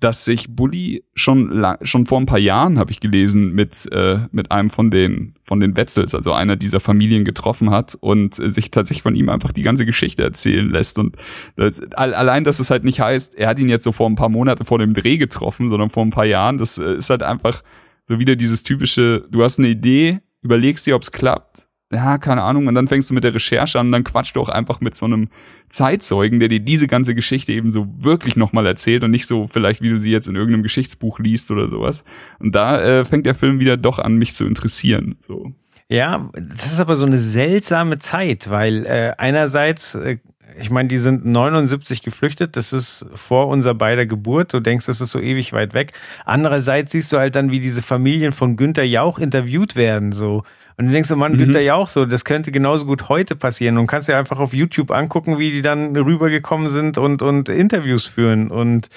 dass 0.00 0.24
sich 0.24 0.54
Bully 0.54 1.04
schon 1.14 1.66
schon 1.82 2.06
vor 2.06 2.20
ein 2.20 2.26
paar 2.26 2.38
Jahren 2.38 2.78
habe 2.78 2.92
ich 2.92 3.00
gelesen 3.00 3.52
mit 3.52 3.88
äh, 3.90 4.20
mit 4.30 4.52
einem 4.52 4.70
von 4.70 4.90
den 4.92 5.34
von 5.44 5.58
den 5.58 5.76
Wetzels, 5.76 6.14
also 6.14 6.32
einer 6.32 6.54
dieser 6.56 6.78
Familien 6.78 7.24
getroffen 7.24 7.70
hat 7.70 7.96
und 7.98 8.38
äh, 8.38 8.50
sich 8.50 8.70
tatsächlich 8.70 9.02
von 9.02 9.16
ihm 9.16 9.28
einfach 9.28 9.52
die 9.52 9.62
ganze 9.62 9.86
Geschichte 9.86 10.22
erzählen 10.22 10.70
lässt 10.70 10.98
und 10.98 11.16
das, 11.56 11.80
all- 11.92 12.14
allein, 12.14 12.44
dass 12.44 12.60
es 12.60 12.70
halt 12.70 12.84
nicht 12.84 13.00
heißt, 13.00 13.34
er 13.34 13.48
hat 13.48 13.58
ihn 13.58 13.68
jetzt 13.68 13.84
so 13.84 13.92
vor 13.92 14.08
ein 14.08 14.14
paar 14.14 14.28
Monate 14.28 14.64
vor 14.64 14.78
dem 14.78 14.94
Dreh 14.94 15.16
getroffen, 15.18 15.68
sondern 15.68 15.90
vor 15.90 16.04
ein 16.04 16.10
paar 16.10 16.26
Jahren, 16.26 16.58
das 16.58 16.78
äh, 16.78 16.94
ist 16.94 17.10
halt 17.10 17.22
einfach 17.24 17.64
so 18.06 18.18
wieder 18.20 18.36
dieses 18.36 18.62
typische, 18.62 19.26
du 19.30 19.42
hast 19.42 19.58
eine 19.58 19.68
Idee, 19.68 20.20
überlegst 20.42 20.86
dir, 20.86 20.94
ob 20.94 21.02
es 21.02 21.10
klappt, 21.10 21.66
ja, 21.90 22.18
keine 22.18 22.42
Ahnung, 22.42 22.68
und 22.68 22.74
dann 22.74 22.86
fängst 22.86 23.10
du 23.10 23.14
mit 23.14 23.24
der 23.24 23.34
Recherche 23.34 23.80
an, 23.80 23.90
dann 23.90 24.04
quatscht 24.04 24.36
du 24.36 24.40
auch 24.40 24.48
einfach 24.48 24.80
mit 24.80 24.94
so 24.94 25.06
einem 25.06 25.28
Zeitzeugen, 25.68 26.40
der 26.40 26.48
dir 26.48 26.60
diese 26.60 26.86
ganze 26.86 27.14
Geschichte 27.14 27.52
eben 27.52 27.72
so 27.72 27.86
wirklich 27.98 28.36
nochmal 28.36 28.66
erzählt 28.66 29.04
und 29.04 29.10
nicht 29.10 29.26
so 29.26 29.46
vielleicht, 29.46 29.82
wie 29.82 29.90
du 29.90 29.98
sie 29.98 30.10
jetzt 30.10 30.28
in 30.28 30.36
irgendeinem 30.36 30.62
Geschichtsbuch 30.62 31.18
liest 31.18 31.50
oder 31.50 31.68
sowas. 31.68 32.04
Und 32.38 32.54
da 32.54 32.80
äh, 32.80 33.04
fängt 33.04 33.26
der 33.26 33.34
Film 33.34 33.60
wieder 33.60 33.76
doch 33.76 33.98
an, 33.98 34.16
mich 34.16 34.34
zu 34.34 34.46
interessieren. 34.46 35.16
So. 35.26 35.52
Ja, 35.88 36.28
das 36.34 36.66
ist 36.66 36.80
aber 36.80 36.96
so 36.96 37.06
eine 37.06 37.18
seltsame 37.18 37.98
Zeit, 37.98 38.50
weil 38.50 38.84
äh, 38.84 39.12
einerseits, 39.16 39.94
äh, 39.94 40.18
ich 40.60 40.70
meine, 40.70 40.88
die 40.88 40.98
sind 40.98 41.24
79 41.24 42.02
geflüchtet, 42.02 42.56
das 42.56 42.72
ist 42.72 43.06
vor 43.14 43.48
unser 43.48 43.74
beider 43.74 44.04
Geburt, 44.04 44.52
du 44.52 44.60
denkst, 44.60 44.86
das 44.86 45.00
ist 45.00 45.12
so 45.12 45.20
ewig 45.20 45.52
weit 45.54 45.72
weg. 45.72 45.92
Andererseits 46.26 46.92
siehst 46.92 47.12
du 47.12 47.18
halt 47.18 47.36
dann, 47.36 47.50
wie 47.50 47.60
diese 47.60 47.80
Familien 47.80 48.32
von 48.32 48.56
Günter 48.56 48.82
Jauch 48.82 49.18
interviewt 49.18 49.76
werden, 49.76 50.12
so. 50.12 50.42
Und 50.78 50.86
du 50.86 50.92
denkst 50.92 51.08
so, 51.08 51.16
Mann, 51.16 51.32
Mhm. 51.32 51.38
Günter 51.38 51.60
Jauch, 51.60 51.88
so, 51.88 52.06
das 52.06 52.24
könnte 52.24 52.52
genauso 52.52 52.86
gut 52.86 53.08
heute 53.08 53.34
passieren. 53.36 53.78
Und 53.78 53.88
kannst 53.88 54.08
dir 54.08 54.16
einfach 54.16 54.38
auf 54.38 54.54
YouTube 54.54 54.90
angucken, 54.92 55.38
wie 55.38 55.50
die 55.50 55.60
dann 55.62 55.96
rübergekommen 55.96 56.68
sind 56.68 56.98
und, 56.98 57.20
und 57.20 57.48
Interviews 57.48 58.06
führen. 58.06 58.50
Und 58.50 58.88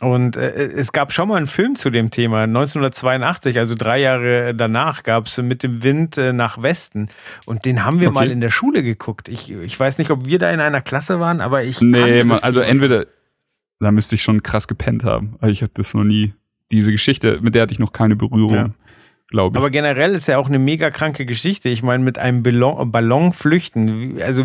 und 0.00 0.34
äh, 0.34 0.50
es 0.54 0.90
gab 0.90 1.12
schon 1.12 1.28
mal 1.28 1.36
einen 1.36 1.46
Film 1.46 1.76
zu 1.76 1.88
dem 1.88 2.10
Thema. 2.10 2.42
1982, 2.42 3.58
also 3.58 3.76
drei 3.78 4.00
Jahre 4.00 4.52
danach, 4.52 5.04
gab 5.04 5.26
es 5.26 5.38
mit 5.38 5.62
dem 5.62 5.84
Wind 5.84 6.18
äh, 6.18 6.32
nach 6.32 6.60
Westen. 6.60 7.08
Und 7.46 7.64
den 7.64 7.84
haben 7.84 8.00
wir 8.00 8.08
Okay. 8.08 8.14
mal 8.14 8.30
in 8.32 8.40
der 8.40 8.50
Schule 8.50 8.82
geguckt. 8.82 9.28
Ich, 9.28 9.52
ich 9.52 9.78
weiß 9.78 9.98
nicht, 9.98 10.10
ob 10.10 10.26
wir 10.26 10.40
da 10.40 10.50
in 10.50 10.58
einer 10.58 10.80
Klasse 10.80 11.20
waren, 11.20 11.40
aber 11.40 11.62
ich. 11.62 11.80
Nee, 11.80 12.24
man, 12.24 12.38
also 12.42 12.58
entweder, 12.58 13.06
da 13.78 13.92
müsste 13.92 14.16
ich 14.16 14.22
schon 14.24 14.42
krass 14.42 14.66
gepennt 14.66 15.04
haben. 15.04 15.36
Ich 15.46 15.62
hatte 15.62 15.74
das 15.76 15.94
noch 15.94 16.02
nie, 16.04 16.34
diese 16.72 16.90
Geschichte, 16.90 17.38
mit 17.40 17.54
der 17.54 17.62
hatte 17.62 17.72
ich 17.72 17.78
noch 17.78 17.92
keine 17.92 18.16
Berührung, 18.16 18.54
Ja. 18.54 18.70
Glaube 19.28 19.56
ich. 19.56 19.58
Aber 19.58 19.70
generell 19.70 20.12
ist 20.14 20.28
ja 20.28 20.38
auch 20.38 20.48
eine 20.48 20.58
mega 20.58 20.90
kranke 20.90 21.26
Geschichte. 21.26 21.68
Ich 21.68 21.82
meine, 21.82 22.02
mit 22.04 22.18
einem 22.18 22.42
Ballon, 22.42 22.90
Ballon 22.90 23.32
flüchten. 23.32 24.20
Also 24.22 24.44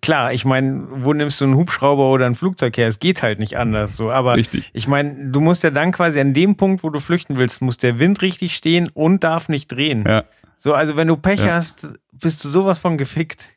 klar, 0.00 0.32
ich 0.32 0.44
meine, 0.44 0.86
wo 0.90 1.12
nimmst 1.12 1.40
du 1.40 1.46
einen 1.46 1.56
Hubschrauber 1.56 2.10
oder 2.10 2.26
ein 2.26 2.34
Flugzeug 2.34 2.76
her? 2.76 2.88
Es 2.88 2.98
geht 2.98 3.22
halt 3.22 3.38
nicht 3.38 3.56
anders 3.58 3.96
so. 3.96 4.10
Aber 4.10 4.36
Richtig. 4.36 4.70
ich 4.72 4.86
meine, 4.88 5.30
du 5.30 5.40
musst 5.40 5.64
ja 5.64 5.70
dann 5.70 5.92
quasi 5.92 6.20
an 6.20 6.34
dem 6.34 6.56
Punkt, 6.56 6.82
wo 6.84 6.90
du 6.90 7.00
flüchten 7.00 7.36
willst, 7.36 7.62
muss 7.62 7.78
der 7.78 7.98
Wind 7.98 8.22
richtig 8.22 8.54
stehen 8.54 8.88
und 8.92 9.24
darf 9.24 9.48
nicht 9.48 9.70
drehen. 9.72 10.04
Ja. 10.06 10.24
So, 10.56 10.74
also 10.74 10.96
wenn 10.96 11.08
du 11.08 11.16
Pech 11.16 11.40
Ja. 11.40 11.54
hast, 11.54 11.88
bist 12.12 12.44
du 12.44 12.48
sowas 12.48 12.78
von 12.78 12.98
gefickt. 12.98 13.48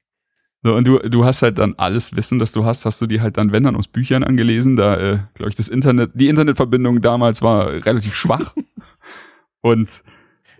So, 0.65 0.73
und 0.75 0.87
du, 0.87 0.97
du 0.99 1.25
hast 1.25 1.41
halt 1.41 1.57
dann 1.57 1.73
alles 1.77 2.15
Wissen, 2.15 2.39
das 2.39 2.53
du 2.53 2.63
hast, 2.63 2.85
hast 2.85 3.01
du 3.01 3.05
dir 3.07 3.21
halt 3.21 3.37
dann, 3.37 3.51
wenn 3.51 3.63
dann 3.63 3.75
aus 3.75 3.89
Büchern 3.89 4.23
angelesen, 4.23 4.77
da, 4.77 4.95
äh, 4.97 5.19
glaube 5.33 5.49
ich, 5.49 5.55
das 5.57 5.67
Internet, 5.67 6.11
die 6.13 6.29
Internetverbindung 6.29 7.01
damals 7.01 7.41
war 7.41 7.67
relativ 7.85 8.15
schwach. 8.15 8.53
und 9.61 9.89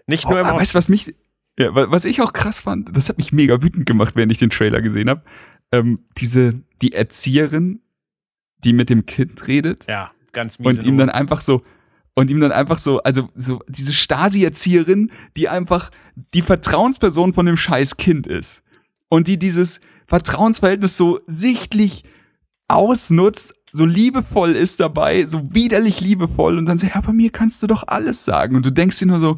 Nicht 0.08 0.26
oh, 0.26 0.30
nur 0.32 0.40
im 0.40 0.46
aber 0.46 0.60
weißt 0.60 0.74
du, 0.74 0.78
was 0.78 0.90
mich, 0.90 1.16
ja, 1.58 1.74
wa- 1.74 1.90
was 1.90 2.06
ich 2.06 2.22
auch 2.22 2.34
krass 2.34 2.62
fand, 2.62 2.96
das 2.96 3.10
hat 3.10 3.18
mich 3.18 3.32
mega 3.32 3.62
wütend 3.62 3.86
gemacht, 3.86 4.16
während 4.16 4.32
ich 4.32 4.40
den 4.40 4.50
Trailer 4.50 4.82
gesehen 4.82 5.10
habe. 5.10 5.24
Ähm, 5.72 6.06
diese, 6.18 6.62
die 6.82 6.94
Erzieherin, 6.94 7.82
die 8.64 8.74
mit 8.74 8.90
dem 8.90 9.06
Kind 9.06 9.48
redet 9.48 9.86
Ja, 9.88 10.12
ganz 10.32 10.60
miese 10.60 10.82
und 10.82 10.88
ihm 10.88 10.98
dann 10.98 11.10
einfach 11.10 11.42
so, 11.42 11.64
und 12.16 12.30
ihm 12.30 12.40
dann 12.40 12.52
einfach 12.52 12.78
so, 12.78 13.02
also 13.02 13.30
so 13.36 13.62
diese 13.68 13.94
Stasi-Erzieherin, 13.94 15.12
die 15.36 15.50
einfach 15.50 15.90
die 16.34 16.44
Vertrauensperson 16.44 17.34
von 17.34 17.46
dem 17.46 17.58
scheiß 17.58 17.98
Kind 17.98 18.28
ist. 18.28 18.64
Und 19.10 19.28
die 19.28 19.38
dieses 19.38 19.80
Vertrauensverhältnis 20.08 20.96
so 20.98 21.22
sichtlich 21.26 22.04
ausnutzt, 22.68 23.54
so 23.72 23.86
liebevoll 23.86 24.56
ist 24.56 24.80
dabei, 24.80 25.26
so 25.26 25.54
widerlich 25.56 26.02
liebevoll 26.02 26.58
und 26.60 26.68
dann 26.68 26.78
so, 26.78 26.86
ja, 26.86 27.02
bei 27.02 27.14
mir 27.14 27.32
kannst 27.32 27.64
du 27.64 27.68
doch 27.68 27.84
alles 27.88 28.24
sagen. 28.26 28.56
Und 28.56 28.66
du 28.66 28.72
denkst 28.72 29.00
dir 29.00 29.08
nur 29.08 29.20
so, 29.20 29.38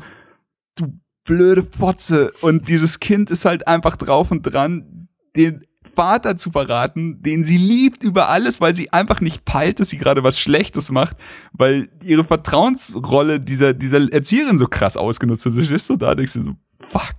du 0.76 1.00
blöde 1.26 1.64
Fotze. 1.64 2.32
Und 2.42 2.70
dieses 2.70 3.00
Kind 3.00 3.30
ist 3.30 3.46
halt 3.46 3.68
einfach 3.68 3.96
drauf 3.96 4.32
und 4.32 4.44
dran, 4.44 5.08
den 5.36 5.66
Vater 5.96 6.38
zu 6.38 6.52
verraten, 6.52 7.22
den 7.22 7.44
sie 7.44 7.58
liebt 7.58 8.04
über 8.04 8.30
alles, 8.30 8.60
weil 8.62 8.76
sie 8.76 8.92
einfach 8.92 9.22
nicht 9.22 9.46
peilt, 9.46 9.80
dass 9.80 9.90
sie 9.90 9.98
gerade 9.98 10.24
was 10.24 10.40
Schlechtes 10.40 10.92
macht, 10.92 11.16
weil 11.54 11.90
ihre 12.04 12.24
Vertrauensrolle 12.24 13.40
dieser, 13.40 13.74
dieser 13.74 14.12
Erzieherin 14.12 14.58
so 14.58 14.68
krass 14.68 14.98
ausgenutzt 14.98 15.46
wird. 15.46 15.58
Du 15.58 15.66
stehst 15.66 15.88
so 15.88 15.96
da, 15.96 16.14
denkst 16.16 16.34
du 16.34 16.42
so, 16.42 16.52
fuck. 16.80 17.16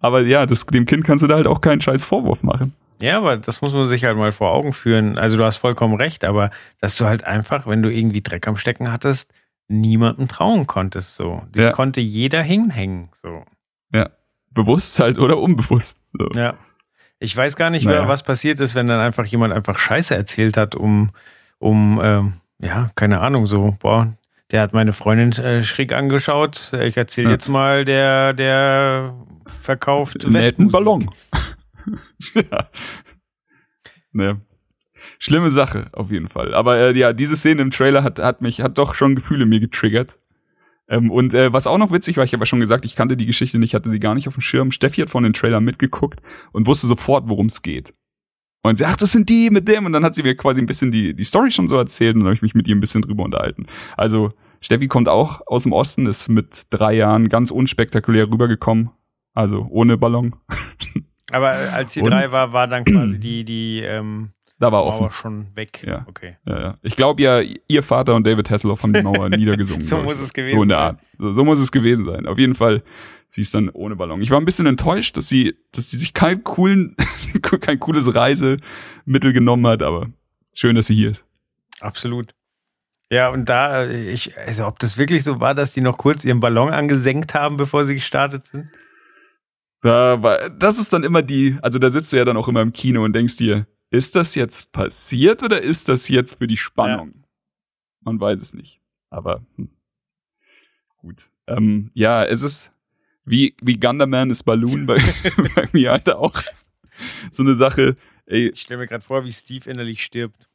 Aber 0.00 0.22
ja, 0.22 0.46
das, 0.46 0.66
dem 0.66 0.84
Kind 0.84 1.04
kannst 1.04 1.24
du 1.24 1.28
da 1.28 1.36
halt 1.36 1.46
auch 1.46 1.60
keinen 1.60 1.80
scheiß 1.80 2.04
Vorwurf 2.04 2.42
machen. 2.42 2.74
Ja, 2.98 3.18
aber 3.18 3.36
das 3.36 3.60
muss 3.60 3.74
man 3.74 3.86
sich 3.86 4.04
halt 4.04 4.16
mal 4.16 4.32
vor 4.32 4.52
Augen 4.52 4.72
führen. 4.72 5.18
Also 5.18 5.36
du 5.36 5.44
hast 5.44 5.56
vollkommen 5.56 5.94
recht, 5.94 6.24
aber 6.24 6.50
dass 6.80 6.96
du 6.96 7.04
halt 7.04 7.24
einfach, 7.24 7.66
wenn 7.66 7.82
du 7.82 7.90
irgendwie 7.90 8.22
Dreck 8.22 8.46
am 8.46 8.56
Stecken 8.56 8.90
hattest, 8.90 9.30
niemandem 9.68 10.28
trauen 10.28 10.66
konntest. 10.66 11.16
So, 11.16 11.42
dich 11.54 11.64
Ja. 11.64 11.72
konnte 11.72 12.00
jeder 12.00 12.42
hinhängen. 12.42 13.10
So, 13.22 13.44
Bewusst 14.52 14.98
halt 15.00 15.18
oder 15.18 15.36
unbewusst. 15.36 16.00
So. 16.14 16.28
ja. 16.34 16.54
Ich 17.18 17.36
weiß 17.36 17.56
gar 17.56 17.68
nicht, 17.68 17.84
Naja. 17.84 18.08
was 18.08 18.22
passiert 18.22 18.58
ist, 18.58 18.74
wenn 18.74 18.86
dann 18.86 19.00
einfach 19.02 19.26
jemand 19.26 19.52
einfach 19.52 19.76
Scheiße 19.78 20.14
erzählt 20.14 20.56
hat, 20.56 20.74
um, 20.74 21.10
um, 21.58 22.00
ähm, 22.02 22.32
ja, 22.58 22.90
keine 22.94 23.20
Ahnung, 23.20 23.46
so, 23.46 23.76
boah, 23.80 24.14
der 24.50 24.62
hat 24.62 24.72
meine 24.72 24.94
Freundin 24.94 25.32
äh, 25.44 25.62
schräg 25.62 25.92
angeschaut. 25.92 26.72
Ich 26.72 26.96
erzähle 26.96 27.26
Ja. 27.28 27.32
jetzt 27.32 27.48
mal, 27.48 27.84
der, 27.84 28.32
der 28.32 29.14
verkauft 29.60 30.24
Einen 30.24 30.32
netten. 30.34 30.68
Ballon. 30.70 31.10
ja. 32.34 32.68
Ne. 34.12 34.40
Schlimme 35.18 35.50
Sache, 35.50 35.88
auf 35.92 36.10
jeden 36.10 36.28
Fall. 36.28 36.54
Aber 36.54 36.76
äh, 36.78 36.98
ja, 36.98 37.12
diese 37.12 37.36
Szene 37.36 37.62
im 37.62 37.70
Trailer 37.70 38.02
hat, 38.02 38.18
hat 38.18 38.42
mich, 38.42 38.60
hat 38.60 38.78
doch 38.78 38.94
schon 38.94 39.14
Gefühle 39.14 39.46
mir 39.46 39.60
getriggert. 39.60 40.18
Ähm, 40.88 41.10
und 41.10 41.34
äh, 41.34 41.52
was 41.52 41.66
auch 41.66 41.78
noch 41.78 41.90
witzig 41.90 42.16
war, 42.16 42.24
ich 42.24 42.32
habe 42.32 42.42
ja 42.42 42.46
schon 42.46 42.60
gesagt, 42.60 42.84
ich 42.84 42.94
kannte 42.94 43.16
die 43.16 43.26
Geschichte 43.26 43.58
nicht, 43.58 43.74
hatte 43.74 43.90
sie 43.90 43.98
gar 43.98 44.14
nicht 44.14 44.28
auf 44.28 44.34
dem 44.34 44.42
Schirm. 44.42 44.70
Steffi 44.70 45.00
hat 45.00 45.10
von 45.10 45.24
den 45.24 45.32
Trailer 45.32 45.60
mitgeguckt 45.60 46.20
und 46.52 46.66
wusste 46.66 46.86
sofort, 46.86 47.28
worum 47.28 47.46
es 47.46 47.62
geht. 47.62 47.92
Und 48.62 48.78
sie, 48.78 48.84
ach, 48.84 48.96
das 48.96 49.12
sind 49.12 49.28
die 49.28 49.50
mit 49.50 49.68
dem. 49.68 49.86
Und 49.86 49.92
dann 49.92 50.04
hat 50.04 50.14
sie 50.14 50.22
mir 50.22 50.36
quasi 50.36 50.60
ein 50.60 50.66
bisschen 50.66 50.92
die, 50.92 51.14
die 51.14 51.24
Story 51.24 51.50
schon 51.50 51.68
so 51.68 51.76
erzählt 51.76 52.14
und 52.14 52.20
dann 52.20 52.26
habe 52.28 52.36
ich 52.36 52.42
mich 52.42 52.54
mit 52.54 52.68
ihr 52.68 52.74
ein 52.76 52.80
bisschen 52.80 53.02
drüber 53.02 53.24
unterhalten. 53.24 53.66
Also, 53.96 54.32
Steffi 54.60 54.88
kommt 54.88 55.08
auch 55.08 55.40
aus 55.46 55.62
dem 55.64 55.72
Osten, 55.72 56.06
ist 56.06 56.28
mit 56.28 56.64
drei 56.70 56.94
Jahren 56.94 57.28
ganz 57.28 57.50
unspektakulär 57.50 58.28
rübergekommen. 58.30 58.90
Also 59.34 59.66
ohne 59.70 59.98
Ballon. 59.98 60.34
Aber 61.30 61.52
äh, 61.54 61.68
als 61.68 61.92
sie 61.92 62.00
Und- 62.00 62.10
drei 62.10 62.32
war, 62.32 62.52
war 62.52 62.66
dann 62.66 62.84
quasi 62.84 63.20
die, 63.20 63.44
die 63.44 63.82
ähm, 63.82 64.30
Da 64.58 64.72
war 64.72 64.84
Mauer 64.84 65.02
offen. 65.02 65.10
schon 65.10 65.46
weg. 65.54 65.84
Ja. 65.86 66.06
Okay. 66.08 66.36
Ja, 66.46 66.60
ja. 66.60 66.78
Ich 66.82 66.96
glaube 66.96 67.20
ja, 67.22 67.40
ihr 67.40 67.82
Vater 67.82 68.14
und 68.14 68.26
David 68.26 68.48
Hasselhoff 68.50 68.82
haben 68.82 68.94
die 68.94 69.02
Mauer 69.02 69.28
niedergesungen. 69.36 69.82
So 69.82 69.98
muss 69.98 70.18
es 70.18 70.32
gewesen 70.32 70.56
So 70.56 70.62
in 70.62 70.68
der 70.70 70.78
sein. 70.78 70.86
Art. 70.86 71.00
So, 71.18 71.32
so 71.32 71.44
muss 71.44 71.58
es 71.58 71.70
gewesen 71.70 72.06
sein. 72.06 72.26
Auf 72.26 72.38
jeden 72.38 72.54
Fall, 72.54 72.82
sie 73.28 73.42
ist 73.42 73.54
dann 73.54 73.68
ohne 73.68 73.96
Ballon. 73.96 74.22
Ich 74.22 74.30
war 74.30 74.40
ein 74.40 74.46
bisschen 74.46 74.64
enttäuscht, 74.66 75.16
dass 75.18 75.28
sie, 75.28 75.56
dass 75.72 75.90
sie 75.90 75.98
sich 75.98 76.14
keinen 76.14 76.42
coolen, 76.42 76.96
kein 77.60 77.78
cooles 77.78 78.14
Reisemittel 78.14 79.34
genommen 79.34 79.66
hat, 79.66 79.82
aber 79.82 80.06
schön, 80.54 80.74
dass 80.74 80.86
sie 80.86 80.94
hier 80.94 81.10
ist. 81.10 81.26
Absolut. 81.80 82.34
Ja, 83.10 83.28
und 83.28 83.48
da, 83.50 83.84
äh, 83.84 84.10
ich, 84.10 84.36
also 84.38 84.66
ob 84.66 84.78
das 84.78 84.96
wirklich 84.96 85.22
so 85.22 85.38
war, 85.38 85.54
dass 85.54 85.74
die 85.74 85.82
noch 85.82 85.98
kurz 85.98 86.24
ihren 86.24 86.40
Ballon 86.40 86.72
angesenkt 86.72 87.34
haben, 87.34 87.58
bevor 87.58 87.84
sie 87.84 87.94
gestartet 87.94 88.46
sind? 88.46 88.68
Da 89.82 90.22
war, 90.22 90.48
das 90.48 90.78
ist 90.78 90.92
dann 90.94 91.04
immer 91.04 91.20
die, 91.22 91.58
also 91.60 91.78
da 91.78 91.90
sitzt 91.90 92.12
du 92.12 92.16
ja 92.16 92.24
dann 92.24 92.38
auch 92.38 92.48
immer 92.48 92.62
im 92.62 92.72
Kino 92.72 93.04
und 93.04 93.12
denkst 93.12 93.36
dir, 93.36 93.66
ist 93.90 94.14
das 94.14 94.34
jetzt 94.34 94.72
passiert 94.72 95.42
oder 95.42 95.62
ist 95.62 95.88
das 95.88 96.08
jetzt 96.08 96.38
für 96.38 96.46
die 96.46 96.56
Spannung? 96.56 97.24
Man 98.00 98.20
weiß 98.20 98.38
es 98.40 98.54
nicht. 98.54 98.80
Aber 99.10 99.44
hm. 99.56 99.70
gut. 100.98 101.30
Ähm, 101.46 101.90
ja, 101.94 102.24
es 102.24 102.42
ist 102.42 102.72
wie, 103.24 103.54
wie 103.60 103.78
Gunderman 103.78 104.30
ist 104.30 104.44
Balloon 104.44 104.86
bei, 104.86 104.98
bei 105.54 105.68
mir 105.72 105.92
halt 105.92 106.08
auch 106.08 106.40
so 107.32 107.42
eine 107.42 107.56
Sache. 107.56 107.96
Ey, 108.26 108.50
Ich 108.50 108.60
stelle 108.62 108.80
mir 108.80 108.86
gerade 108.86 109.04
vor, 109.04 109.24
wie 109.24 109.32
Steve 109.32 109.68
innerlich 109.70 110.02
stirbt. 110.02 110.48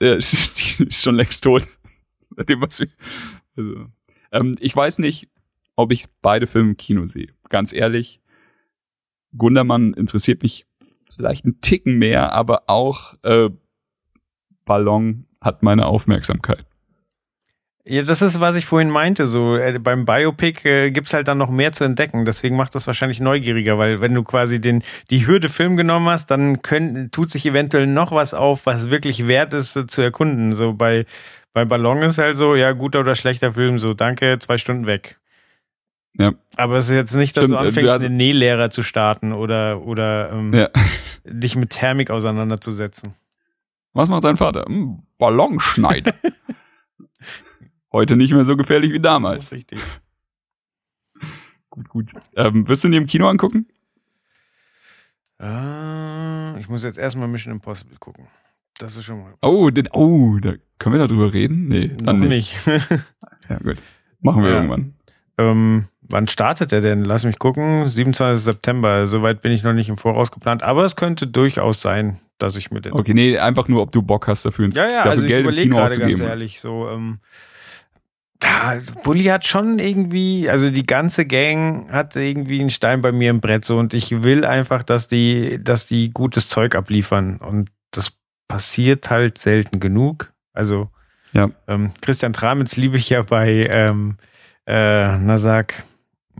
äh, 0.00 0.14
es 0.16 0.32
ist, 0.78 1.02
schon 1.02 1.14
längst 1.16 1.44
tot. 1.44 1.66
Seitdem, 2.36 2.60
was 2.60 2.80
wir- 2.80 2.88
also, 3.56 3.86
ähm, 4.32 4.56
ich 4.60 4.74
weiß 4.74 4.98
nicht, 4.98 5.28
ob 5.76 5.92
ich 5.92 6.04
beide 6.22 6.46
Filme 6.46 6.70
im 6.70 6.76
Kino 6.76 7.06
sehe. 7.06 7.32
Ganz 7.48 7.72
ehrlich, 7.72 8.20
Gundermann 9.36 9.94
interessiert 9.94 10.42
mich 10.42 10.66
vielleicht 11.16 11.44
einen 11.44 11.60
Ticken 11.60 11.98
mehr, 11.98 12.32
aber 12.32 12.64
auch 12.66 13.14
äh, 13.22 13.50
Ballon 14.64 15.26
hat 15.40 15.62
meine 15.62 15.86
Aufmerksamkeit. 15.86 16.64
Ja, 17.86 18.00
das 18.02 18.22
ist, 18.22 18.40
was 18.40 18.56
ich 18.56 18.64
vorhin 18.64 18.88
meinte. 18.88 19.26
So 19.26 19.56
äh, 19.56 19.78
beim 19.78 20.06
Biopic 20.06 20.66
äh, 20.66 20.90
gibt's 20.90 21.12
halt 21.12 21.28
dann 21.28 21.36
noch 21.36 21.50
mehr 21.50 21.72
zu 21.72 21.84
entdecken. 21.84 22.24
Deswegen 22.24 22.56
macht 22.56 22.74
das 22.74 22.86
wahrscheinlich 22.86 23.20
neugieriger, 23.20 23.76
weil 23.76 24.00
wenn 24.00 24.14
du 24.14 24.22
quasi 24.22 24.58
den 24.58 24.82
die 25.10 25.26
Hürde 25.26 25.50
Film 25.50 25.76
genommen 25.76 26.08
hast, 26.08 26.30
dann 26.30 26.62
können, 26.62 27.10
tut 27.10 27.30
sich 27.30 27.44
eventuell 27.44 27.86
noch 27.86 28.10
was 28.10 28.32
auf, 28.32 28.64
was 28.64 28.88
wirklich 28.90 29.28
wert 29.28 29.52
ist 29.52 29.76
äh, 29.76 29.86
zu 29.86 30.00
erkunden. 30.00 30.52
So 30.52 30.72
bei 30.72 31.04
bei 31.52 31.64
Ballon 31.66 32.02
ist 32.02 32.18
halt 32.18 32.36
so, 32.36 32.56
ja 32.56 32.72
guter 32.72 33.00
oder 33.00 33.14
schlechter 33.14 33.52
Film, 33.52 33.78
so 33.78 33.94
danke, 33.94 34.38
zwei 34.40 34.58
Stunden 34.58 34.86
weg. 34.86 35.20
Ja. 36.16 36.32
Aber 36.56 36.76
es 36.78 36.86
ist 36.88 36.94
jetzt 36.94 37.14
nicht, 37.14 37.36
dass 37.36 37.44
Stimmt, 37.46 37.58
du 37.60 37.64
äh, 37.64 37.66
anfängst, 37.68 37.88
du 37.88 37.92
hast- 37.92 38.04
einen 38.04 38.16
Nählehrer 38.16 38.70
zu 38.70 38.82
starten 38.82 39.32
oder 39.32 39.82
oder 39.82 40.30
ähm, 40.32 40.52
Ja. 40.54 40.68
dich 41.24 41.56
mit 41.56 41.70
Thermik 41.70 42.10
auseinanderzusetzen. 42.10 43.14
Was 43.94 44.08
macht 44.08 44.24
dein 44.24 44.36
Vater? 44.36 44.64
Hm, 44.66 45.02
Ballonschneider. 45.18 46.14
Heute 47.92 48.16
nicht 48.16 48.32
mehr 48.32 48.44
so 48.44 48.56
gefährlich 48.56 48.92
wie 48.92 49.00
damals. 49.00 49.52
richtig. 49.52 49.80
Gut, 51.70 51.88
gut. 51.88 52.12
Ähm, 52.36 52.66
wirst 52.68 52.84
du 52.84 52.88
ihn 52.88 52.94
im 52.94 53.06
Kino 53.06 53.28
angucken? 53.28 53.66
Ah, 55.38 56.54
ich 56.58 56.68
muss 56.68 56.84
jetzt 56.84 56.98
erstmal 56.98 57.28
Mission 57.28 57.52
Impossible 57.52 57.96
gucken. 57.98 58.26
Das 58.78 58.96
ist 58.96 59.04
schon 59.04 59.20
mal. 59.22 59.34
Oh, 59.42 59.70
den, 59.70 59.88
oh, 59.92 60.38
da 60.40 60.54
können 60.78 60.96
wir 60.98 61.06
darüber 61.06 61.32
reden? 61.32 61.68
Nee, 61.68 61.88
dann 61.96 62.20
Noch 62.20 62.26
nicht. 62.28 62.66
nicht. 62.66 62.80
Ja, 63.48 63.58
gut. 63.58 63.76
Machen 64.20 64.42
wir 64.42 64.50
Ja. 64.50 64.56
irgendwann. 64.56 64.94
ähm, 65.38 65.84
wann 66.08 66.28
startet 66.28 66.72
der 66.72 66.80
denn? 66.80 67.04
Lass 67.04 67.24
mich 67.24 67.38
gucken. 67.38 67.88
27. 67.88 68.42
September. 68.44 69.06
Soweit 69.06 69.42
bin 69.42 69.52
ich 69.52 69.62
noch 69.62 69.72
nicht 69.72 69.88
im 69.88 69.96
Voraus 69.98 70.30
geplant. 70.30 70.62
Aber 70.62 70.84
es 70.84 70.96
könnte 70.96 71.26
durchaus 71.26 71.80
sein, 71.80 72.18
dass 72.38 72.56
ich 72.56 72.70
mit 72.70 72.84
den. 72.84 72.92
Okay, 72.92 73.14
nee, 73.14 73.38
einfach 73.38 73.68
nur, 73.68 73.82
ob 73.82 73.92
du 73.92 74.02
Bock 74.02 74.26
hast, 74.28 74.44
dafür, 74.44 74.66
ins, 74.66 74.76
Ja, 74.76 74.88
ja, 74.88 75.02
also 75.02 75.24
ich 75.24 75.32
überlege 75.32 75.70
gerade 75.70 75.98
ganz 75.98 76.20
ehrlich 76.20 76.60
so. 76.60 76.88
Ähm, 76.88 77.18
da, 78.40 78.78
Bully 79.02 79.24
hat 79.24 79.46
schon 79.46 79.78
irgendwie, 79.78 80.50
also 80.50 80.70
die 80.70 80.84
ganze 80.84 81.24
Gang 81.24 81.90
hat 81.90 82.14
irgendwie 82.16 82.60
einen 82.60 82.70
Stein 82.70 83.00
bei 83.00 83.12
mir 83.12 83.30
im 83.30 83.40
Brett 83.40 83.64
so 83.64 83.78
und 83.78 83.94
ich 83.94 84.22
will 84.22 84.44
einfach, 84.44 84.82
dass 84.82 85.08
die, 85.08 85.62
dass 85.62 85.86
die 85.86 86.10
gutes 86.10 86.48
Zeug 86.48 86.74
abliefern 86.74 87.38
und 87.38 87.70
das 87.92 88.12
passiert 88.48 89.08
halt 89.08 89.38
selten 89.38 89.80
genug. 89.80 90.32
Also 90.52 90.90
Ja. 91.32 91.50
ähm, 91.68 91.92
Christian 92.02 92.32
Tramitz 92.34 92.76
liebe 92.76 92.96
ich 92.96 93.08
ja 93.08 93.22
bei, 93.22 93.62
ähm, 93.70 94.18
äh, 94.66 95.16
na 95.16 95.38
sag, 95.38 95.82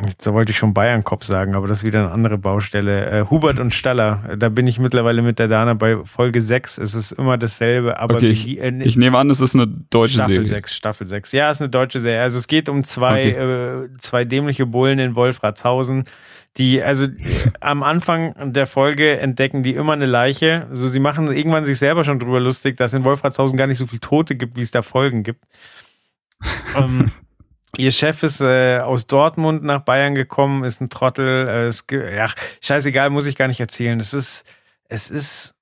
jetzt 0.06 0.26
wollte 0.32 0.50
ich 0.52 0.58
schon 0.58 0.74
Bayern-Kopf 0.74 1.24
sagen, 1.24 1.54
aber 1.54 1.68
das 1.68 1.78
ist 1.78 1.84
wieder 1.84 2.00
eine 2.00 2.10
andere 2.10 2.38
Baustelle. 2.38 3.06
Äh, 3.10 3.24
Hubert 3.30 3.58
und 3.60 3.72
Staller, 3.72 4.34
da 4.36 4.48
bin 4.48 4.66
ich 4.66 4.78
mittlerweile 4.78 5.22
mit 5.22 5.38
der 5.38 5.48
Dana 5.48 5.74
bei 5.74 5.98
Folge 6.04 6.40
6. 6.40 6.78
Es 6.78 6.94
ist 6.94 7.12
immer 7.12 7.38
dasselbe, 7.38 7.98
aber 8.00 8.16
Okay, 8.16 8.26
ich- 8.30 8.58
äh, 8.60 8.72
Ich 8.82 8.96
nehme 8.96 9.18
an, 9.18 9.30
es 9.30 9.40
ist 9.40 9.54
eine 9.54 9.66
deutsche 9.66 10.14
Staffel 10.14 10.34
Serie. 10.34 10.48
6, 10.48 10.74
Staffel 10.74 11.06
6. 11.06 11.32
Ja, 11.32 11.50
ist 11.50 11.60
eine 11.60 11.70
deutsche 11.70 12.00
Serie. 12.00 12.22
Also 12.22 12.38
es 12.38 12.46
geht 12.48 12.68
um 12.68 12.82
zwei, 12.84 13.30
äh, 13.30 13.88
zwei 13.98 14.24
dämliche 14.24 14.66
Bullen 14.66 14.98
in 14.98 15.14
Wolfratshausen, 15.14 16.04
die, 16.56 16.82
also 16.82 17.06
am 17.60 17.82
Anfang 17.82 18.52
der 18.52 18.66
Folge 18.66 19.18
entdecken 19.18 19.62
die 19.62 19.74
immer 19.74 19.92
eine 19.92 20.06
Leiche. 20.06 20.66
Also 20.70 20.88
sie 20.88 21.00
machen 21.00 21.30
irgendwann 21.32 21.64
sich 21.66 21.78
selber 21.78 22.04
schon 22.04 22.18
drüber 22.18 22.40
lustig, 22.40 22.76
dass 22.76 22.94
in 22.94 23.04
Wolfratshausen 23.04 23.56
gar 23.56 23.66
nicht 23.66 23.78
so 23.78 23.86
viel 23.86 23.98
Tote 24.00 24.34
gibt, 24.36 24.56
wie 24.56 24.62
es 24.62 24.70
da 24.70 24.82
Folgen 24.82 25.22
gibt. 25.22 25.44
ähm, 26.76 27.10
Ihr 27.76 27.90
Chef 27.90 28.22
ist 28.22 28.40
äh, 28.40 28.78
aus 28.78 29.06
Dortmund 29.06 29.62
nach 29.64 29.82
Bayern 29.82 30.14
gekommen, 30.14 30.64
ist 30.64 30.80
ein 30.80 30.90
Trottel. 30.90 31.48
Äh, 31.48 31.72
ge- 31.86 32.16
ja, 32.16 32.30
scheißegal, 32.60 33.10
muss 33.10 33.26
ich 33.26 33.36
gar 33.36 33.48
nicht 33.48 33.60
erzählen. 33.60 33.98
Es 34.00 34.14
ist, 34.14 34.44
es 34.88 35.10
ist 35.10 35.54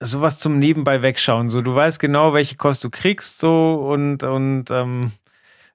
sowas 0.00 0.38
zum 0.38 0.58
Nebenbei 0.58 1.02
wegschauen. 1.02 1.50
So, 1.50 1.60
du 1.62 1.74
weißt 1.74 1.98
genau, 1.98 2.32
welche 2.32 2.56
Kost 2.56 2.84
du 2.84 2.90
kriegst, 2.90 3.38
so 3.38 3.74
und 3.74 4.22
und 4.22 4.70
ähm, 4.70 5.12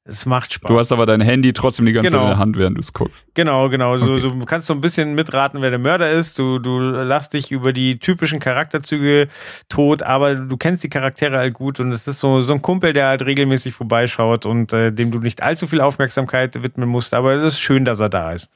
es 0.06 0.26
macht 0.26 0.52
Spaß. 0.52 0.68
Du 0.70 0.78
hast 0.78 0.92
aber 0.92 1.06
dein 1.06 1.22
Handy 1.22 1.54
trotzdem 1.54 1.86
die 1.86 1.94
ganze 1.94 2.12
Genau. 2.12 2.24
Zeit 2.24 2.26
in 2.26 2.30
der 2.32 2.40
Hand, 2.40 2.58
während 2.58 2.76
du 2.76 2.82
es 2.82 2.92
guckst. 2.92 3.26
Genau, 3.36 3.70
genau. 3.70 3.96
So, 3.98 4.12
Okay. 4.14 4.22
du 4.22 4.46
kannst 4.46 4.68
so 4.68 4.74
ein 4.74 4.82
bisschen 4.82 5.16
mitraten, 5.16 5.62
wer 5.62 5.70
der 5.70 5.80
Mörder 5.80 6.12
ist. 6.12 6.38
Du, 6.38 6.60
du 6.60 6.78
lachst 6.80 7.34
dich 7.34 7.52
über 7.52 7.72
die 7.72 8.00
typischen 8.00 8.40
Charakterzüge 8.42 9.30
tot, 9.70 10.04
aber 10.04 10.36
du 10.36 10.58
kennst 10.58 10.84
die 10.84 10.90
Charaktere 10.90 11.38
halt 11.38 11.54
gut 11.54 11.80
und 11.80 11.92
es 11.94 12.06
ist 12.08 12.20
so, 12.20 12.42
so 12.42 12.54
ein 12.54 12.62
Kumpel, 12.62 12.92
der 12.92 13.08
halt 13.08 13.22
regelmäßig 13.26 13.74
vorbeischaut 13.74 14.46
und 14.46 14.74
äh, 14.74 14.92
dem 14.92 15.12
du 15.12 15.20
nicht 15.20 15.42
allzu 15.42 15.68
viel 15.68 15.80
Aufmerksamkeit 15.80 16.62
widmen 16.62 16.90
musst, 16.90 17.14
aber 17.14 17.34
es 17.36 17.54
ist 17.54 17.60
schön, 17.62 17.86
dass 17.86 18.00
er 18.02 18.10
da 18.10 18.34
ist. 18.34 18.52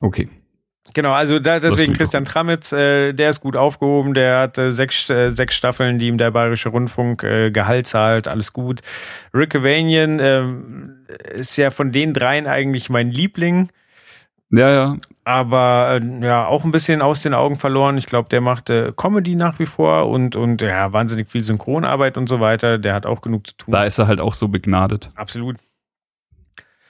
Okay. 0.00 0.28
Genau, 0.94 1.12
also 1.12 1.38
da, 1.38 1.60
deswegen 1.60 1.92
Christian 1.92 2.24
Tramitz, 2.24 2.72
äh, 2.72 3.12
der 3.12 3.30
ist 3.30 3.40
gut 3.40 3.56
aufgehoben, 3.56 4.14
der 4.14 4.40
hat 4.40 4.58
äh, 4.58 4.72
sechs, 4.72 5.08
äh, 5.10 5.30
sechs 5.30 5.54
Staffeln, 5.54 5.98
die 5.98 6.08
ihm 6.08 6.18
der 6.18 6.30
Bayerische 6.30 6.70
Rundfunk 6.70 7.22
äh, 7.22 7.50
Gehalt 7.50 7.86
zahlt, 7.86 8.26
alles 8.28 8.52
gut. 8.52 8.80
Rick 9.34 9.54
Avanian 9.54 10.18
ähm, 10.20 11.06
ist 11.34 11.56
ja 11.56 11.70
von 11.70 11.92
den 11.92 12.14
dreien 12.14 12.46
eigentlich 12.46 12.88
mein 12.90 13.10
Liebling, 13.10 13.68
Ja, 14.50 14.70
ja. 14.70 14.96
aber 15.24 16.00
äh, 16.02 16.24
ja, 16.24 16.46
auch 16.46 16.64
ein 16.64 16.70
bisschen 16.70 17.02
aus 17.02 17.22
den 17.22 17.34
Augen 17.34 17.56
verloren. 17.56 17.98
Ich 17.98 18.06
glaube, 18.06 18.28
der 18.30 18.40
macht 18.40 18.70
äh, 18.70 18.92
Comedy 18.96 19.34
nach 19.36 19.58
wie 19.58 19.66
vor 19.66 20.08
und, 20.08 20.36
und 20.36 20.62
ja, 20.62 20.92
wahnsinnig 20.92 21.28
viel 21.28 21.42
Synchronarbeit 21.42 22.16
und 22.16 22.28
so 22.28 22.40
weiter. 22.40 22.78
Der 22.78 22.94
hat 22.94 23.04
auch 23.04 23.20
genug 23.20 23.46
zu 23.46 23.56
tun. 23.58 23.72
Da 23.72 23.84
ist 23.84 23.98
er 23.98 24.06
halt 24.06 24.20
auch 24.20 24.34
so 24.34 24.48
begnadet. 24.48 25.10
Absolut. 25.16 25.56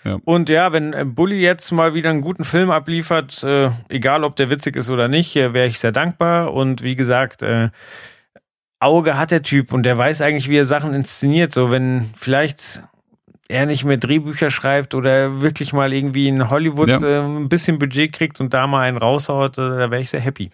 Ja. 0.04 0.18
Und 0.24 0.48
ja, 0.48 0.72
wenn 0.72 0.92
äh, 0.92 1.04
Bully 1.04 1.40
jetzt 1.40 1.70
mal 1.72 1.94
wieder 1.94 2.10
einen 2.10 2.20
guten 2.20 2.44
Film 2.44 2.70
abliefert, 2.70 3.42
äh, 3.42 3.70
egal 3.88 4.24
ob 4.24 4.36
der 4.36 4.48
witzig 4.50 4.76
ist 4.76 4.90
oder 4.90 5.08
nicht, 5.08 5.34
äh, 5.36 5.52
wäre 5.52 5.66
ich 5.66 5.78
sehr 5.78 5.92
dankbar. 5.92 6.52
Und 6.54 6.82
wie 6.82 6.94
gesagt, 6.96 7.42
äh, 7.42 7.70
Auge 8.80 9.18
hat 9.18 9.32
der 9.32 9.42
Typ 9.42 9.72
und 9.72 9.82
der 9.82 9.98
weiß 9.98 10.22
eigentlich, 10.22 10.48
wie 10.48 10.56
er 10.56 10.64
Sachen 10.64 10.94
inszeniert. 10.94 11.52
So, 11.52 11.70
wenn 11.70 12.10
vielleicht 12.16 12.82
er 13.48 13.66
nicht 13.66 13.84
mehr 13.84 13.96
Drehbücher 13.96 14.50
schreibt 14.50 14.94
oder 14.94 15.40
wirklich 15.40 15.72
mal 15.72 15.92
irgendwie 15.92 16.28
in 16.28 16.48
Hollywood 16.50 16.88
Ja. 16.88 17.00
äh, 17.02 17.20
ein 17.24 17.48
bisschen 17.48 17.78
Budget 17.78 18.12
kriegt 18.12 18.40
und 18.40 18.54
da 18.54 18.66
mal 18.66 18.82
einen 18.82 18.98
raushaut, 18.98 19.58
äh, 19.58 19.62
da 19.62 19.90
wäre 19.90 20.00
ich 20.00 20.10
sehr 20.10 20.20
happy. 20.20 20.50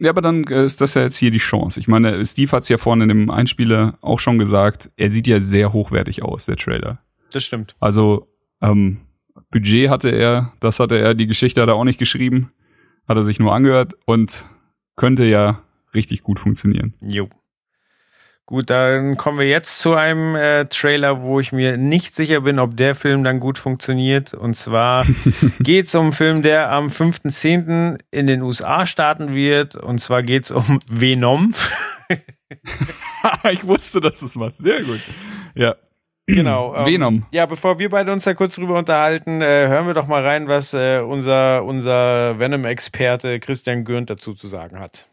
Ja, 0.00 0.10
aber 0.10 0.20
dann 0.20 0.44
ist 0.44 0.80
das 0.80 0.94
ja 0.94 1.02
jetzt 1.02 1.16
hier 1.16 1.30
die 1.30 1.38
Chance. 1.38 1.78
Ich 1.80 1.88
meine, 1.88 2.24
Steve 2.26 2.52
hat 2.52 2.62
es 2.64 2.68
ja 2.68 2.76
vorne 2.76 3.04
in 3.04 3.08
dem 3.08 3.30
Einspieler 3.30 3.98
auch 4.02 4.20
schon 4.20 4.38
gesagt. 4.38 4.90
Er 4.96 5.10
sieht 5.10 5.26
ja 5.26 5.40
sehr 5.40 5.72
hochwertig 5.72 6.22
aus, 6.22 6.46
der 6.46 6.56
Trailer. 6.56 6.98
Das 7.32 7.44
stimmt. 7.44 7.74
Also 7.80 8.28
ähm, 8.62 8.98
Budget 9.50 9.90
hatte 9.90 10.10
er, 10.10 10.52
das 10.60 10.80
hatte 10.80 10.98
er, 10.98 11.14
die 11.14 11.26
Geschichte 11.26 11.60
hat 11.60 11.68
er 11.68 11.74
auch 11.74 11.84
nicht 11.84 11.98
geschrieben, 11.98 12.52
hat 13.08 13.16
er 13.16 13.24
sich 13.24 13.38
nur 13.38 13.54
angehört 13.54 13.94
und 14.06 14.46
könnte 14.96 15.24
ja 15.24 15.62
richtig 15.94 16.22
gut 16.22 16.40
funktionieren. 16.40 16.94
Jo. 17.00 17.28
Gut, 18.46 18.70
dann 18.70 19.16
kommen 19.16 19.38
wir 19.38 19.46
jetzt 19.46 19.78
zu 19.78 19.94
einem 19.94 20.34
äh, 20.34 20.66
Trailer, 20.66 21.22
wo 21.22 21.38
ich 21.38 21.52
mir 21.52 21.76
nicht 21.76 22.14
sicher 22.14 22.40
bin, 22.40 22.58
ob 22.58 22.76
der 22.76 22.94
Film 22.94 23.22
dann 23.22 23.38
gut 23.38 23.56
funktioniert. 23.56 24.34
Und 24.34 24.54
zwar 24.54 25.06
geht 25.60 25.86
es 25.86 25.94
um 25.94 26.06
einen 26.06 26.12
Film, 26.12 26.42
der 26.42 26.70
am 26.70 26.88
5.10. 26.88 27.98
in 28.10 28.26
den 28.26 28.42
USA 28.42 28.84
starten 28.84 29.34
wird. 29.34 29.76
Und 29.76 30.00
zwar 30.00 30.22
geht 30.22 30.44
es 30.44 30.50
um 30.50 30.80
Venom. 30.90 31.54
ich 33.52 33.64
wusste, 33.66 34.00
dass 34.00 34.20
es 34.22 34.34
machst. 34.34 34.58
Sehr 34.58 34.82
gut. 34.82 35.00
Ja. 35.54 35.76
Genau. 36.26 36.74
ähm, 36.76 36.86
Venom. 36.86 37.26
Ja, 37.32 37.46
bevor 37.46 37.78
wir 37.78 37.90
beide 37.90 38.12
uns 38.12 38.24
da 38.24 38.34
kurz 38.34 38.56
drüber 38.56 38.78
unterhalten, 38.78 39.40
äh, 39.42 39.68
hören 39.68 39.86
wir 39.86 39.94
doch 39.94 40.06
mal 40.06 40.24
rein, 40.24 40.48
was 40.48 40.74
äh, 40.74 41.00
unser, 41.00 41.64
unser 41.64 42.38
Venom-Experte 42.38 43.40
Christian 43.40 43.84
Gürnt 43.84 44.10
dazu 44.10 44.34
zu 44.34 44.48
sagen 44.48 44.78
hat. 44.78 45.06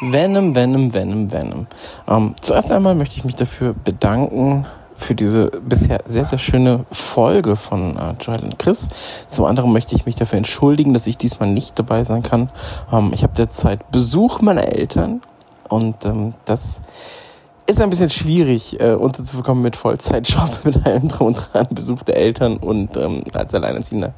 Venom, 0.00 0.54
Venom, 0.54 0.92
Venom, 0.92 1.32
Venom. 1.32 1.66
Ähm, 2.08 2.34
zuerst 2.40 2.72
einmal 2.72 2.94
möchte 2.94 3.16
ich 3.18 3.24
mich 3.24 3.36
dafür 3.36 3.74
bedanken 3.74 4.66
für 4.96 5.14
diese 5.14 5.46
bisher 5.46 6.02
sehr, 6.06 6.24
sehr 6.24 6.38
schöne 6.38 6.84
Folge 6.90 7.56
von 7.56 7.96
äh, 7.96 8.14
Joel 8.20 8.44
und 8.44 8.58
Chris. 8.58 8.88
Zum 9.30 9.44
anderen 9.44 9.72
möchte 9.72 9.94
ich 9.94 10.06
mich 10.06 10.16
dafür 10.16 10.38
entschuldigen, 10.38 10.92
dass 10.92 11.06
ich 11.06 11.18
diesmal 11.18 11.48
nicht 11.48 11.78
dabei 11.78 12.04
sein 12.04 12.22
kann. 12.22 12.50
Ähm, 12.92 13.12
ich 13.14 13.22
habe 13.22 13.34
derzeit 13.34 13.90
Besuch 13.90 14.40
meiner 14.40 14.66
Eltern 14.66 15.20
und 15.68 16.04
ähm, 16.04 16.34
das 16.44 16.80
ist 17.66 17.80
ein 17.80 17.90
bisschen 17.90 18.10
schwierig, 18.10 18.78
äh, 18.80 18.92
unterzubekommen 18.92 19.62
mit 19.62 19.76
Vollzeitjob, 19.76 20.60
mit 20.64 20.84
allem 20.84 21.08
drum 21.08 21.28
und 21.28 21.50
dran, 21.52 21.66
Besuch 21.70 22.02
der 22.02 22.16
Eltern 22.16 22.56
und 22.56 22.96
ähm, 22.96 23.24
als 23.32 23.54
Alleinerziehender 23.54 24.14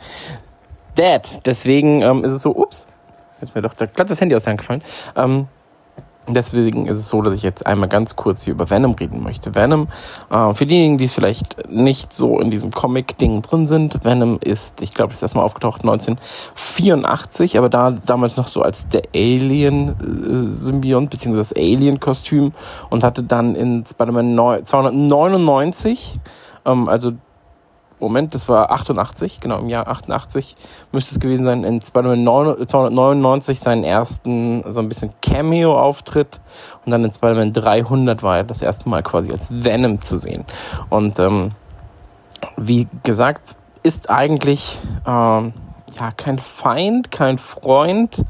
Dad. 0.94 1.46
Deswegen 1.46 2.02
ähm, 2.02 2.24
ist 2.24 2.32
es 2.32 2.42
so, 2.42 2.56
ups, 2.56 2.86
ist 3.40 3.54
mir 3.54 3.62
doch 3.62 3.74
da 3.74 3.86
glatt 3.86 4.10
das 4.10 4.20
Handy 4.20 4.34
aus 4.34 4.44
der 4.44 4.52
Hand 4.52 4.60
gefallen. 4.60 4.82
Ähm, 5.14 5.48
Deswegen 6.28 6.86
ist 6.86 6.98
es 6.98 7.08
so, 7.08 7.22
dass 7.22 7.34
ich 7.34 7.42
jetzt 7.42 7.66
einmal 7.66 7.88
ganz 7.88 8.16
kurz 8.16 8.42
hier 8.44 8.54
über 8.54 8.68
Venom 8.68 8.92
reden 8.92 9.22
möchte. 9.22 9.54
Venom, 9.54 9.86
äh, 10.28 10.54
für 10.54 10.66
diejenigen, 10.66 10.98
die 10.98 11.04
es 11.04 11.14
vielleicht 11.14 11.70
nicht 11.70 12.12
so 12.12 12.40
in 12.40 12.50
diesem 12.50 12.72
Comic-Ding 12.72 13.42
drin 13.42 13.68
sind, 13.68 14.04
Venom 14.04 14.38
ist, 14.40 14.80
ich 14.82 14.92
glaube, 14.92 15.12
ist 15.12 15.22
erstmal 15.22 15.44
aufgetaucht 15.44 15.82
1984, 15.82 17.58
aber 17.58 17.68
da 17.68 17.92
damals 17.92 18.36
noch 18.36 18.48
so 18.48 18.62
als 18.62 18.88
der 18.88 19.02
Alien-Symbiont, 19.14 21.10
beziehungsweise 21.10 21.54
das 21.54 21.56
Alien-Kostüm 21.56 22.52
und 22.90 23.04
hatte 23.04 23.22
dann 23.22 23.54
in 23.54 23.84
Spider-Man 23.88 24.34
neu- 24.34 24.62
299, 24.62 26.18
ähm, 26.64 26.88
also 26.88 27.12
Moment, 27.98 28.34
das 28.34 28.48
war 28.48 28.70
88, 28.70 29.40
genau 29.40 29.58
im 29.58 29.68
Jahr 29.68 29.88
88 29.88 30.56
müsste 30.92 31.14
es 31.14 31.20
gewesen 31.20 31.44
sein, 31.44 31.64
in 31.64 31.80
Spider-Man 31.80 32.24
299 32.66 33.58
seinen 33.58 33.84
ersten, 33.84 34.64
so 34.70 34.80
ein 34.80 34.88
bisschen 34.88 35.12
Cameo-Auftritt 35.22 36.40
und 36.84 36.92
dann 36.92 37.04
in 37.04 37.12
Spider-Man 37.12 37.54
300 37.54 38.22
war 38.22 38.38
er 38.38 38.44
das 38.44 38.60
erste 38.60 38.88
Mal 38.88 39.02
quasi 39.02 39.30
als 39.30 39.48
Venom 39.50 40.02
zu 40.02 40.18
sehen. 40.18 40.44
Und 40.90 41.18
ähm, 41.18 41.52
wie 42.56 42.86
gesagt, 43.02 43.56
ist 43.82 44.10
eigentlich 44.10 44.78
ähm, 45.06 45.54
ja 45.98 46.10
kein 46.16 46.38
Feind, 46.38 47.10
kein 47.10 47.38
Freund 47.38 48.24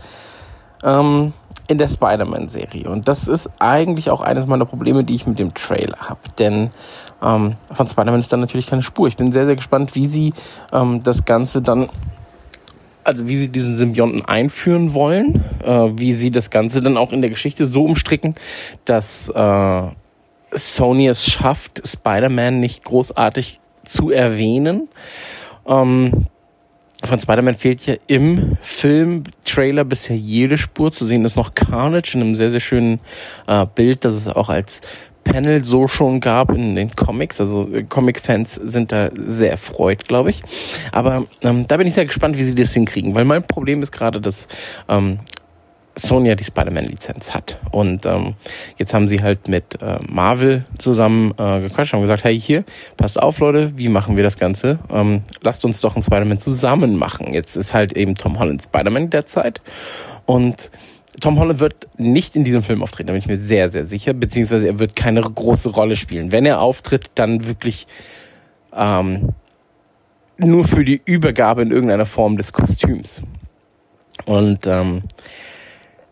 ähm, 0.85 1.33
in 1.69 1.79
der 1.79 1.89
Spider-Man-Serie. 1.89 2.89
Und 2.89 3.09
das 3.09 3.27
ist 3.27 3.51
eigentlich 3.59 4.11
auch 4.11 4.21
eines 4.21 4.47
meiner 4.47 4.67
Probleme, 4.67 5.03
die 5.03 5.15
ich 5.15 5.27
mit 5.27 5.39
dem 5.39 5.55
Trailer 5.55 5.99
habe. 5.99 6.21
Denn 6.39 6.71
ähm, 7.27 7.57
von 7.73 7.89
Spider-Man 7.89 8.21
ist 8.21 8.33
dann 8.33 8.41
natürlich 8.41 8.69
keine 8.69 8.83
Spur. 8.83 9.09
Ich 9.09 9.17
bin 9.17 9.33
sehr, 9.33 9.47
sehr 9.47 9.57
gespannt, 9.57 9.95
wie 9.95 10.07
sie 10.07 10.33
ähm, 10.73 11.03
das 11.03 11.25
Ganze 11.25 11.61
dann, 11.61 11.89
also 13.05 13.27
wie 13.27 13.35
sie 13.35 13.49
diesen 13.49 13.77
Symbionten 13.77 14.25
einführen 14.25 14.95
wollen, 14.95 15.45
äh, 15.65 15.91
wie 15.97 16.13
sie 16.13 16.31
das 16.31 16.51
Ganze 16.51 16.81
dann 16.83 16.97
auch 16.97 17.13
in 17.13 17.21
der 17.21 17.31
Geschichte 17.31 17.67
so 17.67 17.85
umstricken, 17.85 18.37
dass 18.85 19.29
äh, 19.29 19.83
Sony 20.53 21.09
es 21.09 21.27
schafft, 21.27 21.87
Spider-Man 21.87 22.61
nicht 22.61 22.85
großartig 22.85 23.61
zu 23.85 24.11
erwähnen. 24.11 24.89
Ähm, 25.67 26.27
von 27.05 27.21
Spider-Man 27.21 27.55
fehlt 27.55 27.85
ja 27.87 27.95
im 28.07 28.57
Film-Trailer 28.63 29.85
bisher 29.85 30.17
jede 30.17 30.57
Spur. 30.59 30.93
Zu 30.93 31.05
sehen 31.05 31.25
ist 31.25 31.37
noch 31.37 31.55
Carnage 31.55 32.15
in 32.15 32.23
einem 32.23 32.37
sehr, 32.37 32.51
sehr 32.51 32.61
schönen 32.61 33.01
äh, 33.47 33.67
Bild, 33.67 34.05
das 34.05 34.15
es 34.15 34.29
auch 34.29 34.49
als 34.49 34.81
Panel 35.27 35.65
so 35.65 35.89
schon 35.89 36.21
gab 36.21 36.51
in 36.51 36.75
den 36.75 36.95
Comics. 36.95 37.41
Also 37.41 37.69
äh, 37.73 37.83
Comic-Fans 37.83 38.55
sind 38.55 38.93
da 38.93 39.11
sehr 39.15 39.51
erfreut, 39.51 40.07
glaube 40.07 40.31
ich. 40.31 40.43
Aber 40.93 41.27
ähm, 41.43 41.67
da 41.67 41.77
bin 41.77 41.87
ich 41.87 41.95
sehr 41.95 42.07
gespannt, 42.07 42.39
wie 42.39 42.43
sie 42.43 42.55
das 42.55 42.73
hinkriegen, 42.73 43.15
weil 43.15 43.25
mein 43.25 43.43
Problem 43.43 43.83
ist 43.83 43.93
gerade, 43.93 44.21
dass 44.21 44.49
ähm, 44.89 45.19
Sony 45.99 46.35
die 46.37 46.45
Spider-Man-Lizenz 46.45 47.35
hat. 47.35 47.59
Und 47.71 48.05
ähm, 48.07 48.35
jetzt 48.77 48.93
haben 48.93 49.09
sie 49.09 49.23
halt 49.23 49.49
mit 49.49 49.81
äh, 49.81 49.99
Marvel 50.07 50.65
zusammen 50.79 51.33
äh, 51.39 51.61
gequatscht 51.61 51.95
und 51.95 52.03
gesagt, 52.03 52.25
hey, 52.25 52.39
hier, 52.39 52.65
passt 52.97 53.21
auf, 53.21 53.39
Leute, 53.39 53.73
wie 53.77 53.89
machen 53.89 54.17
wir 54.17 54.23
das 54.23 54.39
Ganze? 54.39 54.79
Ähm, 54.91 55.23
lasst 55.41 55.65
uns 55.65 55.81
doch 55.81 55.97
ein 55.97 56.03
Spider-Man 56.03 56.39
zusammen 56.39 56.97
machen. 56.97 57.33
Jetzt 57.33 57.57
ist 57.57 57.73
halt 57.73 57.93
eben 57.93 58.15
Tom 58.15 58.39
Holland 58.39 58.63
Spider-Man 58.63 59.11
derzeit. 59.11 59.63
Und 60.27 60.71
Tom 61.21 61.39
Holland 61.39 61.61
wird 61.61 61.89
nicht 61.99 62.37
in 62.37 62.45
diesem 62.45 62.63
Film 62.63 62.83
auftreten, 62.83 63.07
da 63.09 63.13
bin 63.13 63.21
ich 63.21 63.27
mir 63.27 63.39
sehr, 63.39 63.71
sehr 63.71 63.85
sicher, 63.85 64.13
beziehungsweise 64.13 64.67
er 64.67 64.79
wird 64.79 64.97
keine 64.97 65.23
große 65.23 65.71
Rolle 65.71 65.97
spielen. 65.97 66.33
Wenn 66.33 66.45
er 66.45 66.61
auftritt, 66.61 67.11
dann 67.15 67.47
wirklich 67.47 67.87
ähm, 68.75 69.31
nur 70.39 70.67
für 70.67 70.85
die 70.85 71.01
Übergabe 71.05 71.63
in 71.63 71.71
irgendeiner 71.71 72.07
Form 72.07 72.37
des 72.37 72.53
Kostüms. 72.53 73.23
Und 74.27 74.67
ähm, 74.67 75.03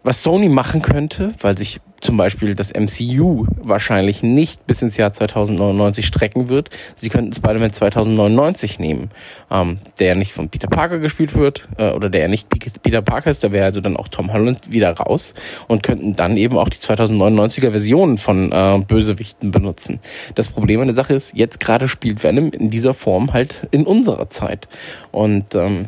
was 0.02 0.22
Sony 0.22 0.48
machen 0.48 0.82
könnte, 0.82 1.34
weil 1.40 1.56
sich 1.56 1.80
zum 2.04 2.18
Beispiel 2.18 2.54
das 2.54 2.72
MCU 2.72 3.46
wahrscheinlich 3.62 4.22
nicht 4.22 4.66
bis 4.66 4.82
ins 4.82 4.96
Jahr 4.96 5.12
2099 5.12 6.06
strecken 6.06 6.48
wird. 6.50 6.70
Sie 6.96 7.08
könnten 7.08 7.32
Spider-Man 7.32 7.72
2099 7.72 8.78
nehmen, 8.78 9.10
ähm, 9.50 9.78
der 9.98 10.14
nicht 10.14 10.32
von 10.32 10.50
Peter 10.50 10.68
Parker 10.68 10.98
gespielt 10.98 11.34
wird 11.34 11.66
äh, 11.78 11.90
oder 11.90 12.10
der 12.10 12.28
nicht 12.28 12.48
Peter 12.82 13.00
Parker 13.00 13.30
ist, 13.30 13.42
da 13.42 13.52
wäre 13.52 13.64
also 13.64 13.80
dann 13.80 13.96
auch 13.96 14.08
Tom 14.08 14.32
Holland 14.32 14.70
wieder 14.70 14.92
raus 14.92 15.34
und 15.66 15.82
könnten 15.82 16.12
dann 16.12 16.36
eben 16.36 16.58
auch 16.58 16.68
die 16.68 16.78
2099er 16.78 17.70
Version 17.70 18.18
von 18.18 18.52
äh, 18.52 18.82
Bösewichten 18.86 19.50
benutzen. 19.50 20.00
Das 20.34 20.48
Problem 20.48 20.80
an 20.80 20.88
der 20.88 20.96
Sache 20.96 21.14
ist, 21.14 21.34
jetzt 21.34 21.58
gerade 21.58 21.88
spielt 21.88 22.22
Venom 22.22 22.50
in 22.50 22.68
dieser 22.68 22.92
Form 22.92 23.32
halt 23.32 23.66
in 23.70 23.86
unserer 23.86 24.28
Zeit 24.28 24.68
und 25.10 25.54
ähm, 25.54 25.86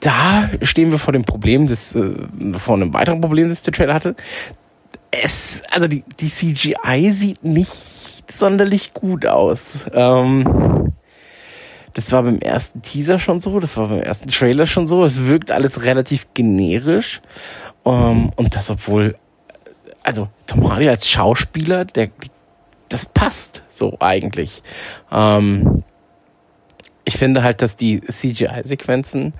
da 0.00 0.50
stehen 0.62 0.90
wir 0.90 0.98
vor 0.98 1.12
dem 1.12 1.24
Problem 1.24 1.66
des, 1.66 1.94
äh, 1.94 2.10
vor 2.58 2.76
einem 2.76 2.92
weiteren 2.92 3.20
Problem, 3.20 3.48
das 3.48 3.62
der 3.62 3.72
Trailer 3.72 3.94
hatte. 3.94 4.16
Es, 5.10 5.62
also 5.70 5.88
die, 5.88 6.04
die 6.20 6.28
CGI 6.28 7.10
sieht 7.12 7.44
nicht 7.44 7.72
sonderlich 8.30 8.92
gut 8.92 9.26
aus. 9.26 9.86
Ähm, 9.92 10.92
das 11.94 12.12
war 12.12 12.22
beim 12.22 12.38
ersten 12.38 12.82
Teaser 12.82 13.18
schon 13.18 13.40
so, 13.40 13.58
das 13.58 13.76
war 13.76 13.88
beim 13.88 14.02
ersten 14.02 14.30
Trailer 14.30 14.66
schon 14.66 14.86
so. 14.86 15.04
Es 15.04 15.26
wirkt 15.26 15.50
alles 15.50 15.84
relativ 15.84 16.26
generisch. 16.34 17.20
Ähm, 17.84 18.30
und 18.36 18.54
das, 18.54 18.70
obwohl, 18.70 19.16
also 20.02 20.28
Tom 20.46 20.70
Hardy 20.70 20.88
als 20.88 21.08
Schauspieler, 21.08 21.84
der, 21.84 22.10
das 22.88 23.06
passt 23.06 23.62
so 23.68 23.96
eigentlich. 24.00 24.62
Ähm, 25.10 25.82
ich 27.04 27.16
finde 27.16 27.42
halt, 27.42 27.62
dass 27.62 27.74
die 27.74 28.00
CGI-Sequenzen 28.02 29.32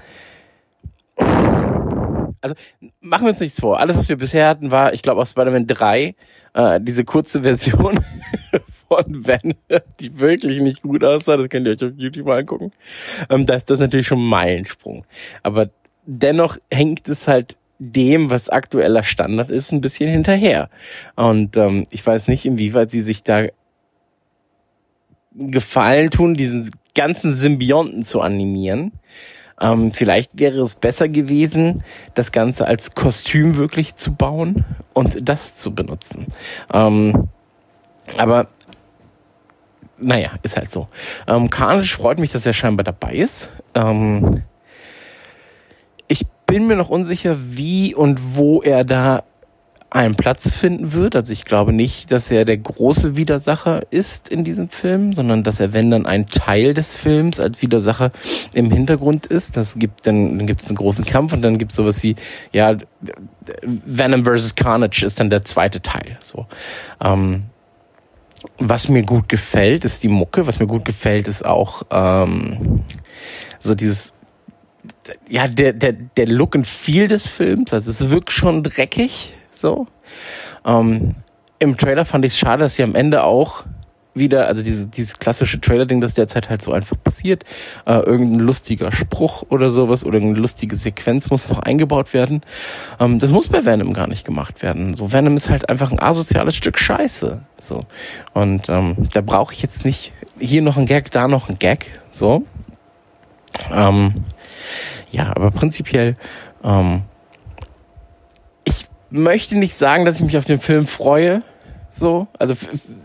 also 2.41 2.55
machen 3.01 3.25
wir 3.25 3.31
uns 3.31 3.41
nichts 3.41 3.61
vor. 3.61 3.81
Alles, 3.81 3.97
was 3.97 4.09
wir 4.09 4.17
bisher 4.17 4.49
hatten, 4.49 4.71
war, 4.71 4.93
ich 4.93 5.03
glaube, 5.03 5.21
aus 5.21 5.33
Spider-Man 5.33 5.67
3, 5.67 6.15
äh, 6.55 6.81
diese 6.81 7.05
kurze 7.05 7.43
Version 7.43 8.01
von 8.89 9.27
Venom, 9.27 9.57
die 10.01 10.19
wirklich 10.19 10.61
nicht 10.61 10.83
gut 10.83 11.05
aussah. 11.05 11.37
Das 11.37 11.49
könnt 11.49 11.67
ihr 11.67 11.73
euch 11.73 11.85
auf 11.85 11.93
YouTube 11.97 12.27
mal 12.27 12.39
angucken. 12.39 12.73
Ähm, 13.31 13.47
da 13.47 13.55
ist 13.55 13.71
das 13.71 13.81
natürlich 13.81 14.07
schon 14.07 14.19
ein 14.19 14.29
Meilensprung. 14.29 15.05
Aber 15.43 15.71
dennoch 16.07 16.57
hängt 16.71 17.09
es 17.09 17.29
halt 17.29 17.57
dem, 17.79 18.31
was 18.31 18.49
aktueller 18.49 19.05
Standard 19.05 19.51
ist, 19.51 19.73
ein 19.73 19.81
bisschen 19.81 20.11
hinterher. 20.11 20.69
Und 21.15 21.57
ähm, 21.57 21.87
ich 21.91 22.05
weiß 22.05 22.29
nicht, 22.29 22.45
inwieweit 22.45 22.91
sie 22.91 23.03
sich 23.03 23.23
da 23.23 23.47
gefallen 25.35 26.11
tun, 26.11 26.35
diesen 26.35 26.71
ganzen 26.95 27.33
Symbionten 27.33 28.03
zu 28.03 28.21
animieren. 28.21 28.93
Ähm, 29.61 29.93
vielleicht 29.93 30.39
wäre 30.39 30.61
es 30.61 30.75
besser 30.75 31.09
gewesen, 31.09 31.83
das 32.15 32.33
Ganze 32.33 32.67
als 32.67 32.95
Kostüm 32.95 33.57
wirklich 33.57 33.97
zu 33.97 34.15
bauen 34.15 34.65
und 34.93 35.29
das 35.29 35.57
zu 35.57 35.75
benutzen. 35.75 36.27
Ähm, 36.73 37.29
aber 38.17 38.49
naja, 39.99 40.31
ist 40.43 40.57
halt 40.57 40.71
so. 40.71 40.89
Ähm, 41.27 41.51
Carnage 41.51 41.95
freut 41.95 42.19
mich, 42.19 42.33
dass 42.33 42.47
er 42.47 42.53
scheinbar 42.53 42.85
dabei 42.85 43.15
ist. 43.15 43.51
Ähm, 43.75 44.43
ich 46.07 46.27
bin 46.47 46.67
mir 46.67 46.77
noch 46.77 46.89
unsicher, 46.89 47.37
wie 47.39 47.95
und 47.95 48.37
wo 48.37 48.63
er 48.63 48.85
da 48.85 49.25
einen 49.91 50.17
Platz 50.17 50.51
finden 50.51 50.93
wird. 50.93 51.17
Also 51.17 51.33
ich 51.33 51.45
glaube 51.45 51.73
nicht, 51.73 52.13
dass 52.13 52.31
er 52.31 52.45
der 52.45 52.59
große 52.59 53.17
Widersacher 53.17 53.83
ist 53.91 54.29
in 54.29 54.45
diesem 54.45 54.69
Film, 54.69 55.15
sondern 55.15 55.43
dass 55.43 55.61
er, 55.61 55.73
wenn 55.73 55.91
dann 55.91 56.05
ein 56.05 56.27
Teil 56.27 56.75
des 56.75 56.95
Films 56.95 57.41
als 57.41 57.63
Widersacher 57.63 58.11
im 58.53 58.71
Hintergrund 58.71 59.27
ist, 59.27 59.57
das 59.57 59.79
gibt 59.79 60.07
dann, 60.07 60.37
dann 60.37 60.47
gibt 60.47 60.61
es 60.61 60.69
einen 60.69 60.77
großen 60.77 61.05
Kampf 61.05 61.33
und 61.33 61.43
dann 61.43 61.57
gibt 61.57 61.73
es 61.73 61.77
sowas 61.77 62.03
wie, 62.03 62.17
ja, 62.53 62.77
Venom 63.63 64.25
vs. 64.25 64.55
Carnage 64.57 65.05
ist 65.05 65.21
dann 65.21 65.31
der 65.31 65.45
zweite 65.45 65.81
Teil. 65.81 66.19
So. 66.23 66.47
Ähm, 67.03 67.45
was 68.59 68.89
mir 68.89 69.05
gut 69.05 69.29
gefällt, 69.29 69.85
ist 69.85 70.03
die 70.03 70.09
Mucke. 70.09 70.47
Was 70.47 70.61
mir 70.61 70.67
gut 70.67 70.85
gefällt, 70.85 71.27
ist 71.29 71.45
auch 71.45 71.83
ähm, 71.91 72.83
so 73.59 73.75
dieses 73.75 74.13
ja, 75.29 75.49
der, 75.49 75.73
der, 75.73 75.93
der 75.93 76.27
Look 76.27 76.55
and 76.55 76.67
Feel 76.67 77.09
des 77.09 77.27
Films, 77.27 77.73
also 77.73 77.91
es 77.91 78.11
wirkt 78.11 78.31
schon 78.31 78.63
dreckig, 78.63 79.35
so. 79.59 79.87
Ähm, 80.65 81.15
Im 81.59 81.77
Trailer 81.77 82.05
fand 82.05 82.25
ich 82.25 82.33
es 82.33 82.39
schade, 82.39 82.63
dass 82.65 82.77
sie 82.77 82.83
am 82.83 82.95
Ende 82.95 83.25
auch 83.25 83.65
wieder, 84.19 84.47
also 84.47 84.63
diese, 84.63 84.87
dieses 84.87 85.19
klassische 85.19 85.61
Trailer-Ding, 85.61 86.01
das 86.01 86.15
derzeit 86.15 86.49
halt 86.49 86.63
so 86.63 86.73
einfach 86.73 86.97
passiert, 87.03 87.45
äh, 87.87 87.99
irgendein 87.99 88.41
lustiger 88.41 88.93
Spruch 88.93 89.45
oder 89.49 89.71
sowas 89.71 90.05
oder 90.05 90.17
irgendeine 90.17 90.43
lustige 90.43 90.77
Sequenz 90.77 91.31
muss 91.31 91.49
noch 91.49 91.61
eingebaut 91.61 92.13
werden. 92.13 92.43
Ähm, 93.01 93.19
das 93.19 93.33
muss 93.33 93.49
bei 93.49 93.65
Venom 93.65 93.93
gar 93.93 94.09
nicht 94.09 94.25
gemacht 94.25 94.63
werden. 94.63 94.95
So 94.95 95.13
Venom 95.13 95.37
ist 95.37 95.49
halt 95.49 95.69
einfach 95.69 95.91
ein 95.93 96.01
asoziales 96.01 96.57
Stück 96.57 96.79
Scheiße. 96.79 97.43
So 97.61 97.85
und 98.35 98.69
ähm, 98.69 99.09
da 99.13 99.21
brauche 99.21 99.55
ich 99.55 99.63
jetzt 99.63 99.85
nicht 99.85 100.13
hier 100.39 100.63
noch 100.63 100.77
ein 100.77 100.87
Gag, 100.87 101.11
da 101.11 101.29
noch 101.29 101.49
ein 101.49 101.59
Gag. 101.59 101.87
So 102.11 102.45
ähm, 103.73 104.25
ja, 105.11 105.29
aber 105.35 105.51
prinzipiell 105.51 106.17
ähm, 106.63 107.03
möchte 109.11 109.57
nicht 109.57 109.75
sagen, 109.75 110.05
dass 110.05 110.17
ich 110.17 110.23
mich 110.23 110.37
auf 110.37 110.45
den 110.45 110.61
Film 110.61 110.87
freue. 110.87 111.43
So, 111.95 112.29
also 112.39 112.55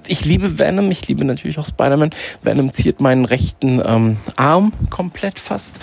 ich 0.08 0.24
liebe 0.24 0.60
Venom, 0.60 0.92
ich 0.92 1.08
liebe 1.08 1.26
natürlich 1.26 1.58
auch 1.58 1.66
Spider-Man. 1.66 2.12
Venom 2.44 2.72
ziert 2.72 3.02
meinen 3.02 3.26
rechten 3.26 3.82
ähm, 3.84 4.18
Arm 4.36 4.72
komplett 4.90 5.40
fast. 5.40 5.80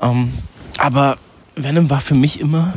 Ähm, 0.00 0.32
aber 0.78 1.16
Venom 1.56 1.88
war 1.88 2.00
für 2.00 2.14
mich 2.14 2.40
immer. 2.40 2.74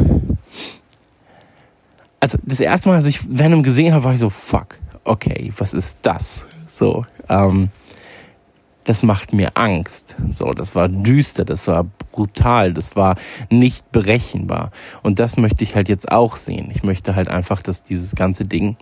Also 2.22 2.38
das 2.44 2.60
erste 2.62 2.90
Mal, 2.90 2.96
als 2.96 3.08
ich 3.08 3.20
Venom 3.28 3.64
gesehen 3.64 3.94
habe, 3.94 4.06
war 4.06 4.14
ich 4.14 4.20
so, 4.20 4.30
fuck, 4.30 4.80
okay, 5.04 5.52
was 5.58 5.74
ist 5.74 5.98
das? 6.04 6.48
So, 6.68 7.06
ähm, 7.28 7.70
das 8.86 9.04
macht 9.04 9.34
mir 9.34 9.52
Angst. 9.56 10.16
So, 10.32 10.52
das 10.52 10.74
war 10.76 10.88
düster, 10.88 11.44
das 11.44 11.68
war 11.68 11.86
brutal, 12.16 12.74
das 12.74 12.96
war 12.96 13.16
nicht 13.50 13.92
berechenbar. 13.92 14.72
Und 15.04 15.20
das 15.20 15.38
möchte 15.38 15.64
ich 15.64 15.76
halt 15.76 15.90
jetzt 15.90 16.12
auch 16.12 16.38
sehen. 16.38 16.72
Ich 16.74 16.84
möchte 16.84 17.16
halt 17.16 17.28
einfach, 17.28 17.62
dass 17.62 17.84
dieses 17.84 18.16
ganze 18.16 18.46
Ding 18.46 18.78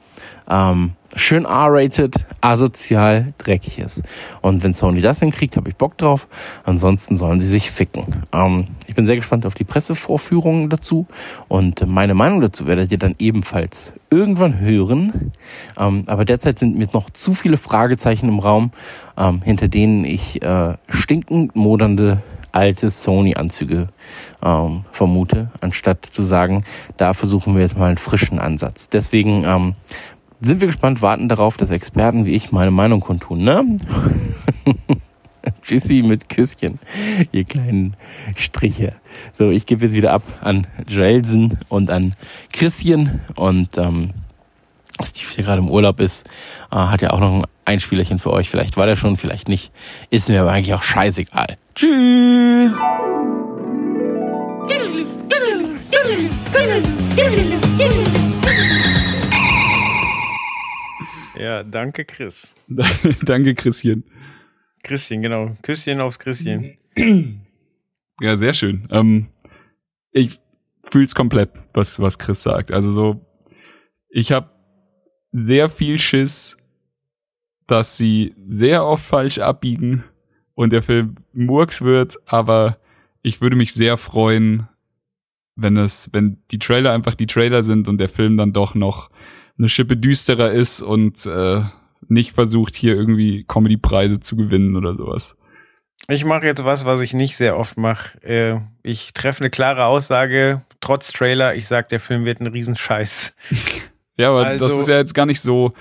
ähm, 0.48 0.92
schön 1.16 1.46
R-rated, 1.46 2.26
asozial, 2.42 3.34
dreckig 3.38 3.80
ist. 3.80 4.04
Und 4.42 4.64
wenn 4.64 4.74
Sony 4.74 5.02
das 5.02 5.20
hinkriegt, 5.20 5.58
habe 5.58 5.70
ich 5.70 5.76
Bock 5.76 5.98
drauf. 5.98 6.28
Ansonsten 6.64 7.18
sollen 7.18 7.40
sie 7.40 7.48
sich 7.48 7.72
ficken. 7.72 8.06
Ähm, 8.32 8.68
ich 8.88 8.96
bin 8.96 9.06
sehr 9.06 9.16
gespannt 9.16 9.46
auf 9.46 9.56
die 9.56 9.64
Pressevorführungen 9.64 10.70
dazu. 10.70 11.08
Und 11.48 11.88
meine 11.88 12.14
Meinung 12.14 12.42
dazu 12.42 12.68
werdet 12.68 12.92
ihr 12.92 13.00
dann 13.00 13.16
ebenfalls 13.18 13.94
irgendwann 14.10 14.60
hören. 14.60 15.32
Ähm, 15.78 16.04
aber 16.06 16.26
derzeit 16.26 16.60
sind 16.60 16.78
mir 16.78 16.88
noch 16.94 17.10
zu 17.10 17.34
viele 17.34 17.58
Fragezeichen 17.58 18.28
im 18.28 18.40
Raum, 18.40 18.72
ähm, 19.18 19.42
hinter 19.44 19.68
denen 19.68 20.06
ich 20.06 20.42
äh, 20.44 20.76
stinkend 20.88 21.56
modernde 21.56 22.22
alte 22.54 22.90
Sony-Anzüge 22.90 23.90
ähm, 24.42 24.86
vermute, 24.92 25.52
anstatt 25.60 26.06
zu 26.06 26.24
sagen, 26.24 26.64
da 26.98 27.14
versuchen 27.14 27.56
wir 27.56 27.62
jetzt 27.62 27.78
mal 27.78 27.88
einen 27.88 27.98
frischen 27.98 28.40
Ansatz. 28.40 28.90
Deswegen 28.90 29.44
ähm, 29.44 29.76
sind 30.40 30.62
wir 30.62 30.68
gespannt, 30.68 31.02
warten 31.02 31.28
darauf, 31.28 31.58
dass 31.58 31.72
Experten 31.72 32.26
wie 32.26 32.34
ich 32.34 32.52
meine 32.52 32.72
Meinung 32.72 33.02
kundtun, 33.02 33.44
ne? 33.44 33.78
Tschüssi 35.62 36.04
mit 36.04 36.30
Küsschen, 36.30 36.80
ihr 37.32 37.44
kleinen 37.44 37.96
Striche. 38.36 38.94
So, 39.32 39.50
ich 39.50 39.66
gebe 39.66 39.86
jetzt 39.86 39.96
wieder 39.96 40.12
ab 40.12 40.24
an 40.42 40.68
Joelsen 40.88 41.58
und 41.70 41.90
an 41.90 42.16
Christian 42.52 43.22
und 43.36 43.78
ähm, 43.78 44.12
Steve, 45.02 45.28
der 45.38 45.44
gerade 45.45 45.61
im 45.61 45.70
Urlaub 45.70 45.99
ist, 45.99 46.30
äh, 46.72 46.76
hat 46.76 47.02
ja 47.02 47.11
auch 47.11 47.20
noch 47.20 47.34
ein 47.34 47.45
Einspielerchen 47.65 48.20
für 48.20 48.32
euch. 48.32 48.49
Vielleicht 48.49 48.78
war 48.78 48.86
der 48.86 48.95
schon, 48.95 49.18
vielleicht 49.18 49.48
nicht. 49.48 49.72
Ist 50.10 50.30
mir 50.30 50.41
aber 50.41 50.52
eigentlich 50.52 50.74
auch 50.74 50.84
scheißegal. 50.84 51.57
Tschüss! 51.76 52.74
Ja, 61.36 61.64
danke, 61.64 62.06
Chris. 62.06 62.53
Danke, 63.24 63.53
Christian. 63.53 64.03
Christian, 64.82 65.22
genau. 65.22 65.57
Küsschen 65.61 65.99
aufs 65.99 66.20
Christian. 66.20 66.78
Ja, 68.22 68.38
sehr 68.38 68.53
schön. 68.53 68.88
Ähm, 68.91 69.28
ich 70.11 70.40
fühl's 70.84 71.15
komplett, 71.15 71.49
was, 71.74 71.99
was 71.99 72.18
Chris 72.18 72.44
sagt. 72.44 72.72
Also 72.72 72.91
so, 72.91 73.26
ich 74.10 74.32
habe 74.32 74.53
sehr 75.34 75.70
viel 75.70 76.00
Schiss, 76.00 76.58
dass 77.68 77.98
sie 77.98 78.34
sehr 78.48 78.86
oft 78.86 79.04
falsch 79.04 79.40
abbiegen 79.40 80.04
und 80.54 80.72
der 80.72 80.84
Film 80.84 81.16
Murks 81.34 81.82
wird, 81.82 82.16
aber 82.28 82.78
ich 83.24 83.42
würde 83.42 83.56
mich 83.56 83.74
sehr 83.74 83.98
freuen, 83.98 84.70
wenn 85.56 85.76
es, 85.78 86.10
wenn 86.14 86.38
die 86.52 86.60
Trailer 86.60 86.94
einfach 86.94 87.16
die 87.16 87.28
Trailer 87.28 87.64
sind 87.64 87.88
und 87.88 87.98
der 87.98 88.10
Film 88.10 88.38
dann 88.38 88.54
doch 88.54 88.76
noch 88.76 89.10
eine 89.58 89.70
Schippe 89.70 89.98
düsterer 89.98 90.52
ist 90.52 90.82
und 90.82 91.26
äh, 91.26 91.64
nicht 92.08 92.34
versucht, 92.34 92.76
hier 92.76 92.96
irgendwie 92.96 93.44
Comedy-Preise 93.48 94.20
zu 94.20 94.36
gewinnen 94.36 94.76
oder 94.76 94.96
sowas. 94.96 95.36
Ich 96.10 96.26
mache 96.26 96.46
jetzt 96.46 96.66
was, 96.66 96.86
was 96.86 97.02
ich 97.02 97.14
nicht 97.14 97.38
sehr 97.38 97.58
oft 97.58 97.78
mache. 97.78 98.22
Äh, 98.24 98.60
ich 98.84 99.14
treffe 99.14 99.42
eine 99.42 99.50
klare 99.50 99.86
Aussage, 99.86 100.66
trotz 100.82 101.14
Trailer. 101.14 101.56
Ich 101.56 101.68
sag, 101.68 101.90
der 101.90 102.00
Film 102.00 102.26
wird 102.26 102.42
ein 102.42 102.48
Riesenscheiß. 102.48 103.36
Ja, 104.18 104.30
aber 104.30 104.45
Also- 104.45 104.68
das 104.68 104.77
ist 104.77 104.88
ja 104.88 104.98
jetzt 104.98 105.14
gar 105.14 105.26
nicht 105.26 105.41
so, 105.41 105.73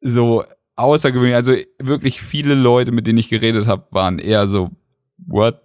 so 0.00 0.44
außergewöhnlich. 0.76 1.34
Also 1.34 1.54
wirklich 1.78 2.20
viele 2.20 2.54
Leute, 2.54 2.92
mit 2.92 3.06
denen 3.06 3.18
ich 3.18 3.28
geredet 3.28 3.66
habe, 3.66 3.86
waren 3.90 4.18
eher 4.18 4.46
so, 4.48 4.70
what? 5.18 5.60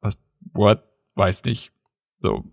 Was, 0.00 0.18
what? 0.52 0.82
Weiß 1.14 1.44
nicht. 1.44 1.72
So, 2.20 2.44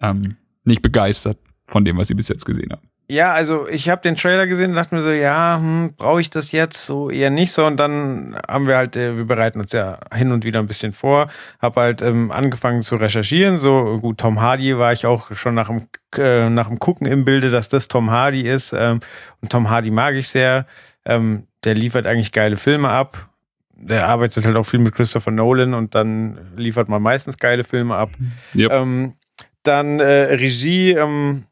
ähm, 0.00 0.36
nicht 0.64 0.82
begeistert 0.82 1.38
von 1.66 1.84
dem, 1.84 1.96
was 1.96 2.08
sie 2.08 2.14
bis 2.14 2.28
jetzt 2.28 2.44
gesehen 2.44 2.72
haben. 2.72 2.88
Ja, 3.06 3.34
also 3.34 3.68
ich 3.68 3.90
habe 3.90 4.00
den 4.00 4.16
Trailer 4.16 4.46
gesehen 4.46 4.70
und 4.70 4.76
dachte 4.76 4.94
mir 4.94 5.02
so, 5.02 5.10
ja, 5.10 5.58
hm, 5.58 5.92
brauche 5.94 6.22
ich 6.22 6.30
das 6.30 6.52
jetzt? 6.52 6.86
So 6.86 7.10
eher 7.10 7.28
nicht 7.28 7.52
so. 7.52 7.66
Und 7.66 7.76
dann 7.76 8.38
haben 8.48 8.66
wir 8.66 8.76
halt, 8.76 8.96
äh, 8.96 9.18
wir 9.18 9.26
bereiten 9.26 9.60
uns 9.60 9.72
ja 9.72 9.98
hin 10.14 10.32
und 10.32 10.44
wieder 10.44 10.60
ein 10.60 10.66
bisschen 10.66 10.94
vor. 10.94 11.28
Habe 11.60 11.82
halt 11.82 12.00
ähm, 12.00 12.32
angefangen 12.32 12.80
zu 12.80 12.96
recherchieren. 12.96 13.58
So 13.58 13.98
gut, 14.00 14.18
Tom 14.18 14.40
Hardy 14.40 14.78
war 14.78 14.92
ich 14.92 15.04
auch 15.04 15.34
schon 15.34 15.54
nach 15.54 15.68
dem, 15.68 15.86
äh, 16.16 16.48
nach 16.48 16.68
dem 16.68 16.78
Gucken 16.78 17.06
im 17.06 17.26
Bilde, 17.26 17.50
dass 17.50 17.68
das 17.68 17.88
Tom 17.88 18.10
Hardy 18.10 18.40
ist. 18.40 18.72
Ähm, 18.72 19.00
und 19.42 19.52
Tom 19.52 19.68
Hardy 19.68 19.90
mag 19.90 20.14
ich 20.14 20.28
sehr. 20.28 20.66
Ähm, 21.04 21.46
der 21.64 21.74
liefert 21.74 22.06
eigentlich 22.06 22.32
geile 22.32 22.56
Filme 22.56 22.88
ab. 22.88 23.28
Der 23.76 24.08
arbeitet 24.08 24.46
halt 24.46 24.56
auch 24.56 24.64
viel 24.64 24.80
mit 24.80 24.94
Christopher 24.94 25.30
Nolan 25.30 25.74
und 25.74 25.94
dann 25.94 26.38
liefert 26.56 26.88
man 26.88 27.02
meistens 27.02 27.36
geile 27.36 27.64
Filme 27.64 27.96
ab. 27.96 28.10
Yep. 28.54 28.72
Ähm, 28.72 29.14
dann 29.62 30.00
äh, 30.00 30.34
Regie, 30.34 30.92
ähm, 30.92 31.44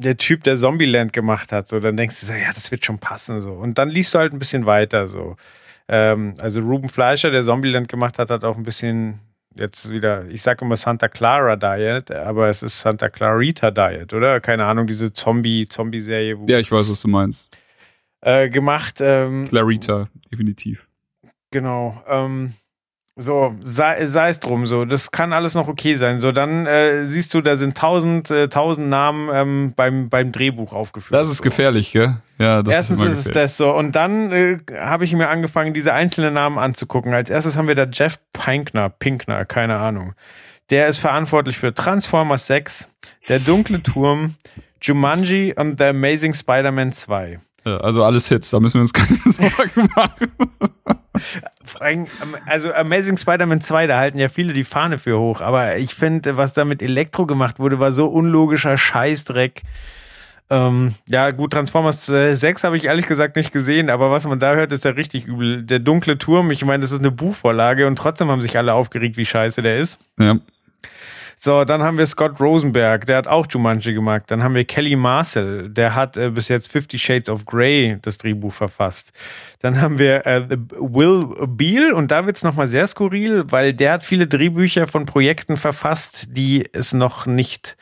der 0.00 0.16
Typ, 0.16 0.42
der 0.44 0.56
Zombieland 0.56 1.12
gemacht 1.12 1.52
hat, 1.52 1.68
so, 1.68 1.78
dann 1.80 1.96
denkst 1.96 2.20
du 2.20 2.26
so, 2.26 2.32
ja, 2.32 2.52
das 2.52 2.70
wird 2.70 2.84
schon 2.84 2.98
passen, 2.98 3.40
so. 3.40 3.52
Und 3.52 3.78
dann 3.78 3.88
liest 3.88 4.14
du 4.14 4.18
halt 4.18 4.32
ein 4.32 4.38
bisschen 4.38 4.66
weiter, 4.66 5.06
so. 5.08 5.36
Ähm, 5.88 6.34
also 6.38 6.60
Ruben 6.60 6.88
Fleischer, 6.88 7.30
der 7.30 7.42
Zombieland 7.42 7.88
gemacht 7.88 8.18
hat, 8.18 8.30
hat 8.30 8.44
auch 8.44 8.56
ein 8.56 8.62
bisschen 8.62 9.20
jetzt 9.54 9.90
wieder, 9.92 10.26
ich 10.28 10.42
sage 10.42 10.64
immer 10.64 10.76
Santa 10.76 11.08
Clara 11.08 11.56
Diet, 11.56 12.10
aber 12.12 12.48
es 12.48 12.62
ist 12.62 12.80
Santa 12.80 13.08
Clarita 13.08 13.70
Diet, 13.70 14.12
oder? 14.14 14.40
Keine 14.40 14.64
Ahnung, 14.64 14.86
diese 14.86 15.12
Zombie, 15.12 15.66
Zombie-Serie 15.68 16.38
wo- 16.38 16.46
Ja, 16.46 16.58
ich 16.60 16.70
weiß, 16.70 16.88
was 16.90 17.02
du 17.02 17.08
meinst. 17.08 17.56
äh, 18.22 18.48
gemacht. 18.48 19.00
Ähm, 19.00 19.48
Clarita, 19.48 20.08
definitiv. 20.30 20.86
Genau. 21.50 22.00
Ähm, 22.06 22.52
so, 23.20 23.54
sei, 23.62 24.06
sei 24.06 24.28
es 24.30 24.40
drum, 24.40 24.66
so, 24.66 24.84
das 24.84 25.10
kann 25.10 25.32
alles 25.32 25.54
noch 25.54 25.68
okay 25.68 25.94
sein. 25.94 26.18
So, 26.18 26.32
dann 26.32 26.66
äh, 26.66 27.04
siehst 27.06 27.34
du, 27.34 27.40
da 27.40 27.56
sind 27.56 27.76
tausend, 27.76 28.30
äh, 28.30 28.48
tausend 28.48 28.88
Namen 28.88 29.28
ähm, 29.32 29.72
beim, 29.76 30.08
beim 30.08 30.32
Drehbuch 30.32 30.72
aufgeführt. 30.72 31.20
Das 31.20 31.28
ist 31.30 31.38
so. 31.38 31.44
gefährlich, 31.44 31.92
gell? 31.92 32.16
Ja, 32.38 32.62
das 32.62 32.72
Erstens 32.72 33.02
ist, 33.02 33.12
ist 33.12 33.26
es 33.26 33.32
das 33.32 33.56
so. 33.56 33.72
Und 33.74 33.94
dann 33.96 34.32
äh, 34.32 34.58
habe 34.78 35.04
ich 35.04 35.12
mir 35.12 35.28
angefangen, 35.28 35.74
diese 35.74 35.92
einzelnen 35.92 36.34
Namen 36.34 36.58
anzugucken. 36.58 37.12
Als 37.12 37.30
erstes 37.30 37.56
haben 37.56 37.68
wir 37.68 37.74
da 37.74 37.86
Jeff 37.90 38.18
Pinkner, 38.32 38.88
Pinkner, 38.88 39.44
keine 39.44 39.76
Ahnung. 39.76 40.14
Der 40.70 40.88
ist 40.88 40.98
verantwortlich 40.98 41.58
für 41.58 41.74
Transformers 41.74 42.46
6, 42.46 42.88
Der 43.28 43.40
dunkle 43.40 43.82
Turm, 43.82 44.36
Jumanji 44.80 45.52
und 45.56 45.78
The 45.78 45.86
Amazing 45.86 46.32
Spider-Man 46.32 46.92
2. 46.92 47.40
Also 47.64 48.04
alles 48.04 48.28
Hits, 48.28 48.50
da 48.50 48.60
müssen 48.60 48.74
wir 48.76 48.82
uns 48.82 48.92
keine 48.92 49.18
Sorgen 49.26 49.88
machen. 49.94 50.32
Allem, 51.78 52.06
Also 52.46 52.72
Amazing 52.72 53.16
Spider-Man 53.18 53.60
2, 53.60 53.86
da 53.86 53.98
halten 53.98 54.18
ja 54.18 54.28
viele 54.28 54.52
die 54.52 54.64
Fahne 54.64 54.98
für 54.98 55.18
hoch, 55.18 55.40
aber 55.40 55.76
ich 55.76 55.94
finde, 55.94 56.36
was 56.36 56.54
da 56.54 56.64
mit 56.64 56.82
Elektro 56.82 57.26
gemacht 57.26 57.58
wurde, 57.58 57.78
war 57.78 57.92
so 57.92 58.06
unlogischer 58.06 58.76
Scheißdreck. 58.78 59.62
Ähm, 60.52 60.94
ja, 61.06 61.30
gut, 61.30 61.52
Transformers 61.52 62.08
äh, 62.08 62.34
6 62.34 62.64
habe 62.64 62.76
ich 62.76 62.86
ehrlich 62.86 63.06
gesagt 63.06 63.36
nicht 63.36 63.52
gesehen, 63.52 63.88
aber 63.88 64.10
was 64.10 64.26
man 64.26 64.40
da 64.40 64.54
hört, 64.54 64.72
ist 64.72 64.84
ja 64.84 64.90
richtig 64.90 65.26
übel. 65.26 65.62
Der 65.62 65.78
dunkle 65.78 66.18
Turm, 66.18 66.50
ich 66.50 66.64
meine, 66.64 66.80
das 66.80 66.90
ist 66.90 66.98
eine 66.98 67.12
Buchvorlage 67.12 67.86
und 67.86 67.96
trotzdem 67.96 68.30
haben 68.30 68.42
sich 68.42 68.58
alle 68.58 68.74
aufgeregt, 68.74 69.16
wie 69.16 69.24
scheiße 69.24 69.62
der 69.62 69.78
ist. 69.78 70.00
Ja. 70.18 70.38
So, 71.42 71.64
dann 71.64 71.82
haben 71.82 71.96
wir 71.96 72.04
Scott 72.04 72.38
Rosenberg, 72.38 73.06
der 73.06 73.16
hat 73.16 73.26
auch 73.26 73.46
Jumanji 73.48 73.94
gemacht. 73.94 74.24
Dann 74.26 74.42
haben 74.42 74.54
wir 74.54 74.66
Kelly 74.66 74.94
Marcel, 74.94 75.70
der 75.70 75.94
hat 75.94 76.18
äh, 76.18 76.28
bis 76.28 76.48
jetzt 76.48 76.70
Fifty 76.70 76.98
Shades 76.98 77.30
of 77.30 77.46
Grey 77.46 77.96
das 78.02 78.18
Drehbuch 78.18 78.52
verfasst. 78.52 79.12
Dann 79.60 79.80
haben 79.80 79.98
wir 79.98 80.26
äh, 80.26 80.46
Will 80.50 81.26
Beal 81.46 81.92
und 81.92 82.10
da 82.10 82.26
wird's 82.26 82.42
noch 82.42 82.50
nochmal 82.50 82.66
sehr 82.66 82.86
skurril, 82.86 83.44
weil 83.48 83.72
der 83.72 83.92
hat 83.92 84.04
viele 84.04 84.26
Drehbücher 84.26 84.86
von 84.86 85.06
Projekten 85.06 85.56
verfasst, 85.56 86.26
die 86.30 86.68
es 86.72 86.92
noch 86.92 87.26
nicht 87.26 87.76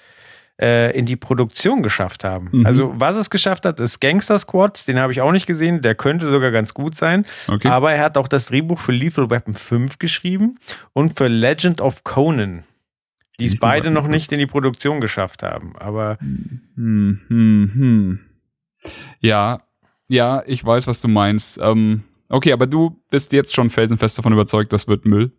äh, 0.60 0.96
in 0.96 1.06
die 1.06 1.16
Produktion 1.16 1.82
geschafft 1.82 2.22
haben. 2.22 2.50
Mhm. 2.52 2.66
Also 2.66 2.92
was 2.96 3.16
es 3.16 3.30
geschafft 3.30 3.64
hat, 3.64 3.80
ist 3.80 4.00
Gangster 4.00 4.38
Squad, 4.38 4.86
den 4.88 4.98
habe 4.98 5.12
ich 5.12 5.20
auch 5.20 5.32
nicht 5.32 5.46
gesehen, 5.46 5.80
der 5.80 5.94
könnte 5.94 6.26
sogar 6.26 6.50
ganz 6.50 6.74
gut 6.74 6.96
sein. 6.96 7.24
Okay. 7.46 7.68
Aber 7.68 7.92
er 7.92 8.04
hat 8.04 8.18
auch 8.18 8.28
das 8.28 8.46
Drehbuch 8.46 8.78
für 8.78 8.92
Lethal 8.92 9.30
Weapon 9.30 9.54
5 9.54 9.98
geschrieben 9.98 10.58
und 10.92 11.16
für 11.16 11.28
Legend 11.28 11.80
of 11.80 12.04
Conan, 12.04 12.64
die 13.40 13.46
es 13.46 13.58
beide 13.58 13.90
noch 13.90 14.02
5. 14.02 14.12
nicht 14.12 14.32
in 14.32 14.38
die 14.38 14.46
Produktion 14.46 15.00
geschafft 15.00 15.42
haben. 15.42 15.74
Aber 15.76 16.18
Hm, 16.20 17.20
hm, 17.28 17.70
hm. 17.74 18.20
Ja, 19.20 19.62
ja, 20.08 20.42
ich 20.46 20.64
weiß, 20.64 20.86
was 20.86 21.00
du 21.00 21.08
meinst. 21.08 21.58
Ähm, 21.60 22.04
okay, 22.28 22.52
aber 22.52 22.66
du 22.66 23.00
bist 23.10 23.32
jetzt 23.32 23.54
schon 23.54 23.70
felsenfest 23.70 24.18
davon 24.18 24.32
überzeugt, 24.32 24.72
das 24.72 24.88
wird 24.88 25.04
Müll. 25.04 25.32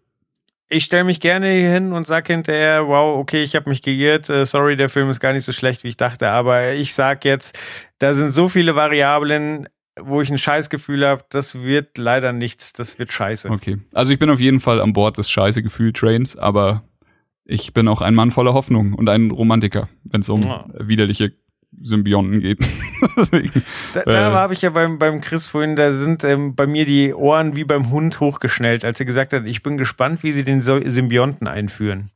ich 0.71 0.84
stelle 0.84 1.03
mich 1.05 1.19
gerne 1.19 1.49
hier 1.51 1.71
hin 1.71 1.93
und 1.93 2.05
sage 2.05 2.34
hinterher, 2.34 2.88
wow, 2.88 3.17
okay, 3.17 3.41
ich 3.41 3.55
habe 3.55 3.69
mich 3.69 3.81
geirrt, 3.81 4.30
äh, 4.30 4.45
sorry, 4.45 4.76
der 4.76 4.89
Film 4.89 5.09
ist 5.09 5.19
gar 5.19 5.34
nicht 5.34 5.45
so 5.45 5.51
schlecht, 5.51 5.84
wie 5.84 5.88
ich 5.88 5.97
dachte, 5.97 6.30
aber 6.30 6.73
ich 6.73 6.93
sag 6.93 7.26
jetzt, 7.26 7.57
da 7.97 8.13
sind 8.13 8.31
so 8.31 8.47
viele 8.49 8.76
Variablen, 8.76 9.67
wo 9.99 10.21
ich 10.21 10.30
ein 10.30 10.38
Scheißgefühl 10.38 11.05
habe, 11.07 11.23
das 11.30 11.61
wird 11.63 11.97
leider 11.97 12.31
nichts, 12.34 12.71
das 12.73 12.99
wird 12.99 13.11
scheiße. 13.11 13.49
Okay. 13.49 13.80
Also 13.95 14.13
ich 14.13 14.19
bin 14.19 14.30
auf 14.30 14.39
jeden 14.39 14.59
Fall 14.59 14.80
an 14.80 14.93
Bord 14.93 15.17
des 15.17 15.31
scheiße 15.31 15.63
Gefühl-Trains, 15.63 16.38
aber 16.38 16.84
ich 17.49 17.73
bin 17.73 17.88
auch 17.88 18.01
ein 18.01 18.13
Mann 18.13 18.31
voller 18.31 18.53
Hoffnung 18.53 18.93
und 18.93 19.09
ein 19.09 19.31
Romantiker, 19.31 19.89
wenn 20.11 20.21
es 20.21 20.30
um 20.30 20.41
Ja. 20.43 20.65
widerliche 20.77 21.34
Symbionten 21.81 22.39
geht. 22.41 22.59
Da, 23.93 24.03
da 24.03 24.31
habe 24.34 24.53
ich 24.53 24.61
ja 24.61 24.69
beim, 24.69 24.97
beim 24.97 25.19
Chris 25.19 25.45
vorhin, 25.47 25.76
da 25.76 25.91
sind 25.91 26.23
ähm, 26.23 26.55
bei 26.55 26.67
mir 26.67 26.85
die 26.85 27.13
Ohren 27.13 27.57
wie 27.57 27.65
beim 27.65 27.89
Hund 27.89 28.19
hochgeschnellt, 28.21 28.85
als 28.85 28.99
er 28.99 29.05
gesagt 29.05 29.34
hat, 29.34 29.45
ich 29.45 29.61
bin 29.61 29.77
gespannt, 29.77 30.23
wie 30.23 30.31
sie 30.31 30.45
den 30.45 30.61
so 30.61 30.80
Symbionten 30.88 31.45
einführen. 31.47 32.11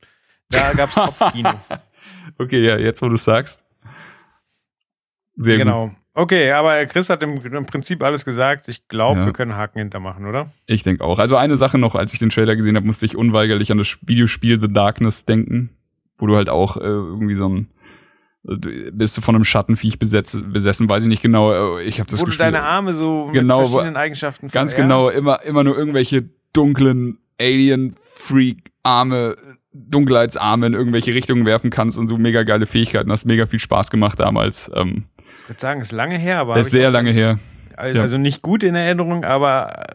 Da 0.50 0.72
gab's 0.74 0.96
Kopfkino. 0.96 1.54
okay, 2.38 2.64
ja, 2.66 2.78
jetzt 2.78 3.02
wo 3.02 3.10
du 3.10 3.18
sagst. 3.18 3.62
Sehr 5.36 5.58
genau. 5.58 5.88
gut. 5.88 5.98
Okay, 6.16 6.52
aber 6.52 6.86
Chris 6.86 7.10
hat 7.10 7.24
im, 7.24 7.42
im 7.42 7.66
Prinzip 7.66 8.04
alles 8.04 8.24
gesagt. 8.24 8.68
Ich 8.68 8.88
glaube, 8.88 9.22
Ja. 9.22 9.26
wir 9.26 9.34
können 9.34 9.56
Haken 9.56 9.80
hintermachen, 9.80 10.28
oder? 10.28 10.52
Ich 10.68 10.84
denke 10.84 11.04
auch. 11.04 11.18
Also 11.18 11.36
eine 11.36 11.56
Sache 11.56 11.78
noch, 11.80 11.96
als 11.96 12.14
ich 12.14 12.20
den 12.20 12.30
Trailer 12.30 12.56
gesehen 12.56 12.76
habe, 12.76 12.86
musste 12.86 13.06
ich 13.08 13.18
unweigerlich 13.18 13.72
an 13.72 13.80
das 13.80 13.98
Videospiel 14.02 14.60
The 14.62 14.72
Darkness 14.72 15.26
denken, 15.26 15.72
wo 16.20 16.28
du 16.28 16.36
halt 16.36 16.50
auch 16.50 16.78
äh, 16.78 16.82
irgendwie 16.82 17.36
so 17.36 17.50
ein 17.50 17.70
äh, 18.48 18.92
bist 18.92 19.18
du 19.18 19.22
von 19.22 19.34
einem 19.36 19.44
Schattenviech 19.44 19.98
besetz, 19.98 20.40
besessen, 20.46 20.88
weiß 20.88 21.02
ich 21.04 21.10
nicht 21.10 21.24
genau. 21.24 21.78
äh, 21.80 21.84
Ich 21.84 22.00
habe 22.00 22.10
das 22.12 22.22
Wo 22.22 22.26
du 22.26 22.32
deine 22.38 22.62
Arme 22.62 22.94
so 22.94 23.30
Genau, 23.34 23.62
mit 23.62 23.70
verschiedenen 23.70 23.98
Eigenschaften 23.98 24.48
ganz 24.50 24.76
ver- 24.76 24.82
genau 24.84 25.10
immer 25.10 25.42
immer 25.44 25.64
nur 25.64 25.76
irgendwelche 25.78 26.30
dunklen 26.54 27.18
Alien 27.40 27.96
Freak 28.04 28.72
Arme 28.84 29.36
Dunkelheitsarme 29.72 30.68
in 30.68 30.74
irgendwelche 30.74 31.16
Richtungen 31.16 31.46
werfen 31.48 31.72
kannst 31.72 31.98
und 31.98 32.08
so 32.08 32.18
mega 32.20 32.44
geile 32.44 32.68
Fähigkeiten. 32.68 33.12
hast 33.12 33.26
mega 33.26 33.48
viel 33.48 33.60
Spaß 33.60 33.90
gemacht 33.90 34.20
damals. 34.20 34.70
Ähm, 34.76 35.06
Ich 35.44 35.50
würde 35.50 35.60
sagen, 35.60 35.82
ist 35.82 35.92
lange 35.92 36.18
her, 36.18 36.40
aber. 36.40 36.58
ist 36.58 36.72
sehr 36.72 36.90
lange 36.92 37.12
her. 37.12 37.40
al- 37.76 37.96
ja. 37.96 38.02
Also 38.02 38.18
nicht 38.18 38.42
gut 38.42 38.64
in 38.64 38.76
Erinnerung, 38.76 39.24
aber 39.26 39.86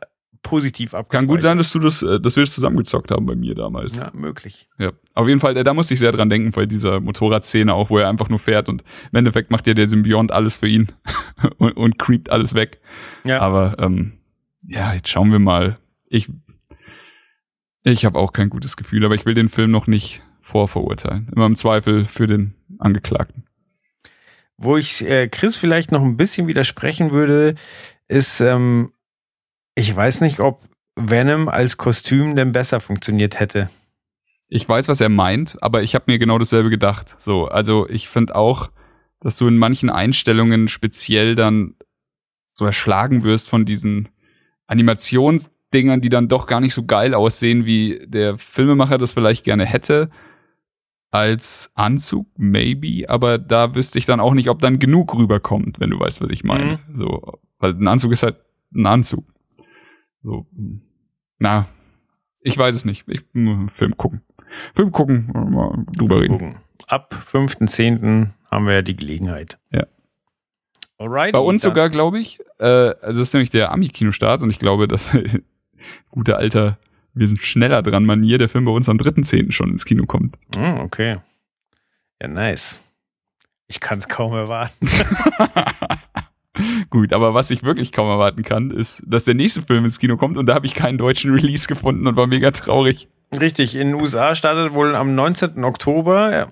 positiv 0.43 0.95
abgespeichert. 0.95 1.11
Kann 1.11 1.27
gut 1.27 1.43
sein, 1.43 1.59
dass 1.59 1.73
du 1.73 1.79
das, 1.79 2.03
äh, 2.03 2.21
dass 2.21 2.37
wir 2.37 2.43
das 2.43 2.55
zusammengezockt 2.55 3.11
haben 3.11 3.27
bei 3.27 3.35
mir 3.35 3.55
damals. 3.55 3.97
Ja, 3.97 4.11
möglich. 4.15 4.69
Ja, 4.79 4.93
auf 5.15 5.27
jeden 5.27 5.41
Fall, 5.41 5.57
äh, 5.57 5.65
da 5.65 5.75
musste 5.75 5.95
ich 5.95 6.01
sehr 6.01 6.13
dran 6.13 6.31
denken 6.31 6.53
bei 6.53 6.65
dieser 6.65 7.01
Motorradszene 7.01 7.75
auch, 7.75 7.91
wo 7.91 7.99
er 7.99 8.09
einfach 8.09 8.29
nur 8.29 8.39
fährt 8.39 8.69
und 8.69 8.83
im 9.13 9.19
Endeffekt 9.19 9.51
macht 9.51 9.67
ja 9.67 9.75
der 9.75 9.89
Symbiont 9.89 10.31
alles 10.33 10.57
für 10.57 10.69
ihn 10.69 10.93
und, 11.59 11.77
und 11.77 11.99
creept 11.99 12.31
alles 12.31 12.55
weg. 12.55 12.81
Ja. 13.25 13.41
Aber 13.41 13.77
ähm, 13.79 14.13
ja, 14.67 14.95
jetzt 14.95 15.09
schauen 15.09 15.33
wir 15.33 15.39
mal. 15.41 15.79
Ich 16.07 16.29
ich 17.85 18.05
habe 18.05 18.19
auch 18.19 18.33
kein 18.33 18.51
gutes 18.51 18.77
Gefühl, 18.77 19.05
aber 19.05 19.15
ich 19.15 19.25
will 19.27 19.35
den 19.35 19.49
Film 19.49 19.71
noch 19.71 19.87
nicht 19.87 20.23
vorverurteilen. 20.41 21.29
Immer 21.35 21.47
im 21.47 21.57
Zweifel 21.57 22.05
für 22.07 22.27
den 22.27 22.55
Angeklagten. 22.79 23.45
Wo 24.59 24.77
ich 24.77 25.05
äh, 25.07 25.29
Chris 25.29 25.57
vielleicht 25.57 25.93
noch 25.93 26.03
ein 26.03 26.17
bisschen 26.17 26.49
widersprechen 26.49 27.13
würde, 27.13 27.55
ist, 28.09 28.41
ähm, 28.41 28.93
ich 29.75 29.95
weiß 29.95 30.21
nicht, 30.21 30.41
ob 30.41 30.65
Venom 30.97 31.49
als 31.49 31.77
Kostüm 31.77 32.35
denn 32.35 32.53
besser 32.53 32.81
funktioniert 32.81 33.39
hätte. 33.39 33.71
Ich 34.49 34.69
weiß, 34.69 34.89
was 34.89 35.01
er 35.01 35.11
meint, 35.11 35.57
aber 35.63 35.83
ich 35.83 35.95
habe 35.95 36.07
mir 36.09 36.19
genau 36.19 36.39
dasselbe 36.39 36.71
gedacht. 36.71 37.15
So, 37.19 37.47
also 37.47 37.89
ich 37.89 38.09
finde 38.09 38.35
auch, 38.35 38.71
dass 39.21 39.37
du 39.37 39.47
in 39.47 39.59
manchen 39.59 39.91
Einstellungen 39.91 40.69
speziell 40.69 41.35
dann 41.35 41.75
so 42.49 42.65
erschlagen 42.65 43.23
wirst 43.23 43.49
von 43.49 43.65
diesen 43.65 44.09
Animationsdingern, 44.67 46.01
die 46.01 46.09
dann 46.09 46.29
doch 46.29 46.47
gar 46.47 46.61
nicht 46.61 46.75
so 46.75 46.85
geil 46.85 47.15
aussehen, 47.15 47.65
wie 47.65 48.05
der 48.07 48.39
Filmemacher 48.39 48.99
das 48.99 49.13
vielleicht 49.13 49.45
gerne 49.45 49.67
hätte. 49.67 50.11
Als 51.11 51.73
Anzug, 51.75 52.27
maybe, 52.37 53.09
aber 53.09 53.39
da 53.39 53.75
wüsste 53.75 53.99
ich 53.99 54.05
dann 54.05 54.21
auch 54.21 54.35
nicht, 54.35 54.51
ob 54.51 54.61
dann 54.61 54.79
genug 54.79 55.17
rüberkommt, 55.17 55.81
wenn 55.81 55.91
du 55.91 55.99
weißt, 55.99 56.21
was 56.21 56.29
ich 56.31 56.45
meine. 56.45 56.81
So, 56.95 57.39
weil 57.59 57.73
ein 57.73 57.89
Anzug 57.89 58.13
ist 58.13 58.23
halt 58.23 58.37
ein 58.75 58.87
Anzug. 58.87 59.25
So, 60.23 60.47
na, 61.39 61.67
ich 62.43 62.59
weiß 62.59 62.75
es 62.75 62.85
nicht. 62.85 63.05
Ich 63.09 63.25
Film 63.33 63.97
gucken. 63.97 64.23
Film 64.75 64.93
gucken, 64.93 65.31
mal 65.33 65.85
drüber 65.97 66.21
reden. 66.21 66.39
Gucken. 66.39 66.57
Ab 66.87 67.15
5.10. 67.33 68.29
haben 68.51 68.67
wir 68.67 68.75
ja 68.75 68.83
die 68.83 68.97
Gelegenheit. 68.97 69.59
Ja. 69.71 69.87
Alright. 70.99 71.33
Bei 71.33 71.39
uns 71.39 71.63
sogar, 71.63 71.91
glaube 71.91 72.19
ich, 72.19 72.41
äh, 72.59 72.95
das 73.01 73.17
ist 73.17 73.35
nämlich 73.35 73.51
der 73.51 73.71
Ami-Kinostart 73.73 74.43
und 74.43 74.51
ich 74.51 74.59
glaube, 74.59 74.89
dass 74.89 75.17
gute 76.11 76.37
alter, 76.37 76.79
wir 77.19 77.27
sind 77.27 77.41
schneller 77.41 77.83
dran 77.83 78.05
Manier, 78.05 78.39
der 78.39 78.49
Film 78.49 78.65
bei 78.65 78.73
uns 78.73 78.89
am 78.89 78.97
3.10. 78.97 79.53
schon 79.53 79.71
ins 79.71 79.85
Kino 79.85 80.07
kommt. 80.07 80.37
Hm, 80.55 80.81
okay. 80.81 81.19
Ja, 82.21 82.29
nice. 82.29 82.83
Ich 83.67 83.81
kann 83.81 83.99
es 83.99 84.09
kaum 84.09 84.33
erwarten. 84.33 84.89
Gut, 86.91 87.13
aber 87.13 87.35
was 87.35 87.51
ich 87.51 87.63
wirklich 87.63 87.93
kaum 87.93 88.09
erwarten 88.09 88.43
kann, 88.43 88.71
ist, 88.71 89.03
dass 89.07 89.25
der 89.25 89.35
nächste 89.35 89.63
Film 89.63 89.85
ins 89.85 89.99
Kino 89.99 90.17
kommt 90.17 90.37
und 90.37 90.47
da 90.47 90.55
habe 90.55 90.67
ich 90.67 90.75
keinen 90.75 90.99
deutschen 90.99 91.33
Release 91.33 91.69
gefunden 91.69 92.07
und 92.07 92.17
war 92.17 92.27
mega 92.27 92.51
traurig. 92.51 93.09
Richtig, 93.39 93.77
in 93.77 93.89
den 93.89 93.95
USA 93.95 94.35
startet 94.35 94.73
wohl 94.73 94.97
am 94.97 95.15
19. 95.15 95.63
Oktober 95.63 96.33
ja. 96.33 96.49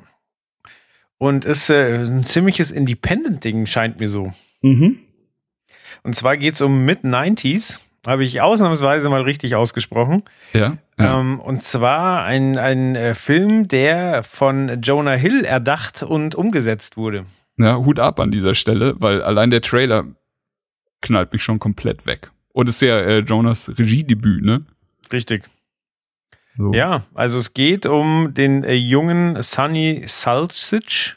und 1.18 1.44
ist 1.44 1.70
äh, 1.70 2.04
ein 2.04 2.24
ziemliches 2.24 2.70
Independent-Ding, 2.70 3.66
scheint 3.66 3.98
mir 3.98 4.08
so. 4.08 4.32
Mhm. 4.62 4.98
Und 6.02 6.14
zwar 6.14 6.36
geht 6.36 6.54
es 6.54 6.60
um 6.60 6.84
Mid-90s. 6.84 7.80
Habe 8.06 8.24
ich 8.24 8.40
ausnahmsweise 8.40 9.08
mal 9.08 9.22
richtig 9.22 9.56
ausgesprochen. 9.56 10.22
Ja. 10.52 10.78
ja. 10.98 11.20
Ähm, 11.20 11.40
und 11.40 11.62
zwar 11.62 12.24
ein, 12.24 12.56
ein 12.56 12.94
äh, 12.94 13.14
Film, 13.14 13.68
der 13.68 14.22
von 14.22 14.80
Jonah 14.80 15.14
Hill 15.14 15.44
erdacht 15.44 16.02
und 16.02 16.34
umgesetzt 16.34 16.96
wurde. 16.96 17.24
ja, 17.58 17.76
Hut 17.76 17.98
ab 17.98 18.20
an 18.20 18.30
dieser 18.30 18.54
Stelle, 18.54 18.94
weil 18.98 19.22
allein 19.22 19.50
der 19.50 19.60
Trailer 19.60 20.04
knallt 21.02 21.32
mich 21.32 21.42
schon 21.42 21.58
komplett 21.58 22.06
weg. 22.06 22.30
Und 22.52 22.68
ist 22.68 22.80
ja 22.80 22.98
äh, 23.00 23.18
Jonas 23.18 23.68
Regiedebüt, 23.76 24.42
ne? 24.42 24.64
Richtig. 25.12 25.44
So. 26.54 26.72
Ja, 26.72 27.02
also 27.12 27.38
es 27.38 27.52
geht 27.52 27.84
um 27.84 28.32
den 28.32 28.64
äh, 28.64 28.74
jungen 28.74 29.42
Sunny 29.42 30.04
Salcic. 30.06 31.16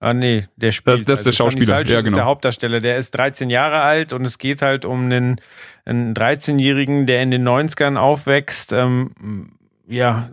Ah, 0.00 0.14
nee, 0.14 0.46
der 0.56 0.70
spielt. 0.72 1.00
Das- 1.00 1.04
das 1.04 1.20
ist 1.20 1.24
der 1.26 1.30
also 1.30 1.56
Schauspieler, 1.58 1.82
ja, 1.84 1.98
ist 1.98 2.04
genau. 2.04 2.16
der 2.16 2.24
Hauptdarsteller. 2.26 2.80
Der 2.80 2.98
ist 2.98 3.10
13 3.12 3.50
Jahre 3.50 3.80
alt 3.80 4.12
und 4.12 4.24
es 4.24 4.38
geht 4.38 4.62
halt 4.62 4.84
um 4.84 5.04
einen, 5.06 5.40
einen 5.84 6.14
13-Jährigen, 6.14 7.06
der 7.06 7.22
in 7.22 7.30
den 7.32 7.42
90ern 7.46 7.96
aufwächst, 7.96 8.72
ähm, 8.72 9.52
ja, 9.90 10.28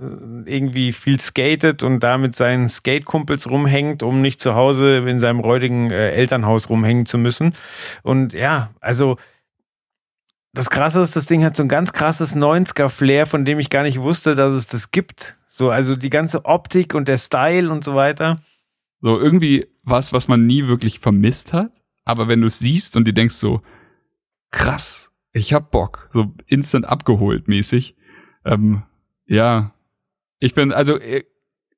irgendwie 0.46 0.92
viel 0.92 1.20
skatet 1.20 1.82
und 1.82 2.02
da 2.02 2.18
mit 2.18 2.36
seinen 2.36 2.68
Skatekumpels 2.70 3.50
rumhängt, 3.50 4.04
um 4.04 4.22
nicht 4.22 4.42
zu 4.42 4.54
Hause 4.54 4.98
in 4.98 5.20
seinem 5.20 5.40
räudigen 5.40 5.92
äh, 5.92 6.12
Elternhaus 6.12 6.70
rumhängen 6.70 7.06
zu 7.06 7.18
müssen. 7.18 7.56
Und 8.04 8.34
ja, 8.34 8.70
also 8.82 9.18
das 10.54 10.70
Krasse 10.70 11.02
ist, 11.02 11.16
das 11.16 11.26
Ding 11.26 11.44
hat 11.44 11.56
so 11.56 11.64
ein 11.64 11.70
ganz 11.70 11.92
krasses 11.94 12.36
90er-Flair, 12.36 13.26
von 13.26 13.46
dem 13.46 13.60
ich 13.60 13.70
gar 13.70 13.84
nicht 13.84 14.00
wusste, 14.02 14.36
dass 14.36 14.54
es 14.54 14.68
das 14.68 14.92
gibt. 14.92 15.38
So, 15.48 15.70
also 15.70 15.96
die 15.96 16.10
ganze 16.10 16.46
Optik 16.46 16.94
und 16.94 17.08
der 17.08 17.18
Style 17.18 17.72
und 17.72 17.84
so 17.84 17.96
weiter. 17.96 18.40
So 19.06 19.20
irgendwie 19.20 19.68
was, 19.84 20.14
was 20.14 20.28
man 20.28 20.48
nie 20.48 20.66
wirklich 20.66 20.98
vermisst 20.98 21.54
hat. 21.54 21.72
Aber 22.06 22.28
wenn 22.28 22.42
du 22.42 22.48
es 22.48 22.58
siehst 22.58 22.98
und 22.98 23.06
dir 23.06 23.14
denkst 23.14 23.36
so, 23.36 23.62
krass, 24.50 25.14
ich 25.32 25.54
hab 25.54 25.70
Bock, 25.70 26.10
so 26.12 26.34
instant 26.48 26.88
abgeholt 26.88 27.48
mäßig. 27.48 27.96
Ähm, 28.46 28.82
ja, 29.28 29.76
ich 30.40 30.56
bin, 30.56 30.72
also 30.72 31.00
ich, 31.00 31.28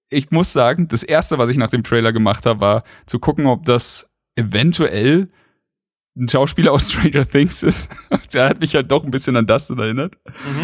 ich 0.08 0.32
muss 0.32 0.54
sagen, 0.54 0.88
das 0.88 1.04
erste, 1.04 1.38
was 1.38 1.50
ich 1.50 1.58
nach 1.58 1.70
dem 1.70 1.84
Trailer 1.84 2.14
gemacht 2.14 2.46
habe, 2.46 2.62
war 2.62 2.84
zu 3.08 3.20
gucken, 3.20 3.46
ob 3.48 3.66
das 3.66 4.10
eventuell 4.38 5.30
ein 6.16 6.30
Schauspieler 6.30 6.72
aus 6.72 6.90
Stranger 6.94 7.28
Things 7.28 7.62
ist. 7.62 7.94
Der 8.34 8.48
hat 8.48 8.62
mich 8.62 8.74
halt 8.74 8.90
doch 8.90 9.04
ein 9.04 9.12
bisschen 9.12 9.36
an 9.36 9.48
das 9.48 9.70
erinnert. 9.70 10.16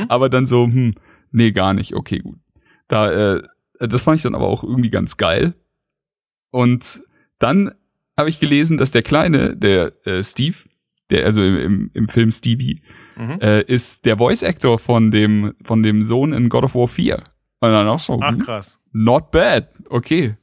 Aber 0.07 0.30
dann 0.30 0.48
so, 0.48 0.64
hm, 0.64 0.95
nee, 1.30 1.52
gar 1.52 1.73
nicht. 1.73 1.94
Okay, 1.94 2.19
gut. 2.19 2.40
Da, 2.88 3.11
äh, 3.11 3.44
das 3.81 4.02
fand 4.02 4.15
ich 4.15 4.23
dann 4.23 4.35
aber 4.35 4.48
auch 4.48 4.64
irgendwie 4.64 4.91
ganz 4.91 5.18
geil. 5.18 5.56
Und 6.53 6.99
dann 7.39 7.71
habe 8.15 8.30
ich 8.30 8.39
gelesen, 8.39 8.77
dass 8.77 8.91
der 8.91 9.01
Kleine, 9.01 9.57
der 9.57 9.93
äh, 10.05 10.23
Steve, 10.23 10.55
der 11.09 11.25
also 11.25 11.41
im, 11.41 11.89
im, 11.93 12.07
Film 12.07 12.31
Stevie, 12.31 12.81
Mhm. 13.15 13.39
äh, 13.41 13.61
ist 13.63 14.05
der 14.05 14.17
Voice 14.17 14.41
Actor 14.43 14.80
von 14.80 15.11
dem 15.11 15.53
von 15.63 15.84
dem 15.84 16.01
Sohn 16.01 16.34
in 16.34 16.49
God 16.49 16.63
of 16.63 16.73
War 16.75 16.88
4. 16.88 17.15
Und 17.59 17.71
dann 17.71 17.88
auch 17.88 17.99
so, 17.99 18.19
Ach, 18.21 18.31
hm, 18.31 18.39
krass. 18.39 18.80
not 18.91 19.30
bad, 19.31 19.67
okay. 19.89 20.35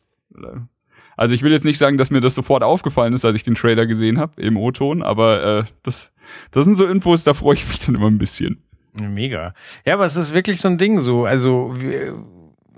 Also 1.16 1.34
ich 1.34 1.42
will 1.42 1.50
jetzt 1.52 1.64
nicht 1.64 1.78
sagen, 1.78 1.98
dass 1.98 2.10
mir 2.12 2.20
das 2.20 2.34
sofort 2.36 2.62
aufgefallen 2.62 3.12
ist, 3.12 3.24
als 3.24 3.34
ich 3.36 3.42
den 3.44 3.56
Trailer 3.56 3.86
gesehen 3.86 4.18
habe 4.18 4.40
im 4.40 4.56
O-Ton, 4.56 5.02
aber 5.02 5.58
äh, 5.60 5.64
das 5.82 6.12
das 6.52 6.64
sind 6.64 6.76
so 6.76 6.86
Infos, 6.86 7.24
da 7.24 7.34
freue 7.34 7.54
ich 7.54 7.66
mich 7.68 7.80
dann 7.84 7.94
immer 7.96 8.06
ein 8.08 8.18
bisschen. 8.18 8.62
Mega. 9.00 9.52
Ja, 9.84 9.94
aber 9.94 10.04
es 10.04 10.16
ist 10.16 10.32
wirklich 10.34 10.60
so 10.60 10.68
ein 10.68 10.78
Ding 10.78 11.00
so. 11.00 11.24
Also 11.24 11.74
wir, 11.76 12.14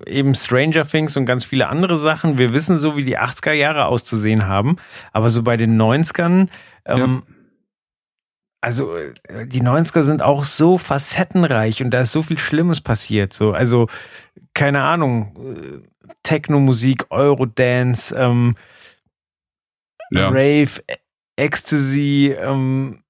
eben 0.07 0.35
Stranger 0.35 0.87
Things 0.87 1.17
und 1.17 1.27
ganz 1.27 1.45
viele 1.45 1.69
andere 1.69 1.97
Sachen. 1.97 2.39
Wir 2.39 2.53
wissen 2.53 2.79
so, 2.79 2.97
wie 2.97 3.05
die 3.05 3.19
80er 3.19 3.53
Jahre 3.53 3.87
auszusehen 3.87 4.47
haben. 4.47 4.77
Aber 5.13 5.31
so 5.31 5.43
bei 5.43 5.57
den 5.57 5.81
90ern, 5.81 6.49
ähm, 6.85 7.23
also 8.61 8.97
äh, 8.97 9.13
die 9.47 9.63
90er 9.63 10.03
sind 10.03 10.23
auch 10.23 10.45
so 10.45 10.79
facettenreich 10.79 11.83
und 11.83 11.91
da 11.91 12.03
ist 12.03 12.13
so 12.13 12.23
viel 12.23 12.39
Schlimmes 12.39 12.81
passiert. 12.81 13.33
So, 13.33 13.53
also 13.53 13.89
keine 14.55 14.83
Ahnung, 14.83 15.37
äh, 15.37 16.09
Techno-Musik, 16.23 17.07
Eurodance, 17.11 18.15
ähm, 18.17 18.55
Ja. 20.11 20.29
Rave, 20.29 20.83
Ecstasy, 21.37 22.37
ähm, 22.39 23.02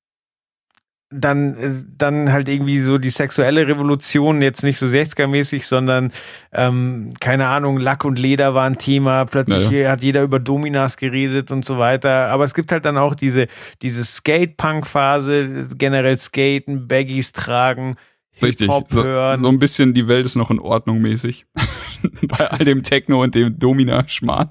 dann, 1.13 1.55
äh, 1.57 1.71
dann 1.99 2.33
halt 2.33 2.49
irgendwie 2.49 2.81
so 2.81 2.99
die 2.99 3.11
sexuelle 3.11 3.67
Revolution, 3.69 4.43
jetzt 4.43 4.63
nicht 4.63 4.79
so 4.79 4.87
60er-mäßig, 4.87 5.67
sondern 5.67 6.13
ähm, 6.53 7.15
keine 7.21 7.49
Ahnung, 7.49 7.79
Lack 7.79 8.05
und 8.05 8.19
Leder 8.19 8.55
war 8.55 8.65
ein 8.65 8.79
Thema, 8.79 9.25
plötzlich 9.27 9.71
Ja, 9.71 9.91
hat 9.91 10.03
jeder 10.03 10.23
über 10.23 10.39
Dominas 10.39 10.97
geredet 10.97 11.53
und 11.53 11.65
so 11.65 11.79
weiter. 11.79 12.29
Aber 12.29 12.45
es 12.45 12.55
gibt 12.55 12.73
halt 12.73 12.85
dann 12.85 12.97
auch 12.97 13.15
diese, 13.15 13.47
diese 13.83 14.05
Skate-Punk-Phase, 14.05 15.69
generell 15.77 16.17
Skaten, 16.17 16.89
Baggies 16.89 17.33
tragen, 17.33 17.97
Richtig. 18.41 18.67
Hip-Hop 18.67 18.89
So, 18.89 19.05
hören. 19.05 19.43
so 19.43 19.49
ein 19.49 19.59
bisschen 19.59 19.95
die 19.95 20.09
Welt 20.09 20.25
ist 20.27 20.37
noch 20.37 20.51
in 20.51 20.59
Ordnung 20.59 21.01
mäßig. 21.03 21.45
Bei 22.23 22.51
all 22.51 22.65
dem 22.65 22.83
Techno 22.83 23.23
und 23.23 23.35
dem 23.35 23.59
Domina-Schmarrn. 23.59 24.51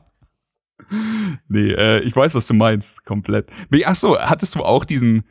Nee, 1.48 1.72
äh, 1.72 2.00
ich 2.02 2.16
weiß, 2.16 2.36
was 2.36 2.48
du 2.48 2.54
meinst, 2.54 3.06
komplett. 3.06 3.48
Ach 3.86 3.96
so, 3.96 4.20
hattest 4.20 4.56
du 4.56 4.60
auch 4.60 4.86
diesen, 4.86 5.24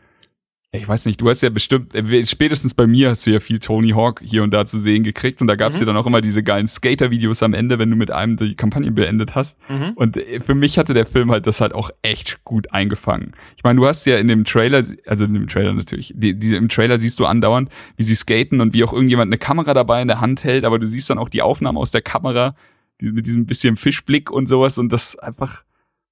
ich 0.72 0.86
weiß 0.86 1.06
nicht, 1.06 1.20
du 1.20 1.28
hast 1.28 1.40
ja 1.40 1.50
bestimmt, 1.50 1.94
äh, 1.96 2.24
spätestens 2.24 2.74
bei 2.74 2.86
mir 2.86 3.10
hast 3.10 3.26
du 3.26 3.30
ja 3.30 3.40
viel 3.40 3.58
Tony 3.58 3.90
Hawk 3.90 4.20
hier 4.24 4.44
und 4.44 4.52
da 4.52 4.66
zu 4.66 4.78
sehen 4.78 5.02
gekriegt 5.02 5.40
und 5.40 5.48
da 5.48 5.56
gab's 5.56 5.78
Mhm. 5.78 5.80
ja 5.80 5.86
dann 5.86 5.96
auch 5.96 6.06
immer 6.06 6.20
diese 6.20 6.44
geilen 6.44 6.68
Skater-Videos 6.68 7.42
am 7.42 7.54
Ende, 7.54 7.80
wenn 7.80 7.90
du 7.90 7.96
mit 7.96 8.12
einem 8.12 8.36
die 8.36 8.54
Kampagne 8.54 8.92
beendet 8.92 9.34
hast. 9.34 9.58
Mhm. 9.68 9.92
Und 9.96 10.16
äh, 10.16 10.40
für 10.40 10.54
mich 10.54 10.78
hatte 10.78 10.94
der 10.94 11.06
Film 11.06 11.32
halt 11.32 11.48
das 11.48 11.60
halt 11.60 11.72
auch 11.74 11.90
echt 12.02 12.44
gut 12.44 12.72
eingefangen. 12.72 13.32
Ich 13.56 13.64
meine, 13.64 13.80
du 13.80 13.86
hast 13.86 14.06
ja 14.06 14.18
in 14.18 14.28
dem 14.28 14.44
Trailer, 14.44 14.84
also 15.06 15.24
in 15.24 15.34
dem 15.34 15.48
Trailer 15.48 15.72
natürlich, 15.72 16.12
die, 16.16 16.38
die, 16.38 16.54
im 16.54 16.68
Trailer 16.68 17.00
siehst 17.00 17.18
du 17.18 17.26
andauernd, 17.26 17.68
wie 17.96 18.04
sie 18.04 18.14
skaten 18.14 18.60
und 18.60 18.72
wie 18.72 18.84
auch 18.84 18.92
irgendjemand 18.92 19.28
eine 19.30 19.38
Kamera 19.38 19.74
dabei 19.74 20.00
in 20.02 20.08
der 20.08 20.20
Hand 20.20 20.44
hält, 20.44 20.64
aber 20.64 20.78
du 20.78 20.86
siehst 20.86 21.10
dann 21.10 21.18
auch 21.18 21.28
die 21.28 21.42
Aufnahmen 21.42 21.78
aus 21.78 21.90
der 21.90 22.02
Kamera 22.02 22.54
die, 23.00 23.10
mit 23.10 23.26
diesem 23.26 23.44
bisschen 23.44 23.74
Fischblick 23.76 24.30
und 24.30 24.46
sowas 24.48 24.78
und 24.78 24.92
das 24.92 25.18
einfach, 25.18 25.64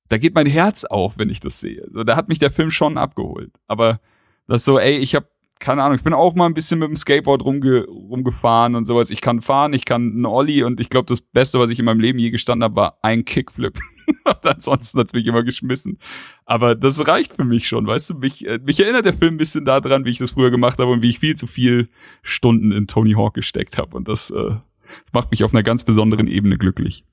da 0.09 0.18
geht 0.18 0.35
mein 0.35 0.47
Herz 0.47 0.85
auf, 0.85 1.16
wenn 1.16 1.30
ich 1.30 1.39
das 1.39 1.60
sehe. 1.60 1.86
So, 1.93 2.02
da 2.02 2.16
hat 2.16 2.28
mich 2.28 2.40
der 2.40 2.51
Film 2.51 2.72
schon 2.72 2.98
abgeholt. 2.98 3.52
Aber 3.68 4.01
das 4.48 4.64
so, 4.64 4.78
ey, 4.78 4.96
ich 4.96 5.14
habe 5.14 5.28
keine 5.60 5.82
Ahnung, 5.82 5.98
ich 5.98 6.04
bin 6.04 6.14
auch 6.14 6.34
mal 6.34 6.46
ein 6.46 6.54
bisschen 6.54 6.78
mit 6.78 6.88
dem 6.88 6.96
Skateboard 6.96 7.44
rumge 7.44 7.84
rumgefahren 7.86 8.76
und 8.76 8.86
sowas. 8.86 9.10
Ich 9.10 9.20
kann 9.20 9.40
fahren, 9.40 9.72
ich 9.72 9.84
kann 9.84 10.12
einen 10.12 10.26
Ollie 10.26 10.64
und 10.64 10.78
ich 10.80 10.88
glaube, 10.88 11.06
das 11.06 11.20
Beste, 11.20 11.58
was 11.58 11.70
ich 11.70 11.78
in 11.80 11.84
meinem 11.84 12.00
Leben 12.00 12.18
je 12.18 12.30
gestanden 12.30 12.62
habe, 12.62 12.76
war 12.76 12.98
ein 13.02 13.24
Kickflip. 13.24 13.78
ansonsten 14.42 14.98
hat's 14.98 15.12
mich 15.12 15.26
immer 15.26 15.42
geschmissen. 15.42 15.98
Aber 16.44 16.74
das 16.74 17.06
reicht 17.06 17.34
für 17.34 17.44
mich 17.44 17.68
schon, 17.68 17.86
weißt 17.86 18.10
du? 18.10 18.14
Mich, 18.14 18.46
äh, 18.46 18.58
mich 18.62 18.80
erinnert 18.80 19.06
der 19.06 19.14
Film 19.14 19.34
ein 19.34 19.38
bisschen 19.38 19.64
daran, 19.64 20.04
wie 20.04 20.10
ich 20.10 20.18
das 20.18 20.32
früher 20.32 20.50
gemacht 20.50 20.78
habe 20.78 20.90
und 20.90 21.02
wie 21.02 21.10
ich 21.10 21.18
viel 21.18 21.36
zu 21.36 21.46
viel 21.46 21.88
Stunden 22.22 22.72
in 22.72 22.86
Tony 22.86 23.12
Hawk 23.12 23.34
gesteckt 23.34 23.78
habe. 23.78 23.96
Und 23.96 24.08
das, 24.08 24.30
äh, 24.30 24.34
das 24.34 25.12
macht 25.12 25.30
mich 25.30 25.44
auf 25.44 25.52
einer 25.52 25.62
ganz 25.62 25.84
besonderen 25.84 26.28
Ebene 26.28 26.56
glücklich. 26.56 27.04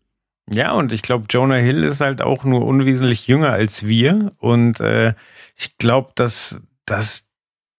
Ja, 0.49 0.73
und 0.73 0.93
ich 0.93 1.01
glaube, 1.01 1.25
Jonah 1.29 1.55
Hill 1.55 1.83
ist 1.83 2.01
halt 2.01 2.21
auch 2.21 2.43
nur 2.43 2.65
unwesentlich 2.65 3.27
jünger 3.27 3.51
als 3.51 3.87
wir. 3.87 4.29
Und 4.37 4.79
äh, 4.79 5.15
ich 5.57 5.77
glaube, 5.77 6.11
dass, 6.15 6.61
dass 6.85 7.24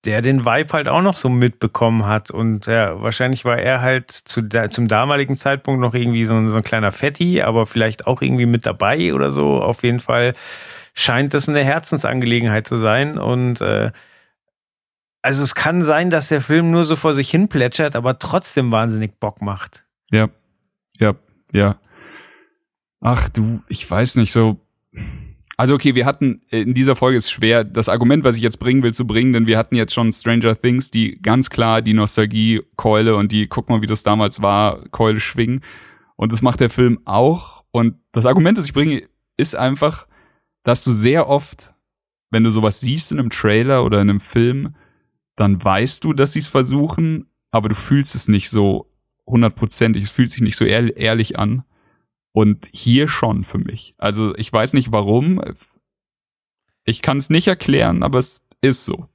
der 0.07 0.23
den 0.23 0.45
Vibe 0.47 0.73
halt 0.73 0.89
auch 0.89 1.03
noch 1.03 1.17
so 1.17 1.29
mitbekommen 1.29 2.07
hat. 2.07 2.31
Und 2.31 2.67
ja, 2.67 3.03
wahrscheinlich 3.03 3.45
war 3.45 3.59
er 3.59 3.81
halt 3.83 4.11
zu 4.11 4.49
zum 4.71 4.89
damaligen 4.89 5.37
Zeitpunkt 5.37 5.81
noch 5.81 5.93
irgendwie 5.95 6.25
so, 6.25 6.35
ein- 6.35 6.49
so 6.49 6.57
ein 6.57 6.63
kleiner 6.63 6.93
Fetti, 6.93 7.43
aber 7.43 7.67
vielleicht 7.67 8.07
auch 8.07 8.23
irgendwie 8.23 8.47
mit 8.47 8.65
dabei 8.65 9.13
oder 9.13 9.31
so. 9.31 9.61
Auf 9.61 9.83
jeden 9.83 10.01
Fall 10.01 10.35
scheint 10.95 11.35
das 11.35 11.49
eine 11.49 11.63
Herzensangelegenheit 11.65 12.67
zu 12.67 12.77
sein. 12.77 13.19
Und 13.19 13.61
äh, 13.61 13.91
also 15.23 15.43
es 15.43 15.55
kann 15.55 15.83
sein, 15.83 16.11
dass 16.11 16.29
der 16.29 16.41
Film 16.41 16.71
nur 16.71 16.85
so 16.85 16.95
vor 16.97 17.13
sich 17.13 17.29
hin 17.31 17.49
plätschert, 17.49 17.97
aber 17.97 18.19
trotzdem 18.19 18.71
wahnsinnig 18.71 19.19
Bock 19.19 19.43
macht. 19.43 19.85
Ja, 20.11 20.29
ja, 20.99 21.15
ja. 21.53 21.77
Ach 23.01 23.29
du, 23.29 23.61
ich 23.69 23.91
weiß 23.91 24.17
nicht, 24.17 24.33
so. 24.33 24.61
Also 25.59 25.75
okay, 25.75 25.95
wir 25.95 26.05
hatten, 26.05 26.43
äh, 26.51 26.61
in 26.61 26.75
dieser 26.75 26.97
Folge 26.97 27.17
ist 27.17 27.31
schwer, 27.31 27.65
das 27.65 27.89
Argument, 27.89 28.25
was 28.25 28.37
ich 28.37 28.43
jetzt 28.43 28.59
bringen 28.59 28.83
will, 28.83 28.93
zu 28.93 29.07
bringen, 29.07 29.33
denn 29.33 29.47
wir 29.47 29.57
hatten 29.57 29.75
jetzt 29.77 29.95
schon 29.95 30.13
Stranger 30.13 30.61
Things, 30.61 30.91
die 30.91 31.21
ganz 31.21 31.49
klar 31.49 31.81
die 31.81 31.95
Nostalgie-Keule 31.95 33.17
und 33.17 33.33
die, 33.33 33.47
guck 33.47 33.69
mal, 33.69 33.81
wie 33.81 33.87
das 33.87 34.03
damals 34.03 34.43
war, 34.43 34.87
Keule 34.91 35.21
schwingen. 35.21 35.63
Und 36.17 36.33
das 36.33 36.43
macht 36.43 36.61
der 36.61 36.71
Film 36.71 37.01
auch. 37.05 37.65
Und 37.71 37.97
das 38.13 38.27
Argument, 38.27 38.59
das 38.59 38.67
ich 38.67 38.73
bringe, 38.75 39.03
ist 39.37 39.57
einfach, 39.57 40.07
dass 40.63 40.85
du 40.85 40.93
sehr 40.93 41.29
oft, 41.29 41.73
wenn 42.31 42.45
du 42.45 42.51
sowas 42.51 42.81
siehst 42.81 43.13
in 43.13 43.19
einem 43.19 43.31
Trailer 43.31 43.85
oder 43.85 44.01
in 44.01 44.11
einem 44.11 44.21
Film, 44.21 44.75
dann 45.37 45.63
weißt 45.63 46.03
du, 46.05 46.13
dass 46.13 46.33
sie 46.33 46.41
es 46.41 46.49
versuchen, 46.49 47.31
aber 47.51 47.69
du 47.69 47.75
fühlst 47.75 48.15
es 48.15 48.29
nicht 48.29 48.51
so 48.51 48.91
hundertprozentig. 49.27 50.03
Es 50.03 50.11
fühlt 50.11 50.31
sich 50.31 50.41
nicht 50.41 50.57
so 50.57 50.65
ehr 50.65 50.97
ehrlich 50.97 51.39
an. 51.39 51.65
Und 52.37 52.69
hier 52.71 53.09
schon 53.09 53.45
für 53.45 53.57
mich. 53.57 53.95
Also 53.97 54.35
ich 54.37 54.53
weiß 54.53 54.75
nicht 54.75 54.93
warum. 54.93 55.41
Ich 56.85 57.01
kann 57.01 57.17
es 57.17 57.31
nicht 57.31 57.47
erklären, 57.49 58.03
aber 58.03 58.19
es 58.19 58.45
ist 58.61 58.85
so. 58.85 59.07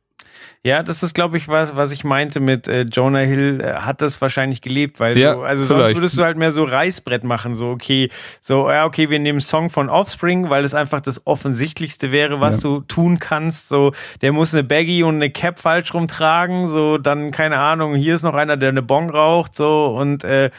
Ja, 0.64 0.82
das 0.82 1.04
ist, 1.04 1.14
glaube 1.14 1.38
ich, 1.38 1.48
was, 1.48 1.76
was 1.76 1.92
ich 1.92 2.04
meinte 2.04 2.40
mit 2.40 2.68
äh, 2.68 2.82
Jonah 2.82 3.20
Hill 3.20 3.62
äh, 3.62 3.74
hat 3.82 4.02
das 4.02 4.22
wahrscheinlich 4.22 4.62
gelebt, 4.62 5.00
weil 5.00 5.16
Ja, 5.20 5.34
so, 5.36 5.42
also 5.44 5.66
sonst 5.66 5.82
vielleicht. 5.84 5.98
würdest 5.98 6.18
du 6.18 6.24
halt 6.24 6.38
mehr 6.38 6.52
so 6.52 6.64
Reißbrett 6.64 7.24
machen, 7.24 7.54
so 7.54 7.70
okay, 7.70 8.10
so 8.42 8.68
ja 8.72 8.86
okay, 8.86 9.12
wir 9.12 9.20
nehmen 9.20 9.40
Song 9.40 9.70
von 9.70 9.88
Offspring, 9.90 10.50
weil 10.50 10.64
es 10.64 10.74
einfach 10.74 11.00
das 11.02 11.28
offensichtlichste 11.28 12.12
wäre, 12.12 12.42
was 12.42 12.64
Ja. 12.64 12.70
du 12.72 12.82
tun 12.82 13.20
kannst. 13.20 13.70
So, 13.70 13.92
der 14.22 14.32
muss 14.34 14.54
eine 14.56 14.64
Baggy 14.64 15.04
und 15.04 15.16
eine 15.18 15.30
Cap 15.30 15.60
falsch 15.60 15.94
rumtragen, 15.94 16.68
so 16.68 16.98
dann 16.98 17.30
keine 17.30 17.60
Ahnung, 17.60 17.94
hier 17.94 18.16
ist 18.16 18.24
noch 18.24 18.34
einer, 18.36 18.58
der 18.58 18.70
eine 18.70 18.82
Bong 18.82 19.12
raucht, 19.12 19.56
so 19.56 19.96
und 19.96 20.24
äh, 20.24 20.50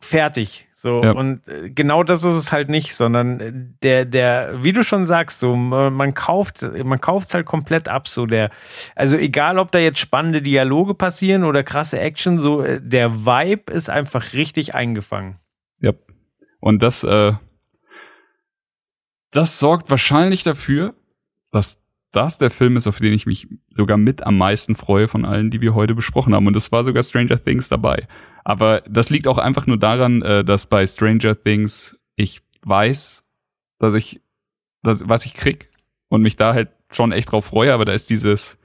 fertig. 0.00 0.65
So, 0.86 1.02
Ja. 1.02 1.10
und 1.10 1.40
äh, 1.48 1.68
genau 1.68 2.04
das 2.04 2.22
ist 2.22 2.36
es 2.36 2.52
halt 2.52 2.68
nicht, 2.68 2.94
sondern 2.94 3.40
äh, 3.40 3.52
der, 3.82 4.04
der, 4.04 4.62
wie 4.62 4.70
du 4.70 4.84
schon 4.84 5.04
sagst, 5.04 5.40
so, 5.40 5.56
man 5.56 6.14
kauft, 6.14 6.62
man 6.62 7.00
kauft 7.00 7.26
es 7.26 7.34
halt 7.34 7.44
komplett 7.44 7.88
ab, 7.88 8.06
so 8.06 8.24
der, 8.24 8.50
also 8.94 9.16
egal, 9.16 9.58
ob 9.58 9.72
da 9.72 9.80
jetzt 9.80 9.98
spannende 9.98 10.42
Dialoge 10.42 10.94
passieren 10.94 11.42
oder 11.42 11.64
krasse 11.64 11.98
Action, 11.98 12.38
so, 12.38 12.62
äh, 12.62 12.80
der 12.80 13.26
Vibe 13.26 13.72
ist 13.72 13.90
einfach 13.90 14.32
richtig 14.32 14.76
eingefangen. 14.76 15.40
Ja. 15.80 15.92
Und 16.60 16.84
das, 16.84 17.02
äh, 17.02 17.32
das 19.32 19.58
sorgt 19.58 19.90
wahrscheinlich 19.90 20.44
dafür, 20.44 20.94
dass 21.50 21.80
das 22.12 22.38
der 22.38 22.50
Film 22.50 22.76
ist, 22.76 22.86
auf 22.86 22.98
den 23.00 23.12
ich 23.12 23.26
mich 23.26 23.48
sogar 23.74 23.96
mit 23.96 24.22
am 24.22 24.38
meisten 24.38 24.76
freue 24.76 25.08
von 25.08 25.24
allen, 25.24 25.50
die 25.50 25.60
wir 25.60 25.74
heute 25.74 25.96
besprochen 25.96 26.32
haben. 26.32 26.46
Und 26.46 26.56
es 26.56 26.70
war 26.70 26.84
sogar 26.84 27.02
Stranger 27.02 27.42
Things 27.42 27.68
dabei. 27.68 28.06
Aber 28.48 28.84
das 28.88 29.10
liegt 29.10 29.26
auch 29.26 29.38
einfach 29.38 29.66
nur 29.66 29.76
daran, 29.76 30.22
äh, 30.22 30.44
dass 30.44 30.66
bei 30.66 30.86
Stranger 30.86 31.34
Things 31.34 31.98
ich 32.14 32.42
weiß, 32.62 33.24
dass 33.80 33.94
ich, 33.94 34.20
dass, 34.84 35.08
was 35.08 35.26
ich 35.26 35.34
krieg 35.34 35.68
und 36.06 36.22
mich 36.22 36.36
da 36.36 36.54
halt 36.54 36.68
schon 36.92 37.10
echt 37.10 37.32
drauf 37.32 37.46
freue. 37.46 37.74
Aber 37.74 37.84
da 37.84 37.92
ist 37.92 38.08
dieses, 38.08 38.56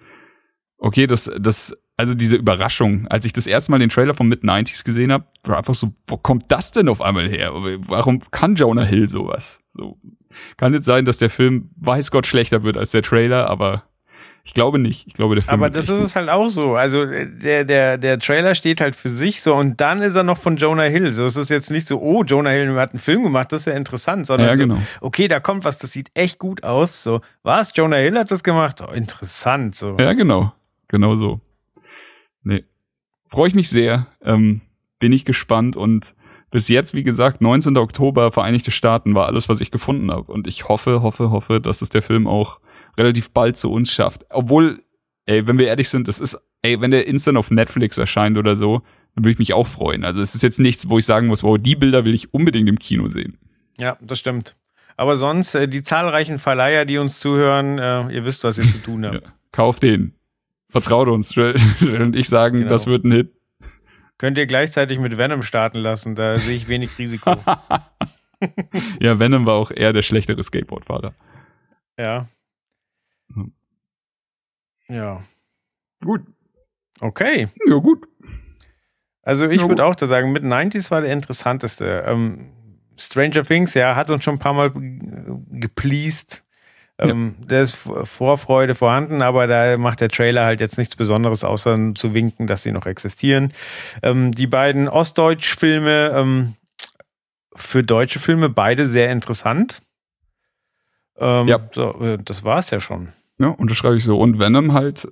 okay, 0.77 1.07
das, 1.07 1.31
das, 1.39 1.75
also 1.97 2.13
diese 2.13 2.35
Überraschung, 2.35 3.07
als 3.07 3.25
ich 3.25 3.33
das 3.33 3.47
erste 3.47 3.71
Mal 3.71 3.79
den 3.79 3.89
Trailer 3.89 4.13
von 4.13 4.27
Mid-90s 4.27 4.85
gesehen 4.85 5.11
habe, 5.11 5.25
war 5.41 5.57
einfach 5.57 5.73
so, 5.73 5.95
wo 6.05 6.15
kommt 6.15 6.51
das 6.51 6.71
denn 6.71 6.87
auf 6.87 7.01
einmal 7.01 7.27
her? 7.27 7.51
Warum 7.87 8.19
kann 8.29 8.53
Jonah 8.53 8.85
Hill 8.85 9.09
sowas? 9.09 9.61
So, 9.73 9.99
kann 10.57 10.75
jetzt 10.75 10.85
sein, 10.85 11.05
dass 11.05 11.17
der 11.17 11.31
Film 11.31 11.71
weiß 11.77 12.11
Gott 12.11 12.27
schlechter 12.27 12.61
wird 12.61 12.77
als 12.77 12.91
der 12.91 13.01
Trailer, 13.01 13.49
aber 13.49 13.85
ich 14.51 14.53
glaube 14.53 14.79
nicht. 14.79 15.07
Ich 15.07 15.13
glaube, 15.13 15.35
der 15.35 15.43
Film 15.43 15.53
Aber 15.53 15.69
das 15.69 15.87
ist 15.87 16.01
es 16.01 16.17
halt 16.17 16.27
auch 16.27 16.49
so. 16.49 16.73
Also 16.73 17.03
äh, 17.03 17.25
der, 17.25 17.63
der, 17.63 17.97
der 17.97 18.19
Trailer 18.19 18.53
steht 18.53 18.81
halt 18.81 18.97
für 18.97 19.07
sich 19.07 19.41
so 19.41 19.55
und 19.55 19.79
dann 19.79 20.01
ist 20.01 20.13
er 20.15 20.23
noch 20.23 20.37
von 20.37 20.57
Jonah 20.57 20.83
Hill. 20.83 21.09
So 21.11 21.23
es 21.23 21.37
ist 21.37 21.49
jetzt 21.49 21.71
nicht 21.71 21.87
so, 21.87 22.01
oh, 22.01 22.25
Jonah 22.25 22.49
Hill 22.49 22.75
hat 22.75 22.89
einen 22.91 22.99
Film 22.99 23.23
gemacht, 23.23 23.53
das 23.53 23.61
ist 23.61 23.67
ja 23.67 23.73
interessant, 23.75 24.27
sondern 24.27 24.49
Ja, 24.49 24.57
so, 24.57 24.63
genau. 24.63 24.77
okay, 24.99 25.29
da 25.29 25.39
kommt 25.39 25.63
was, 25.63 25.77
das 25.77 25.93
sieht 25.93 26.11
echt 26.15 26.37
gut 26.37 26.65
aus. 26.65 27.01
So, 27.01 27.21
was? 27.43 27.71
Jonah 27.73 27.95
Hill 27.95 28.19
hat 28.19 28.29
das 28.29 28.43
gemacht? 28.43 28.83
Oh, 28.85 28.91
interessant. 28.91 29.77
So. 29.77 29.95
Ja, 29.97 30.11
genau. 30.11 30.51
Genau 30.89 31.15
so. 31.15 31.39
Nee. 32.43 32.65
Freue 33.29 33.47
ich 33.47 33.55
mich 33.55 33.69
sehr. 33.69 34.07
Ähm, 34.21 34.59
bin 34.99 35.13
ich 35.13 35.23
gespannt 35.23 35.77
und 35.77 36.13
bis 36.49 36.67
jetzt, 36.67 36.93
wie 36.93 37.03
gesagt, 37.03 37.39
19. 37.39 37.77
Oktober, 37.77 38.33
Vereinigte 38.33 38.71
Staaten 38.71 39.15
war 39.15 39.27
alles, 39.27 39.47
was 39.47 39.61
ich 39.61 39.71
gefunden 39.71 40.11
habe. 40.11 40.29
Und 40.29 40.45
ich 40.45 40.67
hoffe, 40.67 41.01
hoffe, 41.01 41.31
hoffe, 41.31 41.61
dass 41.61 41.81
es 41.81 41.87
der 41.87 42.01
Film 42.01 42.27
auch 42.27 42.59
relativ 42.97 43.31
bald 43.31 43.57
zu 43.57 43.71
uns 43.71 43.91
schafft. 43.91 44.25
Obwohl, 44.29 44.83
ey, 45.25 45.45
wenn 45.47 45.57
wir 45.57 45.67
ehrlich 45.67 45.89
sind, 45.89 46.07
das 46.07 46.19
ist, 46.19 46.37
ey, 46.61 46.79
wenn 46.81 46.91
der 46.91 47.07
instant 47.07 47.37
auf 47.37 47.51
Netflix 47.51 47.97
erscheint 47.97 48.37
oder 48.37 48.55
so, 48.55 48.81
dann 49.15 49.23
würde 49.25 49.31
ich 49.33 49.39
mich 49.39 49.53
auch 49.53 49.67
freuen. 49.67 50.03
Also 50.05 50.19
es 50.21 50.35
ist 50.35 50.41
jetzt 50.43 50.59
nichts, 50.59 50.89
wo 50.89 50.97
ich 50.97 51.05
sagen 51.05 51.27
muss, 51.27 51.43
wow, 51.43 51.57
die 51.57 51.75
Bilder 51.75 52.05
will 52.05 52.13
ich 52.13 52.33
unbedingt 52.33 52.69
im 52.69 52.79
Kino 52.79 53.09
sehen. 53.09 53.37
Ja, 53.79 53.97
das 54.01 54.19
stimmt. 54.19 54.55
Aber 54.97 55.15
sonst, 55.15 55.55
äh, 55.55 55.67
die 55.67 55.81
zahlreichen 55.81 56.37
Verleiher, 56.37 56.85
die 56.85 56.97
uns 56.97 57.19
zuhören, 57.19 57.79
äh, 57.79 58.13
ihr 58.13 58.23
wisst, 58.25 58.43
was 58.43 58.57
ihr 58.57 58.69
zu 58.69 58.77
tun 58.81 59.05
habt. 59.05 59.15
Ja. 59.25 59.33
Kauf 59.51 59.79
den. 59.79 60.13
Vertraut 60.69 61.07
uns. 61.09 61.35
Und 61.81 62.15
ich 62.15 62.29
sagen, 62.29 62.59
Genau. 62.59 62.69
das 62.69 62.87
wird 62.87 63.03
ein 63.03 63.11
Hit. 63.11 63.33
Könnt 64.17 64.37
ihr 64.37 64.45
gleichzeitig 64.45 64.99
mit 64.99 65.17
Venom 65.17 65.41
starten 65.43 65.79
lassen, 65.79 66.15
da 66.15 66.37
sehe 66.39 66.55
ich 66.55 66.67
wenig 66.67 66.97
Risiko. 66.97 67.35
Ja, 68.99 69.19
Venom 69.19 69.45
war 69.45 69.53
auch 69.55 69.69
eher 69.71 69.93
der 69.93 70.01
schlechtere 70.03 70.41
Skateboardfahrer. 70.41 71.13
ja. 71.97 72.27
Hm. 73.33 73.53
Ja. 74.87 75.21
Gut. 76.03 76.21
Okay. 76.99 77.47
Ja, 77.67 77.75
gut. 77.77 78.07
Also 79.23 79.47
ich 79.47 79.61
Ja, 79.61 79.67
würde 79.69 79.85
auch 79.85 79.95
da 79.95 80.07
sagen, 80.07 80.31
mit 80.31 80.43
90s 80.43 80.89
war 80.91 81.01
der 81.01 81.11
interessanteste. 81.11 82.03
Ähm, 82.07 82.51
Stranger 82.97 83.43
Things, 83.43 83.73
ja, 83.73 83.95
hat 83.95 84.09
uns 84.09 84.23
schon 84.23 84.35
ein 84.35 84.39
paar 84.39 84.53
Mal 84.53 84.71
ge- 84.71 84.99
gepleased. 85.59 86.43
Ähm, 86.99 87.35
Da 87.47 87.61
ist 87.61 87.71
Vorfreude 87.73 88.75
vorhanden, 88.75 89.21
aber 89.23 89.47
da 89.47 89.77
macht 89.77 90.01
der 90.01 90.09
Trailer 90.09 90.45
halt 90.45 90.59
jetzt 90.59 90.77
nichts 90.77 90.95
Besonderes, 90.95 91.43
außer 91.43 91.95
zu 91.95 92.13
winken, 92.13 92.45
dass 92.47 92.61
sie 92.63 92.71
noch 92.71 92.85
existieren. 92.85 93.53
Ähm, 94.03 94.33
die 94.33 94.45
beiden 94.45 94.87
Ostdeutsch-Filme, 94.87 96.11
ähm, 96.15 96.55
für 97.55 97.83
deutsche 97.83 98.19
Filme 98.19 98.49
beide 98.49 98.85
sehr 98.85 99.11
interessant. 99.11 99.81
Ähm, 101.17 101.47
Ja. 101.47 101.59
So, 101.73 101.99
äh, 102.01 102.17
das 102.23 102.43
war's 102.43 102.69
ja 102.69 102.79
schon. 102.79 103.09
Ja, 103.41 103.49
unterschreibe 103.49 103.97
ich 103.97 104.05
so. 104.05 104.19
Und 104.19 104.39
Venom 104.39 104.73
halt 104.73 105.07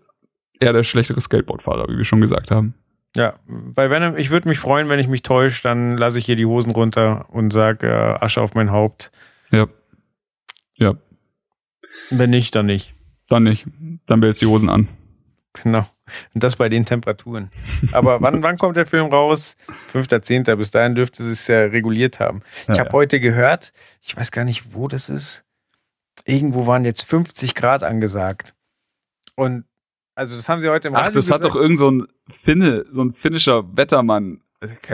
eher 0.60 0.74
der 0.74 0.84
schlechtere 0.84 1.20
Skateboardfahrer, 1.20 1.88
wie 1.90 1.98
wir 1.98 2.06
schon 2.06 2.22
gesagt 2.22 2.52
haben. 2.52 2.76
Ja, 3.16 3.40
bei 3.48 3.90
Venom, 3.90 4.18
ich 4.18 4.30
würde 4.30 4.48
mich 4.48 4.60
freuen, 4.60 4.88
wenn 4.88 5.00
ich 5.00 5.08
mich 5.08 5.24
täusche, 5.24 5.64
dann 5.64 5.98
lasse 5.98 6.20
ich 6.20 6.26
hier 6.26 6.36
die 6.36 6.46
Hosen 6.46 6.72
runter 6.72 7.26
und 7.30 7.52
sage 7.52 7.88
äh, 7.88 8.24
Asche 8.24 8.42
auf 8.42 8.54
mein 8.54 8.72
Haupt. 8.72 9.12
Ja. 9.52 9.68
Ja, 10.78 10.96
Wenn 12.10 12.30
nicht, 12.30 12.56
dann 12.56 12.68
nicht. 12.68 12.94
dann 13.28 13.44
nicht. 13.44 13.66
Dann 14.06 14.22
wählst 14.22 14.42
du 14.42 14.46
die 14.46 14.52
Hosen 14.52 14.70
an. 14.70 14.88
Genau. 15.54 15.86
Und 16.34 16.44
das 16.44 16.56
bei 16.56 16.70
den 16.70 16.86
Temperaturen. 16.86 17.50
Aber 17.92 18.22
wann, 18.22 18.44
wann 18.44 18.58
kommt 18.58 18.78
der 18.78 18.86
Film 18.86 19.08
raus? 19.08 19.56
5.10. 19.92 20.56
Bis 20.56 20.72
dahin 20.72 20.96
dürfte 20.96 21.24
es 21.24 21.48
ja 21.48 21.62
reguliert 21.66 22.20
haben. 22.20 22.44
Ja, 22.68 22.74
ich 22.74 22.80
habe 22.80 22.90
ja. 22.90 22.94
heute 22.94 23.20
gehört, 23.20 23.74
ich 24.02 24.16
weiß 24.16 24.32
gar 24.32 24.46
nicht, 24.46 24.74
wo 24.74 24.88
das 24.88 25.10
ist. 25.10 25.44
Irgendwo 26.26 26.68
waren 26.68 26.86
jetzt 26.86 27.04
50 27.04 27.56
Grad 27.56 27.84
angesagt. 27.84 28.54
Und 29.36 29.66
also 30.16 30.36
das 30.36 30.50
haben 30.50 30.60
sie 30.60 30.70
heute 30.70 30.90
im 30.90 30.96
Ach, 30.96 31.02
Radio 31.02 31.14
das 31.14 31.32
hat 31.32 31.40
gesagt. 31.42 31.56
doch 31.56 31.62
irgend 31.62 31.78
so 31.78 31.90
ein 31.90 32.08
Finne, 32.44 32.86
so 32.92 33.02
ein 33.02 33.14
finnischer 33.14 33.76
Wettermann. 33.78 34.42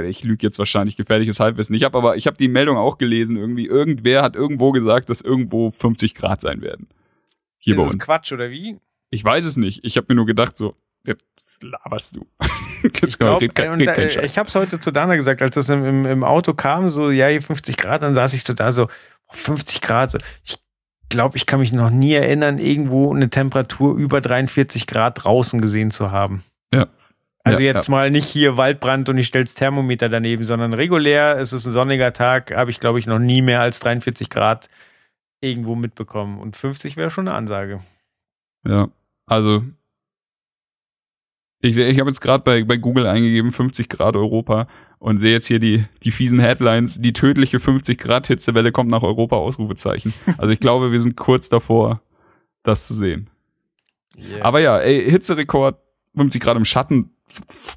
Ich 0.08 0.24
lüge 0.24 0.46
jetzt 0.46 0.60
wahrscheinlich 0.60 0.96
gefährliches 0.96 1.40
Halbwissen. 1.40 1.76
Ich 1.76 1.84
habe 1.84 1.98
aber, 1.98 2.18
ich 2.18 2.28
habe 2.28 2.38
die 2.38 2.48
Meldung 2.48 2.78
auch 2.78 3.00
gelesen. 3.00 3.36
Irgendwie, 3.36 3.66
irgendwer 3.66 4.22
hat 4.22 4.36
irgendwo 4.36 4.72
gesagt, 4.72 5.10
dass 5.10 5.22
irgendwo 5.22 5.72
50 5.72 6.14
Grad 6.14 6.42
sein 6.42 6.62
werden. 6.62 6.88
Hier 7.58 7.74
ist 7.74 7.80
bei 7.80 7.86
das 7.86 7.94
uns. 7.96 8.04
Quatsch 8.04 8.32
oder 8.32 8.52
wie? 8.52 8.78
Ich 9.10 9.24
weiß 9.24 9.46
es 9.46 9.58
nicht. 9.58 9.84
Ich 9.84 9.98
habe 9.98 10.06
mir 10.10 10.16
nur 10.16 10.28
gedacht, 10.28 10.56
so, 10.58 10.76
jetzt 11.04 11.24
laberst 11.62 12.16
du. 12.16 12.26
Ich, 12.84 13.18
glaub, 13.18 13.42
red 13.42 13.56
kein- 13.56 13.82
red 13.82 13.96
kein 13.96 14.24
ich 14.24 14.38
habe 14.38 14.48
es 14.48 14.54
heute 14.54 14.80
zu 14.80 14.92
Dana 14.92 15.16
gesagt, 15.16 15.42
als 15.42 15.56
das 15.56 15.70
im, 15.70 16.06
im, 16.06 16.24
Auto 16.24 16.54
kam, 16.54 16.88
so, 16.88 17.10
ja, 17.10 17.28
hier 17.30 17.42
50 17.42 17.78
Grad, 17.78 18.04
dann 18.04 18.14
saß 18.14 18.36
ich 18.36 18.44
so 18.44 18.54
da, 18.54 18.72
so, 18.72 18.84
oh, 18.84 19.34
50 19.34 19.82
Grad. 19.82 20.12
So. 20.12 20.20
Ich 20.44 20.60
glaube, 21.10 21.38
ich 21.38 21.46
kann 21.46 21.60
mich 21.60 21.74
noch 21.74 21.90
nie 21.90 22.14
erinnern, 22.14 22.58
irgendwo 22.58 23.14
eine 23.14 23.30
Temperatur 23.30 23.96
über 23.96 24.22
43 24.22 24.88
Grad 24.88 25.24
draußen 25.24 25.62
gesehen 25.62 25.92
zu 25.92 26.12
haben. 26.12 26.44
Ja. 26.74 26.88
Also 27.44 27.62
Ja, 27.62 27.74
jetzt 27.74 27.90
mal 27.90 28.10
nicht 28.10 28.26
hier 28.26 28.58
Waldbrand 28.58 29.08
und 29.08 29.18
ich 29.20 29.28
stell's 29.28 29.54
Thermometer 29.54 30.10
daneben, 30.10 30.44
sondern 30.44 30.74
regulär, 30.74 31.38
es 31.38 31.54
ist 31.54 31.68
ein 31.68 31.74
sonniger 31.74 32.12
Tag, 32.12 32.56
habe 32.56 32.72
ich, 32.72 32.80
glaube 32.80 32.98
ich, 32.98 33.06
noch 33.06 33.20
nie 33.20 33.44
mehr 33.44 33.62
als 33.62 33.80
43 33.80 34.32
Grad 34.32 34.68
irgendwo 35.42 35.76
mitbekommen. 35.76 36.40
Und 36.40 36.56
50 36.56 36.98
wäre 36.98 37.12
schon 37.12 37.28
eine 37.28 37.38
Ansage. 37.38 37.82
Ja, 38.68 38.90
also 39.28 39.64
ich, 41.62 41.78
ich 41.78 42.00
habe 42.00 42.10
jetzt 42.10 42.22
gerade 42.22 42.44
bei, 42.44 42.64
bei 42.64 42.78
Google 42.78 43.06
eingegeben 43.06 43.52
50 43.52 43.90
Grad 43.90 44.16
Europa 44.16 44.68
und 45.00 45.20
sehe 45.20 45.32
jetzt 45.32 45.48
hier 45.48 45.60
die, 45.60 45.86
die 46.04 46.12
fiesen 46.12 46.40
Headlines. 46.40 47.00
Die 47.00 47.14
tödliche 47.14 47.60
50 47.60 47.98
Grad 47.98 48.28
Hitzewelle 48.28 48.72
kommt 48.72 48.90
nach 48.90 49.04
Europa, 49.04 49.36
Ausrufezeichen. 49.36 50.14
Also 50.38 50.52
ich 50.52 50.60
glaube, 50.60 50.92
wir 50.92 51.02
sind 51.02 51.16
kurz 51.16 51.50
davor, 51.50 52.02
das 52.64 52.88
zu 52.88 52.94
sehen. 52.94 53.30
Aber 54.42 54.62
ja, 54.62 54.80
ey, 54.80 55.10
Hitzerekord, 55.10 55.78
50 56.16 56.42
Grad 56.42 56.58
im 56.58 56.66
Schatten, 56.66 57.12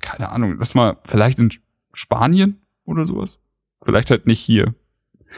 keine 0.01 0.29
Ahnung, 0.31 0.57
lass 0.59 0.75
mal, 0.75 0.99
vielleicht 1.05 1.39
in 1.39 1.51
Spanien 1.93 2.61
oder 2.85 3.07
sowas. 3.07 3.39
Vielleicht 3.83 4.11
halt 4.11 4.27
nicht 4.27 4.41
hier. 4.41 4.75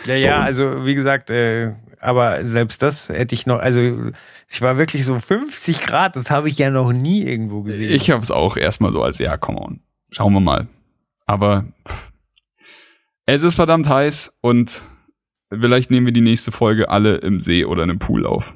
Ja, 0.06 0.14
ja, 0.14 0.40
also 0.40 0.84
wie 0.84 0.94
gesagt, 0.94 1.30
äh, 1.30 1.74
aber 2.00 2.44
selbst 2.46 2.82
das 2.82 3.08
hätte 3.08 3.34
ich 3.34 3.46
noch, 3.46 3.58
also 3.58 3.80
ich 4.48 4.62
war 4.62 4.78
wirklich 4.78 5.04
so 5.04 5.18
50 5.18 5.82
Grad, 5.82 6.16
das 6.16 6.30
habe 6.30 6.48
ich 6.48 6.58
ja 6.58 6.70
noch 6.70 6.92
nie 6.92 7.22
irgendwo 7.22 7.62
gesehen. 7.62 7.90
Ich 7.90 8.10
habe 8.10 8.22
es 8.22 8.30
auch 8.30 8.56
erstmal 8.56 8.92
so 8.92 9.02
als, 9.02 9.18
ja, 9.18 9.36
come 9.36 9.60
on, 9.60 9.80
schauen 10.10 10.32
wir 10.32 10.40
mal. 10.40 10.68
Aber 11.30 11.64
pff, 11.86 12.12
es 13.26 13.42
ist 13.42 13.54
verdammt 13.54 13.88
heiß 13.88 14.38
und 14.40 14.82
vielleicht 15.52 15.90
nehmen 15.90 16.06
wir 16.06 16.12
die 16.12 16.20
nächste 16.20 16.50
Folge 16.50 16.88
alle 16.88 17.16
im 17.18 17.38
See 17.40 17.64
oder 17.64 17.84
in 17.84 17.90
einem 17.90 17.98
Pool 18.00 18.26
auf. 18.26 18.52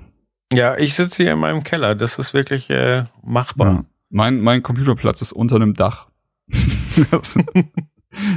ja, 0.52 0.76
ich 0.76 0.94
sitze 0.94 1.22
hier 1.22 1.32
in 1.32 1.38
meinem 1.38 1.62
Keller, 1.62 1.94
das 1.94 2.18
ist 2.18 2.34
wirklich 2.34 2.70
äh, 2.70 3.04
machbar. 3.22 3.66
Ja. 3.72 3.84
Mein, 4.10 4.40
mein 4.40 4.62
Computerplatz 4.62 5.22
ist 5.22 5.32
unter 5.32 5.56
einem 5.56 5.74
Dach. 5.74 6.08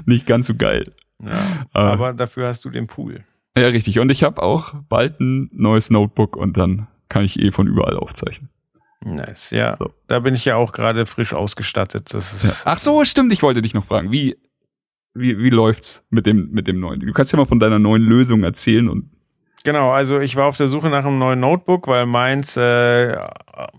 Nicht 0.06 0.26
ganz 0.28 0.48
so 0.48 0.56
geil. 0.56 0.94
Ja, 1.24 1.32
Äh. 1.74 1.78
aber 1.80 2.14
dafür 2.14 2.48
hast 2.48 2.64
du 2.66 2.70
den 2.70 2.88
Pool. 2.88 3.24
Ja, 3.58 3.68
richtig. 3.68 3.98
Und 4.00 4.12
ich 4.12 4.24
habe 4.24 4.42
auch 4.44 4.74
bald 4.88 5.20
ein 5.20 5.50
neues 5.52 5.90
Notebook 5.90 6.36
und 6.36 6.58
dann 6.58 6.88
kann 7.10 7.26
ich 7.26 7.40
eh 7.40 7.52
von 7.52 7.68
überall 7.68 7.98
aufzeichnen. 7.98 8.50
Nice, 9.16 9.52
ja. 9.52 9.78
So. 9.80 9.94
Da 10.08 10.20
bin 10.20 10.34
ich 10.36 10.44
ja 10.46 10.56
auch 10.56 10.74
gerade 10.74 11.06
frisch 11.06 11.34
ausgestattet. 11.34 12.14
Das 12.14 12.34
ist 12.34 12.64
Ach 12.66 12.78
so, 12.78 13.06
stimmt. 13.06 13.32
Ich 13.32 13.42
wollte 13.42 13.62
dich 13.62 13.74
noch 13.74 13.86
fragen, 13.86 14.12
wie, 14.12 14.38
wie, 15.14 15.38
wie 15.38 15.50
läuft's 15.50 16.06
mit 16.10 16.26
dem, 16.26 16.50
mit 16.52 16.68
dem 16.68 16.80
neuen? 16.80 17.00
Du 17.00 17.14
kannst 17.14 17.32
ja 17.32 17.38
mal 17.38 17.46
von 17.46 17.60
deiner 17.60 17.80
neuen 17.80 18.04
Lösung 18.04 18.44
erzählen 18.44 18.90
und 18.90 19.12
Genau, 19.64 19.92
also 19.92 20.20
ich 20.20 20.36
war 20.38 20.46
auf 20.46 20.56
der 20.56 20.68
Suche 20.68 20.88
nach 20.88 21.04
einem 21.04 21.18
neuen 21.18 21.42
Notebook, 21.42 21.88
weil 21.88 22.06
meins, 22.06 22.56
äh, 22.56 23.18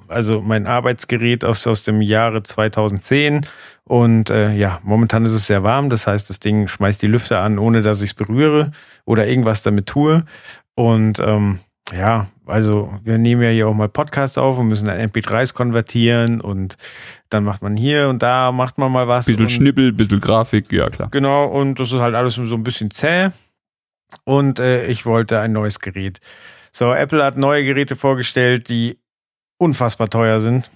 also 0.08 0.42
mein 0.42 0.66
Arbeitsgerät 0.66 1.46
aus, 1.46 1.66
aus 1.66 1.82
dem 1.82 2.02
Jahre 2.02 2.42
2010 2.42 3.46
und 3.84 4.28
äh, 4.28 4.52
ja, 4.52 4.80
momentan 4.82 5.24
ist 5.24 5.32
es 5.32 5.46
sehr 5.46 5.62
warm, 5.62 5.88
das 5.88 6.06
heißt, 6.06 6.28
das 6.28 6.40
Ding 6.40 6.68
schmeißt 6.68 7.00
die 7.00 7.06
Lüfter 7.06 7.40
an, 7.40 7.58
ohne 7.58 7.80
dass 7.80 8.02
ich 8.02 8.10
es 8.10 8.14
berühre 8.14 8.72
oder 9.06 9.26
irgendwas 9.26 9.62
damit 9.62 9.86
tue. 9.86 10.24
Und 10.74 11.20
ähm, 11.20 11.60
ja, 11.92 12.26
also 12.46 12.92
wir 13.02 13.18
nehmen 13.18 13.42
ja 13.42 13.50
hier 13.50 13.68
auch 13.68 13.74
mal 13.74 13.88
Podcasts 13.88 14.38
auf 14.38 14.58
und 14.58 14.68
müssen 14.68 14.86
dann 14.86 15.00
MP3s 15.00 15.54
konvertieren 15.54 16.40
und 16.40 16.76
dann 17.30 17.44
macht 17.44 17.62
man 17.62 17.76
hier 17.76 18.08
und 18.08 18.22
da 18.22 18.52
macht 18.52 18.78
man 18.78 18.92
mal 18.92 19.08
was. 19.08 19.26
bisschen 19.26 19.48
Schnippel, 19.48 19.92
bisschen 19.92 20.20
Grafik, 20.20 20.70
ja 20.72 20.90
klar. 20.90 21.08
Genau, 21.10 21.46
und 21.46 21.80
das 21.80 21.92
ist 21.92 22.00
halt 22.00 22.14
alles 22.14 22.34
so 22.34 22.54
ein 22.54 22.62
bisschen 22.62 22.90
zäh. 22.90 23.30
Und 24.24 24.58
äh, 24.58 24.86
ich 24.86 25.04
wollte 25.04 25.38
ein 25.40 25.52
neues 25.52 25.80
Gerät. 25.80 26.20
So, 26.72 26.92
Apple 26.92 27.22
hat 27.22 27.36
neue 27.36 27.64
Geräte 27.64 27.96
vorgestellt, 27.96 28.68
die 28.68 28.98
unfassbar 29.58 30.08
teuer 30.08 30.40
sind. 30.40 30.70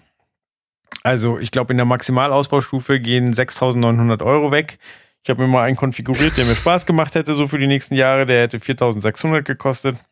Also, 1.02 1.38
ich 1.38 1.50
glaube, 1.50 1.72
in 1.72 1.78
der 1.78 1.86
Maximalausbaustufe 1.86 3.00
gehen 3.00 3.32
6.900 3.32 4.22
Euro 4.22 4.50
weg. 4.50 4.78
Ich 5.24 5.30
habe 5.30 5.42
mir 5.42 5.48
mal 5.48 5.62
einen 5.62 5.76
konfiguriert, 5.76 6.36
der 6.36 6.44
mir 6.44 6.54
Spaß 6.54 6.84
gemacht 6.84 7.14
hätte, 7.14 7.34
so 7.34 7.46
für 7.46 7.58
die 7.58 7.66
nächsten 7.66 7.94
Jahre. 7.94 8.26
Der 8.26 8.42
hätte 8.42 8.58
4.600 8.58 9.42
gekostet. 9.42 10.04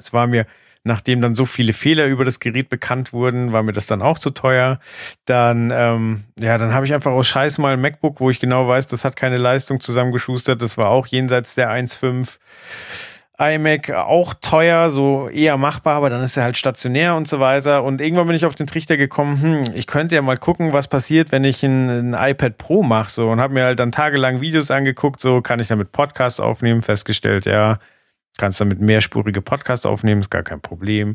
Es 0.00 0.12
war 0.12 0.26
mir, 0.26 0.46
nachdem 0.82 1.20
dann 1.20 1.34
so 1.34 1.44
viele 1.44 1.72
Fehler 1.72 2.06
über 2.06 2.24
das 2.24 2.40
Gerät 2.40 2.68
bekannt 2.68 3.12
wurden, 3.12 3.52
war 3.52 3.62
mir 3.62 3.72
das 3.72 3.86
dann 3.86 4.02
auch 4.02 4.18
zu 4.18 4.30
teuer. 4.30 4.80
Dann, 5.26 5.70
ähm, 5.72 6.24
ja, 6.38 6.58
dann 6.58 6.72
habe 6.72 6.86
ich 6.86 6.94
einfach 6.94 7.12
aus 7.12 7.28
Scheiß 7.28 7.58
mal 7.58 7.74
ein 7.74 7.80
MacBook, 7.80 8.20
wo 8.20 8.30
ich 8.30 8.40
genau 8.40 8.66
weiß, 8.66 8.86
das 8.86 9.04
hat 9.04 9.16
keine 9.16 9.36
Leistung 9.36 9.80
zusammengeschustert. 9.80 10.62
Das 10.62 10.78
war 10.78 10.88
auch 10.88 11.06
jenseits 11.06 11.54
der 11.54 11.70
1,5 11.70 12.38
iMac 13.40 13.90
auch 13.90 14.34
teuer, 14.34 14.90
so 14.90 15.28
eher 15.30 15.56
machbar, 15.56 15.96
aber 15.96 16.10
dann 16.10 16.22
ist 16.22 16.36
er 16.36 16.44
halt 16.44 16.58
stationär 16.58 17.14
und 17.14 17.26
so 17.26 17.40
weiter. 17.40 17.82
Und 17.84 18.00
irgendwann 18.00 18.26
bin 18.26 18.36
ich 18.36 18.44
auf 18.44 18.54
den 18.54 18.66
Trichter 18.66 18.98
gekommen, 18.98 19.40
hm, 19.40 19.62
ich 19.74 19.86
könnte 19.86 20.14
ja 20.14 20.22
mal 20.22 20.36
gucken, 20.36 20.74
was 20.74 20.88
passiert, 20.88 21.32
wenn 21.32 21.44
ich 21.44 21.62
ein, 21.62 22.14
ein 22.14 22.30
iPad 22.30 22.58
Pro 22.58 22.82
mache, 22.82 23.10
so 23.10 23.30
und 23.30 23.40
habe 23.40 23.54
mir 23.54 23.64
halt 23.64 23.78
dann 23.78 23.92
tagelang 23.92 24.42
Videos 24.42 24.70
angeguckt, 24.70 25.20
so 25.20 25.40
kann 25.40 25.58
ich 25.58 25.68
damit 25.68 25.90
Podcasts 25.90 26.38
aufnehmen, 26.38 26.82
festgestellt, 26.82 27.46
ja, 27.46 27.78
kannst 28.40 28.60
damit 28.60 28.80
mehrspurige 28.80 29.42
Podcasts 29.42 29.84
aufnehmen, 29.84 30.22
ist 30.22 30.30
gar 30.30 30.42
kein 30.42 30.62
Problem. 30.62 31.12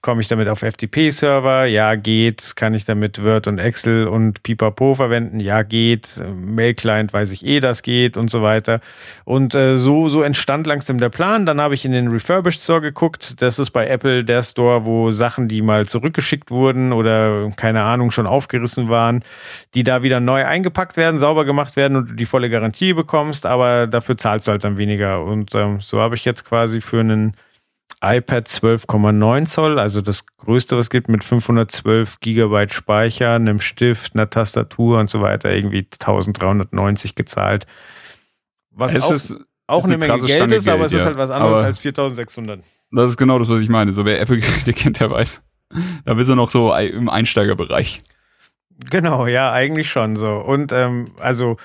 Komme 0.00 0.20
ich 0.20 0.28
damit 0.28 0.48
auf 0.48 0.60
FTP-Server? 0.60 1.64
Ja, 1.64 1.96
geht. 1.96 2.54
Kann 2.54 2.72
ich 2.72 2.84
damit 2.84 3.22
Word 3.22 3.48
und 3.48 3.58
Excel 3.58 4.06
und 4.06 4.44
Pipapo 4.44 4.94
verwenden? 4.94 5.40
Ja, 5.40 5.62
geht. 5.62 6.22
Mail-Client 6.34 7.12
weiß 7.12 7.32
ich 7.32 7.44
eh, 7.44 7.58
das 7.58 7.82
geht 7.82 8.16
und 8.16 8.30
so 8.30 8.42
weiter. 8.42 8.80
Und 9.24 9.56
äh, 9.56 9.76
so, 9.76 10.08
so 10.08 10.22
entstand 10.22 10.68
langsam 10.68 10.98
der 10.98 11.08
Plan. 11.08 11.46
Dann 11.46 11.60
habe 11.60 11.74
ich 11.74 11.84
in 11.84 11.90
den 11.90 12.08
Refurbished 12.08 12.62
Store 12.62 12.80
geguckt. 12.80 13.42
Das 13.42 13.58
ist 13.58 13.70
bei 13.70 13.88
Apple 13.88 14.24
der 14.24 14.44
Store, 14.44 14.86
wo 14.86 15.10
Sachen, 15.10 15.48
die 15.48 15.62
mal 15.62 15.86
zurückgeschickt 15.86 16.52
wurden 16.52 16.92
oder 16.92 17.50
keine 17.56 17.82
Ahnung 17.82 18.12
schon 18.12 18.28
aufgerissen 18.28 18.88
waren, 18.88 19.24
die 19.74 19.82
da 19.82 20.04
wieder 20.04 20.20
neu 20.20 20.44
eingepackt 20.44 20.96
werden, 20.96 21.18
sauber 21.18 21.44
gemacht 21.44 21.74
werden 21.74 21.96
und 21.96 22.10
du 22.10 22.14
die 22.14 22.26
volle 22.26 22.50
Garantie 22.50 22.92
bekommst, 22.92 23.46
aber 23.46 23.88
dafür 23.88 24.16
zahlst 24.16 24.46
du 24.46 24.52
halt 24.52 24.62
dann 24.62 24.78
weniger. 24.78 25.24
Und 25.24 25.54
ähm, 25.56 25.80
so 25.80 26.00
habe 26.00 26.14
ich 26.14 26.24
jetzt 26.24 26.44
quasi 26.44 26.67
für 26.80 27.00
einen 27.00 27.34
iPad 28.00 28.46
12,9 28.46 29.46
Zoll, 29.46 29.78
also 29.78 30.00
das 30.00 30.24
größte, 30.36 30.76
was 30.76 30.86
es 30.86 30.90
gibt, 30.90 31.08
mit 31.08 31.24
512 31.24 32.20
Gigabyte 32.20 32.72
Speicher, 32.72 33.34
einem 33.34 33.60
Stift, 33.60 34.14
einer 34.14 34.30
Tastatur 34.30 35.00
und 35.00 35.10
so 35.10 35.20
weiter, 35.20 35.50
irgendwie 35.52 35.88
1390 35.90 37.14
gezahlt. 37.16 37.66
Was 38.70 38.94
Es 38.94 39.04
auch, 39.06 39.12
ist, 39.12 39.34
auch 39.66 39.78
ist 39.78 39.84
eine 39.86 39.94
eine 39.94 40.06
Menge 40.06 40.20
Geld 40.20 40.30
Stange 40.36 40.54
ist, 40.54 40.68
aber 40.68 40.78
Geld, 40.78 40.86
es 40.86 40.92
ist 40.92 41.00
ja. 41.00 41.06
halt 41.06 41.16
was 41.18 41.30
anderes 41.30 41.58
Aber- 41.58 41.66
als 41.66 41.78
4600. 41.80 42.60
das 42.92 43.10
ist 43.10 43.16
genau 43.16 43.38
das, 43.40 43.48
was 43.48 43.60
ich 43.60 43.68
meine. 43.68 43.92
So 43.92 44.04
wer 44.04 44.20
Apple-Geräte 44.20 44.72
kennt, 44.74 45.00
der 45.00 45.10
weiß. 45.10 45.42
Da 46.04 46.14
bist 46.14 46.30
du 46.30 46.34
noch 46.36 46.50
so 46.50 46.72
im 46.74 47.08
Einsteigerbereich. 47.08 48.02
Genau, 48.90 49.26
ja, 49.26 49.50
eigentlich 49.52 49.90
schon 49.90 50.14
so. 50.14 50.36
Und 50.36 50.72
ähm, 50.72 51.06
also 51.18 51.56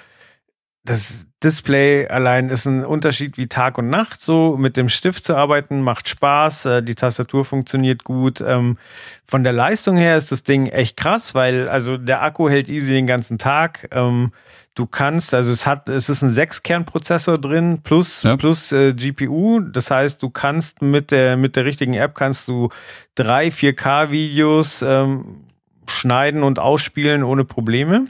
das 0.85 1.27
Display 1.41 2.07
allein 2.07 2.49
ist 2.49 2.65
ein 2.65 2.85
Unterschied 2.85 3.38
wie 3.38 3.47
Tag 3.47 3.77
und 3.77 3.89
Nacht. 3.89 4.22
So 4.22 4.57
mit 4.57 4.76
dem 4.76 4.89
Stift 4.89 5.23
zu 5.23 5.35
arbeiten 5.35 5.81
macht 5.81 6.10
Spaß. 6.10 6.65
Äh, 6.65 6.84
die 6.84 6.95
Tastatur 6.95 7.45
funktioniert 7.45 8.03
gut. 8.03 8.41
Ähm, 8.41 8.77
von 9.26 9.43
der 9.43 9.53
Leistung 9.53 9.95
her 9.97 10.18
ist 10.18 10.31
das 10.31 10.43
Ding 10.43 10.68
echt 10.68 10.97
krass, 10.97 11.35
weil 11.35 11.69
also 11.69 11.97
der 11.97 12.22
Akku 12.22 12.49
hält 12.49 12.68
easy 12.69 12.91
den 12.91 13.07
ganzen 13.07 13.38
Tag. 13.38 13.88
Ähm, 13.91 14.31
du 14.76 14.85
kannst, 14.85 15.34
also 15.34 15.53
es 15.53 15.65
hat, 15.65 15.88
es 15.88 16.10
ist 16.10 16.22
ein 16.22 16.30
Sechs-Kern-Prozessor 16.30 17.38
drin 17.38 17.80
plus 17.84 18.23
Ja. 18.23 18.35
plus 18.35 18.72
äh, 18.73 18.93
GPU. 18.93 19.61
Das 19.61 19.89
heißt, 19.89 20.22
du 20.22 20.30
kannst 20.30 20.81
mit 20.81 21.11
der 21.11 21.38
mit 21.38 21.55
der 21.55 21.64
richtigen 21.64 21.93
App 21.93 22.15
kannst 22.15 22.47
du 22.49 22.69
drei 23.15 23.47
4K-Videos 23.47 24.81
ähm, 24.81 25.41
schneiden 25.88 26.43
und 26.43 26.60
ausspielen 26.60 27.23
ohne 27.23 27.45
Probleme. 27.45 28.05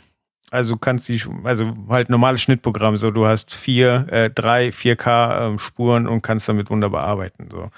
Also 0.53 0.77
kannst 0.77 1.09
die, 1.09 1.19
also 1.43 1.73
halt 1.89 2.11
normales 2.11 2.39
Schnittprogramm, 2.43 2.95
so 2.97 3.09
du 3.09 3.25
hast 3.25 3.55
vier, 3.55 4.05
äh, 4.11 4.29
drei 4.29 4.69
4K 4.69 5.47
ähm, 5.47 5.57
Spuren 5.57 6.07
und 6.07 6.21
kannst 6.21 6.47
damit 6.47 6.69
wunderbar 6.69 7.05
arbeiten. 7.05 7.49
So. 7.51 7.71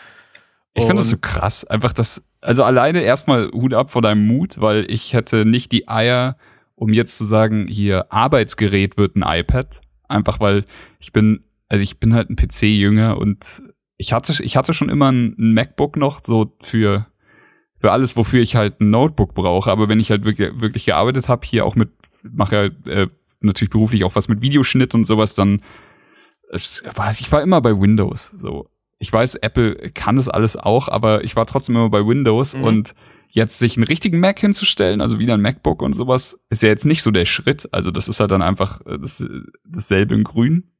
Ich 0.74 0.82
finde 0.82 0.98
das 0.98 1.08
so 1.08 1.16
krass. 1.18 1.64
Einfach 1.64 1.94
das, 1.94 2.22
also 2.42 2.66
alleine 2.66 3.02
erstmal 3.02 3.50
Hut 3.54 3.74
ab 3.74 3.92
vor 3.92 4.02
deinem 4.02 4.28
Mut, 4.28 4.60
weil 4.60 4.92
ich 4.92 5.14
hätte 5.14 5.46
nicht 5.46 5.72
die 5.72 5.88
Eier, 5.88 6.36
um 6.76 6.92
jetzt 6.92 7.18
zu 7.18 7.24
sagen, 7.24 7.68
hier 7.70 8.12
Arbeitsgerät 8.12 8.98
wird 8.98 9.16
ein 9.16 9.24
iPad. 9.26 9.80
Einfach 10.10 10.42
weil 10.42 10.66
ich 11.00 11.14
bin, 11.14 11.46
also 11.70 11.82
ich 11.82 11.98
bin 12.02 12.14
halt 12.14 12.30
ein 12.30 12.36
PC-Jünger 12.36 13.18
und 13.18 13.62
ich 13.96 14.12
hatte, 14.12 14.44
ich 14.44 14.58
hatte 14.58 14.74
schon 14.74 14.90
immer 14.90 15.14
ein, 15.14 15.34
ein 15.40 15.54
MacBook 15.54 15.96
noch 15.96 16.26
so 16.26 16.58
für, 16.62 17.08
für 17.78 17.94
alles, 17.94 18.18
wofür 18.18 18.42
ich 18.42 18.58
halt 18.58 18.82
ein 18.82 18.90
Notebook 18.90 19.34
brauche. 19.34 19.72
Aber 19.72 19.88
wenn 19.88 20.02
ich 20.02 20.12
halt 20.12 20.26
wirklich, 20.26 20.60
wirklich 20.60 20.84
gearbeitet 20.84 21.30
habe, 21.30 21.48
hier 21.48 21.66
auch 21.66 21.76
mit, 21.76 21.92
mache 22.32 22.72
ja 22.86 22.92
äh, 22.92 23.08
natürlich 23.42 23.72
beruflich 23.72 24.04
auch 24.04 24.16
was 24.16 24.28
mit 24.28 24.42
Videoschnitt 24.42 24.94
und 24.96 25.06
sowas, 25.06 25.36
dann 25.36 25.62
ich 26.52 27.32
war 27.32 27.42
immer 27.42 27.62
bei 27.62 27.72
Windows. 27.80 28.30
So, 28.38 28.70
ich 29.00 29.12
weiß, 29.12 29.36
Apple 29.36 29.92
kann 29.92 30.16
das 30.18 30.30
alles 30.30 30.56
auch, 30.58 30.88
aber 30.88 31.24
ich 31.24 31.36
war 31.36 31.46
trotzdem 31.46 31.76
immer 31.76 31.90
bei 31.90 32.06
Windows 32.06 32.56
Mhm. 32.56 32.64
und 32.64 32.96
jetzt 33.30 33.60
sich 33.60 33.76
einen 33.76 33.86
richtigen 33.86 34.20
Mac 34.20 34.40
hinzustellen, 34.40 35.02
also 35.02 35.20
wieder 35.20 35.34
ein 35.34 35.42
MacBook 35.42 35.82
und 35.82 35.94
sowas, 35.94 36.40
ist 36.50 36.62
ja 36.62 36.70
jetzt 36.70 36.86
nicht 36.86 37.04
so 37.04 37.12
der 37.12 37.26
Schritt. 37.26 37.68
Also 37.74 37.92
das 37.92 38.08
ist 38.08 38.20
halt 38.22 38.32
dann 38.32 38.42
einfach 38.42 38.80
äh, 38.86 38.98
das, 38.98 39.26
dasselbe 39.68 40.16
in 40.16 40.24
Grün, 40.24 40.72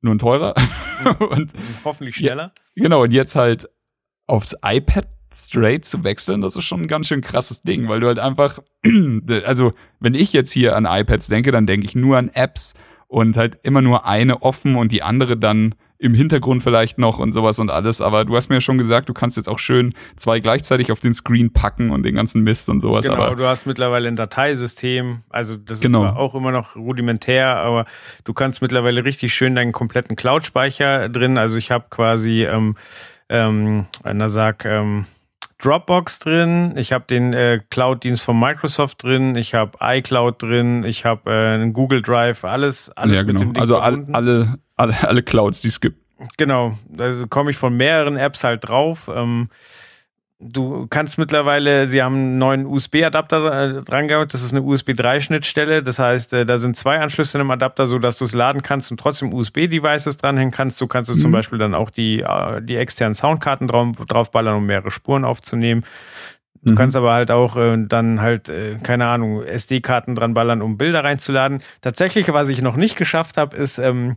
nur 0.00 0.14
ein 0.14 0.18
teurer. 0.20 0.54
und 1.30 1.50
Hoffentlich 1.84 2.16
Ja. 2.20 2.28
schneller. 2.28 2.52
genau, 2.76 3.02
und 3.02 3.12
jetzt 3.12 3.34
halt 3.34 3.68
aufs 4.26 4.54
iPad 4.64 5.08
straight 5.32 5.84
zu 5.84 6.04
wechseln, 6.04 6.40
das 6.40 6.56
ist 6.56 6.64
schon 6.64 6.82
ein 6.82 6.88
ganz 6.88 7.08
schön 7.08 7.20
krasses 7.20 7.62
Ding, 7.62 7.88
weil 7.88 8.00
du 8.00 8.06
halt 8.06 8.18
einfach, 8.18 8.60
also 9.44 9.72
wenn 10.00 10.14
ich 10.14 10.32
jetzt 10.32 10.52
hier 10.52 10.76
an 10.76 10.86
iPads 10.86 11.28
denke, 11.28 11.52
dann 11.52 11.66
denke 11.66 11.86
ich 11.86 11.94
nur 11.94 12.16
an 12.16 12.30
Apps 12.32 12.74
und 13.06 13.36
halt 13.36 13.58
immer 13.62 13.82
nur 13.82 14.06
eine 14.06 14.42
offen 14.42 14.76
und 14.76 14.92
die 14.92 15.02
andere 15.02 15.36
dann 15.36 15.74
im 16.00 16.14
Hintergrund 16.14 16.62
vielleicht 16.62 16.96
noch 16.98 17.18
und 17.18 17.32
sowas 17.32 17.58
und 17.58 17.70
alles. 17.70 18.00
Aber 18.00 18.24
du 18.24 18.36
hast 18.36 18.48
mir 18.48 18.56
ja 18.56 18.60
schon 18.60 18.78
gesagt, 18.78 19.08
du 19.08 19.14
kannst 19.14 19.36
jetzt 19.36 19.48
auch 19.48 19.58
schön 19.58 19.94
zwei 20.14 20.38
gleichzeitig 20.38 20.92
auf 20.92 21.00
den 21.00 21.12
Screen 21.12 21.52
packen 21.52 21.90
und 21.90 22.04
den 22.04 22.14
ganzen 22.14 22.42
Mist 22.42 22.68
und 22.68 22.78
sowas. 22.78 23.04
Genau, 23.06 23.20
aber 23.20 23.34
du 23.34 23.46
hast 23.46 23.66
mittlerweile 23.66 24.06
ein 24.06 24.14
Dateisystem, 24.14 25.22
also 25.28 25.56
das 25.56 25.80
Genau. 25.80 26.04
ist 26.04 26.10
zwar 26.12 26.16
auch 26.16 26.36
immer 26.36 26.52
noch 26.52 26.76
rudimentär, 26.76 27.56
aber 27.56 27.84
du 28.24 28.32
kannst 28.32 28.62
mittlerweile 28.62 29.04
richtig 29.04 29.34
schön 29.34 29.56
deinen 29.56 29.72
kompletten 29.72 30.14
Cloud-Speicher 30.14 31.08
drin. 31.08 31.36
Also 31.36 31.58
ich 31.58 31.72
habe 31.72 31.86
quasi, 31.90 32.44
ähm, 32.44 32.76
ähm, 33.28 33.86
na 34.04 34.28
sag, 34.28 34.64
ähm, 34.66 35.04
Dropbox 35.58 36.20
drin, 36.20 36.74
ich 36.76 36.92
habe 36.92 37.04
den 37.08 37.32
äh, 37.32 37.60
Cloud-Dienst 37.70 38.22
von 38.22 38.38
Microsoft 38.38 39.02
drin, 39.02 39.34
ich 39.34 39.54
habe 39.54 39.72
iCloud 39.80 40.40
drin, 40.40 40.84
ich 40.84 41.04
habe 41.04 41.30
äh, 41.30 41.54
einen 41.54 41.72
Google 41.72 42.00
Drive, 42.00 42.44
alles, 42.44 42.90
alles 42.90 43.16
ja, 43.16 43.24
mit 43.24 43.36
genau. 43.36 43.40
dem 43.40 43.54
Ding 43.54 43.60
also 43.60 43.78
all, 43.78 44.06
alle, 44.12 44.58
alle, 44.76 45.08
alle 45.08 45.22
Clouds, 45.22 45.60
die 45.60 45.68
es 45.68 45.80
gibt. 45.80 45.98
Genau, 46.36 46.76
also 46.96 47.26
komme 47.26 47.50
ich 47.50 47.56
von 47.56 47.76
mehreren 47.76 48.16
Apps 48.16 48.44
halt 48.44 48.68
drauf. 48.68 49.10
Ähm, 49.12 49.48
du 50.40 50.86
kannst 50.88 51.18
mittlerweile, 51.18 51.88
sie 51.88 52.02
haben 52.02 52.14
einen 52.14 52.38
neuen 52.38 52.66
USB-Adapter 52.66 53.78
äh, 53.78 53.82
dran 53.82 54.08
gehabt, 54.08 54.34
das 54.34 54.42
ist 54.42 54.52
eine 54.52 54.62
USB 54.62 54.90
3-Schnittstelle, 54.90 55.82
das 55.82 55.98
heißt, 55.98 56.32
äh, 56.32 56.46
da 56.46 56.58
sind 56.58 56.76
zwei 56.76 57.00
Anschlüsse 57.00 57.38
in 57.38 57.42
einem 57.42 57.50
Adapter, 57.50 57.86
so 57.86 57.98
dass 57.98 58.18
du 58.18 58.24
es 58.24 58.34
laden 58.34 58.62
kannst 58.62 58.90
und 58.90 59.00
trotzdem 59.00 59.32
USB-Devices 59.34 60.16
dranhängen 60.16 60.52
kannst. 60.52 60.80
Du 60.80 60.86
kannst 60.86 61.10
du 61.10 61.14
zum 61.14 61.30
Mhm. 61.30 61.32
Beispiel 61.32 61.58
dann 61.58 61.74
auch 61.74 61.90
die, 61.90 62.20
äh, 62.20 62.62
die 62.62 62.76
externen 62.76 63.14
Soundkarten 63.14 63.66
drauf, 63.66 63.96
draufballern, 64.06 64.56
um 64.56 64.66
mehrere 64.66 64.90
Spuren 64.90 65.24
aufzunehmen. 65.24 65.84
Du 66.62 66.72
Mhm. 66.72 66.76
kannst 66.76 66.96
aber 66.96 67.12
halt 67.12 67.30
auch 67.30 67.56
äh, 67.56 67.76
dann 67.86 68.20
halt, 68.20 68.48
äh, 68.48 68.76
keine 68.82 69.06
Ahnung, 69.06 69.42
SD-Karten 69.42 70.14
dran 70.14 70.34
ballern, 70.34 70.62
um 70.62 70.76
Bilder 70.78 71.04
reinzuladen. 71.04 71.62
Tatsächlich, 71.82 72.32
was 72.32 72.48
ich 72.48 72.62
noch 72.62 72.76
nicht 72.76 72.96
geschafft 72.96 73.36
habe, 73.36 73.56
ist, 73.56 73.78
ähm, 73.78 74.16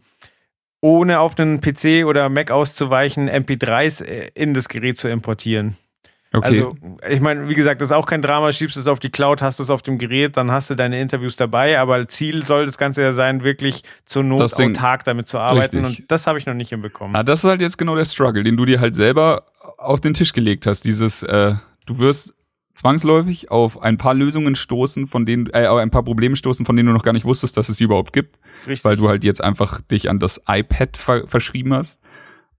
ohne 0.82 1.20
auf 1.20 1.38
einen 1.40 1.62
PC 1.62 2.06
oder 2.06 2.30
Mac 2.30 2.50
auszuweichen, 2.50 3.30
MP3s 3.30 4.02
äh, 4.04 4.32
in 4.34 4.54
das 4.56 4.70
Gerät 4.70 4.98
zu 4.98 5.08
importieren. 5.08 5.78
Okay. 6.34 6.46
Also, 6.46 6.78
ich 7.10 7.20
meine, 7.20 7.50
wie 7.50 7.56
gesagt, 7.56 7.82
das 7.82 7.90
ist 7.90 7.92
auch 7.92 8.06
kein 8.06 8.22
Drama, 8.22 8.54
schiebst 8.54 8.78
es 8.78 8.88
auf 8.88 9.00
die 9.00 9.10
Cloud, 9.10 9.42
hast 9.42 9.60
es 9.60 9.70
auf 9.70 9.82
dem 9.82 9.98
Gerät, 9.98 10.38
dann 10.38 10.50
hast 10.50 10.70
du 10.70 10.76
deine 10.76 11.02
Interviews 11.02 11.36
dabei, 11.36 11.78
aber 11.78 12.08
Ziel 12.08 12.46
soll 12.46 12.66
das 12.66 12.78
Ganze 12.78 13.02
ja 13.02 13.12
sein, 13.12 13.44
wirklich 13.44 13.84
zur 14.06 14.24
Not 14.24 14.40
Das 14.40 14.58
autark 14.58 15.04
damit 15.04 15.28
zu 15.28 15.40
arbeiten 15.40 15.84
Richtig. 15.84 16.00
und 16.00 16.12
das 16.12 16.28
habe 16.28 16.40
ich 16.40 16.46
noch 16.46 16.54
nicht 16.54 16.70
hinbekommen. 16.70 17.18
Ah, 17.18 17.24
das 17.24 17.44
ist 17.44 17.50
halt 17.50 17.60
jetzt 17.60 17.78
genau 17.78 17.96
der 17.96 18.06
Struggle, 18.06 18.44
den 18.44 18.56
du 18.56 18.64
dir 18.64 18.80
halt 18.80 18.96
selber 18.96 19.44
auf 19.78 20.00
den 20.00 20.14
Tisch 20.14 20.32
gelegt 20.32 20.66
hast. 20.68 20.86
Dieses, 20.86 21.22
äh, 21.24 21.56
du 21.86 21.98
wirst 21.98 22.34
zwangsläufig 22.76 23.52
auf 23.52 23.82
ein 23.82 23.98
paar 23.98 24.14
Lösungen 24.14 24.56
stoßen, 24.56 25.08
von 25.08 25.26
denen, 25.26 25.48
äh, 25.48 25.68
ein 25.68 25.92
paar 25.92 26.04
Probleme 26.04 26.38
stoßen, 26.38 26.66
von 26.66 26.78
denen 26.78 26.88
du 26.88 26.94
noch 26.94 27.04
gar 27.04 27.12
nicht 27.14 27.26
wusstest, 27.26 27.58
dass 27.58 27.68
es 27.68 27.76
sie 27.76 27.84
überhaupt 27.84 28.14
gibt, 28.14 28.40
Richtig. 28.66 28.86
weil 28.86 28.96
du 28.96 29.10
halt 29.10 29.26
jetzt 29.26 29.44
einfach 29.44 29.82
dich 29.82 30.10
an 30.10 30.20
das 30.20 30.42
iPad 30.48 30.96
ver 30.96 31.28
verschrieben 31.28 31.74
hast 31.74 32.00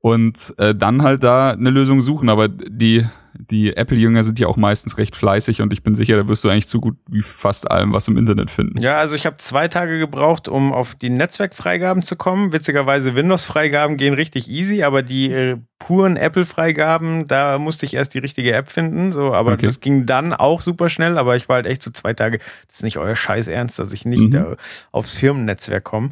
und 0.00 0.52
äh, 0.58 0.74
dann 0.74 1.00
halt 1.00 1.22
da 1.22 1.52
eine 1.52 1.70
Lösung 1.70 2.02
suchen. 2.02 2.28
Aber 2.28 2.48
die 2.48 3.06
die 3.50 3.76
Apple-Jünger 3.76 4.24
sind 4.24 4.38
ja 4.38 4.46
auch 4.46 4.56
meistens 4.56 4.98
recht 4.98 5.16
fleißig 5.16 5.60
und 5.62 5.72
ich 5.72 5.82
bin 5.82 5.94
sicher, 5.94 6.16
da 6.16 6.28
wirst 6.28 6.44
du 6.44 6.48
eigentlich 6.48 6.68
so 6.68 6.80
gut 6.80 6.96
wie 7.08 7.22
fast 7.22 7.70
allem 7.70 7.92
was 7.92 8.08
im 8.08 8.16
Internet 8.16 8.50
finden. 8.50 8.80
Ja, 8.80 8.98
also 8.98 9.14
ich 9.14 9.26
habe 9.26 9.36
zwei 9.38 9.68
Tage 9.68 9.98
gebraucht, 9.98 10.48
um 10.48 10.72
auf 10.72 10.94
die 10.94 11.10
Netzwerkfreigaben 11.10 12.02
zu 12.02 12.16
kommen. 12.16 12.52
Witzigerweise 12.52 13.14
Windows-Freigaben 13.14 13.96
gehen 13.96 14.14
richtig 14.14 14.48
easy, 14.48 14.82
aber 14.82 15.02
die 15.02 15.30
äh, 15.32 15.56
puren 15.78 16.16
Apple-Freigaben, 16.16 17.26
da 17.26 17.58
musste 17.58 17.86
ich 17.86 17.94
erst 17.94 18.14
die 18.14 18.18
richtige 18.18 18.52
App 18.52 18.68
finden. 18.70 19.12
So, 19.12 19.32
aber 19.34 19.52
Okay. 19.52 19.66
das 19.66 19.80
ging 19.80 20.06
dann 20.06 20.32
auch 20.32 20.60
super 20.60 20.88
schnell. 20.88 21.18
Aber 21.18 21.36
ich 21.36 21.48
war 21.48 21.56
halt 21.56 21.66
echt 21.66 21.82
so 21.82 21.90
zwei 21.90 22.14
Tage. 22.14 22.38
Das 22.68 22.76
ist 22.76 22.82
nicht 22.84 22.98
euer 22.98 23.16
Scheiß 23.16 23.48
Ernst, 23.48 23.78
dass 23.78 23.92
ich 23.92 24.04
nicht 24.04 24.32
Mhm. 24.32 24.36
äh, 24.52 24.56
aufs 24.92 25.14
Firmennetzwerk 25.14 25.84
komme. 25.84 26.10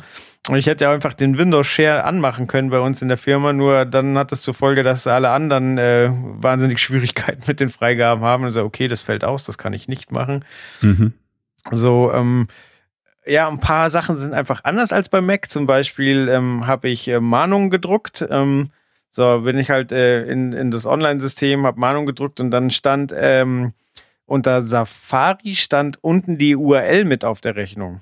Und 0.48 0.56
ich 0.56 0.66
hätte 0.66 0.84
ja 0.86 0.92
einfach 0.92 1.12
den 1.14 1.36
Windows 1.38 1.66
Share 1.66 2.02
anmachen 2.04 2.46
können 2.46 2.70
bei 2.70 2.80
uns 2.80 3.02
in 3.02 3.08
der 3.08 3.18
Firma, 3.18 3.52
nur 3.52 3.84
dann 3.84 4.16
hat 4.16 4.32
es 4.32 4.40
zur 4.40 4.54
Folge, 4.54 4.82
dass 4.82 5.06
alle 5.06 5.28
anderen 5.30 5.76
äh, 5.76 6.08
wahnsinnig 6.10 6.78
Schwierigkeiten 6.80 7.19
mit 7.46 7.60
den 7.60 7.68
Freigaben 7.68 8.22
haben. 8.22 8.44
Und 8.44 8.50
so, 8.52 8.62
okay, 8.64 8.88
das 8.88 9.02
fällt 9.02 9.24
aus, 9.24 9.44
das 9.44 9.58
kann 9.58 9.72
ich 9.72 9.88
nicht 9.88 10.12
machen. 10.12 10.44
Mhm. 10.80 11.12
So, 11.70 12.12
ähm, 12.12 12.48
ja, 13.26 13.48
ein 13.48 13.60
paar 13.60 13.90
Sachen 13.90 14.16
sind 14.16 14.32
einfach 14.32 14.64
anders 14.64 14.92
als 14.92 15.08
bei 15.08 15.20
Mac. 15.20 15.50
Zum 15.50 15.66
Beispiel 15.66 16.28
ähm, 16.28 16.66
habe 16.66 16.88
ich 16.88 17.06
äh, 17.08 17.20
Mahnungen 17.20 17.70
gedruckt. 17.70 18.26
Ähm, 18.30 18.70
so, 19.12 19.40
bin 19.40 19.58
ich 19.58 19.70
halt 19.70 19.92
äh, 19.92 20.24
in, 20.24 20.52
in 20.52 20.70
das 20.70 20.86
Online-System, 20.86 21.66
habe 21.66 21.78
Mahnung 21.80 22.06
gedruckt 22.06 22.40
und 22.40 22.50
dann 22.50 22.70
stand 22.70 23.12
ähm, 23.16 23.72
unter 24.24 24.62
Safari 24.62 25.56
stand 25.56 25.98
unten 26.02 26.38
die 26.38 26.54
URL 26.54 27.04
mit 27.04 27.24
auf 27.24 27.40
der 27.40 27.56
Rechnung. 27.56 28.00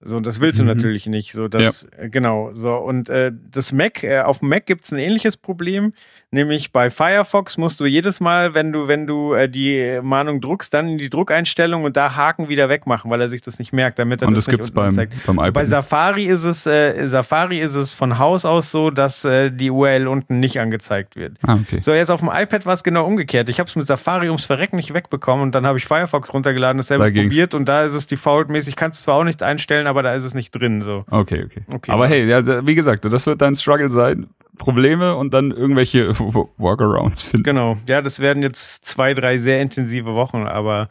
So, 0.00 0.18
das 0.18 0.40
willst 0.40 0.58
du 0.58 0.64
Mhm. 0.64 0.68
natürlich 0.70 1.06
nicht. 1.06 1.32
So, 1.32 1.46
das, 1.46 1.84
äh, 1.96 2.08
genau. 2.08 2.52
So, 2.54 2.74
und 2.76 3.08
äh, 3.08 3.30
das 3.50 3.72
Mac, 3.72 4.02
äh, 4.02 4.20
auf 4.20 4.40
dem 4.40 4.48
Mac 4.48 4.66
gibt 4.66 4.84
es 4.84 4.92
ein 4.92 4.98
ähnliches 4.98 5.36
Problem, 5.36 5.92
nämlich 6.32 6.72
bei 6.72 6.90
Firefox 6.90 7.58
musst 7.58 7.78
du 7.80 7.84
jedes 7.86 8.20
Mal, 8.20 8.54
wenn 8.54 8.72
du, 8.72 8.88
wenn 8.88 9.06
du 9.06 9.34
äh, 9.34 9.48
die 9.48 10.00
Mahnung 10.02 10.40
druckst, 10.40 10.74
dann 10.74 10.88
in 10.88 10.98
die 10.98 11.10
Druckeinstellung 11.10 11.84
und 11.84 11.96
da 11.96 12.16
Haken 12.16 12.48
wieder 12.48 12.68
wegmachen, 12.68 13.10
weil 13.10 13.20
er 13.20 13.28
sich 13.28 13.42
das 13.42 13.58
nicht 13.58 13.72
merkt, 13.72 13.98
damit 13.98 14.22
er 14.22 14.28
Und 14.28 14.34
das 14.34 14.46
das 14.46 14.48
nicht 14.48 14.56
gibt's 14.56 14.68
unten 14.70 14.76
beim, 14.76 14.88
anzeigt. 14.88 15.12
beim 15.26 15.36
iPad. 15.36 15.52
Bei 15.54 15.64
Safari 15.64 16.24
ist 16.26 16.44
es, 16.44 16.66
äh, 16.66 17.06
Safari 17.06 17.60
ist 17.60 17.74
es 17.76 17.94
von 17.94 18.18
Haus 18.18 18.44
aus 18.44 18.70
so, 18.70 18.90
dass 18.90 19.24
äh, 19.24 19.50
die 19.50 19.70
URL 19.70 20.08
unten 20.08 20.40
nicht 20.40 20.58
angezeigt 20.58 21.16
wird. 21.16 21.36
ah, 21.46 21.54
okay. 21.62 21.78
So, 21.80 21.92
jetzt 21.92 22.10
auf 22.10 22.20
dem 22.20 22.30
iPad 22.32 22.66
war 22.66 22.72
es 22.72 22.82
genau 22.82 23.06
umgekehrt. 23.06 23.48
Ich 23.48 23.58
habe 23.60 23.68
es 23.68 23.76
mit 23.76 23.86
Safari 23.86 24.28
ums 24.28 24.44
Verrecken 24.46 24.76
nicht 24.76 24.94
wegbekommen 24.94 25.42
und 25.44 25.54
dann 25.54 25.66
habe 25.66 25.78
ich 25.78 25.84
Firefox 25.86 26.32
runtergeladen, 26.32 26.78
dasselbe 26.78 27.04
Da 27.04 27.10
ging's. 27.10 27.28
probiert 27.32 27.54
und 27.54 27.68
da 27.68 27.84
ist 27.84 27.92
es 27.94 28.06
defaultmäßig, 28.06 28.74
kannst 28.76 29.00
du 29.00 29.04
zwar 29.04 29.16
auch 29.16 29.24
nicht 29.24 29.42
einstellen, 29.42 29.86
aber 29.86 30.02
da 30.02 30.14
ist 30.14 30.24
es 30.24 30.34
nicht 30.34 30.50
drin. 30.52 30.80
So. 30.82 31.04
Okay, 31.10 31.44
okay. 31.44 31.62
Okay, 31.72 31.90
Aber 31.92 32.08
hey, 32.08 32.26
ja, 32.26 32.66
wie 32.66 32.74
gesagt, 32.74 33.04
das 33.04 33.26
wird 33.26 33.40
dein 33.42 33.54
Struggle 33.54 33.90
sein. 33.90 34.26
Probleme 34.58 35.16
und 35.16 35.32
dann 35.32 35.50
irgendwelche 35.50 36.18
Workarounds 36.56 37.22
finden. 37.22 37.44
Genau. 37.44 37.76
Ja, 37.86 38.02
das 38.02 38.20
werden 38.20 38.42
jetzt 38.42 38.84
zwei, 38.84 39.14
drei 39.14 39.36
sehr 39.36 39.60
intensive 39.60 40.14
Wochen, 40.14 40.46
aber 40.46 40.88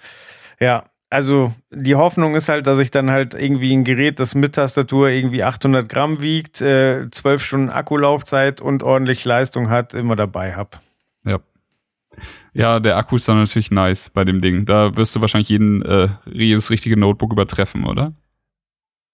ja. 0.60 0.86
Also 1.14 1.54
die 1.72 1.96
Hoffnung 1.96 2.36
ist 2.36 2.48
halt, 2.48 2.68
dass 2.68 2.80
ich 2.80 2.90
dann 2.90 3.12
halt 3.12 3.34
irgendwie 3.34 3.74
ein 3.76 3.84
Gerät, 3.84 4.22
das 4.22 4.34
mit 4.34 4.56
Tastatur 4.56 5.10
irgendwie 5.10 5.44
800 5.44 5.90
Gramm 5.90 6.22
wiegt, 6.22 6.62
äh, 6.62 7.10
12 7.12 7.44
Stunden 7.44 7.70
Akkulaufzeit 7.70 8.62
und 8.62 8.82
ordentlich 8.82 9.26
Leistung 9.26 9.70
hat, 9.70 9.94
immer 9.94 10.16
dabei 10.16 10.56
hab. 10.56 10.80
Ja. 11.26 11.40
Ja, 12.54 12.80
der 12.80 12.96
Akku 12.96 13.18
ist 13.18 13.28
dann 13.28 13.40
natürlich 13.40 13.72
nice 13.72 14.10
bei 14.10 14.24
dem 14.24 14.42
Ding. 14.42 14.66
Da 14.66 14.96
wirst 14.96 15.14
du 15.14 15.20
wahrscheinlich 15.20 15.50
jeden, 15.50 15.82
äh, 15.82 16.10
jedes 16.26 16.70
richtige 16.70 16.96
Notebook 16.98 17.34
übertreffen, 17.34 17.86
oder? 17.86 18.14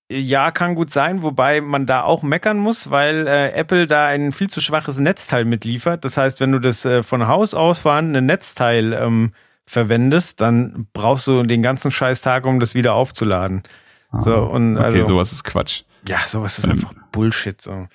Ja, 0.10 0.52
kann 0.52 0.76
gut 0.76 0.90
sein, 0.90 1.22
wobei 1.22 1.60
man 1.60 1.86
da 1.86 2.04
auch 2.04 2.24
meckern 2.24 2.60
muss, 2.60 2.90
weil 2.90 3.28
äh, 3.28 3.52
Apple 3.52 3.88
da 3.88 4.06
ein 4.06 4.32
viel 4.32 4.50
zu 4.50 4.62
schwaches 4.62 5.00
Netzteil 5.00 5.44
mitliefert. 5.44 6.06
Das 6.06 6.16
heißt, 6.16 6.40
wenn 6.40 6.54
du 6.54 6.60
das 6.60 6.86
äh, 6.86 7.04
von 7.04 7.28
Haus 7.28 7.54
aus 7.54 7.80
vorhandene 7.80 8.22
Netzteil 8.22 8.94
ähm, 8.94 9.34
verwendest, 9.66 10.40
dann 10.40 10.88
brauchst 10.94 11.28
du 11.28 11.44
den 11.44 11.62
ganzen 11.62 11.92
scheiß 11.92 12.22
Tag, 12.22 12.46
um 12.46 12.62
das 12.62 12.74
wieder 12.74 12.94
aufzuladen. 12.94 13.64
Ah, 14.12 14.22
so, 14.22 14.38
und 14.38 14.78
okay, 14.78 14.86
also, 14.86 15.06
sowas 15.06 15.34
ist 15.34 15.44
Quatsch. 15.44 15.84
Ja, 16.08 16.20
sowas 16.26 16.58
ist 16.58 16.66
Ähm, 16.66 16.72
einfach 16.72 16.94
Bullshit. 17.12 17.62
So. 17.62 17.88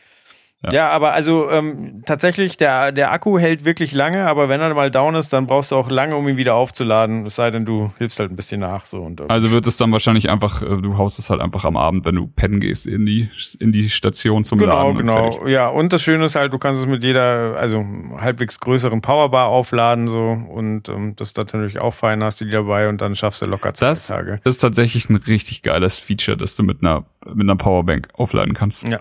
Ja. 0.65 0.73
Ja. 0.73 0.91
aber 0.91 1.13
also 1.13 1.51
ähm, 1.51 2.03
tatsächlich, 2.07 2.57
der, 2.57 2.93
der 2.93 3.11
Akku 3.13 3.39
hält 3.39 3.65
wirklich 3.65 3.93
lange, 3.93 4.27
aber 4.27 4.49
wenn 4.49 4.61
er 4.61 4.73
mal 4.75 4.91
down 4.91 5.15
ist, 5.15 5.33
dann 5.33 5.47
brauchst 5.47 5.73
du 5.73 5.77
auch 5.77 5.91
lange, 5.91 6.15
um 6.17 6.29
ihn 6.29 6.37
wieder 6.37 6.55
aufzuladen. 6.55 7.27
Es 7.27 7.37
sei 7.37 7.51
denn, 7.51 7.65
du 7.65 7.93
hilfst 7.99 8.21
halt 8.21 8.31
ein 8.31 8.37
bisschen 8.37 8.61
nach. 8.61 8.85
So, 8.85 9.03
und, 9.03 9.21
ähm, 9.21 9.27
Also 9.29 9.51
wird 9.51 9.67
es 9.67 9.77
dann 9.77 9.91
wahrscheinlich 9.93 10.31
einfach, 10.31 10.63
äh, 10.63 10.81
du 10.81 10.97
haust 10.99 11.19
es 11.19 11.31
halt 11.31 11.41
einfach 11.41 11.65
am 11.65 11.77
Abend, 11.77 12.05
wenn 12.05 12.15
du 12.15 12.27
pennen 12.29 12.61
gehst, 12.61 12.87
in 12.87 13.07
die, 13.07 13.29
in 13.59 13.73
die 13.73 13.91
Station 13.91 14.45
zum 14.45 14.59
Genau, 14.59 14.89
Laden. 14.89 14.99
genau. 14.99 15.33
fertig. 15.33 15.49
Ja, 15.53 15.69
und 15.69 15.93
das 15.93 16.03
Schöne 16.03 16.25
ist 16.27 16.37
halt, 16.37 16.53
du 16.53 16.59
kannst 16.59 16.81
es 16.81 16.87
mit 16.87 17.03
jeder, 17.03 17.57
also 17.59 17.85
halbwegs 18.19 18.61
größeren 18.61 19.01
Powerbar 19.03 19.49
aufladen 19.49 20.07
so 20.07 20.21
und 20.49 20.89
ähm, 20.89 21.15
das 21.17 21.29
ist 21.29 21.37
natürlich 21.37 21.81
auch 21.81 21.95
fein, 21.95 22.23
hast 22.23 22.41
du 22.41 22.45
die 22.45 22.51
dabei 22.53 22.89
und 22.89 23.01
dann 23.01 23.15
schaffst 23.15 23.43
du 23.43 23.47
locker 23.47 23.75
zwei 23.75 23.89
Das 23.89 24.07
Tage. 24.07 24.39
ist 24.45 24.59
tatsächlich 24.59 25.09
ein 25.11 25.17
richtig 25.17 25.63
geiles 25.63 25.99
Feature, 25.99 26.37
dass 26.37 26.55
du 26.57 26.63
mit 26.63 26.83
einer, 26.83 27.05
mit 27.27 27.41
einer 27.49 27.57
Powerbank 27.57 28.09
aufladen 28.15 28.55
kannst. 28.55 28.89
Ja. 28.89 29.01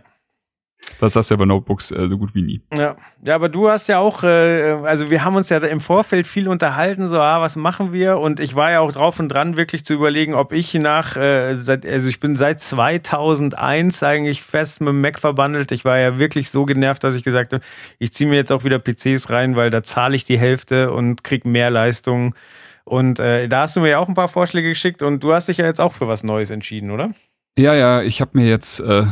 Das 0.99 1.15
hast 1.15 1.29
du 1.29 1.33
ja 1.33 1.39
bei 1.39 1.45
Notebooks 1.45 1.91
äh, 1.91 2.07
so 2.07 2.17
gut 2.17 2.35
wie 2.35 2.41
nie. 2.43 2.61
Ja. 2.75 2.95
ja, 3.23 3.35
aber 3.35 3.49
du 3.49 3.69
hast 3.69 3.87
ja 3.87 3.99
auch, 3.99 4.23
äh, 4.23 4.77
also 4.83 5.09
wir 5.09 5.23
haben 5.23 5.35
uns 5.35 5.49
ja 5.49 5.57
im 5.57 5.79
Vorfeld 5.79 6.27
viel 6.27 6.47
unterhalten, 6.47 7.07
so, 7.07 7.19
ah, 7.19 7.41
was 7.41 7.55
machen 7.55 7.91
wir? 7.91 8.19
Und 8.19 8.39
ich 8.39 8.55
war 8.55 8.71
ja 8.71 8.81
auch 8.81 8.91
drauf 8.91 9.19
und 9.19 9.29
dran, 9.29 9.57
wirklich 9.57 9.83
zu 9.83 9.95
überlegen, 9.95 10.33
ob 10.35 10.51
ich 10.51 10.73
nach, 10.75 11.15
äh, 11.17 11.55
seit, 11.55 11.85
also 11.85 12.07
ich 12.07 12.19
bin 12.19 12.35
seit 12.35 12.59
2001 12.61 14.03
eigentlich 14.03 14.43
fest 14.43 14.81
mit 14.81 14.89
dem 14.89 15.01
Mac 15.01 15.19
verbandelt. 15.19 15.71
Ich 15.71 15.85
war 15.85 15.97
ja 15.97 16.19
wirklich 16.19 16.51
so 16.51 16.65
genervt, 16.65 17.03
dass 17.03 17.15
ich 17.15 17.23
gesagt 17.23 17.53
habe, 17.53 17.63
ich 17.97 18.13
ziehe 18.13 18.29
mir 18.29 18.35
jetzt 18.35 18.51
auch 18.51 18.63
wieder 18.63 18.79
PCs 18.79 19.29
rein, 19.29 19.55
weil 19.55 19.69
da 19.69 19.83
zahle 19.83 20.15
ich 20.15 20.25
die 20.25 20.37
Hälfte 20.37 20.91
und 20.91 21.23
krieg 21.23 21.45
mehr 21.45 21.71
Leistung. 21.71 22.35
Und 22.83 23.19
äh, 23.19 23.47
da 23.47 23.61
hast 23.61 23.75
du 23.75 23.79
mir 23.79 23.89
ja 23.89 23.99
auch 23.99 24.07
ein 24.07 24.15
paar 24.15 24.27
Vorschläge 24.27 24.69
geschickt 24.69 25.01
und 25.01 25.23
du 25.23 25.33
hast 25.33 25.47
dich 25.47 25.57
ja 25.57 25.65
jetzt 25.65 25.81
auch 25.81 25.93
für 25.93 26.07
was 26.07 26.23
Neues 26.23 26.49
entschieden, 26.49 26.91
oder? 26.91 27.11
Ja, 27.57 27.73
ja, 27.73 28.01
ich 28.01 28.21
habe 28.21 28.31
mir 28.33 28.47
jetzt 28.47 28.79
äh, 28.79 29.05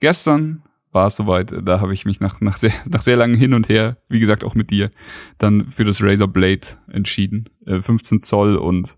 gestern 0.00 0.62
war 0.92 1.08
es 1.08 1.16
soweit, 1.16 1.52
da 1.64 1.80
habe 1.80 1.94
ich 1.94 2.04
mich 2.04 2.20
nach, 2.20 2.40
nach, 2.40 2.56
sehr, 2.56 2.72
nach 2.86 3.02
sehr 3.02 3.16
langem 3.16 3.38
Hin 3.38 3.54
und 3.54 3.68
Her, 3.68 3.98
wie 4.08 4.20
gesagt 4.20 4.44
auch 4.44 4.54
mit 4.54 4.70
dir, 4.70 4.90
dann 5.38 5.70
für 5.70 5.84
das 5.84 6.02
Razer 6.02 6.28
Blade 6.28 6.66
entschieden. 6.90 7.48
Äh, 7.66 7.80
15 7.80 8.22
Zoll 8.22 8.56
und 8.56 8.96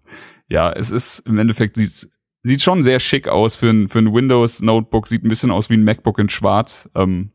ja, 0.48 0.72
es 0.72 0.90
ist 0.90 1.20
im 1.20 1.38
Endeffekt, 1.38 1.76
sieht, 1.76 2.10
sieht 2.42 2.62
schon 2.62 2.82
sehr 2.82 3.00
schick 3.00 3.28
aus 3.28 3.56
für 3.56 3.68
ein, 3.68 3.88
für 3.88 3.98
ein 3.98 4.12
Windows-Notebook, 4.12 5.08
sieht 5.08 5.24
ein 5.24 5.28
bisschen 5.28 5.50
aus 5.50 5.68
wie 5.70 5.74
ein 5.74 5.84
MacBook 5.84 6.18
in 6.18 6.28
schwarz. 6.28 6.88
Ähm, 6.94 7.32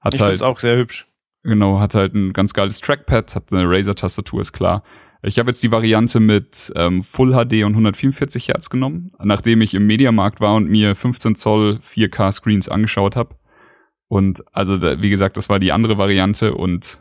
hat 0.00 0.14
Ich 0.14 0.20
halt, 0.20 0.30
finde 0.30 0.34
es 0.34 0.42
auch 0.42 0.58
sehr 0.58 0.76
hübsch. 0.76 1.06
Genau, 1.42 1.78
hat 1.78 1.94
halt 1.94 2.14
ein 2.14 2.32
ganz 2.32 2.54
geiles 2.54 2.80
Trackpad, 2.80 3.34
hat 3.34 3.52
eine 3.52 3.68
Razer-Tastatur, 3.68 4.40
ist 4.40 4.52
klar. 4.52 4.82
Ich 5.22 5.38
habe 5.38 5.50
jetzt 5.50 5.62
die 5.62 5.72
Variante 5.72 6.20
mit 6.20 6.72
ähm, 6.76 7.02
Full 7.02 7.32
HD 7.32 7.64
und 7.64 7.72
144 7.72 8.48
Hertz 8.48 8.68
genommen, 8.68 9.10
nachdem 9.22 9.62
ich 9.62 9.72
im 9.74 9.86
Mediamarkt 9.86 10.40
war 10.40 10.54
und 10.54 10.68
mir 10.68 10.94
15 10.94 11.34
Zoll 11.34 11.80
4K 11.82 12.32
Screens 12.32 12.68
angeschaut 12.68 13.16
habe. 13.16 13.34
Und 14.08 14.44
also, 14.54 14.80
wie 14.80 15.10
gesagt, 15.10 15.36
das 15.36 15.48
war 15.48 15.58
die 15.58 15.72
andere 15.72 15.98
Variante 15.98 16.54
und 16.54 17.00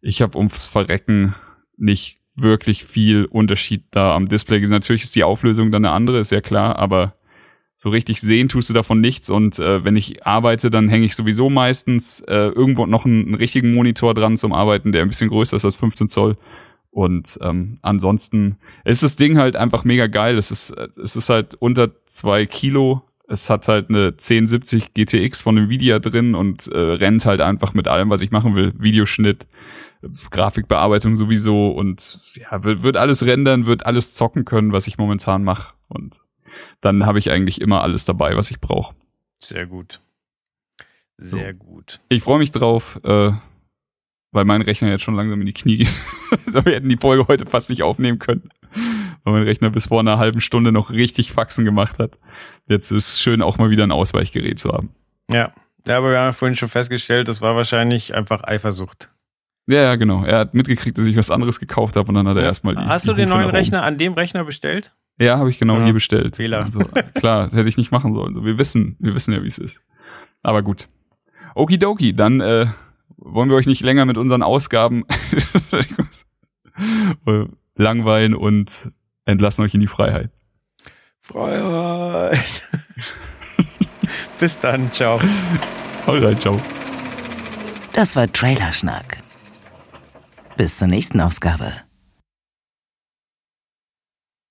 ich 0.00 0.20
habe 0.22 0.36
ums 0.36 0.66
Verrecken 0.66 1.34
nicht 1.76 2.18
wirklich 2.34 2.84
viel 2.84 3.24
Unterschied 3.26 3.84
da 3.90 4.14
am 4.14 4.28
Display 4.28 4.60
gesehen. 4.60 4.74
Natürlich 4.74 5.02
ist 5.02 5.14
die 5.14 5.24
Auflösung 5.24 5.70
dann 5.70 5.84
eine 5.84 5.94
andere, 5.94 6.20
ist 6.20 6.32
ja 6.32 6.40
klar, 6.40 6.76
aber 6.76 7.14
so 7.76 7.90
richtig 7.90 8.20
sehen 8.20 8.48
tust 8.48 8.70
du 8.70 8.74
davon 8.74 9.00
nichts 9.00 9.28
und 9.28 9.58
äh, 9.58 9.84
wenn 9.84 9.96
ich 9.96 10.24
arbeite, 10.24 10.70
dann 10.70 10.88
hänge 10.88 11.04
ich 11.04 11.16
sowieso 11.16 11.50
meistens 11.50 12.20
äh, 12.20 12.48
irgendwo 12.48 12.86
noch 12.86 13.04
einen, 13.04 13.26
einen 13.26 13.34
richtigen 13.34 13.72
Monitor 13.72 14.14
dran 14.14 14.36
zum 14.36 14.52
Arbeiten, 14.52 14.92
der 14.92 15.02
ein 15.02 15.08
bisschen 15.08 15.30
größer 15.30 15.56
ist 15.56 15.64
als 15.64 15.74
15 15.74 16.08
Zoll. 16.08 16.36
Und 16.92 17.38
ähm, 17.40 17.78
ansonsten 17.82 18.58
ist 18.84 19.02
das 19.02 19.16
Ding 19.16 19.38
halt 19.38 19.56
einfach 19.56 19.82
mega 19.82 20.06
geil. 20.06 20.38
Es 20.38 20.50
ist, 20.50 20.70
äh, 20.70 20.88
es 21.02 21.16
ist 21.16 21.28
halt 21.28 21.54
unter 21.54 21.90
zwei 22.06 22.46
Kilo. 22.46 23.02
Es 23.28 23.48
hat 23.48 23.68
halt 23.68 23.88
eine 23.88 24.08
1070 24.08 24.94
GTX 24.94 25.42
von 25.42 25.56
Nvidia 25.56 25.98
drin 25.98 26.34
und 26.34 26.66
äh, 26.66 26.78
rennt 26.78 27.24
halt 27.24 27.40
einfach 27.40 27.72
mit 27.72 27.88
allem, 27.88 28.10
was 28.10 28.20
ich 28.20 28.30
machen 28.30 28.54
will. 28.54 28.72
Videoschnitt, 28.76 29.46
Grafikbearbeitung 30.30 31.16
sowieso 31.16 31.70
und 31.70 32.20
ja, 32.34 32.64
wird, 32.64 32.82
wird 32.82 32.96
alles 32.96 33.24
rendern, 33.24 33.66
wird 33.66 33.86
alles 33.86 34.14
zocken 34.14 34.44
können, 34.44 34.72
was 34.72 34.86
ich 34.86 34.98
momentan 34.98 35.44
mache. 35.44 35.74
Und 35.88 36.20
dann 36.80 37.06
habe 37.06 37.18
ich 37.18 37.30
eigentlich 37.30 37.60
immer 37.60 37.82
alles 37.82 38.04
dabei, 38.04 38.36
was 38.36 38.50
ich 38.50 38.60
brauche. 38.60 38.94
Sehr 39.38 39.66
gut. 39.66 40.00
Sehr 41.18 41.54
gut. 41.54 42.00
Ich 42.08 42.22
freue 42.22 42.38
mich 42.38 42.50
drauf, 42.50 42.98
äh, 43.04 43.32
weil 44.32 44.44
mein 44.44 44.62
Rechner 44.62 44.90
jetzt 44.90 45.02
schon 45.02 45.14
langsam 45.14 45.40
in 45.40 45.46
die 45.46 45.52
Knie 45.52 45.78
geht. 45.78 45.92
also 46.46 46.64
wir 46.64 46.74
hätten 46.74 46.88
die 46.88 46.96
Folge 46.96 47.28
heute 47.28 47.46
fast 47.46 47.70
nicht 47.70 47.82
aufnehmen 47.82 48.18
können, 48.18 48.50
weil 49.24 49.34
mein 49.34 49.42
Rechner 49.44 49.70
bis 49.70 49.86
vor 49.86 50.00
einer 50.00 50.18
halben 50.18 50.40
Stunde 50.40 50.72
noch 50.72 50.90
richtig 50.90 51.32
Faxen 51.32 51.64
gemacht 51.64 51.98
hat. 51.98 52.18
Jetzt 52.68 52.90
ist 52.90 53.20
schön, 53.20 53.42
auch 53.42 53.58
mal 53.58 53.70
wieder 53.70 53.84
ein 53.84 53.92
Ausweichgerät 53.92 54.60
zu 54.60 54.72
haben. 54.72 54.90
Ja. 55.30 55.52
Ja, 55.86 55.98
aber 55.98 56.10
wir 56.10 56.18
haben 56.18 56.26
ja 56.26 56.32
vorhin 56.32 56.54
schon 56.54 56.68
festgestellt, 56.68 57.26
das 57.26 57.40
war 57.40 57.56
wahrscheinlich 57.56 58.14
einfach 58.14 58.44
Eifersucht. 58.44 59.10
Ja, 59.66 59.82
ja, 59.82 59.96
genau. 59.96 60.24
Er 60.24 60.38
hat 60.38 60.54
mitgekriegt, 60.54 60.98
dass 60.98 61.06
ich 61.06 61.16
was 61.16 61.30
anderes 61.30 61.60
gekauft 61.60 61.96
habe 61.96 62.08
und 62.08 62.14
dann 62.14 62.28
hat 62.28 62.36
er 62.36 62.44
erstmal 62.44 62.74
die. 62.74 62.82
Hast 62.82 63.04
die 63.04 63.10
du 63.10 63.16
den 63.16 63.28
neuen. 63.28 63.50
Rechner 63.50 63.82
an 63.82 63.98
dem 63.98 64.12
Rechner 64.12 64.44
bestellt? 64.44 64.92
Ja, 65.18 65.38
habe 65.38 65.50
ich 65.50 65.58
genau 65.58 65.78
Ja, 65.78 65.84
hier 65.84 65.92
bestellt. 65.92 66.36
Fehler. 66.36 66.60
Also, 66.60 66.80
klar, 67.14 67.50
hätte 67.52 67.68
ich 67.68 67.76
nicht 67.76 67.92
machen 67.92 68.14
sollen. 68.14 68.34
So, 68.34 68.44
wir 68.44 68.58
wissen, 68.58 68.96
wir 68.98 69.14
wissen 69.14 69.32
ja, 69.32 69.42
wie 69.42 69.48
es 69.48 69.58
ist. 69.58 69.82
Aber 70.42 70.62
gut. 70.62 70.88
Okidoki, 71.54 72.14
dann 72.14 72.40
äh, 72.40 72.66
wollen 73.16 73.50
wir 73.50 73.56
euch 73.56 73.66
nicht 73.66 73.82
länger 73.82 74.04
mit 74.04 74.16
unseren 74.16 74.42
Ausgaben 74.42 75.04
langweilen 77.76 78.34
und 78.34 78.90
entlassen 79.24 79.64
euch 79.64 79.74
in 79.74 79.80
die 79.80 79.86
Freiheit. 79.86 80.30
Freiheit. 81.20 82.62
Bis 84.40 84.58
dann, 84.58 84.92
ciao. 84.92 85.20
Alright, 86.06 86.40
ciao. 86.40 86.60
Das 87.92 88.16
war 88.16 88.30
Trailerschnack. 88.30 89.22
Bis 90.56 90.78
zur 90.78 90.88
nächsten 90.88 91.20
Ausgabe. 91.20 91.72